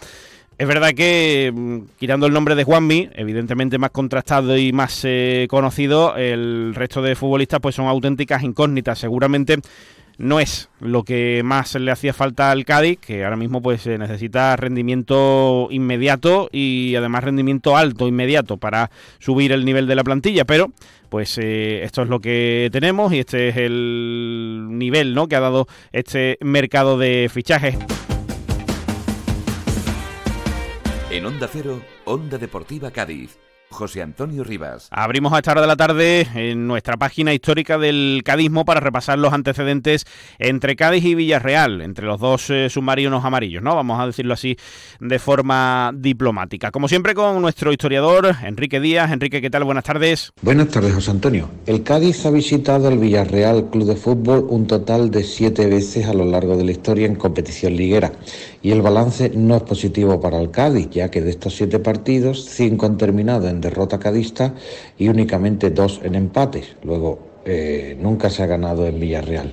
Es 0.60 0.68
verdad 0.68 0.94
que, 0.94 1.54
mm, 1.56 1.98
quitando 1.98 2.26
el 2.26 2.34
nombre 2.34 2.54
de 2.54 2.66
Juanmi, 2.66 3.08
evidentemente 3.16 3.78
más 3.78 3.92
contrastado 3.92 4.58
y 4.58 4.74
más 4.74 5.04
eh, 5.06 5.48
conocido, 5.50 6.18
el 6.18 6.76
resto 6.76 7.02
de 7.02 7.16
futbolistas 7.16 7.62
pues 7.62 7.76
son 7.76 7.88
auténticas 7.88 8.44
incógnitas. 8.44 9.00
Seguramente 9.00 9.60
no 10.18 10.42
es 10.42 10.70
lo 10.82 11.04
que 11.04 11.44
más 11.46 11.76
le 11.76 11.92
hacía 11.92 12.14
falta 12.14 12.52
al 12.52 12.66
Cádiz, 12.66 13.00
que 13.00 13.24
ahora 13.24 13.38
mismo 13.38 13.62
pues 13.62 13.88
necesita 13.88 14.58
rendimiento 14.58 15.70
inmediato 15.72 16.50
y 16.52 16.94
además 16.96 17.24
rendimiento 17.24 17.78
alto 17.78 18.10
inmediato 18.10 18.58
para 18.58 18.92
subir 19.20 19.54
el 19.54 19.64
nivel 19.64 19.88
de 19.88 19.96
la 19.96 20.04
plantilla, 20.04 20.44
pero 20.44 20.74
pues 21.08 21.38
eh, 21.38 21.86
esto 21.86 22.02
es 22.02 22.10
lo 22.10 22.20
que 22.20 22.68
tenemos 22.74 23.14
y 23.14 23.20
este 23.20 23.48
es 23.48 23.56
el 23.56 24.68
nivel 24.72 25.16
¿no? 25.16 25.30
que 25.30 25.38
ha 25.38 25.40
dado 25.40 25.70
este 25.94 26.38
mercado 26.42 26.98
de 26.98 27.32
fichajes. 27.34 27.78
En 31.12 31.26
Onda 31.26 31.50
Cero, 31.52 31.82
Onda 32.06 32.38
Deportiva 32.38 32.92
Cádiz. 32.92 33.40
José 33.72 34.02
Antonio 34.02 34.44
Rivas. 34.44 34.88
Abrimos 34.92 35.32
a 35.34 35.38
esta 35.38 35.52
hora 35.52 35.62
de 35.62 35.68
la 35.68 35.76
tarde 35.76 36.28
en 36.34 36.68
nuestra 36.68 36.98
página 36.98 37.34
histórica 37.34 37.78
del 37.78 38.22
cadismo 38.26 38.66
para 38.66 38.80
repasar 38.80 39.20
los 39.20 39.32
antecedentes 39.32 40.06
entre 40.40 40.76
Cádiz 40.76 41.06
y 41.06 41.16
Villarreal, 41.16 41.82
entre 41.82 42.06
los 42.06 42.20
dos 42.20 42.50
eh, 42.50 42.70
submarinos 42.70 43.24
amarillos, 43.24 43.62
¿no? 43.62 43.76
Vamos 43.76 44.00
a 44.00 44.08
decirlo 44.08 44.34
así 44.34 44.58
de 45.00 45.20
forma 45.20 45.92
diplomática. 45.96 46.72
Como 46.72 46.88
siempre 46.88 47.14
con 47.14 47.42
nuestro 47.42 47.72
historiador 47.72 48.36
Enrique 48.44 48.80
Díaz. 48.80 49.12
Enrique, 49.12 49.42
¿qué 49.42 49.50
tal? 49.50 49.64
Buenas 49.64 49.84
tardes. 49.84 50.32
Buenas 50.42 50.70
tardes, 50.70 50.94
José 50.94 51.12
Antonio. 51.12 51.50
El 51.66 51.84
Cádiz 51.84 52.26
ha 52.26 52.32
visitado 52.32 52.88
al 52.88 52.98
Villarreal 52.98 53.70
Club 53.70 53.86
de 53.86 53.96
Fútbol 53.96 54.46
un 54.50 54.66
total 54.66 55.12
de 55.12 55.24
siete 55.24 55.68
veces 55.68 56.08
a 56.08 56.14
lo 56.14 56.26
largo 56.26 56.58
de 56.58 56.66
la 56.66 56.72
historia 56.72 57.06
en 57.06 57.16
competición 57.16 57.76
liguera 57.76 58.12
y 58.62 58.72
el 58.72 58.82
balance 58.82 59.32
no 59.36 59.56
es 59.56 59.64
positivo 59.64 60.20
para 60.20 60.40
el 60.40 60.52
Cádiz, 60.52 60.90
ya 60.90 61.10
que 61.10 61.22
de 61.22 61.30
estos 61.30 61.56
siete 61.56 61.80
partidos, 61.80 62.46
cinco 62.46 62.86
han 62.86 62.98
terminado 62.98 63.48
en 63.48 63.62
derrota 63.62 64.00
cadista 64.00 64.54
y 64.98 65.08
únicamente 65.08 65.70
dos 65.70 66.02
en 66.04 66.16
empates. 66.16 66.76
Luego, 66.84 67.20
eh, 67.46 67.98
nunca 68.00 68.30
se 68.30 68.44
ha 68.44 68.48
ganado 68.48 68.86
en 68.86 69.00
Villarreal. 69.00 69.52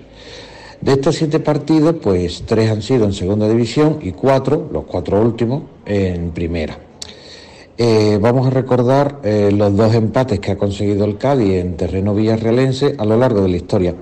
De 0.80 0.92
estos 0.92 1.16
siete 1.16 1.40
partidos, 1.40 1.96
pues 2.02 2.42
tres 2.46 2.70
han 2.70 2.82
sido 2.82 3.06
en 3.06 3.12
segunda 3.12 3.48
división 3.48 3.98
y 4.02 4.12
cuatro, 4.12 4.68
los 4.72 4.84
cuatro 4.84 5.20
últimos, 5.22 5.62
en 5.86 6.30
primera. 6.32 6.78
Eh, 7.78 8.18
vamos 8.22 8.46
a 8.46 8.50
recordar 8.50 9.20
eh, 9.22 9.52
los 9.52 9.76
dos 9.76 9.94
empates 9.94 10.40
que 10.40 10.52
ha 10.52 10.56
conseguido 10.56 11.04
el 11.04 11.18
Cádiz 11.18 11.56
en 11.56 11.76
terreno 11.76 12.14
villarrealense 12.14 12.96
a 12.98 13.04
lo 13.04 13.18
largo 13.18 13.42
de 13.42 13.48
la 13.50 13.56
historia. 13.58 13.94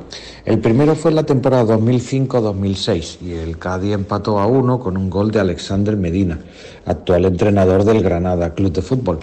El 0.44 0.60
primero 0.60 0.94
fue 0.94 1.10
en 1.10 1.16
la 1.16 1.24
temporada 1.24 1.76
2005-2006 1.76 3.20
y 3.22 3.32
el 3.32 3.58
Cádiz 3.58 3.94
empató 3.94 4.38
a 4.38 4.46
uno 4.46 4.78
con 4.78 4.96
un 4.96 5.10
gol 5.10 5.32
de 5.32 5.40
Alexander 5.40 5.96
Medina, 5.96 6.38
actual 6.86 7.24
entrenador 7.24 7.82
del 7.82 8.00
Granada 8.00 8.54
Club 8.54 8.72
de 8.74 8.82
Fútbol. 8.82 9.18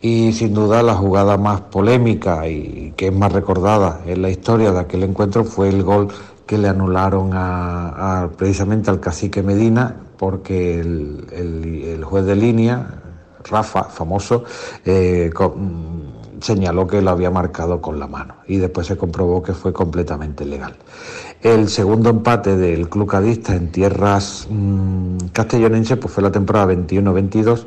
Y 0.00 0.32
sin 0.32 0.54
duda 0.54 0.82
la 0.82 0.94
jugada 0.94 1.36
más 1.36 1.60
polémica 1.60 2.48
y 2.48 2.94
que 2.96 3.08
es 3.08 3.12
más 3.12 3.32
recordada 3.32 4.00
en 4.06 4.22
la 4.22 4.30
historia 4.30 4.72
de 4.72 4.80
aquel 4.80 5.02
encuentro 5.02 5.44
fue 5.44 5.68
el 5.68 5.82
gol 5.82 6.08
que 6.46 6.56
le 6.56 6.68
anularon 6.68 7.32
a, 7.34 8.30
precisamente 8.38 8.90
al 8.90 9.00
cacique 9.00 9.42
Medina 9.42 9.96
porque 10.16 10.80
el 10.80 12.02
juez 12.04 12.24
de 12.24 12.36
línea, 12.36 13.03
Rafa, 13.44 13.84
famoso, 13.84 14.44
eh, 14.84 15.30
señaló 16.40 16.86
que 16.86 17.00
lo 17.00 17.10
había 17.10 17.30
marcado 17.30 17.80
con 17.80 17.98
la 17.98 18.06
mano 18.06 18.36
y 18.46 18.58
después 18.58 18.86
se 18.86 18.96
comprobó 18.96 19.42
que 19.42 19.52
fue 19.52 19.72
completamente 19.72 20.44
legal. 20.44 20.76
El 21.42 21.68
segundo 21.68 22.10
empate 22.10 22.56
del 22.56 22.88
club 22.88 23.08
cadista 23.08 23.54
en 23.54 23.70
tierras 23.70 24.46
mm, 24.48 25.28
castellonenses 25.32 25.98
pues 25.98 26.12
fue 26.12 26.22
la 26.22 26.32
temporada 26.32 26.72
21-22 26.72 27.66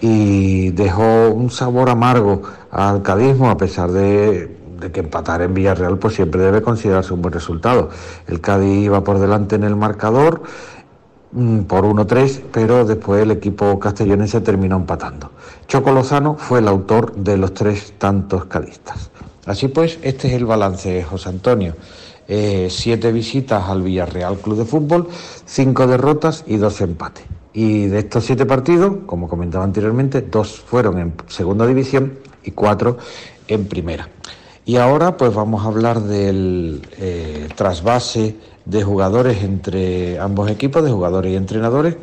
y 0.00 0.70
dejó 0.70 1.30
un 1.30 1.50
sabor 1.50 1.88
amargo 1.88 2.42
al 2.70 3.02
cadismo 3.02 3.50
a 3.50 3.56
pesar 3.56 3.92
de, 3.92 4.56
de, 4.80 4.90
que 4.90 5.00
empatar 5.00 5.42
en 5.42 5.54
Villarreal 5.54 5.98
pues 5.98 6.14
siempre 6.14 6.42
debe 6.42 6.62
considerarse 6.62 7.14
un 7.14 7.22
buen 7.22 7.32
resultado. 7.32 7.90
El 8.26 8.40
Cádiz 8.40 8.84
iba 8.84 9.04
por 9.04 9.20
delante 9.20 9.54
en 9.54 9.64
el 9.64 9.76
marcador 9.76 10.42
Mm, 10.42 10.81
por 11.66 11.84
1-3, 11.84 12.42
pero 12.52 12.84
después 12.84 13.22
el 13.22 13.30
equipo 13.30 13.78
castellonense 13.78 14.40
terminó 14.40 14.76
empatando. 14.76 15.30
Choco 15.66 15.92
Lozano 15.92 16.36
fue 16.36 16.58
el 16.58 16.68
autor 16.68 17.14
de 17.14 17.38
los 17.38 17.54
tres 17.54 17.94
tantos 17.98 18.44
cadistas. 18.46 19.10
Así 19.46 19.68
pues, 19.68 19.98
este 20.02 20.28
es 20.28 20.34
el 20.34 20.44
balance, 20.44 21.02
José 21.02 21.30
Antonio. 21.30 21.74
eh, 22.28 22.68
siete 22.70 23.10
visitas 23.10 23.68
al 23.68 23.82
Villarreal 23.82 24.38
Club 24.38 24.58
de 24.58 24.64
Fútbol, 24.64 25.08
cinco 25.44 25.86
derrotas 25.86 26.44
y 26.46 26.56
dos 26.56 26.80
empates. 26.80 27.24
Y 27.52 27.86
de 27.86 28.00
estos 28.00 28.24
siete 28.24 28.46
partidos, 28.46 28.98
como 29.06 29.28
comentaba 29.28 29.64
anteriormente, 29.64 30.22
dos 30.22 30.60
fueron 30.60 30.98
en 30.98 31.14
segunda 31.28 31.66
división 31.66 32.18
y 32.44 32.52
cuatro 32.52 32.98
en 33.48 33.66
primera. 33.66 34.08
Y 34.64 34.76
ahora 34.76 35.16
pues 35.16 35.34
vamos 35.34 35.64
a 35.64 35.68
hablar 35.68 36.00
del 36.00 36.86
eh, 36.98 37.48
trasvase 37.56 38.36
de 38.64 38.82
jugadores 38.82 39.42
entre 39.42 40.18
ambos 40.18 40.50
equipos, 40.50 40.84
de 40.84 40.90
jugadores 40.90 41.32
y 41.32 41.36
entrenadores. 41.36 41.96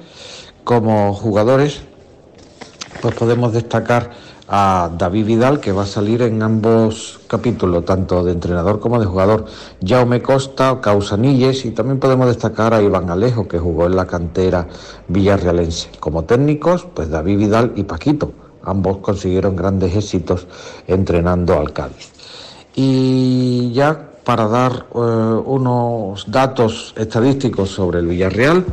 Como 0.64 1.14
jugadores, 1.14 1.81
pues 3.02 3.15
podemos 3.15 3.53
destacar 3.53 4.11
a 4.52 4.90
David 4.98 5.26
Vidal, 5.27 5.60
que 5.60 5.72
va 5.72 5.84
a 5.84 5.86
salir 5.86 6.23
en 6.23 6.41
ambos 6.41 7.19
capítulos, 7.27 7.86
tanto 7.86 8.23
de 8.23 8.31
entrenador 8.31 8.80
como 8.80 8.99
de 8.99 9.06
jugador. 9.06 9.45
Jaume 9.86 10.23
Costa, 10.23 10.80
Causanilles, 10.81 11.65
y 11.65 11.72
también 11.72 11.99
podemos 11.99 12.27
destacar 12.27 12.73
a 12.73 12.81
Iván 12.81 13.11
Alejo, 13.11 13.48
que 13.48 13.60
jugó 13.60 13.86
en 13.86 13.95
la 13.95 14.07
cantera 14.07 14.68
villarrealense. 15.07 15.90
Como 15.99 16.23
técnicos, 16.23 16.88
pues 16.95 17.10
David 17.10 17.38
Vidal 17.38 17.73
y 17.76 17.84
Paquito. 17.84 18.31
Ambos 18.64 18.98
consiguieron 18.98 19.56
grandes 19.56 19.95
éxitos 19.95 20.48
entrenando 20.88 21.57
al 21.57 21.72
Cádiz. 21.72 22.11
Y 22.76 23.72
ya 23.72 24.09
para 24.24 24.48
dar 24.48 24.86
eh, 24.94 24.98
unos 24.98 26.30
datos 26.30 26.94
estadísticos 26.98 27.70
sobre 27.70 28.00
el 28.00 28.08
Villarreal, 28.08 28.66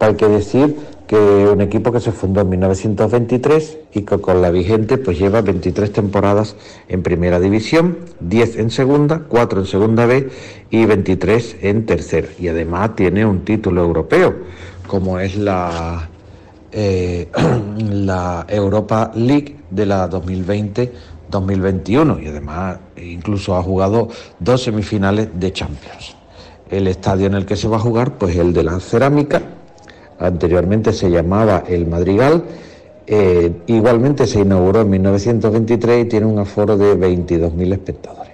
hay 0.00 0.14
que 0.14 0.28
decir 0.28 0.76
que 1.08 1.16
un 1.16 1.62
equipo 1.62 1.90
que 1.90 2.00
se 2.00 2.12
fundó 2.12 2.42
en 2.42 2.50
1923 2.50 3.78
y 3.94 4.02
que 4.02 4.18
con 4.18 4.42
la 4.42 4.50
vigente 4.50 4.98
pues 4.98 5.18
lleva 5.18 5.40
23 5.40 5.90
temporadas 5.90 6.54
en 6.88 7.02
primera 7.02 7.40
división, 7.40 7.96
10 8.20 8.58
en 8.58 8.70
segunda, 8.70 9.22
4 9.26 9.60
en 9.60 9.66
segunda 9.66 10.04
B 10.04 10.28
y 10.70 10.84
23 10.84 11.56
en 11.62 11.86
tercera. 11.86 12.28
Y 12.38 12.48
además 12.48 12.94
tiene 12.94 13.24
un 13.24 13.40
título 13.40 13.82
europeo, 13.82 14.34
como 14.86 15.18
es 15.18 15.36
la, 15.36 16.10
eh, 16.72 17.28
la 17.90 18.44
Europa 18.46 19.10
League 19.14 19.56
de 19.70 19.86
la 19.86 20.08
2020-2021 21.30 22.22
y 22.22 22.28
además 22.28 22.78
incluso 22.96 23.56
ha 23.56 23.62
jugado 23.62 24.08
dos 24.38 24.62
semifinales 24.62 25.28
de 25.34 25.52
Champions. 25.52 26.16
El 26.70 26.86
estadio 26.86 27.26
en 27.26 27.34
el 27.34 27.46
que 27.46 27.56
se 27.56 27.68
va 27.68 27.76
a 27.76 27.80
jugar 27.80 28.18
pues 28.18 28.36
el 28.36 28.52
de 28.52 28.64
la 28.64 28.78
Cerámica 28.80 29.42
anteriormente 30.18 30.92
se 30.92 31.10
llamaba 31.10 31.64
El 31.66 31.86
Madrigal. 31.86 32.44
Eh, 33.06 33.52
igualmente 33.68 34.26
se 34.26 34.40
inauguró 34.40 34.82
en 34.82 34.90
1923 34.90 36.04
y 36.04 36.08
tiene 36.08 36.26
un 36.26 36.38
aforo 36.38 36.76
de 36.76 36.94
22.000 36.98 37.72
espectadores. 37.72 38.27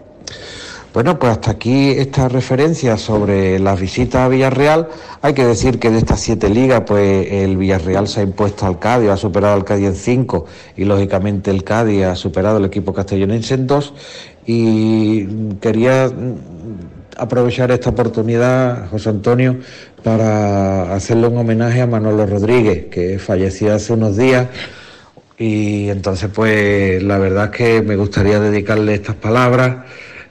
Bueno, 0.94 1.18
pues 1.18 1.32
hasta 1.32 1.50
aquí 1.50 1.90
esta 1.90 2.28
referencia 2.28 2.96
sobre 2.96 3.58
las 3.58 3.80
visitas 3.80 4.20
a 4.20 4.28
Villarreal. 4.28 4.88
Hay 5.22 5.34
que 5.34 5.44
decir 5.44 5.80
que 5.80 5.90
de 5.90 5.98
estas 5.98 6.20
siete 6.20 6.48
ligas, 6.48 6.84
pues 6.86 7.26
el 7.32 7.56
Villarreal 7.56 8.06
se 8.06 8.20
ha 8.20 8.22
impuesto 8.22 8.64
al 8.64 8.78
Cádiz, 8.78 9.10
ha 9.10 9.16
superado 9.16 9.54
al 9.54 9.64
Cádiz 9.64 9.88
en 9.88 9.96
cinco 9.96 10.46
y 10.76 10.84
lógicamente 10.84 11.50
el 11.50 11.64
Cádiz 11.64 12.04
ha 12.04 12.14
superado 12.14 12.58
al 12.58 12.64
equipo 12.66 12.94
castellonense 12.94 13.54
en 13.54 13.66
dos. 13.66 13.92
Y 14.46 15.26
quería 15.60 16.08
aprovechar 17.16 17.72
esta 17.72 17.90
oportunidad, 17.90 18.88
José 18.88 19.08
Antonio, 19.08 19.56
para 20.04 20.94
hacerle 20.94 21.26
un 21.26 21.38
homenaje 21.38 21.80
a 21.80 21.88
Manolo 21.88 22.24
Rodríguez, 22.24 22.84
que 22.84 23.18
falleció 23.18 23.74
hace 23.74 23.94
unos 23.94 24.16
días. 24.16 24.46
Y 25.38 25.88
entonces, 25.88 26.30
pues 26.32 27.02
la 27.02 27.18
verdad 27.18 27.46
es 27.46 27.50
que 27.50 27.82
me 27.82 27.96
gustaría 27.96 28.38
dedicarle 28.38 28.94
estas 28.94 29.16
palabras. 29.16 29.78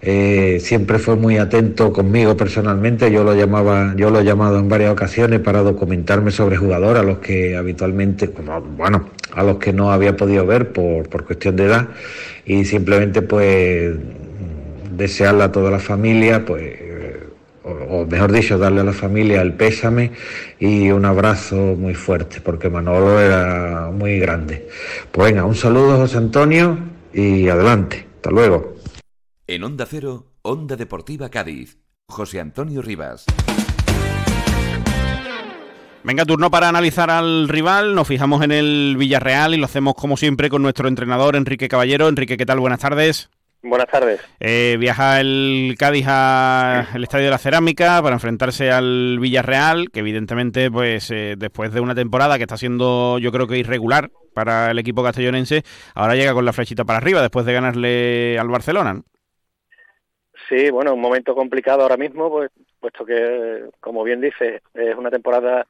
Eh, 0.06 0.60
siempre 0.60 1.00
fue 1.00 1.16
muy 1.16 1.38
atento 1.38 1.94
conmigo 1.94 2.36
personalmente. 2.36 3.10
Yo 3.10 3.24
lo 3.24 3.34
llamaba, 3.34 3.94
yo 3.96 4.10
lo 4.10 4.20
he 4.20 4.26
llamado 4.26 4.60
en 4.60 4.68
varias 4.68 4.92
ocasiones 4.92 5.40
para 5.40 5.62
documentarme 5.62 6.30
sobre 6.32 6.58
jugadores 6.58 7.02
a 7.02 7.06
los 7.06 7.20
que 7.20 7.56
habitualmente, 7.56 8.30
bueno, 8.78 9.10
a 9.34 9.44
los 9.44 9.58
que 9.58 9.72
no 9.72 9.94
había 9.94 10.18
podido 10.18 10.46
ver 10.46 10.74
por, 10.74 11.08
por 11.08 11.26
cuestión 11.26 11.56
de 11.56 11.66
edad. 11.66 11.88
Y 12.46 12.66
simplemente, 12.66 13.22
pues 13.22 13.96
desearle 14.92 15.44
a 15.44 15.52
toda 15.54 15.72
la 15.72 15.80
familia, 15.80 16.44
pues, 16.46 16.74
o, 17.64 18.06
mejor 18.06 18.34
dicho, 18.34 18.58
darle 18.58 18.82
a 18.82 18.84
la 18.84 18.94
familia 18.94 19.42
el 19.42 19.54
pésame 19.54 20.12
y 20.60 20.92
un 20.92 21.06
abrazo 21.06 21.56
muy 21.56 21.94
fuerte, 21.94 22.42
porque 22.42 22.70
Manolo 22.70 23.22
era 23.22 23.90
muy 23.90 24.20
grande. 24.20 24.68
Pues 25.12 25.32
venga, 25.32 25.46
un 25.46 25.56
saludo 25.56 25.96
José 25.96 26.18
Antonio 26.18 26.78
y 27.14 27.48
adelante. 27.48 28.06
Hasta 28.16 28.32
luego. 28.32 28.73
En 29.45 29.61
Onda 29.65 29.86
Cero, 29.86 30.32
Onda 30.41 30.78
Deportiva 30.78 31.28
Cádiz, 31.30 31.78
José 32.07 32.40
Antonio 32.40 32.82
Rivas. 32.82 33.26
Venga, 36.02 36.24
turno 36.24 36.49
para 36.49 36.70
analizar 36.70 37.10
al 37.10 37.49
rival. 37.49 37.94
Nos 37.94 38.07
fijamos 38.07 38.41
en 38.41 38.53
el 38.53 38.95
Villarreal 38.98 39.53
y 39.53 39.57
lo 39.57 39.65
hacemos 39.65 39.95
como 39.95 40.15
siempre 40.15 40.49
con 40.49 40.61
nuestro 40.61 40.88
entrenador 40.88 41.36
Enrique 41.36 41.68
Caballero. 41.68 42.07
Enrique, 42.07 42.38
¿qué 42.38 42.45
tal? 42.45 42.61
Buenas 42.61 42.80
tardes. 42.80 43.32
Buenas 43.61 43.88
tardes. 43.88 44.22
Eh, 44.40 44.78
viaja 44.80 45.20
el 45.20 45.76
Cádiz 45.78 46.07
al 46.07 47.03
Estadio 47.03 47.26
de 47.26 47.32
la 47.32 47.38
Cerámica 47.38 48.02
para 48.02 48.15
enfrentarse 48.15 48.72
al 48.72 49.20
Villarreal, 49.20 49.91
que 49.91 49.99
evidentemente, 49.99 50.72
pues 50.72 51.11
eh, 51.11 51.36
después 51.38 51.74
de 51.74 51.82
una 51.82 51.95
temporada 51.95 52.38
que 52.38 52.44
está 52.44 52.56
siendo, 52.56 53.20
yo 53.20 53.34
creo 53.34 53.48
que 53.48 53.57
irregular 53.57 54.10
para 54.34 54.72
el 54.72 54.80
equipo 54.80 55.03
castellonense, 55.03 55.64
ahora 55.95 56.15
llega 56.15 56.34
con 56.34 56.45
la 56.45 56.53
flechita 56.53 56.86
para 56.86 56.99
arriba 56.99 57.22
después 57.22 57.45
de 57.45 57.52
ganarle 57.52 58.40
al 58.40 58.48
Barcelona. 58.48 59.02
Sí, 60.54 60.70
bueno, 60.70 60.94
un 60.94 61.02
momento 61.02 61.34
complicado 61.34 61.82
ahora 61.82 61.98
mismo, 61.98 62.30
pues, 62.30 62.52
puesto 62.80 63.04
que, 63.04 63.72
como 63.80 64.04
bien 64.04 64.22
dice, 64.22 64.62
es 64.76 64.96
una 64.96 65.10
temporada 65.10 65.66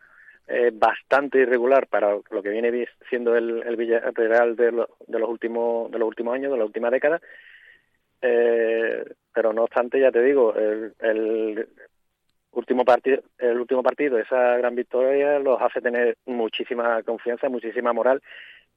eh, 0.46 0.72
bastante 0.74 1.40
irregular 1.40 1.88
para 1.88 2.18
lo 2.30 2.44
que 2.44 2.50
viene 2.50 2.90
siendo 3.10 3.34
el, 3.38 3.64
el 3.64 3.78
Villarreal 3.78 4.58
de, 4.58 4.86
de 5.08 5.20
los 5.20 5.30
últimos 5.30 5.90
de 5.90 6.00
los 6.00 6.10
últimos 6.10 6.36
años, 6.36 6.52
de 6.52 6.58
la 6.58 6.66
última 6.66 6.90
década. 6.90 7.22
Eh, 8.22 9.06
pero 9.34 9.54
no 9.54 9.64
obstante, 9.64 10.02
ya 10.02 10.12
te 10.12 10.22
digo, 10.22 10.54
el, 10.54 11.66
último 12.52 12.84
partido, 12.84 13.24
el 13.38 13.58
último 13.58 13.84
partido, 13.84 14.18
esa 14.18 14.58
gran 14.58 14.76
victoria 14.76 15.40
los 15.40 15.62
hace 15.62 15.80
tener 15.80 16.18
muchísima 16.26 17.02
confianza, 17.04 17.48
muchísima 17.48 17.94
moral 17.94 18.22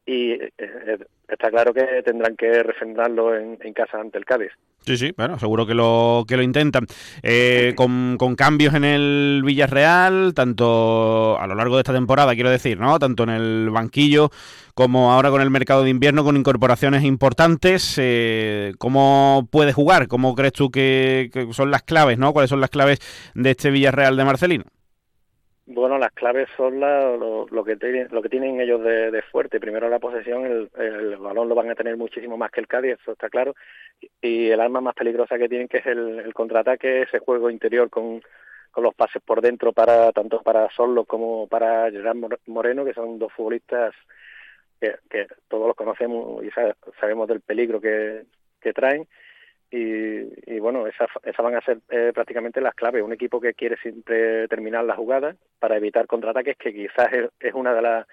y 0.07 0.31
eh, 0.31 0.53
eh, 0.57 0.99
está 1.29 1.51
claro 1.51 1.75
que 1.75 1.85
tendrán 2.05 2.37
que 2.37 2.63
refrendarlo 2.63 3.37
en, 3.37 3.57
casa 3.75 4.01
ante 4.01 4.19
el 4.19 4.25
Cádiz. 4.25 4.53
Sí, 4.87 4.97
sí, 4.97 5.13
bueno, 5.17 5.37
seguro 5.41 5.67
que 5.67 5.75
lo 5.75 6.25
que 6.29 6.37
lo 6.37 6.45
intentan. 6.45 6.87
Eh, 7.25 7.75
con, 7.75 8.17
cambios 8.37 8.75
en 8.75 8.85
el 8.85 9.43
Villarreal, 9.45 10.33
tanto 10.33 11.37
a 11.39 11.47
lo 11.49 11.57
largo 11.57 11.75
de 11.75 11.81
esta 11.81 11.93
temporada, 11.93 12.35
quiero 12.37 12.51
decir, 12.51 12.79
¿no? 12.79 13.01
Tanto 13.01 13.25
en 13.25 13.31
el 13.31 13.71
banquillo 13.71 14.31
como 14.75 15.13
ahora 15.13 15.31
con 15.31 15.43
el 15.43 15.51
mercado 15.51 15.83
de 15.83 15.91
invierno, 15.91 16.23
con 16.23 16.37
incorporaciones 16.37 17.03
importantes. 17.03 18.01
¿Cómo 18.79 19.49
puede 19.51 19.73
jugar? 19.73 20.07
¿Cómo 20.07 20.37
crees 20.37 20.53
tú 20.53 20.71
que, 20.71 21.31
que 21.33 21.53
son 21.53 21.73
las 21.73 21.83
claves, 21.83 22.19
¿no? 22.19 22.33
¿Cuáles 22.33 22.51
son 22.51 22.61
las 22.61 22.71
claves 22.71 23.01
de 23.35 23.51
este 23.51 23.71
Villarreal 23.71 24.17
de 24.17 24.25
Marcelino? 24.25 24.65
Bueno, 25.69 25.99
las 25.99 26.13
claves 26.13 26.49
son 26.57 26.79
lo, 26.79 27.65
que 27.65 27.77
tienen, 27.77 28.07
lo 28.13 28.23
que 28.23 28.29
tienen 28.29 28.61
ellos 28.61 28.83
de, 28.85 29.23
fuerte. 29.33 29.59
Primero 29.59 29.89
la 29.89 29.99
posesión, 29.99 30.71
el, 30.77 31.17
balón 31.17 31.49
lo 31.49 31.57
van 31.57 31.71
a 31.71 31.75
tener 31.75 31.97
muchísimo 31.97 32.37
más 32.37 32.53
que 32.53 32.61
el 32.61 32.69
Cádiz, 32.69 32.99
eso 33.01 33.13
está 33.13 33.29
claro. 33.29 33.55
Y 34.21 34.49
el 34.51 34.61
arma 34.61 34.81
más 34.81 34.95
peligrosa 34.95 35.39
que 35.39 35.49
tienen, 35.49 35.67
que 35.67 35.79
es 35.79 35.87
el, 35.87 36.33
contraataque, 36.35 37.03
ese 37.03 37.19
juego 37.19 37.51
interior 37.51 37.91
con, 37.91 38.23
los 38.77 38.95
pases 38.95 39.23
por 39.23 39.41
dentro 39.41 39.73
para 39.73 40.13
tanto 40.13 40.43
para 40.43 40.71
Solo 40.71 41.05
como 41.05 41.49
para 41.49 41.91
Gerard 41.91 42.17
Moreno, 42.47 42.85
que 42.85 42.95
son 42.95 43.19
dos 43.19 43.33
futbolistas 43.33 43.95
que, 44.79 45.27
todos 45.49 45.67
los 45.67 45.77
conocemos 45.77 46.45
y 46.45 46.51
sabemos 47.01 47.27
del 47.27 47.41
peligro 47.41 47.81
que 47.81 48.25
traen 48.75 49.09
y, 49.77 50.59
bueno, 50.59 50.87
esas 50.87 51.09
esa 51.25 51.43
van 51.43 51.57
a 51.57 51.61
ser 51.61 51.79
eh, 51.91 52.13
prácticamente 52.15 52.61
las 52.61 52.75
claves. 52.75 53.03
Un 53.03 53.13
equipo 53.13 53.41
que 53.41 53.55
quiere 53.55 53.77
siempre 53.77 54.49
terminar 54.49 54.85
la 54.85 54.97
jugada 54.97 55.37
para 55.59 55.77
evitar 55.77 56.07
contraataques, 56.07 56.57
que 56.57 56.73
quizás 56.73 57.09
es 57.41 57.55
una 57.55 57.75
de 57.75 57.83
las 57.83 58.07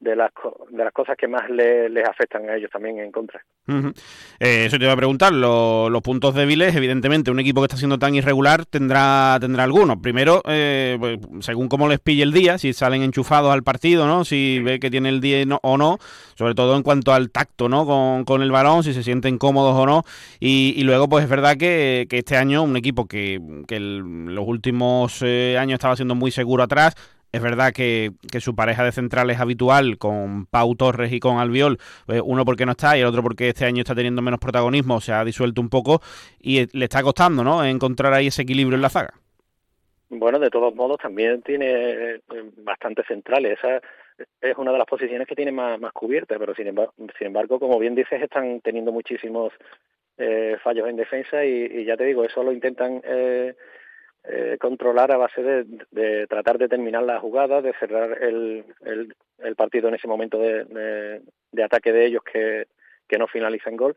de 0.00 0.16
las, 0.16 0.30
de 0.70 0.84
las 0.84 0.92
cosas 0.92 1.16
que 1.16 1.28
más 1.28 1.48
les 1.48 2.08
afectan 2.08 2.48
a 2.48 2.56
ellos 2.56 2.70
también 2.70 2.98
en 2.98 3.10
contra. 3.10 3.42
Eh, 3.66 4.66
eso 4.66 4.78
te 4.78 4.84
iba 4.84 4.92
a 4.92 4.96
preguntar, 4.96 5.32
los 5.32 6.02
puntos 6.02 6.34
débiles, 6.34 6.76
evidentemente, 6.76 7.30
un 7.30 7.40
equipo 7.40 7.60
que 7.60 7.66
está 7.66 7.76
siendo 7.76 7.98
tan 7.98 8.14
irregular 8.14 8.66
tendrá 8.66 9.38
tendrá 9.40 9.64
algunos. 9.64 9.98
Primero, 9.98 10.42
eh, 10.46 10.96
pues, 10.98 11.18
según 11.40 11.68
cómo 11.68 11.88
les 11.88 12.00
pille 12.00 12.22
el 12.22 12.32
día, 12.32 12.58
si 12.58 12.72
salen 12.72 13.02
enchufados 13.02 13.52
al 13.52 13.62
partido, 13.62 14.06
¿no? 14.06 14.24
si 14.24 14.60
ve 14.60 14.78
que 14.78 14.90
tiene 14.90 15.08
el 15.08 15.20
día 15.20 15.44
o 15.62 15.78
no, 15.78 15.98
sobre 16.34 16.54
todo 16.54 16.76
en 16.76 16.82
cuanto 16.82 17.12
al 17.12 17.30
tacto 17.30 17.68
¿no? 17.68 17.86
con, 17.86 18.24
con 18.24 18.42
el 18.42 18.50
balón, 18.50 18.84
si 18.84 18.92
se 18.92 19.02
sienten 19.02 19.38
cómodos 19.38 19.74
o 19.76 19.86
no. 19.86 20.04
Y, 20.40 20.82
luego, 20.84 21.08
pues 21.08 21.24
es 21.24 21.30
verdad 21.30 21.56
que, 21.56 22.06
que, 22.10 22.18
este 22.18 22.36
año 22.36 22.62
un 22.62 22.76
equipo 22.76 23.06
que, 23.06 23.40
que 23.66 23.80
los 23.80 24.46
últimos 24.46 25.22
eh, 25.22 25.56
años 25.58 25.74
estaba 25.74 25.96
siendo 25.96 26.14
muy 26.14 26.30
seguro 26.30 26.62
atrás, 26.62 26.94
es 27.34 27.42
verdad 27.42 27.72
que, 27.72 28.12
su 28.38 28.54
pareja 28.54 28.84
de 28.84 28.92
centrales 28.92 29.40
habitual 29.40 29.98
con 29.98 30.46
Pau 30.46 30.76
Torres 30.76 31.12
y 31.12 31.18
con 31.18 31.38
Albiol, 31.38 31.78
pues 32.06 32.22
uno 32.24 32.44
porque 32.44 32.64
no 32.64 32.72
está 32.72 32.96
y 32.96 33.00
el 33.00 33.06
otro 33.06 33.24
porque 33.24 33.48
este 33.48 33.64
año 33.64 33.80
está 33.80 33.94
teniendo 33.94 34.22
menos 34.22 34.38
protagonismo, 34.38 35.00
se 35.00 35.12
ha 35.12 35.24
disuelto 35.24 35.60
un 35.60 35.68
poco 35.68 36.00
y 36.40 36.64
le 36.78 36.84
está 36.84 37.02
costando, 37.02 37.42
¿no? 37.42 37.64
Encontrar 37.64 38.12
ahí 38.12 38.28
ese 38.28 38.42
equilibrio 38.42 38.76
en 38.76 38.82
la 38.82 38.88
zaga. 38.88 39.14
Bueno, 40.10 40.38
de 40.38 40.48
todos 40.48 40.76
modos 40.76 40.98
también 40.98 41.42
tiene 41.42 41.70
eh, 41.70 42.20
bastante 42.58 43.02
centrales. 43.02 43.58
Esa 43.58 43.80
es 44.40 44.56
una 44.56 44.70
de 44.70 44.78
las 44.78 44.86
posiciones 44.86 45.26
que 45.26 45.34
tiene 45.34 45.50
más, 45.50 45.80
más 45.80 45.92
cubierta, 45.92 46.38
pero 46.38 46.54
sin 46.54 46.68
embargo, 46.68 46.94
sin 47.18 47.26
embargo, 47.26 47.58
como 47.58 47.80
bien 47.80 47.96
dices, 47.96 48.22
están 48.22 48.60
teniendo 48.60 48.92
muchísimos 48.92 49.52
eh, 50.18 50.56
fallos 50.62 50.88
en 50.88 50.94
defensa 50.94 51.44
y, 51.44 51.84
ya 51.84 51.96
te 51.96 52.04
digo, 52.04 52.24
eso 52.24 52.44
lo 52.44 52.52
intentan 52.52 53.02
eh, 53.04 53.54
eh, 54.26 54.56
controlar 54.58 55.12
a 55.12 55.18
base 55.18 55.42
de, 55.42 56.26
tratar 56.28 56.56
de 56.58 56.68
terminar 56.68 57.02
la 57.02 57.20
jugada, 57.20 57.60
de 57.60 57.74
cerrar 57.74 58.22
el, 58.22 58.64
el, 58.84 59.56
partido 59.56 59.88
en 59.88 59.96
ese 59.96 60.08
momento 60.08 60.38
de, 60.38 61.20
de, 61.52 61.62
ataque 61.62 61.92
de 61.92 62.06
ellos 62.06 62.22
que, 62.24 62.66
que 63.06 63.18
no 63.18 63.26
finaliza 63.26 63.70
en 63.70 63.76
gol. 63.76 63.96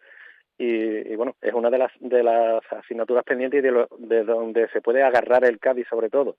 Y, 0.59 1.15
bueno, 1.15 1.35
es 1.41 1.53
una 1.53 1.69
de 1.69 1.77
las, 1.77 1.91
de 1.99 2.23
las 2.23 2.61
asignaturas 2.71 3.23
pendientes 3.23 3.59
y 3.59 3.61
de, 3.61 3.71
lo, 3.71 3.87
de 3.99 4.23
donde 4.23 4.67
se 4.69 4.81
puede 4.81 5.03
agarrar 5.03 5.45
el 5.45 5.59
Cádiz 5.59 5.87
sobre 5.87 6.09
todo. 6.09 6.35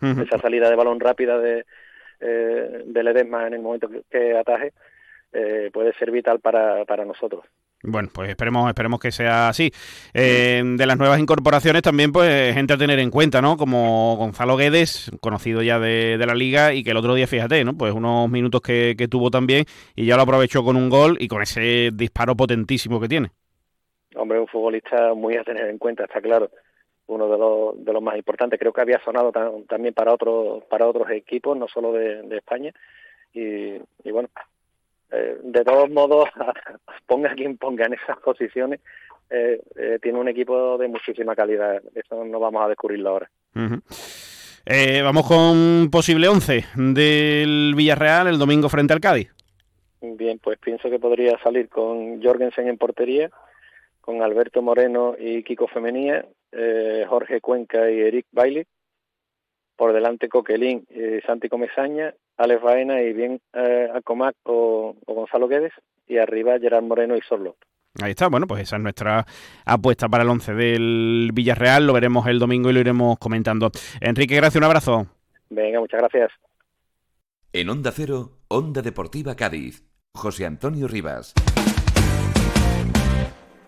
Esa 0.00 0.38
salida 0.38 0.68
de 0.68 0.74
balón 0.74 0.98
rápida 0.98 1.38
de, 1.38 1.64
eh, 2.18 2.82
del 2.86 3.08
Edesma 3.08 3.46
en 3.46 3.54
el 3.54 3.62
momento 3.62 3.88
que, 4.10 4.36
ataje 4.36 4.72
eh, 5.32 5.70
puede 5.72 5.92
ser 5.94 6.10
vital 6.10 6.40
para, 6.40 6.84
para 6.86 7.04
nosotros. 7.04 7.44
Bueno, 7.84 8.10
pues 8.12 8.30
esperemos, 8.30 8.68
esperemos 8.68 9.00
que 9.00 9.10
sea 9.10 9.48
así. 9.48 9.72
Eh, 10.14 10.62
de 10.64 10.86
las 10.86 10.96
nuevas 10.96 11.18
incorporaciones 11.18 11.82
también, 11.82 12.12
pues, 12.12 12.54
gente 12.54 12.74
a 12.74 12.78
tener 12.78 13.00
en 13.00 13.10
cuenta, 13.10 13.42
¿no? 13.42 13.56
Como 13.56 14.16
Gonzalo 14.16 14.56
Guedes, 14.56 15.10
conocido 15.20 15.62
ya 15.62 15.80
de, 15.80 16.16
la 16.24 16.34
liga, 16.34 16.74
y 16.74 16.84
que 16.84 16.92
el 16.92 16.96
otro 16.96 17.14
día, 17.14 17.26
fíjate, 17.26 17.64
¿no? 17.64 17.76
Pues 17.76 17.92
unos 17.92 18.30
minutos 18.30 18.60
que, 18.60 18.94
tuvo 19.10 19.30
también, 19.30 19.64
y 19.96 20.06
ya 20.06 20.16
lo 20.16 20.22
aprovechó 20.22 20.62
con 20.62 20.76
un 20.76 20.88
gol 20.88 21.16
y 21.18 21.26
con 21.26 21.42
ese 21.42 21.90
disparo 21.92 22.36
potentísimo 22.36 23.00
que 23.00 23.08
tiene. 23.08 23.30
Hombre, 24.14 24.38
un 24.38 24.46
futbolista 24.46 25.12
muy 25.14 25.36
a 25.36 25.42
tener 25.42 25.68
en 25.68 25.78
cuenta, 25.78 26.04
está 26.04 26.20
claro. 26.20 26.50
Uno 27.08 27.74
de 27.74 27.92
los, 27.92 28.02
más 28.02 28.16
importantes. 28.16 28.60
Creo 28.60 28.72
que 28.72 28.80
había 28.80 29.02
sonado 29.04 29.32
también 29.68 29.92
para 29.92 30.14
otros, 30.14 30.62
para 30.70 30.86
otros 30.86 31.10
equipos, 31.10 31.56
no 31.58 31.66
solo 31.66 31.92
de, 31.92 32.36
España. 32.36 32.72
Y 33.34 33.80
bueno, 34.12 34.28
eh, 35.12 35.38
de 35.42 35.64
todos 35.64 35.90
modos, 35.90 36.28
ponga 37.06 37.34
quien 37.34 37.58
ponga 37.58 37.84
en 37.84 37.94
esas 37.94 38.18
posiciones, 38.18 38.80
eh, 39.28 39.60
eh, 39.76 39.98
tiene 40.00 40.18
un 40.18 40.28
equipo 40.28 40.78
de 40.78 40.88
muchísima 40.88 41.36
calidad. 41.36 41.82
Eso 41.94 42.24
no 42.24 42.40
vamos 42.40 42.62
a 42.64 42.68
descubrirlo 42.68 43.10
ahora. 43.10 43.30
vamos 45.04 45.26
con 45.26 45.90
posible 45.90 46.28
11 46.28 46.64
del 46.76 47.74
Villarreal 47.76 48.28
el 48.28 48.38
domingo 48.38 48.68
frente 48.68 48.94
al 48.94 49.00
Cádiz. 49.00 49.30
Bien, 50.00 50.38
pues 50.38 50.58
pienso 50.58 50.90
que 50.90 50.98
podría 50.98 51.38
salir 51.42 51.68
con 51.68 52.22
Jorgensen 52.22 52.68
en 52.68 52.78
portería, 52.78 53.30
con 54.00 54.22
Alberto 54.22 54.62
Moreno 54.62 55.14
y 55.18 55.44
Kiko 55.44 55.68
Femenía, 55.68 56.24
Jorge 57.06 57.40
Cuenca 57.40 57.88
y 57.90 58.00
Eric 58.00 58.26
Bailey, 58.32 58.66
por 59.76 59.92
delante 59.92 60.28
Coquelín 60.28 60.86
y 60.90 61.20
Santi 61.24 61.48
Comesaña, 61.48 62.14
Alex 62.42 62.62
Baena 62.62 63.00
y 63.02 63.12
bien 63.12 63.40
eh, 63.52 63.88
Acomac 63.94 64.34
o, 64.44 64.96
Gonzalo 65.06 65.48
Guedes 65.48 65.72
y 66.08 66.18
arriba 66.18 66.58
Gerard 66.58 66.82
Moreno 66.82 67.16
y 67.16 67.20
Sorlo. 67.20 67.56
Ahí 68.00 68.12
está, 68.12 68.28
bueno, 68.28 68.46
pues 68.46 68.62
esa 68.62 68.76
es 68.76 68.82
nuestra 68.82 69.26
apuesta 69.64 70.08
para 70.08 70.24
el 70.24 70.30
11 70.30 70.54
del 70.54 71.30
Villarreal, 71.34 71.86
lo 71.86 71.92
veremos 71.92 72.26
el 72.26 72.38
domingo 72.38 72.70
y 72.70 72.72
lo 72.72 72.80
iremos 72.80 73.18
comentando. 73.18 73.70
Enrique, 74.00 74.34
gracias, 74.34 74.56
un 74.56 74.64
abrazo. 74.64 75.06
Venga, 75.50 75.78
muchas 75.78 76.00
gracias. 76.00 76.30
En 77.52 77.68
Onda 77.68 77.92
Cero, 77.94 78.38
Onda 78.48 78.80
Deportiva 78.80 79.36
Cádiz, 79.36 79.84
José 80.14 80.46
Antonio 80.46 80.88
Rivas. 80.88 81.34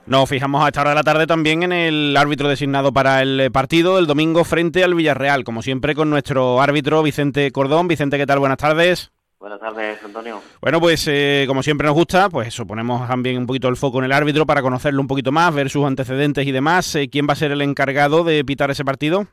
Nos 0.06 0.28
fijamos 0.28 0.62
a 0.62 0.68
esta 0.68 0.82
hora 0.82 0.90
de 0.90 0.96
la 0.96 1.02
tarde 1.02 1.26
también 1.26 1.62
en 1.62 1.72
el 1.72 2.14
árbitro 2.16 2.46
designado 2.46 2.92
para 2.92 3.22
el 3.22 3.50
partido 3.50 3.96
del 3.96 4.06
domingo 4.06 4.44
frente 4.44 4.84
al 4.84 4.94
Villarreal, 4.94 5.44
como 5.44 5.62
siempre 5.62 5.94
con 5.94 6.10
nuestro 6.10 6.60
árbitro 6.60 7.02
Vicente 7.02 7.50
Cordón. 7.52 7.88
Vicente, 7.88 8.18
¿qué 8.18 8.26
tal? 8.26 8.38
Buenas 8.38 8.58
tardes. 8.58 9.12
Buenas 9.38 9.60
tardes, 9.60 9.98
Antonio. 10.04 10.42
Bueno, 10.60 10.78
pues 10.78 11.06
eh, 11.08 11.44
como 11.46 11.62
siempre 11.62 11.86
nos 11.86 11.94
gusta, 11.94 12.28
pues 12.28 12.48
eso, 12.48 12.66
ponemos 12.66 13.08
también 13.08 13.38
un 13.38 13.46
poquito 13.46 13.68
el 13.68 13.76
foco 13.76 13.98
en 13.98 14.04
el 14.04 14.12
árbitro 14.12 14.44
para 14.44 14.60
conocerlo 14.60 15.00
un 15.00 15.06
poquito 15.06 15.32
más, 15.32 15.54
ver 15.54 15.70
sus 15.70 15.86
antecedentes 15.86 16.46
y 16.46 16.52
demás. 16.52 16.94
Eh, 16.96 17.08
¿Quién 17.08 17.26
va 17.26 17.32
a 17.32 17.36
ser 17.36 17.52
el 17.52 17.62
encargado 17.62 18.24
de 18.24 18.44
pitar 18.44 18.70
ese 18.70 18.84
partido? 18.84 19.26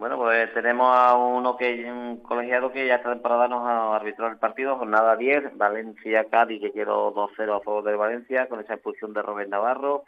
Bueno, 0.00 0.16
pues 0.16 0.50
tenemos 0.54 0.96
a 0.96 1.14
uno 1.14 1.58
que 1.58 1.84
un 1.84 2.22
colegiado 2.22 2.72
que 2.72 2.86
ya 2.86 2.94
esta 2.94 3.10
temporada 3.10 3.48
nos 3.48 3.66
ha 3.66 3.94
arbitrado 3.94 4.32
el 4.32 4.38
partido, 4.38 4.78
jornada 4.78 5.14
10, 5.14 5.58
Valencia-Cádiz, 5.58 6.58
que 6.58 6.72
quiero 6.72 7.12
2-0 7.12 7.54
a 7.54 7.60
favor 7.60 7.84
de 7.84 7.96
Valencia, 7.96 8.48
con 8.48 8.60
esa 8.60 8.72
expulsión 8.72 9.12
de 9.12 9.20
Robert 9.20 9.50
Navarro. 9.50 10.04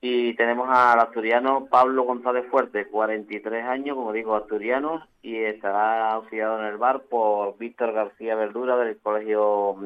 Y 0.00 0.34
tenemos 0.34 0.68
al 0.68 0.98
asturiano 0.98 1.68
Pablo 1.70 2.02
González 2.02 2.46
Fuerte, 2.50 2.88
43 2.88 3.64
años, 3.64 3.94
como 3.94 4.12
digo, 4.12 4.34
asturiano, 4.34 5.06
y 5.22 5.36
estará 5.36 6.10
auxiliado 6.10 6.58
en 6.58 6.66
el 6.66 6.76
bar 6.76 7.02
por 7.02 7.56
Víctor 7.58 7.92
García 7.92 8.34
Verdura 8.34 8.76
del 8.76 8.98
Colegio 8.98 9.76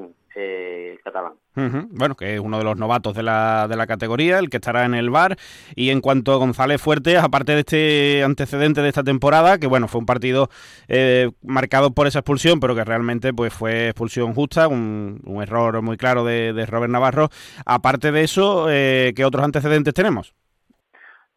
catalán. 1.02 1.34
Bueno, 1.54 2.14
que 2.16 2.34
es 2.34 2.40
uno 2.40 2.58
de 2.58 2.64
los 2.64 2.76
novatos 2.76 3.14
de 3.14 3.22
la, 3.22 3.66
de 3.68 3.76
la 3.76 3.86
categoría, 3.86 4.38
el 4.38 4.50
que 4.50 4.58
estará 4.58 4.84
en 4.84 4.94
el 4.94 5.08
bar. 5.08 5.36
Y 5.74 5.90
en 5.90 6.00
cuanto 6.00 6.32
a 6.32 6.36
González 6.36 6.80
Fuertes, 6.80 7.16
aparte 7.16 7.52
de 7.52 7.60
este 7.60 8.24
antecedente 8.24 8.82
de 8.82 8.88
esta 8.88 9.02
temporada, 9.02 9.58
que 9.58 9.66
bueno, 9.66 9.88
fue 9.88 10.00
un 10.00 10.06
partido 10.06 10.50
eh, 10.88 11.30
marcado 11.42 11.92
por 11.92 12.06
esa 12.06 12.18
expulsión, 12.18 12.60
pero 12.60 12.74
que 12.74 12.84
realmente 12.84 13.32
pues 13.32 13.54
fue 13.54 13.88
expulsión 13.88 14.34
justa, 14.34 14.68
un, 14.68 15.22
error 15.40 15.80
muy 15.82 15.96
claro 15.96 16.24
de, 16.24 16.66
Robert 16.66 16.92
Navarro. 16.92 17.30
Aparte 17.64 18.12
de 18.12 18.22
eso, 18.24 18.66
eh, 18.68 19.12
¿qué 19.16 19.24
otros 19.24 19.44
antecedentes 19.44 19.94
tenemos? 19.94 20.34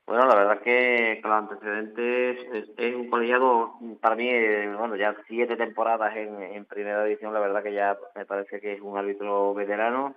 Bueno, 0.09 0.25
la 0.25 0.33
verdad 0.33 0.61
que 0.63 1.19
con 1.21 1.29
los 1.29 1.39
antecedentes 1.51 2.39
es, 2.77 2.95
un 2.95 3.11
colegiado, 3.11 3.75
para 4.01 4.15
mí, 4.15 4.27
bueno, 4.75 4.95
ya 4.95 5.15
siete 5.27 5.55
temporadas 5.55 6.15
en, 6.15 6.65
primera 6.65 7.03
división, 7.03 7.31
la 7.31 7.39
verdad 7.39 7.61
que 7.61 7.73
ya 7.73 7.95
me 8.15 8.25
parece 8.25 8.59
que 8.59 8.73
es 8.73 8.81
un 8.81 8.97
árbitro 8.97 9.53
veterano. 9.53 10.15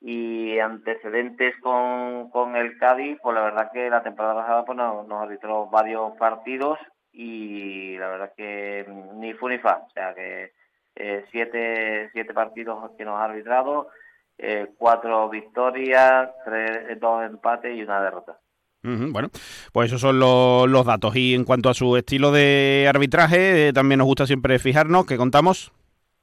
Y 0.00 0.60
antecedentes 0.60 1.56
con, 1.60 2.30
con 2.30 2.54
el 2.54 2.78
Cádiz, 2.78 3.18
pues 3.20 3.34
la 3.34 3.42
verdad 3.42 3.72
que 3.72 3.90
la 3.90 4.04
temporada 4.04 4.42
pasada 4.42 4.64
pues 4.64 4.78
nos, 4.78 5.10
arbitró 5.10 5.66
varios 5.66 6.16
partidos 6.18 6.78
y 7.12 7.98
la 7.98 8.08
verdad 8.08 8.32
que 8.36 8.86
ni 9.14 9.32
fu 9.34 9.48
ni 9.48 9.58
fa, 9.58 9.86
o 9.88 9.90
sea 9.90 10.14
que 10.14 10.52
eh, 10.94 11.24
siete, 11.32 12.10
siete 12.12 12.32
partidos 12.32 12.92
que 12.96 13.04
nos 13.04 13.18
ha 13.18 13.24
arbitrado, 13.24 13.88
eh, 14.38 14.68
cuatro 14.78 15.28
victorias, 15.28 16.30
tres, 16.44 17.00
dos 17.00 17.24
empates 17.24 17.74
y 17.76 17.82
una 17.82 18.00
derrota. 18.00 18.38
Bueno, 19.12 19.28
pues 19.72 19.88
esos 19.88 20.00
son 20.00 20.18
los, 20.18 20.86
datos. 20.86 21.16
Y 21.16 21.34
en 21.34 21.44
cuanto 21.44 21.68
a 21.68 21.74
su 21.74 21.96
estilo 21.96 22.30
de 22.30 22.86
arbitraje, 22.88 23.68
eh, 23.68 23.72
también 23.72 23.98
nos 23.98 24.06
gusta 24.06 24.26
siempre 24.26 24.58
fijarnos, 24.58 25.06
¿qué 25.06 25.16
contamos? 25.16 25.72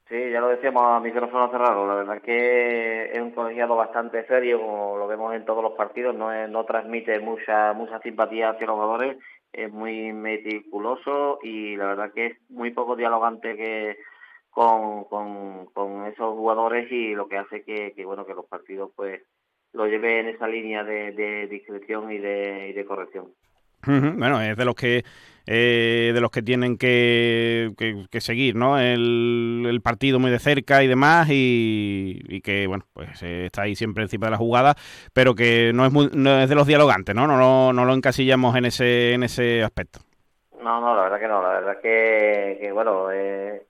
Sí, 0.08 0.30
ya 0.30 0.40
lo 0.40 0.48
decíamos 0.48 0.82
a 0.84 1.00
micrófono 1.00 1.50
cerrado. 1.50 1.86
La 1.86 1.94
verdad 1.94 2.22
que 2.22 3.10
es 3.12 3.20
un 3.20 3.32
colegiado 3.32 3.76
bastante 3.76 4.26
serio, 4.26 4.60
como 4.60 4.96
lo 4.96 5.06
vemos 5.06 5.34
en 5.34 5.44
todos 5.44 5.62
los 5.62 5.72
partidos. 5.72 6.14
No, 6.14 6.30
no 6.48 6.64
transmite 6.64 7.18
mucha 7.20 7.72
mucha 7.72 8.00
simpatía 8.00 8.50
hacia 8.50 8.66
los 8.66 8.76
jugadores. 8.76 9.18
Es 9.52 9.72
muy 9.72 10.12
meticuloso 10.12 11.38
y 11.42 11.76
la 11.76 11.86
verdad 11.86 12.12
que 12.12 12.26
es 12.26 12.36
muy 12.48 12.70
poco 12.72 12.96
dialogante 12.96 13.56
que 13.56 13.96
con, 14.50 15.04
con, 15.04 16.06
esos 16.06 16.34
jugadores 16.34 16.90
y 16.92 17.14
lo 17.14 17.26
que 17.28 17.38
hace 17.38 17.64
que, 17.64 17.92
que 17.94 18.04
bueno 18.04 18.24
que 18.24 18.34
los 18.34 18.46
partidos 18.46 18.90
pues 18.94 19.22
lo 19.74 19.86
lleve 19.86 20.20
en 20.20 20.28
esa 20.28 20.48
línea 20.48 20.84
de, 20.84 21.46
discreción 21.50 22.10
y 22.10 22.18
de, 22.18 22.84
corrección. 22.86 23.26
Bueno, 23.86 24.40
es 24.40 24.56
de 24.56 24.64
los 24.64 24.74
que 24.74 25.04
eh, 25.46 26.12
de 26.14 26.20
los 26.22 26.30
que 26.30 26.40
tienen 26.40 26.78
que, 26.78 27.74
que, 28.10 28.20
seguir, 28.22 28.56
¿no? 28.56 28.78
El, 28.78 29.80
partido 29.84 30.18
muy 30.18 30.30
de 30.30 30.38
cerca 30.38 30.82
y 30.82 30.86
demás 30.86 31.28
y, 31.30 32.40
que 32.42 32.66
bueno, 32.66 32.84
pues 32.94 33.22
eh, 33.22 33.46
está 33.46 33.62
ahí 33.62 33.74
siempre 33.74 34.02
encima 34.02 34.28
de 34.28 34.30
la 34.30 34.38
jugada, 34.38 34.74
pero 35.12 35.34
que 35.34 35.72
no 35.74 35.84
es 35.84 35.92
no 35.92 36.40
es 36.40 36.48
de 36.48 36.54
los 36.54 36.66
dialogantes, 36.66 37.14
¿no? 37.14 37.26
No, 37.26 37.36
no, 37.36 37.74
no 37.74 37.84
lo 37.84 37.92
encasillamos 37.92 38.56
en 38.56 38.64
ese 38.64 39.12
en 39.12 39.22
ese 39.22 39.62
aspecto. 39.62 40.00
No, 40.62 40.80
no, 40.80 40.96
la 40.96 41.02
verdad 41.02 41.20
que 41.20 41.28
no, 41.28 41.42
la 41.42 41.48
verdad 41.48 41.80
que, 41.82 42.58
que 42.62 42.72
bueno, 42.72 43.12
eh, 43.12 43.66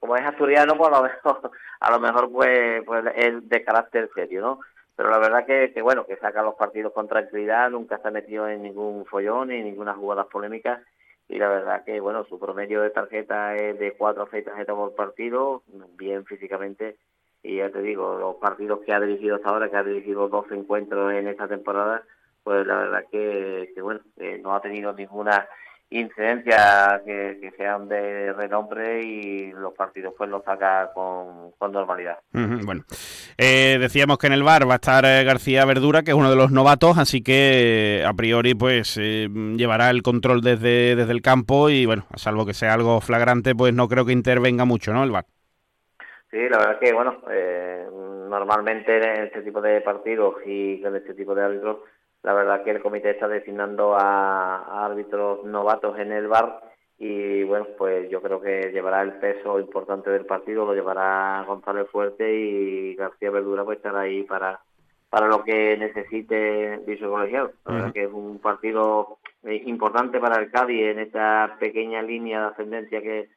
como 0.00 0.16
es 0.16 0.22
asturiano, 0.22 0.76
pues 0.76 0.92
a 0.92 0.96
lo 0.98 1.02
mejor, 1.08 1.50
a 1.80 1.90
lo 1.90 2.00
mejor 2.00 2.30
pues, 2.30 2.82
pues 2.84 3.04
es 3.16 3.48
de 3.48 3.64
carácter 3.64 4.10
serio, 4.14 4.42
¿no? 4.42 4.60
Pero 4.96 5.10
la 5.10 5.18
verdad 5.18 5.44
que, 5.46 5.72
que, 5.72 5.82
bueno, 5.82 6.06
que 6.06 6.16
saca 6.16 6.42
los 6.42 6.54
partidos 6.54 6.92
con 6.92 7.08
tranquilidad, 7.08 7.70
nunca 7.70 7.98
se 7.98 8.08
ha 8.08 8.10
metido 8.10 8.48
en 8.48 8.62
ningún 8.62 9.04
follón 9.06 9.48
ni 9.48 9.62
ninguna 9.62 9.94
jugada 9.94 10.24
polémica. 10.24 10.82
Y 11.28 11.38
la 11.38 11.48
verdad 11.48 11.84
que 11.84 12.00
bueno, 12.00 12.24
su 12.24 12.38
promedio 12.38 12.82
de 12.82 12.90
tarjeta 12.90 13.56
es 13.56 13.78
de 13.78 13.92
cuatro 13.92 14.24
o 14.24 14.28
seis 14.30 14.44
tarjetas 14.44 14.76
por 14.76 14.94
partido, 14.94 15.62
bien 15.96 16.24
físicamente. 16.24 16.96
Y 17.42 17.56
ya 17.56 17.70
te 17.70 17.82
digo, 17.82 18.18
los 18.18 18.36
partidos 18.36 18.80
que 18.84 18.92
ha 18.92 19.00
dirigido 19.00 19.36
hasta 19.36 19.50
ahora, 19.50 19.70
que 19.70 19.76
ha 19.76 19.82
dirigido 19.82 20.28
dos 20.28 20.50
encuentros 20.50 21.12
en 21.12 21.28
esta 21.28 21.48
temporada, 21.48 22.02
pues 22.42 22.66
la 22.66 22.76
verdad 22.76 23.04
que, 23.10 23.72
que 23.74 23.82
bueno, 23.82 24.00
no 24.42 24.54
ha 24.54 24.60
tenido 24.60 24.92
ninguna 24.92 25.48
incidencias 25.98 27.02
que, 27.04 27.52
sean 27.56 27.88
de 27.88 28.32
renombre 28.32 29.02
y 29.02 29.52
los 29.52 29.72
partidos 29.74 30.14
pues 30.18 30.28
los 30.28 30.44
saca 30.44 30.90
con, 30.92 31.52
normalidad. 31.72 32.18
bueno, 32.32 32.82
eh, 33.38 33.78
decíamos 33.80 34.18
que 34.18 34.26
en 34.26 34.32
el 34.32 34.42
bar 34.42 34.68
va 34.68 34.74
a 34.74 34.76
estar 34.76 35.04
eh, 35.04 35.24
García 35.24 35.64
Verdura, 35.64 36.02
que 36.02 36.10
es 36.10 36.16
uno 36.16 36.30
de 36.30 36.36
los 36.36 36.50
novatos, 36.50 36.98
así 36.98 37.22
que 37.22 38.04
a 38.06 38.12
priori 38.12 38.54
pues 38.54 38.98
eh, 39.00 39.28
llevará 39.56 39.90
el 39.90 40.02
control 40.02 40.40
desde, 40.40 40.96
desde 40.96 41.12
el 41.12 41.22
campo 41.22 41.70
y 41.70 41.86
bueno, 41.86 42.06
a 42.10 42.18
salvo 42.18 42.44
que 42.44 42.54
sea 42.54 42.74
algo 42.74 43.00
flagrante, 43.00 43.54
pues 43.54 43.72
no 43.72 43.88
creo 43.88 44.04
que 44.04 44.12
intervenga 44.12 44.64
mucho, 44.64 44.92
¿no? 44.92 45.04
El 45.04 45.12
bar. 45.12 45.26
Sí, 46.30 46.38
la 46.50 46.58
verdad 46.58 46.78
es 46.80 46.88
que 46.88 46.92
bueno, 46.92 47.22
normalmente 48.28 48.96
en 48.96 49.26
este 49.26 49.42
tipo 49.42 49.60
de 49.60 49.80
partidos 49.80 50.34
y 50.44 50.82
con 50.82 50.96
este 50.96 51.14
tipo 51.14 51.34
de 51.34 51.44
árbitros 51.44 51.78
la 52.24 52.32
verdad 52.32 52.64
que 52.64 52.70
el 52.70 52.82
comité 52.82 53.10
está 53.10 53.28
designando 53.28 53.94
a, 53.94 54.84
árbitros 54.86 55.44
novatos 55.44 55.98
en 55.98 56.10
el 56.10 56.26
bar 56.26 56.60
y 56.98 57.42
bueno, 57.44 57.66
pues 57.76 58.08
yo 58.10 58.22
creo 58.22 58.40
que 58.40 58.70
llevará 58.72 59.02
el 59.02 59.14
peso 59.14 59.60
importante 59.60 60.10
del 60.10 60.24
partido, 60.24 60.64
lo 60.64 60.74
llevará 60.74 61.44
González 61.46 61.86
Fuerte 61.90 62.34
y 62.34 62.94
García 62.94 63.30
Verdura 63.30 63.64
pues 63.64 63.76
estará 63.76 64.00
ahí 64.00 64.22
para 64.22 64.60
para 65.10 65.28
lo 65.28 65.44
que 65.44 65.76
necesite 65.76 66.78
Viso 66.86 67.08
Colegiado. 67.08 67.52
La 67.66 67.74
verdad 67.74 67.92
que 67.92 68.02
es 68.02 68.12
un 68.12 68.40
partido 68.40 69.18
eh, 69.44 69.62
importante 69.66 70.18
para 70.18 70.42
el 70.42 70.50
Cádiz 70.50 70.86
en 70.86 70.98
esta 70.98 71.56
pequeña 71.60 72.02
línea 72.02 72.40
de 72.40 72.46
ascendencia 72.46 73.00
que, 73.00 73.28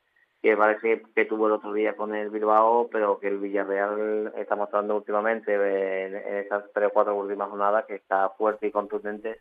que 0.42 0.56
parece 0.56 1.04
que 1.16 1.26
tuvo 1.26 1.48
el 1.48 1.54
otro 1.54 1.74
día 1.74 1.96
con 1.96 2.14
el 2.14 2.30
Bilbao, 2.30 2.90
pero 2.92 3.20
que 3.20 3.28
el 3.28 3.40
Villarreal 3.40 4.34
está 4.38 4.56
mostrando 4.56 4.96
últimamente 4.96 5.54
en, 5.54 6.16
estas 6.16 6.66
tres 6.74 6.90
o 6.90 6.94
cuatro 6.94 7.16
últimas 7.16 7.50
jornadas 7.50 7.86
que 7.86 7.96
está 7.96 8.30
fuerte 8.38 8.68
y 8.68 8.72
contundente 8.72 9.40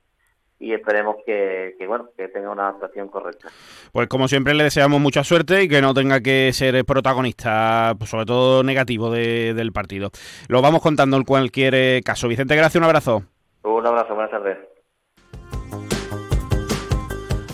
y 0.59 0.73
esperemos 0.73 1.17
que, 1.27 1.75
bueno 1.87 2.09
que 2.17 2.29
tenga 2.29 2.51
una 2.51 2.69
actuación 2.69 3.09
correcta. 3.09 3.49
Pues 3.93 4.09
como 4.09 4.27
siempre 4.27 4.55
le 4.55 4.65
deseamos 4.65 5.01
mucha 5.01 5.23
suerte 5.23 5.65
y 5.65 5.69
que 5.69 5.83
no 5.83 5.93
tenga 5.93 6.21
que 6.21 6.51
ser 6.55 6.83
protagonista, 6.87 7.95
pues 7.99 8.09
sobre 8.09 8.25
todo 8.25 8.63
negativo 8.63 9.11
del 9.11 9.73
partido. 9.73 10.11
Lo 10.49 10.63
vamos 10.63 10.81
contando 10.81 11.19
en 11.19 11.25
cualquier 11.25 12.03
caso. 12.03 12.27
Vicente, 12.27 12.57
gracias, 12.57 12.77
un 12.77 12.85
abrazo. 12.85 13.23
Un 13.63 13.87
abrazo, 13.87 14.15
buenas 14.15 14.31
tardes. 14.31 14.59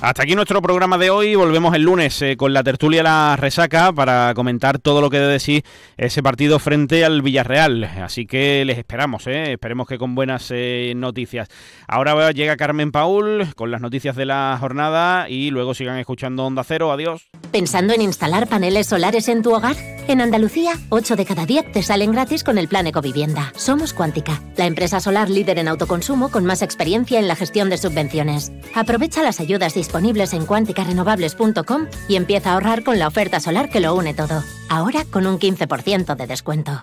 Hasta 0.02 0.24
aquí 0.24 0.34
nuestro 0.34 0.60
programa 0.60 0.98
de 0.98 1.10
hoy. 1.10 1.36
Volvemos 1.36 1.76
el 1.76 1.82
lunes 1.82 2.20
eh, 2.22 2.36
con 2.36 2.52
la 2.52 2.64
tertulia 2.64 3.04
La 3.04 3.36
Resaca 3.36 3.92
para 3.92 4.34
comentar 4.34 4.80
todo 4.80 5.00
lo 5.00 5.10
que 5.10 5.20
debe 5.20 5.34
decir 5.34 5.64
ese 5.96 6.24
partido 6.24 6.58
frente 6.58 7.04
al 7.04 7.22
Villarreal. 7.22 7.84
Así 7.84 8.26
que 8.26 8.64
les 8.64 8.78
esperamos, 8.78 9.28
eh. 9.28 9.52
esperemos 9.52 9.86
que 9.86 9.98
con 9.98 10.16
buenas 10.16 10.48
eh, 10.50 10.92
noticias. 10.96 11.46
Ahora 11.86 12.32
llega 12.32 12.56
Carmen 12.56 12.90
Paul 12.90 13.54
con 13.54 13.70
las 13.70 13.80
noticias 13.80 14.16
de 14.16 14.26
la 14.26 14.56
jornada 14.58 15.28
y 15.28 15.52
luego 15.52 15.72
sigan 15.72 15.98
escuchando 15.98 16.46
Onda 16.46 16.64
Cero. 16.64 16.90
Adiós. 16.90 17.28
¿Pensando 17.52 17.94
en 17.94 18.02
instalar 18.02 18.48
paneles 18.48 18.88
solares 18.88 19.28
en 19.28 19.42
tu 19.42 19.54
hogar? 19.54 19.76
En 20.08 20.20
Andalucía, 20.20 20.72
8 20.88 21.14
de 21.14 21.24
cada 21.24 21.46
10 21.46 21.70
te 21.70 21.82
salen 21.84 22.10
gratis 22.10 22.42
con 22.42 22.58
el 22.58 22.66
plan 22.66 22.88
Ecovivienda. 22.88 23.52
Somos 23.54 23.92
Cuántica, 23.92 24.42
la 24.56 24.66
empresa 24.66 24.98
solar 24.98 25.30
líder 25.30 25.60
en 25.60 25.68
autoconsumo 25.68 26.32
con 26.32 26.44
más 26.44 26.60
experiencia 26.60 27.20
en 27.20 27.28
la 27.28 27.36
gestión 27.36 27.70
de 27.70 27.78
subvenciones. 27.78 28.50
Aprovecha 28.74 29.22
las 29.22 29.38
ayudas 29.38 29.74
disponibles 29.74 29.91
disponibles 29.92 30.32
en 30.32 30.46
cuanticarenovables.com 30.46 31.86
y 32.08 32.16
empieza 32.16 32.50
a 32.50 32.54
ahorrar 32.54 32.82
con 32.82 32.98
la 32.98 33.08
oferta 33.08 33.40
solar 33.40 33.68
que 33.68 33.80
lo 33.80 33.94
une 33.94 34.14
todo. 34.14 34.42
Ahora 34.70 35.04
con 35.04 35.26
un 35.26 35.38
15% 35.38 36.16
de 36.16 36.26
descuento. 36.26 36.82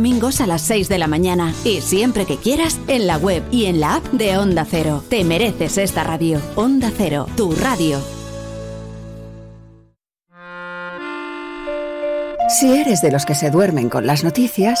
a 0.00 0.46
las 0.46 0.62
6 0.62 0.88
de 0.88 0.96
la 0.96 1.08
mañana 1.08 1.52
y 1.62 1.82
siempre 1.82 2.24
que 2.24 2.38
quieras 2.38 2.80
en 2.88 3.06
la 3.06 3.18
web 3.18 3.42
y 3.50 3.66
en 3.66 3.80
la 3.80 3.96
app 3.96 4.04
de 4.12 4.38
Onda 4.38 4.64
Cero. 4.64 5.04
Te 5.10 5.24
mereces 5.24 5.76
esta 5.76 6.04
radio. 6.04 6.40
Onda 6.56 6.90
Cero, 6.96 7.26
tu 7.36 7.52
radio. 7.52 8.00
Si 12.48 12.72
eres 12.72 13.02
de 13.02 13.12
los 13.12 13.26
que 13.26 13.34
se 13.34 13.50
duermen 13.50 13.90
con 13.90 14.06
las 14.06 14.24
noticias, 14.24 14.80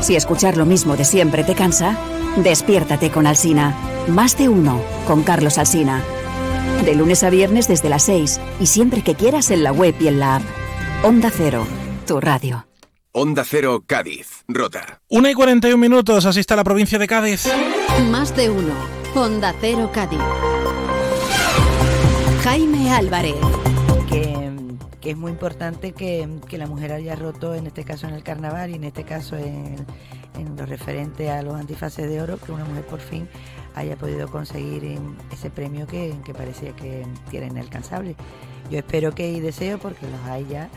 Si 0.00 0.16
escuchar 0.16 0.56
lo 0.56 0.64
mismo 0.64 0.96
de 0.96 1.04
siempre 1.04 1.44
te 1.44 1.54
cansa, 1.54 1.96
despiértate 2.36 3.10
con 3.10 3.26
Alsina. 3.26 3.76
Más 4.08 4.36
de 4.36 4.48
uno 4.48 4.80
con 5.06 5.22
Carlos 5.22 5.58
Alsina. 5.58 6.02
De 6.84 6.94
lunes 6.94 7.22
a 7.22 7.30
viernes 7.30 7.68
desde 7.68 7.90
las 7.90 8.04
6 8.04 8.40
y 8.60 8.66
siempre 8.66 9.02
que 9.02 9.14
quieras 9.14 9.50
en 9.50 9.62
la 9.62 9.72
web 9.72 9.94
y 10.00 10.08
en 10.08 10.18
la 10.18 10.36
app. 10.36 10.42
Onda 11.02 11.30
Cero, 11.30 11.66
tu 12.06 12.20
radio. 12.20 12.66
Onda 13.12 13.44
Cero 13.44 13.82
Cádiz, 13.86 14.44
Rota. 14.48 15.00
Una 15.08 15.30
y 15.30 15.34
41 15.34 15.76
minutos, 15.76 16.24
así 16.24 16.40
está 16.40 16.56
la 16.56 16.64
provincia 16.64 16.98
de 16.98 17.06
Cádiz. 17.06 17.48
Más 18.10 18.34
de 18.36 18.48
uno, 18.48 18.72
Onda 19.14 19.54
Cero 19.60 19.90
Cádiz. 19.92 20.20
Jaime 22.42 22.92
Álvarez. 22.92 23.34
Que, 25.00 25.10
es 25.10 25.16
muy 25.16 25.32
importante 25.32 25.92
que, 25.92 26.28
que, 26.48 26.58
la 26.58 26.66
mujer 26.66 26.92
haya 26.92 27.16
roto, 27.16 27.54
en 27.54 27.66
este 27.66 27.84
caso 27.84 28.06
en 28.06 28.14
el 28.14 28.22
carnaval 28.22 28.70
y 28.70 28.74
en 28.74 28.84
este 28.84 29.04
caso 29.04 29.36
en, 29.36 29.76
en 30.38 30.56
lo 30.56 30.66
referente 30.66 31.30
a 31.30 31.42
los 31.42 31.54
antifaces 31.54 32.08
de 32.08 32.20
oro, 32.20 32.38
que 32.38 32.52
una 32.52 32.64
mujer 32.64 32.86
por 32.86 33.00
fin 33.00 33.28
haya 33.74 33.96
podido 33.96 34.28
conseguir 34.28 34.98
ese 35.32 35.50
premio 35.50 35.86
que, 35.86 36.14
que 36.24 36.34
parecía 36.34 36.74
que 36.74 37.04
era 37.32 37.46
inalcanzable. 37.46 38.16
Yo 38.70 38.78
espero 38.78 39.12
que 39.12 39.30
y 39.30 39.40
deseo, 39.40 39.78
porque 39.78 40.06
los 40.06 40.20
hay 40.26 40.46
ya, 40.46 40.70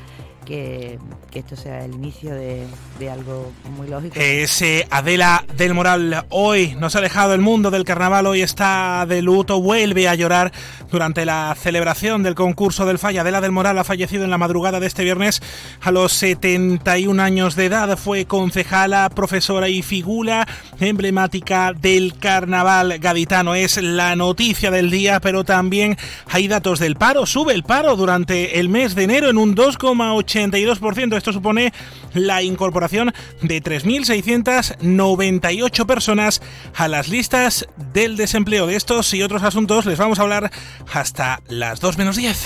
que, 0.44 1.00
esto 1.34 1.56
sea 1.56 1.84
el 1.84 1.94
inicio 1.94 2.34
de, 2.34 2.68
algo 3.12 3.52
muy 3.76 3.88
lógico. 3.88 4.16
Ese 4.18 4.88
Adela 4.90 5.44
del 5.58 5.74
Moral 5.74 6.26
hoy 6.30 6.76
nos 6.80 6.96
ha 6.96 7.02
dejado 7.02 7.34
el 7.34 7.42
mundo 7.42 7.70
del 7.72 7.84
carnaval, 7.84 8.28
hoy 8.28 8.42
está 8.42 9.06
de 9.08 9.22
luto, 9.22 9.60
vuelve 9.62 10.08
a 10.08 10.16
llorar 10.16 10.54
durante 10.92 11.26
la 11.26 11.56
celebración 11.60 12.24
del 12.24 12.36
concurso 12.36 12.86
del 12.86 13.00
Falla. 13.00 13.22
Adela 13.22 13.42
del 13.42 13.52
Moral 13.52 13.78
ha 13.80 13.84
fallecido 13.84 14.24
en 14.24 14.30
la 14.30 14.38
madrugada 14.38 14.80
de 14.80 14.88
este 14.88 15.04
viernes 15.04 15.42
a 15.82 15.92
los 15.92 16.14
71 16.14 17.22
años 17.22 17.56
de 17.56 17.66
edad. 17.66 17.98
Fue 17.98 18.26
concejala, 18.26 19.10
profesora 19.10 19.70
y 19.70 19.82
figura 19.82 20.48
emblemática 20.80 21.74
del 21.74 22.18
carnaval 22.18 23.00
gaditano. 23.00 23.56
Es 23.56 23.82
la 23.82 24.16
noticia 24.16 24.72
del 24.72 24.92
día, 24.92 25.20
pero 25.20 25.44
también 25.44 25.98
hay 26.30 26.48
datos 26.48 26.80
del 26.80 26.96
paro. 26.96 27.26
Sube 27.26 27.54
el 27.54 27.64
paro 27.64 27.96
durante 27.96 28.60
el 28.60 28.70
mes 28.70 28.96
de 28.96 29.04
enero 29.04 29.30
en 29.30 29.38
un 29.38 29.56
2,8 29.56 30.33
82%. 30.34 31.18
Esto 31.18 31.34
supone 31.34 31.74
la 32.14 32.42
incorporación 32.42 33.14
de 33.42 33.62
3.698 33.62 35.86
personas 35.86 36.42
a 36.76 36.88
las 36.88 37.10
listas 37.10 37.68
del 37.94 38.16
desempleo. 38.18 38.66
De 38.68 38.76
estos 38.76 39.14
y 39.14 39.24
otros 39.24 39.44
asuntos 39.44 39.86
les 39.86 40.00
vamos 40.00 40.20
a 40.20 40.24
hablar 40.24 40.52
hasta 40.92 41.42
las 41.48 41.80
2 41.80 41.98
menos 41.98 42.16
10. 42.16 42.46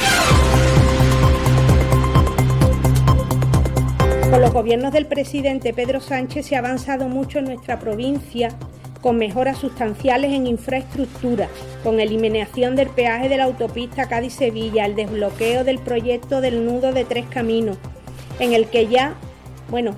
Con 4.29 4.41
los 4.41 4.51
gobiernos 4.51 4.91
del 4.91 5.05
presidente 5.05 5.73
Pedro 5.73 6.01
Sánchez 6.01 6.47
se 6.47 6.57
ha 6.57 6.59
avanzado 6.59 7.07
mucho 7.07 7.39
en 7.39 7.45
nuestra 7.45 7.79
provincia 7.79 8.49
con 9.01 9.17
mejoras 9.17 9.57
sustanciales 9.57 10.33
en 10.33 10.47
infraestructura, 10.47 11.47
con 11.83 11.99
eliminación 11.99 12.75
del 12.75 12.89
peaje 12.89 13.29
de 13.29 13.37
la 13.37 13.45
autopista 13.45 14.07
Cádiz-Sevilla, 14.07 14.85
el 14.85 14.95
desbloqueo 14.95 15.63
del 15.63 15.79
proyecto 15.79 16.41
del 16.41 16.65
nudo 16.65 16.93
de 16.93 17.05
tres 17.05 17.25
caminos, 17.29 17.77
en 18.39 18.53
el 18.53 18.67
que 18.67 18.87
ya, 18.87 19.15
bueno, 19.69 19.95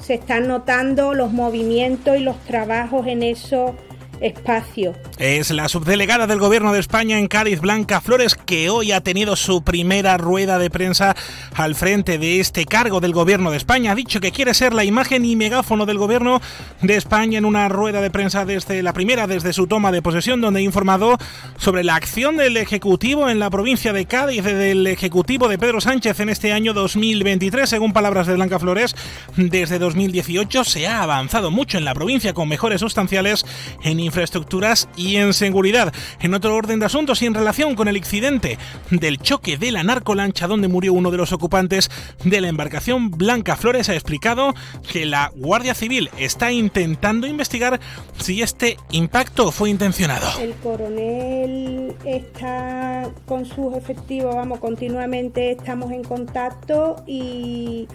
se 0.00 0.14
están 0.14 0.48
notando 0.48 1.14
los 1.14 1.32
movimientos 1.32 2.16
y 2.16 2.20
los 2.20 2.38
trabajos 2.44 3.06
en 3.06 3.22
esos 3.22 3.72
espacios. 4.20 4.96
Es 5.18 5.50
la 5.50 5.68
subdelegada 5.68 6.26
del 6.26 6.38
Gobierno 6.38 6.72
de 6.72 6.80
España 6.80 7.18
en 7.18 7.28
Cádiz, 7.28 7.60
Blanca 7.60 8.00
Flores, 8.00 8.34
que 8.34 8.70
hoy 8.70 8.92
ha 8.92 9.00
tenido 9.00 9.36
su 9.36 9.62
primera 9.62 10.16
rueda 10.16 10.58
de 10.58 10.70
prensa 10.70 11.14
al 11.54 11.74
frente 11.74 12.18
de 12.18 12.40
este 12.40 12.64
cargo 12.64 13.00
del 13.00 13.12
Gobierno 13.12 13.50
de 13.50 13.56
España. 13.56 13.92
Ha 13.92 13.94
dicho 13.94 14.20
que 14.20 14.32
quiere 14.32 14.54
ser 14.54 14.74
la 14.74 14.84
imagen 14.84 15.24
y 15.24 15.36
megáfono 15.36 15.86
del 15.86 15.98
Gobierno 15.98 16.40
de 16.82 16.96
España 16.96 17.38
en 17.38 17.44
una 17.44 17.68
rueda 17.68 18.00
de 18.00 18.10
prensa 18.10 18.44
desde 18.44 18.82
la 18.82 18.92
primera, 18.92 19.26
desde 19.26 19.52
su 19.52 19.66
toma 19.66 19.92
de 19.92 20.02
posesión, 20.02 20.40
donde 20.40 20.60
ha 20.60 20.62
informado 20.62 21.16
sobre 21.56 21.84
la 21.84 21.94
acción 21.94 22.36
del 22.36 22.56
Ejecutivo 22.56 23.28
en 23.28 23.38
la 23.38 23.50
provincia 23.50 23.92
de 23.92 24.06
Cádiz, 24.06 24.42
del 24.44 24.86
Ejecutivo 24.86 25.48
de 25.48 25.58
Pedro 25.58 25.80
Sánchez 25.80 26.20
en 26.20 26.28
este 26.28 26.52
año 26.52 26.72
2023. 26.72 27.68
Según 27.68 27.92
palabras 27.92 28.26
de 28.26 28.34
Blanca 28.34 28.58
Flores, 28.58 28.94
desde 29.36 29.78
2018 29.78 30.64
se 30.64 30.86
ha 30.86 31.02
avanzado 31.02 31.50
mucho 31.50 31.78
en 31.78 31.84
la 31.84 31.94
provincia 31.94 32.32
con 32.32 32.48
mejores 32.48 32.80
sustanciales 32.80 33.44
en 33.82 34.00
infraestructuras 34.14 34.88
y 34.96 35.16
en 35.16 35.34
seguridad. 35.34 35.92
En 36.20 36.34
otro 36.34 36.54
orden 36.54 36.78
de 36.78 36.86
asuntos 36.86 37.20
y 37.20 37.26
en 37.26 37.34
relación 37.34 37.74
con 37.74 37.88
el 37.88 37.96
incidente 37.96 38.58
del 38.92 39.18
choque 39.18 39.56
de 39.56 39.72
la 39.72 39.82
narcolancha 39.82 40.46
donde 40.46 40.68
murió 40.68 40.92
uno 40.92 41.10
de 41.10 41.16
los 41.16 41.32
ocupantes 41.32 41.90
de 42.22 42.40
la 42.40 42.46
embarcación, 42.46 43.10
Blanca 43.10 43.56
Flores 43.56 43.88
ha 43.88 43.94
explicado 43.94 44.54
que 44.92 45.04
la 45.04 45.32
Guardia 45.34 45.74
Civil 45.74 46.10
está 46.16 46.52
intentando 46.52 47.26
investigar 47.26 47.80
si 48.16 48.40
este 48.40 48.76
impacto 48.92 49.50
fue 49.50 49.70
intencionado. 49.70 50.38
El 50.40 50.54
coronel 50.54 51.96
está 52.04 53.10
con 53.26 53.44
sus 53.46 53.74
efectivos, 53.74 54.36
vamos, 54.36 54.60
continuamente 54.60 55.50
estamos 55.50 55.90
en 55.90 56.04
contacto 56.04 57.02
y 57.04 57.88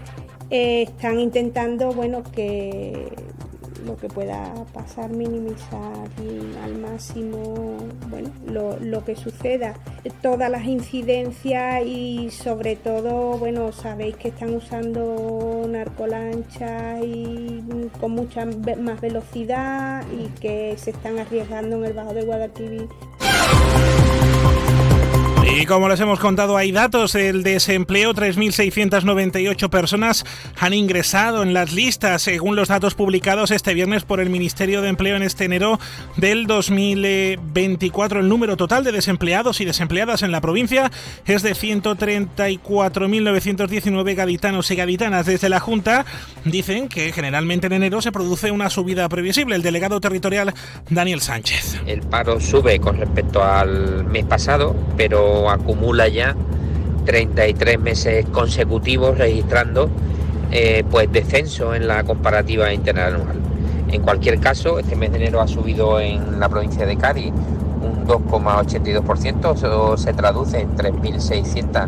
eh, 0.49 0.81
están 0.81 1.21
intentando, 1.21 1.93
bueno, 1.93 2.23
que 2.23 3.07
lo 3.85 3.95
que 3.97 4.07
pueda 4.07 4.53
pasar, 4.73 5.09
minimizar 5.09 6.07
al 6.63 6.77
máximo 6.77 7.77
bueno, 8.09 8.29
lo, 8.79 9.03
que 9.03 9.15
suceda, 9.15 9.75
todas 10.21 10.49
las 10.49 10.65
incidencias 10.65 11.83
y 11.85 12.29
sobre 12.31 12.75
todo, 12.75 13.37
bueno, 13.37 13.71
sabéis 13.71 14.15
que 14.17 14.29
están 14.29 14.55
usando 14.55 15.65
narcolanchas 15.69 17.03
y 17.03 17.63
con 17.99 18.11
mucha 18.11 18.45
más 18.45 19.01
velocidad 19.01 20.03
y 20.11 20.27
que 20.39 20.75
se 20.77 20.91
están 20.91 21.19
arriesgando 21.19 21.77
en 21.77 21.85
el 21.85 21.93
Bajo 21.93 22.13
del 22.13 22.25
Guadalquivir. 22.25 22.87
Y 25.51 25.65
como 25.65 25.89
les 25.89 25.99
hemos 25.99 26.19
contado, 26.19 26.57
hay 26.57 26.71
datos. 26.71 27.15
El 27.15 27.41
desempleo, 27.41 28.13
3.698 28.13 29.67
personas 29.69 30.23
han 30.59 30.73
ingresado 30.73 31.41
en 31.41 31.55
las 31.55 31.73
listas, 31.73 32.21
según 32.21 32.55
los 32.55 32.67
datos 32.67 32.93
publicados 32.93 33.49
este 33.49 33.73
viernes 33.73 34.03
por 34.03 34.19
el 34.19 34.29
Ministerio 34.29 34.83
de 34.83 34.89
Empleo 34.89 35.15
en 35.15 35.23
este 35.23 35.45
enero 35.45 35.79
del 36.17 36.45
2024. 36.45 38.19
El 38.19 38.29
número 38.29 38.57
total 38.57 38.83
de 38.83 38.91
desempleados 38.91 39.59
y 39.59 39.65
desempleadas 39.65 40.21
en 40.21 40.31
la 40.31 40.39
provincia 40.39 40.91
es 41.25 41.41
de 41.41 41.53
134.919 41.53 44.15
gaditanos 44.15 44.69
y 44.69 44.75
gaditanas. 44.75 45.25
Desde 45.25 45.49
la 45.49 45.59
Junta 45.59 46.05
dicen 46.45 46.87
que 46.87 47.11
generalmente 47.11 47.65
en 47.67 47.73
enero 47.73 48.03
se 48.03 48.11
produce 48.11 48.51
una 48.51 48.69
subida 48.69 49.09
previsible. 49.09 49.55
El 49.55 49.63
delegado 49.63 49.99
territorial 49.99 50.53
Daniel 50.89 51.21
Sánchez. 51.21 51.81
El 51.87 52.01
paro 52.01 52.39
sube 52.39 52.79
con 52.79 52.97
respecto 52.97 53.43
al 53.43 54.05
mes 54.05 54.25
pasado, 54.25 54.75
pero 54.95 55.38
acumula 55.47 56.07
ya 56.07 56.35
33 57.05 57.79
meses 57.79 58.25
consecutivos 58.31 59.17
registrando 59.17 59.89
eh, 60.51 60.83
pues 60.89 61.11
descenso 61.11 61.75
en 61.75 61.87
la 61.87 62.03
comparativa 62.03 62.73
interanual. 62.73 63.39
En 63.91 64.01
cualquier 64.01 64.39
caso, 64.39 64.79
este 64.79 64.95
mes 64.95 65.11
de 65.11 65.17
enero 65.17 65.41
ha 65.41 65.47
subido 65.47 65.99
en 65.99 66.39
la 66.39 66.49
provincia 66.49 66.85
de 66.85 66.97
Cádiz 66.97 67.31
un 67.81 68.05
2,82%, 68.05 69.55
eso 69.55 69.97
se 69.97 70.13
traduce 70.13 70.61
en 70.61 70.75
3.600 70.75 71.87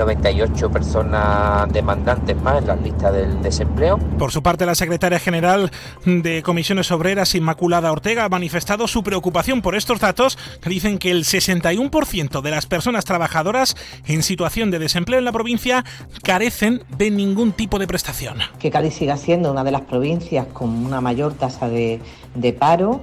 98 0.00 0.70
personas 0.70 1.70
demandantes 1.72 2.40
más 2.42 2.58
en 2.58 2.68
la 2.68 2.76
lista 2.76 3.12
del 3.12 3.42
desempleo. 3.42 3.98
Por 4.18 4.32
su 4.32 4.42
parte, 4.42 4.64
la 4.64 4.74
secretaria 4.74 5.18
general 5.18 5.70
de 6.06 6.42
Comisiones 6.42 6.90
Obreras, 6.90 7.34
Inmaculada 7.34 7.92
Ortega, 7.92 8.24
ha 8.24 8.28
manifestado 8.30 8.88
su 8.88 9.02
preocupación 9.02 9.60
por 9.60 9.74
estos 9.74 10.00
datos 10.00 10.38
que 10.62 10.70
dicen 10.70 10.98
que 10.98 11.10
el 11.10 11.24
61% 11.24 12.40
de 12.40 12.50
las 12.50 12.64
personas 12.66 13.04
trabajadoras 13.04 13.76
en 14.06 14.22
situación 14.22 14.70
de 14.70 14.78
desempleo 14.78 15.18
en 15.18 15.26
la 15.26 15.32
provincia 15.32 15.84
carecen 16.22 16.82
de 16.96 17.10
ningún 17.10 17.52
tipo 17.52 17.78
de 17.78 17.86
prestación. 17.86 18.38
Que 18.58 18.70
Cádiz 18.70 18.94
siga 18.94 19.18
siendo 19.18 19.52
una 19.52 19.64
de 19.64 19.72
las 19.72 19.82
provincias 19.82 20.46
con 20.46 20.70
una 20.70 21.02
mayor 21.02 21.34
tasa 21.34 21.68
de, 21.68 22.00
de 22.34 22.52
paro 22.54 23.02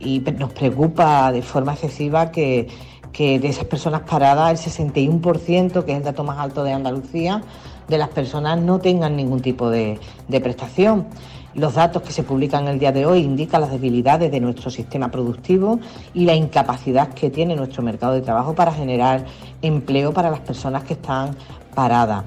y 0.00 0.20
nos 0.20 0.52
preocupa 0.52 1.30
de 1.30 1.42
forma 1.42 1.74
excesiva 1.74 2.32
que 2.32 2.68
que 3.12 3.38
de 3.38 3.48
esas 3.48 3.64
personas 3.64 4.02
paradas, 4.02 4.66
el 4.66 4.90
61%, 4.90 5.84
que 5.84 5.92
es 5.92 5.98
el 5.98 6.04
dato 6.04 6.24
más 6.24 6.38
alto 6.38 6.64
de 6.64 6.72
Andalucía, 6.72 7.42
de 7.88 7.98
las 7.98 8.08
personas 8.08 8.58
no 8.60 8.78
tengan 8.78 9.16
ningún 9.16 9.40
tipo 9.40 9.68
de, 9.70 9.98
de 10.28 10.40
prestación. 10.40 11.06
Los 11.54 11.74
datos 11.74 12.02
que 12.02 12.12
se 12.12 12.22
publican 12.22 12.66
el 12.68 12.78
día 12.78 12.92
de 12.92 13.04
hoy 13.04 13.20
indican 13.20 13.60
las 13.60 13.70
debilidades 13.70 14.30
de 14.32 14.40
nuestro 14.40 14.70
sistema 14.70 15.10
productivo 15.10 15.80
y 16.14 16.24
la 16.24 16.34
incapacidad 16.34 17.08
que 17.10 17.28
tiene 17.28 17.54
nuestro 17.54 17.82
mercado 17.82 18.14
de 18.14 18.22
trabajo 18.22 18.54
para 18.54 18.72
generar 18.72 19.26
empleo 19.60 20.14
para 20.14 20.30
las 20.30 20.40
personas 20.40 20.84
que 20.84 20.94
están 20.94 21.36
paradas. 21.74 22.24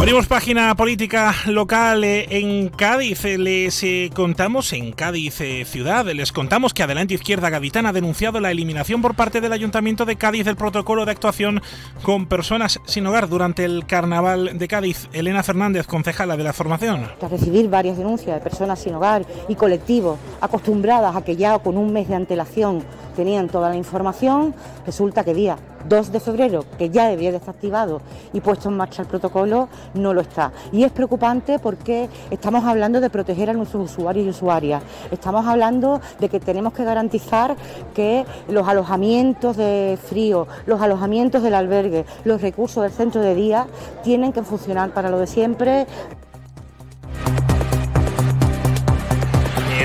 Abrimos 0.00 0.26
página 0.26 0.74
política 0.76 1.34
local 1.46 2.04
eh, 2.04 2.26
en 2.30 2.70
Cádiz. 2.70 3.22
Eh, 3.26 3.36
les 3.36 3.82
eh, 3.82 4.10
contamos 4.14 4.72
en 4.72 4.92
Cádiz 4.92 5.42
ciudad, 5.66 6.06
les 6.06 6.32
contamos 6.32 6.72
que 6.72 6.82
Adelante 6.82 7.12
Izquierda 7.12 7.50
Gaditana 7.50 7.90
ha 7.90 7.92
denunciado 7.92 8.40
la 8.40 8.50
eliminación 8.50 9.02
por 9.02 9.14
parte 9.14 9.42
del 9.42 9.52
Ayuntamiento 9.52 10.06
de 10.06 10.16
Cádiz 10.16 10.46
del 10.46 10.56
protocolo 10.56 11.04
de 11.04 11.12
actuación 11.12 11.60
con 12.02 12.24
personas 12.24 12.80
sin 12.86 13.06
hogar 13.06 13.28
durante 13.28 13.66
el 13.66 13.84
Carnaval 13.84 14.56
de 14.58 14.68
Cádiz. 14.68 15.06
Elena 15.12 15.42
Fernández, 15.42 15.86
concejala 15.86 16.38
de 16.38 16.44
la 16.44 16.54
formación. 16.54 17.06
Tras 17.18 17.30
recibir 17.30 17.68
varias 17.68 17.98
denuncias 17.98 18.34
de 18.34 18.40
personas 18.40 18.80
sin 18.80 18.94
hogar 18.94 19.26
y 19.50 19.54
colectivos 19.54 20.18
acostumbradas 20.40 21.14
a 21.14 21.22
que 21.22 21.36
ya 21.36 21.58
con 21.58 21.76
un 21.76 21.92
mes 21.92 22.08
de 22.08 22.14
antelación 22.14 22.82
tenían 23.16 23.48
toda 23.50 23.68
la 23.68 23.76
información, 23.76 24.54
resulta 24.86 25.24
que 25.24 25.34
día 25.34 25.58
2 25.88 26.12
de 26.12 26.20
febrero, 26.20 26.64
que 26.78 26.90
ya 26.90 27.08
había 27.08 27.32
desactivado 27.32 28.00
y 28.32 28.40
puesto 28.40 28.68
en 28.68 28.76
marcha 28.76 29.02
el 29.02 29.08
protocolo, 29.08 29.68
no 29.94 30.14
lo 30.14 30.20
está. 30.20 30.52
Y 30.72 30.84
es 30.84 30.92
preocupante 30.92 31.58
porque 31.58 32.08
estamos 32.30 32.64
hablando 32.64 33.00
de 33.00 33.10
proteger 33.10 33.50
a 33.50 33.52
nuestros 33.52 33.90
usuarios 33.90 34.26
y 34.26 34.30
usuarias. 34.30 34.82
Estamos 35.10 35.46
hablando 35.46 36.00
de 36.18 36.28
que 36.28 36.40
tenemos 36.40 36.72
que 36.72 36.84
garantizar 36.84 37.56
que 37.94 38.24
los 38.48 38.68
alojamientos 38.68 39.56
de 39.56 39.98
frío, 40.02 40.46
los 40.66 40.80
alojamientos 40.80 41.42
del 41.42 41.54
albergue, 41.54 42.04
los 42.24 42.40
recursos 42.40 42.82
del 42.82 42.92
centro 42.92 43.20
de 43.20 43.34
día 43.34 43.66
tienen 44.02 44.32
que 44.32 44.42
funcionar 44.42 44.90
para 44.90 45.10
lo 45.10 45.18
de 45.18 45.26
siempre. 45.26 45.86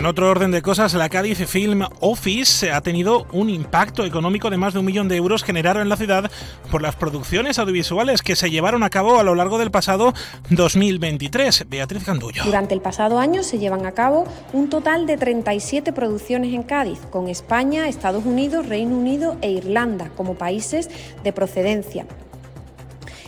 En 0.05 0.09
otro 0.09 0.29
orden 0.29 0.51
de 0.51 0.61
cosas, 0.61 0.93
la 0.93 1.09
Cádiz 1.09 1.47
Film 1.47 1.83
Office 1.99 2.71
ha 2.71 2.81
tenido 2.81 3.25
un 3.31 3.49
impacto 3.49 4.05
económico 4.05 4.51
de 4.51 4.57
más 4.57 4.73
de 4.73 4.79
un 4.79 4.85
millón 4.85 5.07
de 5.07 5.15
euros 5.15 5.43
generado 5.43 5.81
en 5.81 5.89
la 5.89 5.97
ciudad 5.97 6.29
por 6.69 6.83
las 6.83 6.95
producciones 6.95 7.57
audiovisuales 7.57 8.21
que 8.21 8.35
se 8.35 8.51
llevaron 8.51 8.83
a 8.83 8.91
cabo 8.91 9.19
a 9.19 9.23
lo 9.23 9.33
largo 9.33 9.57
del 9.57 9.71
pasado 9.71 10.13
2023. 10.51 11.65
Beatriz 11.67 12.05
Gandullo. 12.05 12.43
Durante 12.43 12.75
el 12.75 12.81
pasado 12.81 13.17
año 13.17 13.41
se 13.41 13.57
llevan 13.57 13.87
a 13.87 13.93
cabo 13.93 14.25
un 14.53 14.69
total 14.69 15.07
de 15.07 15.17
37 15.17 15.91
producciones 15.91 16.53
en 16.53 16.61
Cádiz, 16.61 16.99
con 17.09 17.27
España, 17.27 17.87
Estados 17.87 18.25
Unidos, 18.25 18.69
Reino 18.69 18.95
Unido 18.95 19.37
e 19.41 19.49
Irlanda 19.49 20.11
como 20.15 20.35
países 20.35 20.87
de 21.23 21.33
procedencia. 21.33 22.05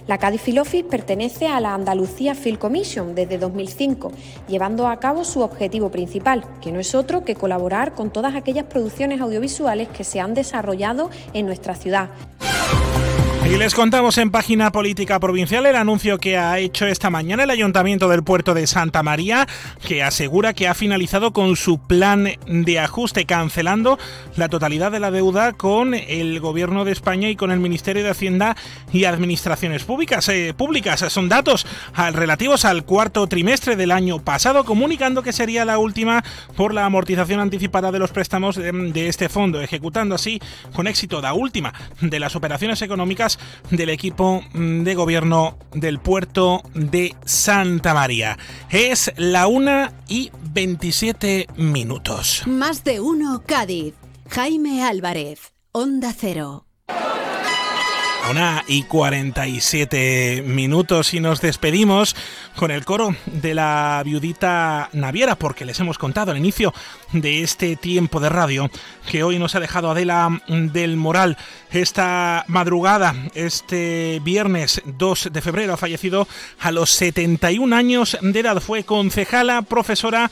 La 0.07 0.17
Cádiz 0.17 0.41
Film 0.41 0.59
Office 0.59 0.85
pertenece 0.85 1.47
a 1.47 1.59
la 1.59 1.73
Andalucía 1.73 2.33
Film 2.33 2.55
Commission 2.55 3.13
desde 3.13 3.37
2005, 3.37 4.13
llevando 4.47 4.87
a 4.87 5.01
cabo 5.01 5.25
su 5.25 5.41
objetivo 5.41 5.91
principal, 5.91 6.45
que 6.61 6.71
no 6.71 6.79
es 6.79 6.95
otro 6.95 7.25
que 7.25 7.35
colaborar 7.35 7.93
con 7.93 8.09
todas 8.09 8.33
aquellas 8.33 8.65
producciones 8.65 9.19
audiovisuales 9.19 9.89
que 9.89 10.05
se 10.05 10.21
han 10.21 10.33
desarrollado 10.33 11.09
en 11.33 11.45
nuestra 11.45 11.75
ciudad. 11.75 12.09
Y 13.45 13.55
les 13.57 13.73
contamos 13.73 14.17
en 14.17 14.29
página 14.29 14.71
política 14.73 15.19
provincial 15.21 15.65
el 15.65 15.77
anuncio 15.77 16.17
que 16.17 16.37
ha 16.37 16.59
hecho 16.59 16.85
esta 16.85 17.09
mañana 17.09 17.43
el 17.43 17.49
Ayuntamiento 17.49 18.09
del 18.09 18.21
Puerto 18.21 18.53
de 18.53 18.67
Santa 18.67 19.03
María, 19.03 19.47
que 19.85 20.03
asegura 20.03 20.53
que 20.53 20.67
ha 20.67 20.73
finalizado 20.73 21.31
con 21.31 21.55
su 21.55 21.79
plan 21.79 22.27
de 22.45 22.79
ajuste, 22.79 23.25
cancelando 23.25 23.97
la 24.35 24.49
totalidad 24.49 24.91
de 24.91 24.99
la 24.99 25.11
deuda 25.11 25.53
con 25.53 25.93
el 25.93 26.41
Gobierno 26.41 26.83
de 26.83 26.91
España 26.91 27.29
y 27.29 27.37
con 27.37 27.51
el 27.51 27.61
Ministerio 27.61 28.03
de 28.03 28.09
Hacienda 28.09 28.57
y 28.91 29.05
Administraciones 29.05 29.85
Públicas. 29.85 30.27
Eh, 30.27 30.53
públicas 30.55 31.05
son 31.07 31.29
datos 31.29 31.65
relativos 32.11 32.65
al 32.65 32.83
cuarto 32.83 33.27
trimestre 33.27 33.77
del 33.77 33.91
año 33.91 34.19
pasado, 34.19 34.65
comunicando 34.65 35.23
que 35.23 35.31
sería 35.31 35.63
la 35.63 35.77
última 35.77 36.23
por 36.57 36.73
la 36.73 36.85
amortización 36.85 37.39
anticipada 37.39 37.93
de 37.93 37.99
los 37.99 38.11
préstamos 38.11 38.57
de, 38.57 38.71
de 38.71 39.07
este 39.07 39.29
fondo, 39.29 39.61
ejecutando 39.61 40.15
así 40.15 40.41
con 40.73 40.85
éxito 40.85 41.21
la 41.21 41.33
última 41.33 41.73
de 42.01 42.19
las 42.19 42.35
operaciones 42.35 42.81
económicas 42.81 43.26
del 43.69 43.89
equipo 43.89 44.43
mm, 44.53 44.83
de 44.83 44.95
gobierno 44.95 45.57
del 45.73 45.99
puerto 45.99 46.61
de 46.73 47.15
Santa 47.25 47.93
María. 47.93 48.37
Es 48.69 49.11
la 49.17 49.47
una 49.47 49.93
y 50.07 50.31
27 50.53 51.47
minutos. 51.57 52.43
Más 52.45 52.83
de 52.83 52.99
uno 52.99 53.43
Cádiz. 53.45 53.93
Jaime 54.29 54.83
Álvarez, 54.83 55.53
Onda 55.71 56.13
Cero. 56.17 56.66
Una 58.29 58.65
y 58.67 58.83
47 58.83 60.43
minutos 60.45 61.13
y 61.13 61.21
nos 61.21 61.39
despedimos 61.39 62.13
con 62.57 62.71
el 62.71 62.83
coro 62.83 63.15
de 63.25 63.53
la 63.53 64.01
viudita 64.03 64.89
Naviera 64.91 65.35
porque 65.35 65.63
les 65.63 65.79
hemos 65.79 65.97
contado 65.97 66.31
al 66.31 66.37
inicio 66.37 66.73
de 67.13 67.41
este 67.41 67.77
tiempo 67.77 68.19
de 68.19 68.27
radio 68.27 68.69
que 69.09 69.23
hoy 69.23 69.39
nos 69.39 69.55
ha 69.55 69.61
dejado 69.61 69.89
Adela 69.89 70.41
del 70.47 70.97
Moral. 70.97 71.37
Esta 71.71 72.43
madrugada, 72.47 73.15
este 73.33 74.19
viernes 74.23 74.81
2 74.85 75.29
de 75.31 75.41
febrero, 75.41 75.73
ha 75.73 75.77
fallecido 75.77 76.27
a 76.59 76.71
los 76.71 76.89
71 76.91 77.73
años 77.73 78.17
de 78.21 78.39
edad. 78.39 78.59
Fue 78.59 78.83
concejala, 78.83 79.61
profesora 79.61 80.29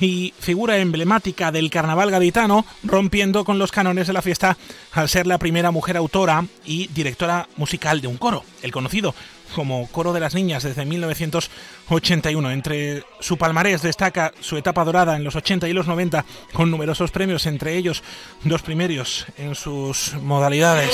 y 0.00 0.34
figura 0.38 0.78
emblemática 0.78 1.52
del 1.52 1.70
carnaval 1.70 2.10
gaditano, 2.10 2.64
rompiendo 2.82 3.44
con 3.44 3.58
los 3.58 3.72
canones 3.72 4.06
de 4.06 4.12
la 4.12 4.22
fiesta 4.22 4.56
al 4.92 5.08
ser 5.08 5.26
la 5.26 5.38
primera 5.38 5.70
mujer 5.70 5.96
autora 5.96 6.44
y 6.64 6.88
directora 6.88 7.48
musical 7.56 8.00
de 8.00 8.08
un 8.08 8.16
coro, 8.16 8.44
el 8.62 8.72
conocido 8.72 9.14
como 9.54 9.86
Coro 9.88 10.12
de 10.12 10.20
las 10.20 10.34
Niñas 10.34 10.62
desde 10.62 10.84
1981. 10.84 12.50
Entre 12.50 13.04
su 13.20 13.36
palmarés 13.38 13.82
destaca 13.82 14.32
su 14.40 14.56
etapa 14.56 14.84
dorada 14.84 15.16
en 15.16 15.24
los 15.24 15.36
80 15.36 15.68
y 15.68 15.72
los 15.72 15.86
90 15.86 16.24
con 16.52 16.70
numerosos 16.70 17.10
premios, 17.10 17.46
entre 17.46 17.76
ellos 17.76 18.02
dos 18.44 18.62
primeros 18.62 19.26
en 19.38 19.54
sus 19.54 20.14
modalidades. 20.22 20.90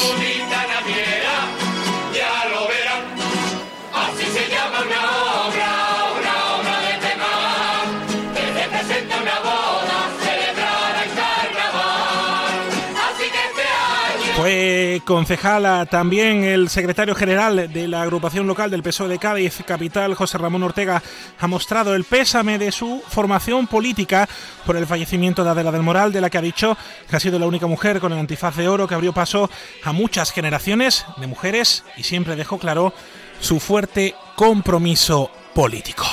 Fue 14.43 15.01
concejala 15.05 15.87
también 15.87 16.43
el 16.43 16.69
secretario 16.69 17.15
general 17.15 17.73
de 17.73 17.87
la 17.87 18.03
agrupación 18.03 18.45
local 18.49 18.73
del 18.73 18.83
PSOE 18.83 19.09
de 19.09 19.21
Cádiz, 19.21 19.63
capital, 19.65 20.15
José 20.15 20.37
Ramón 20.37 20.65
Ortega, 20.65 21.01
ha 21.39 21.47
mostrado 21.47 21.95
el 21.95 22.03
pésame 22.03 22.59
de 22.59 22.73
su 22.73 23.01
formación 23.07 23.69
política 23.69 24.29
por 24.67 24.77
el 24.77 24.89
fallecimiento 24.89 25.45
de 25.45 25.51
Adela 25.51 25.71
del 25.71 25.85
Moral, 25.85 26.13
de 26.13 26.21
la 26.21 26.29
que 26.29 26.39
ha 26.39 26.43
dicho 26.43 26.77
que 27.09 27.15
ha 27.15 27.21
sido 27.21 27.39
la 27.39 27.47
única 27.47 27.69
mujer 27.69 28.01
con 28.01 28.13
el 28.13 28.19
antifaz 28.19 28.57
de 28.57 28.67
oro 28.67 28.89
que 28.89 28.97
abrió 28.97 29.13
paso 29.13 29.49
a 29.85 29.93
muchas 29.93 30.33
generaciones 30.33 31.07
de 31.19 31.29
mujeres 31.29 31.85
y 31.97 32.03
siempre 32.03 32.35
dejó 32.35 32.59
claro 32.59 32.93
su 33.39 33.61
fuerte 33.61 34.17
compromiso 34.35 35.31
político. 35.55 36.05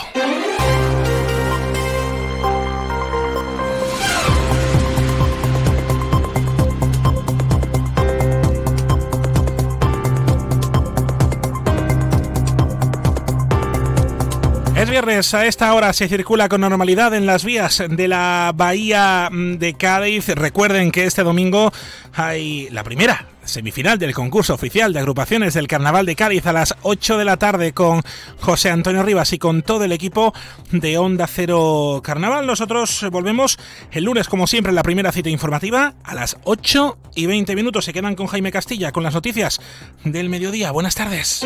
Es 14.80 14.90
viernes, 14.90 15.34
a 15.34 15.46
esta 15.46 15.74
hora 15.74 15.92
se 15.92 16.08
circula 16.08 16.48
con 16.48 16.62
normalidad 16.62 17.14
en 17.14 17.26
las 17.26 17.44
vías 17.44 17.84
de 17.86 18.08
la 18.08 18.54
Bahía 18.56 19.28
de 19.30 19.74
Cádiz. 19.74 20.30
Recuerden 20.30 20.92
que 20.92 21.04
este 21.04 21.22
domingo 21.22 21.74
hay 22.14 22.70
la 22.70 22.86
primera 22.86 23.28
semifinal 23.44 24.00
del 24.00 24.14
concurso 24.14 24.54
oficial 24.54 24.94
de 24.94 25.00
agrupaciones 25.00 25.54
del 25.54 25.68
Carnaval 25.68 26.06
de 26.06 26.16
Cádiz 26.16 26.46
a 26.46 26.54
las 26.54 26.76
8 26.84 27.18
de 27.18 27.26
la 27.26 27.36
tarde 27.36 27.74
con 27.74 28.04
José 28.40 28.70
Antonio 28.70 29.04
Rivas 29.04 29.34
y 29.34 29.38
con 29.38 29.64
todo 29.64 29.84
el 29.84 29.92
equipo 29.92 30.34
de 30.72 30.98
Onda 30.98 31.28
Cero 31.28 32.00
Carnaval. 32.02 32.48
Nosotros 32.48 33.06
volvemos 33.12 33.60
el 33.92 34.06
lunes, 34.06 34.30
como 34.30 34.48
siempre, 34.48 34.70
en 34.70 34.76
la 34.76 34.84
primera 34.84 35.12
cita 35.12 35.28
informativa 35.28 35.96
a 36.06 36.16
las 36.16 36.38
8 36.46 36.98
y 37.16 37.26
20 37.26 37.54
minutos. 37.54 37.84
Se 37.84 37.92
quedan 37.92 38.16
con 38.16 38.28
Jaime 38.28 38.54
Castilla 38.54 38.94
con 38.94 39.04
las 39.04 39.14
noticias 39.14 39.60
del 40.06 40.30
mediodía. 40.30 40.72
Buenas 40.72 40.96
tardes. 40.96 41.46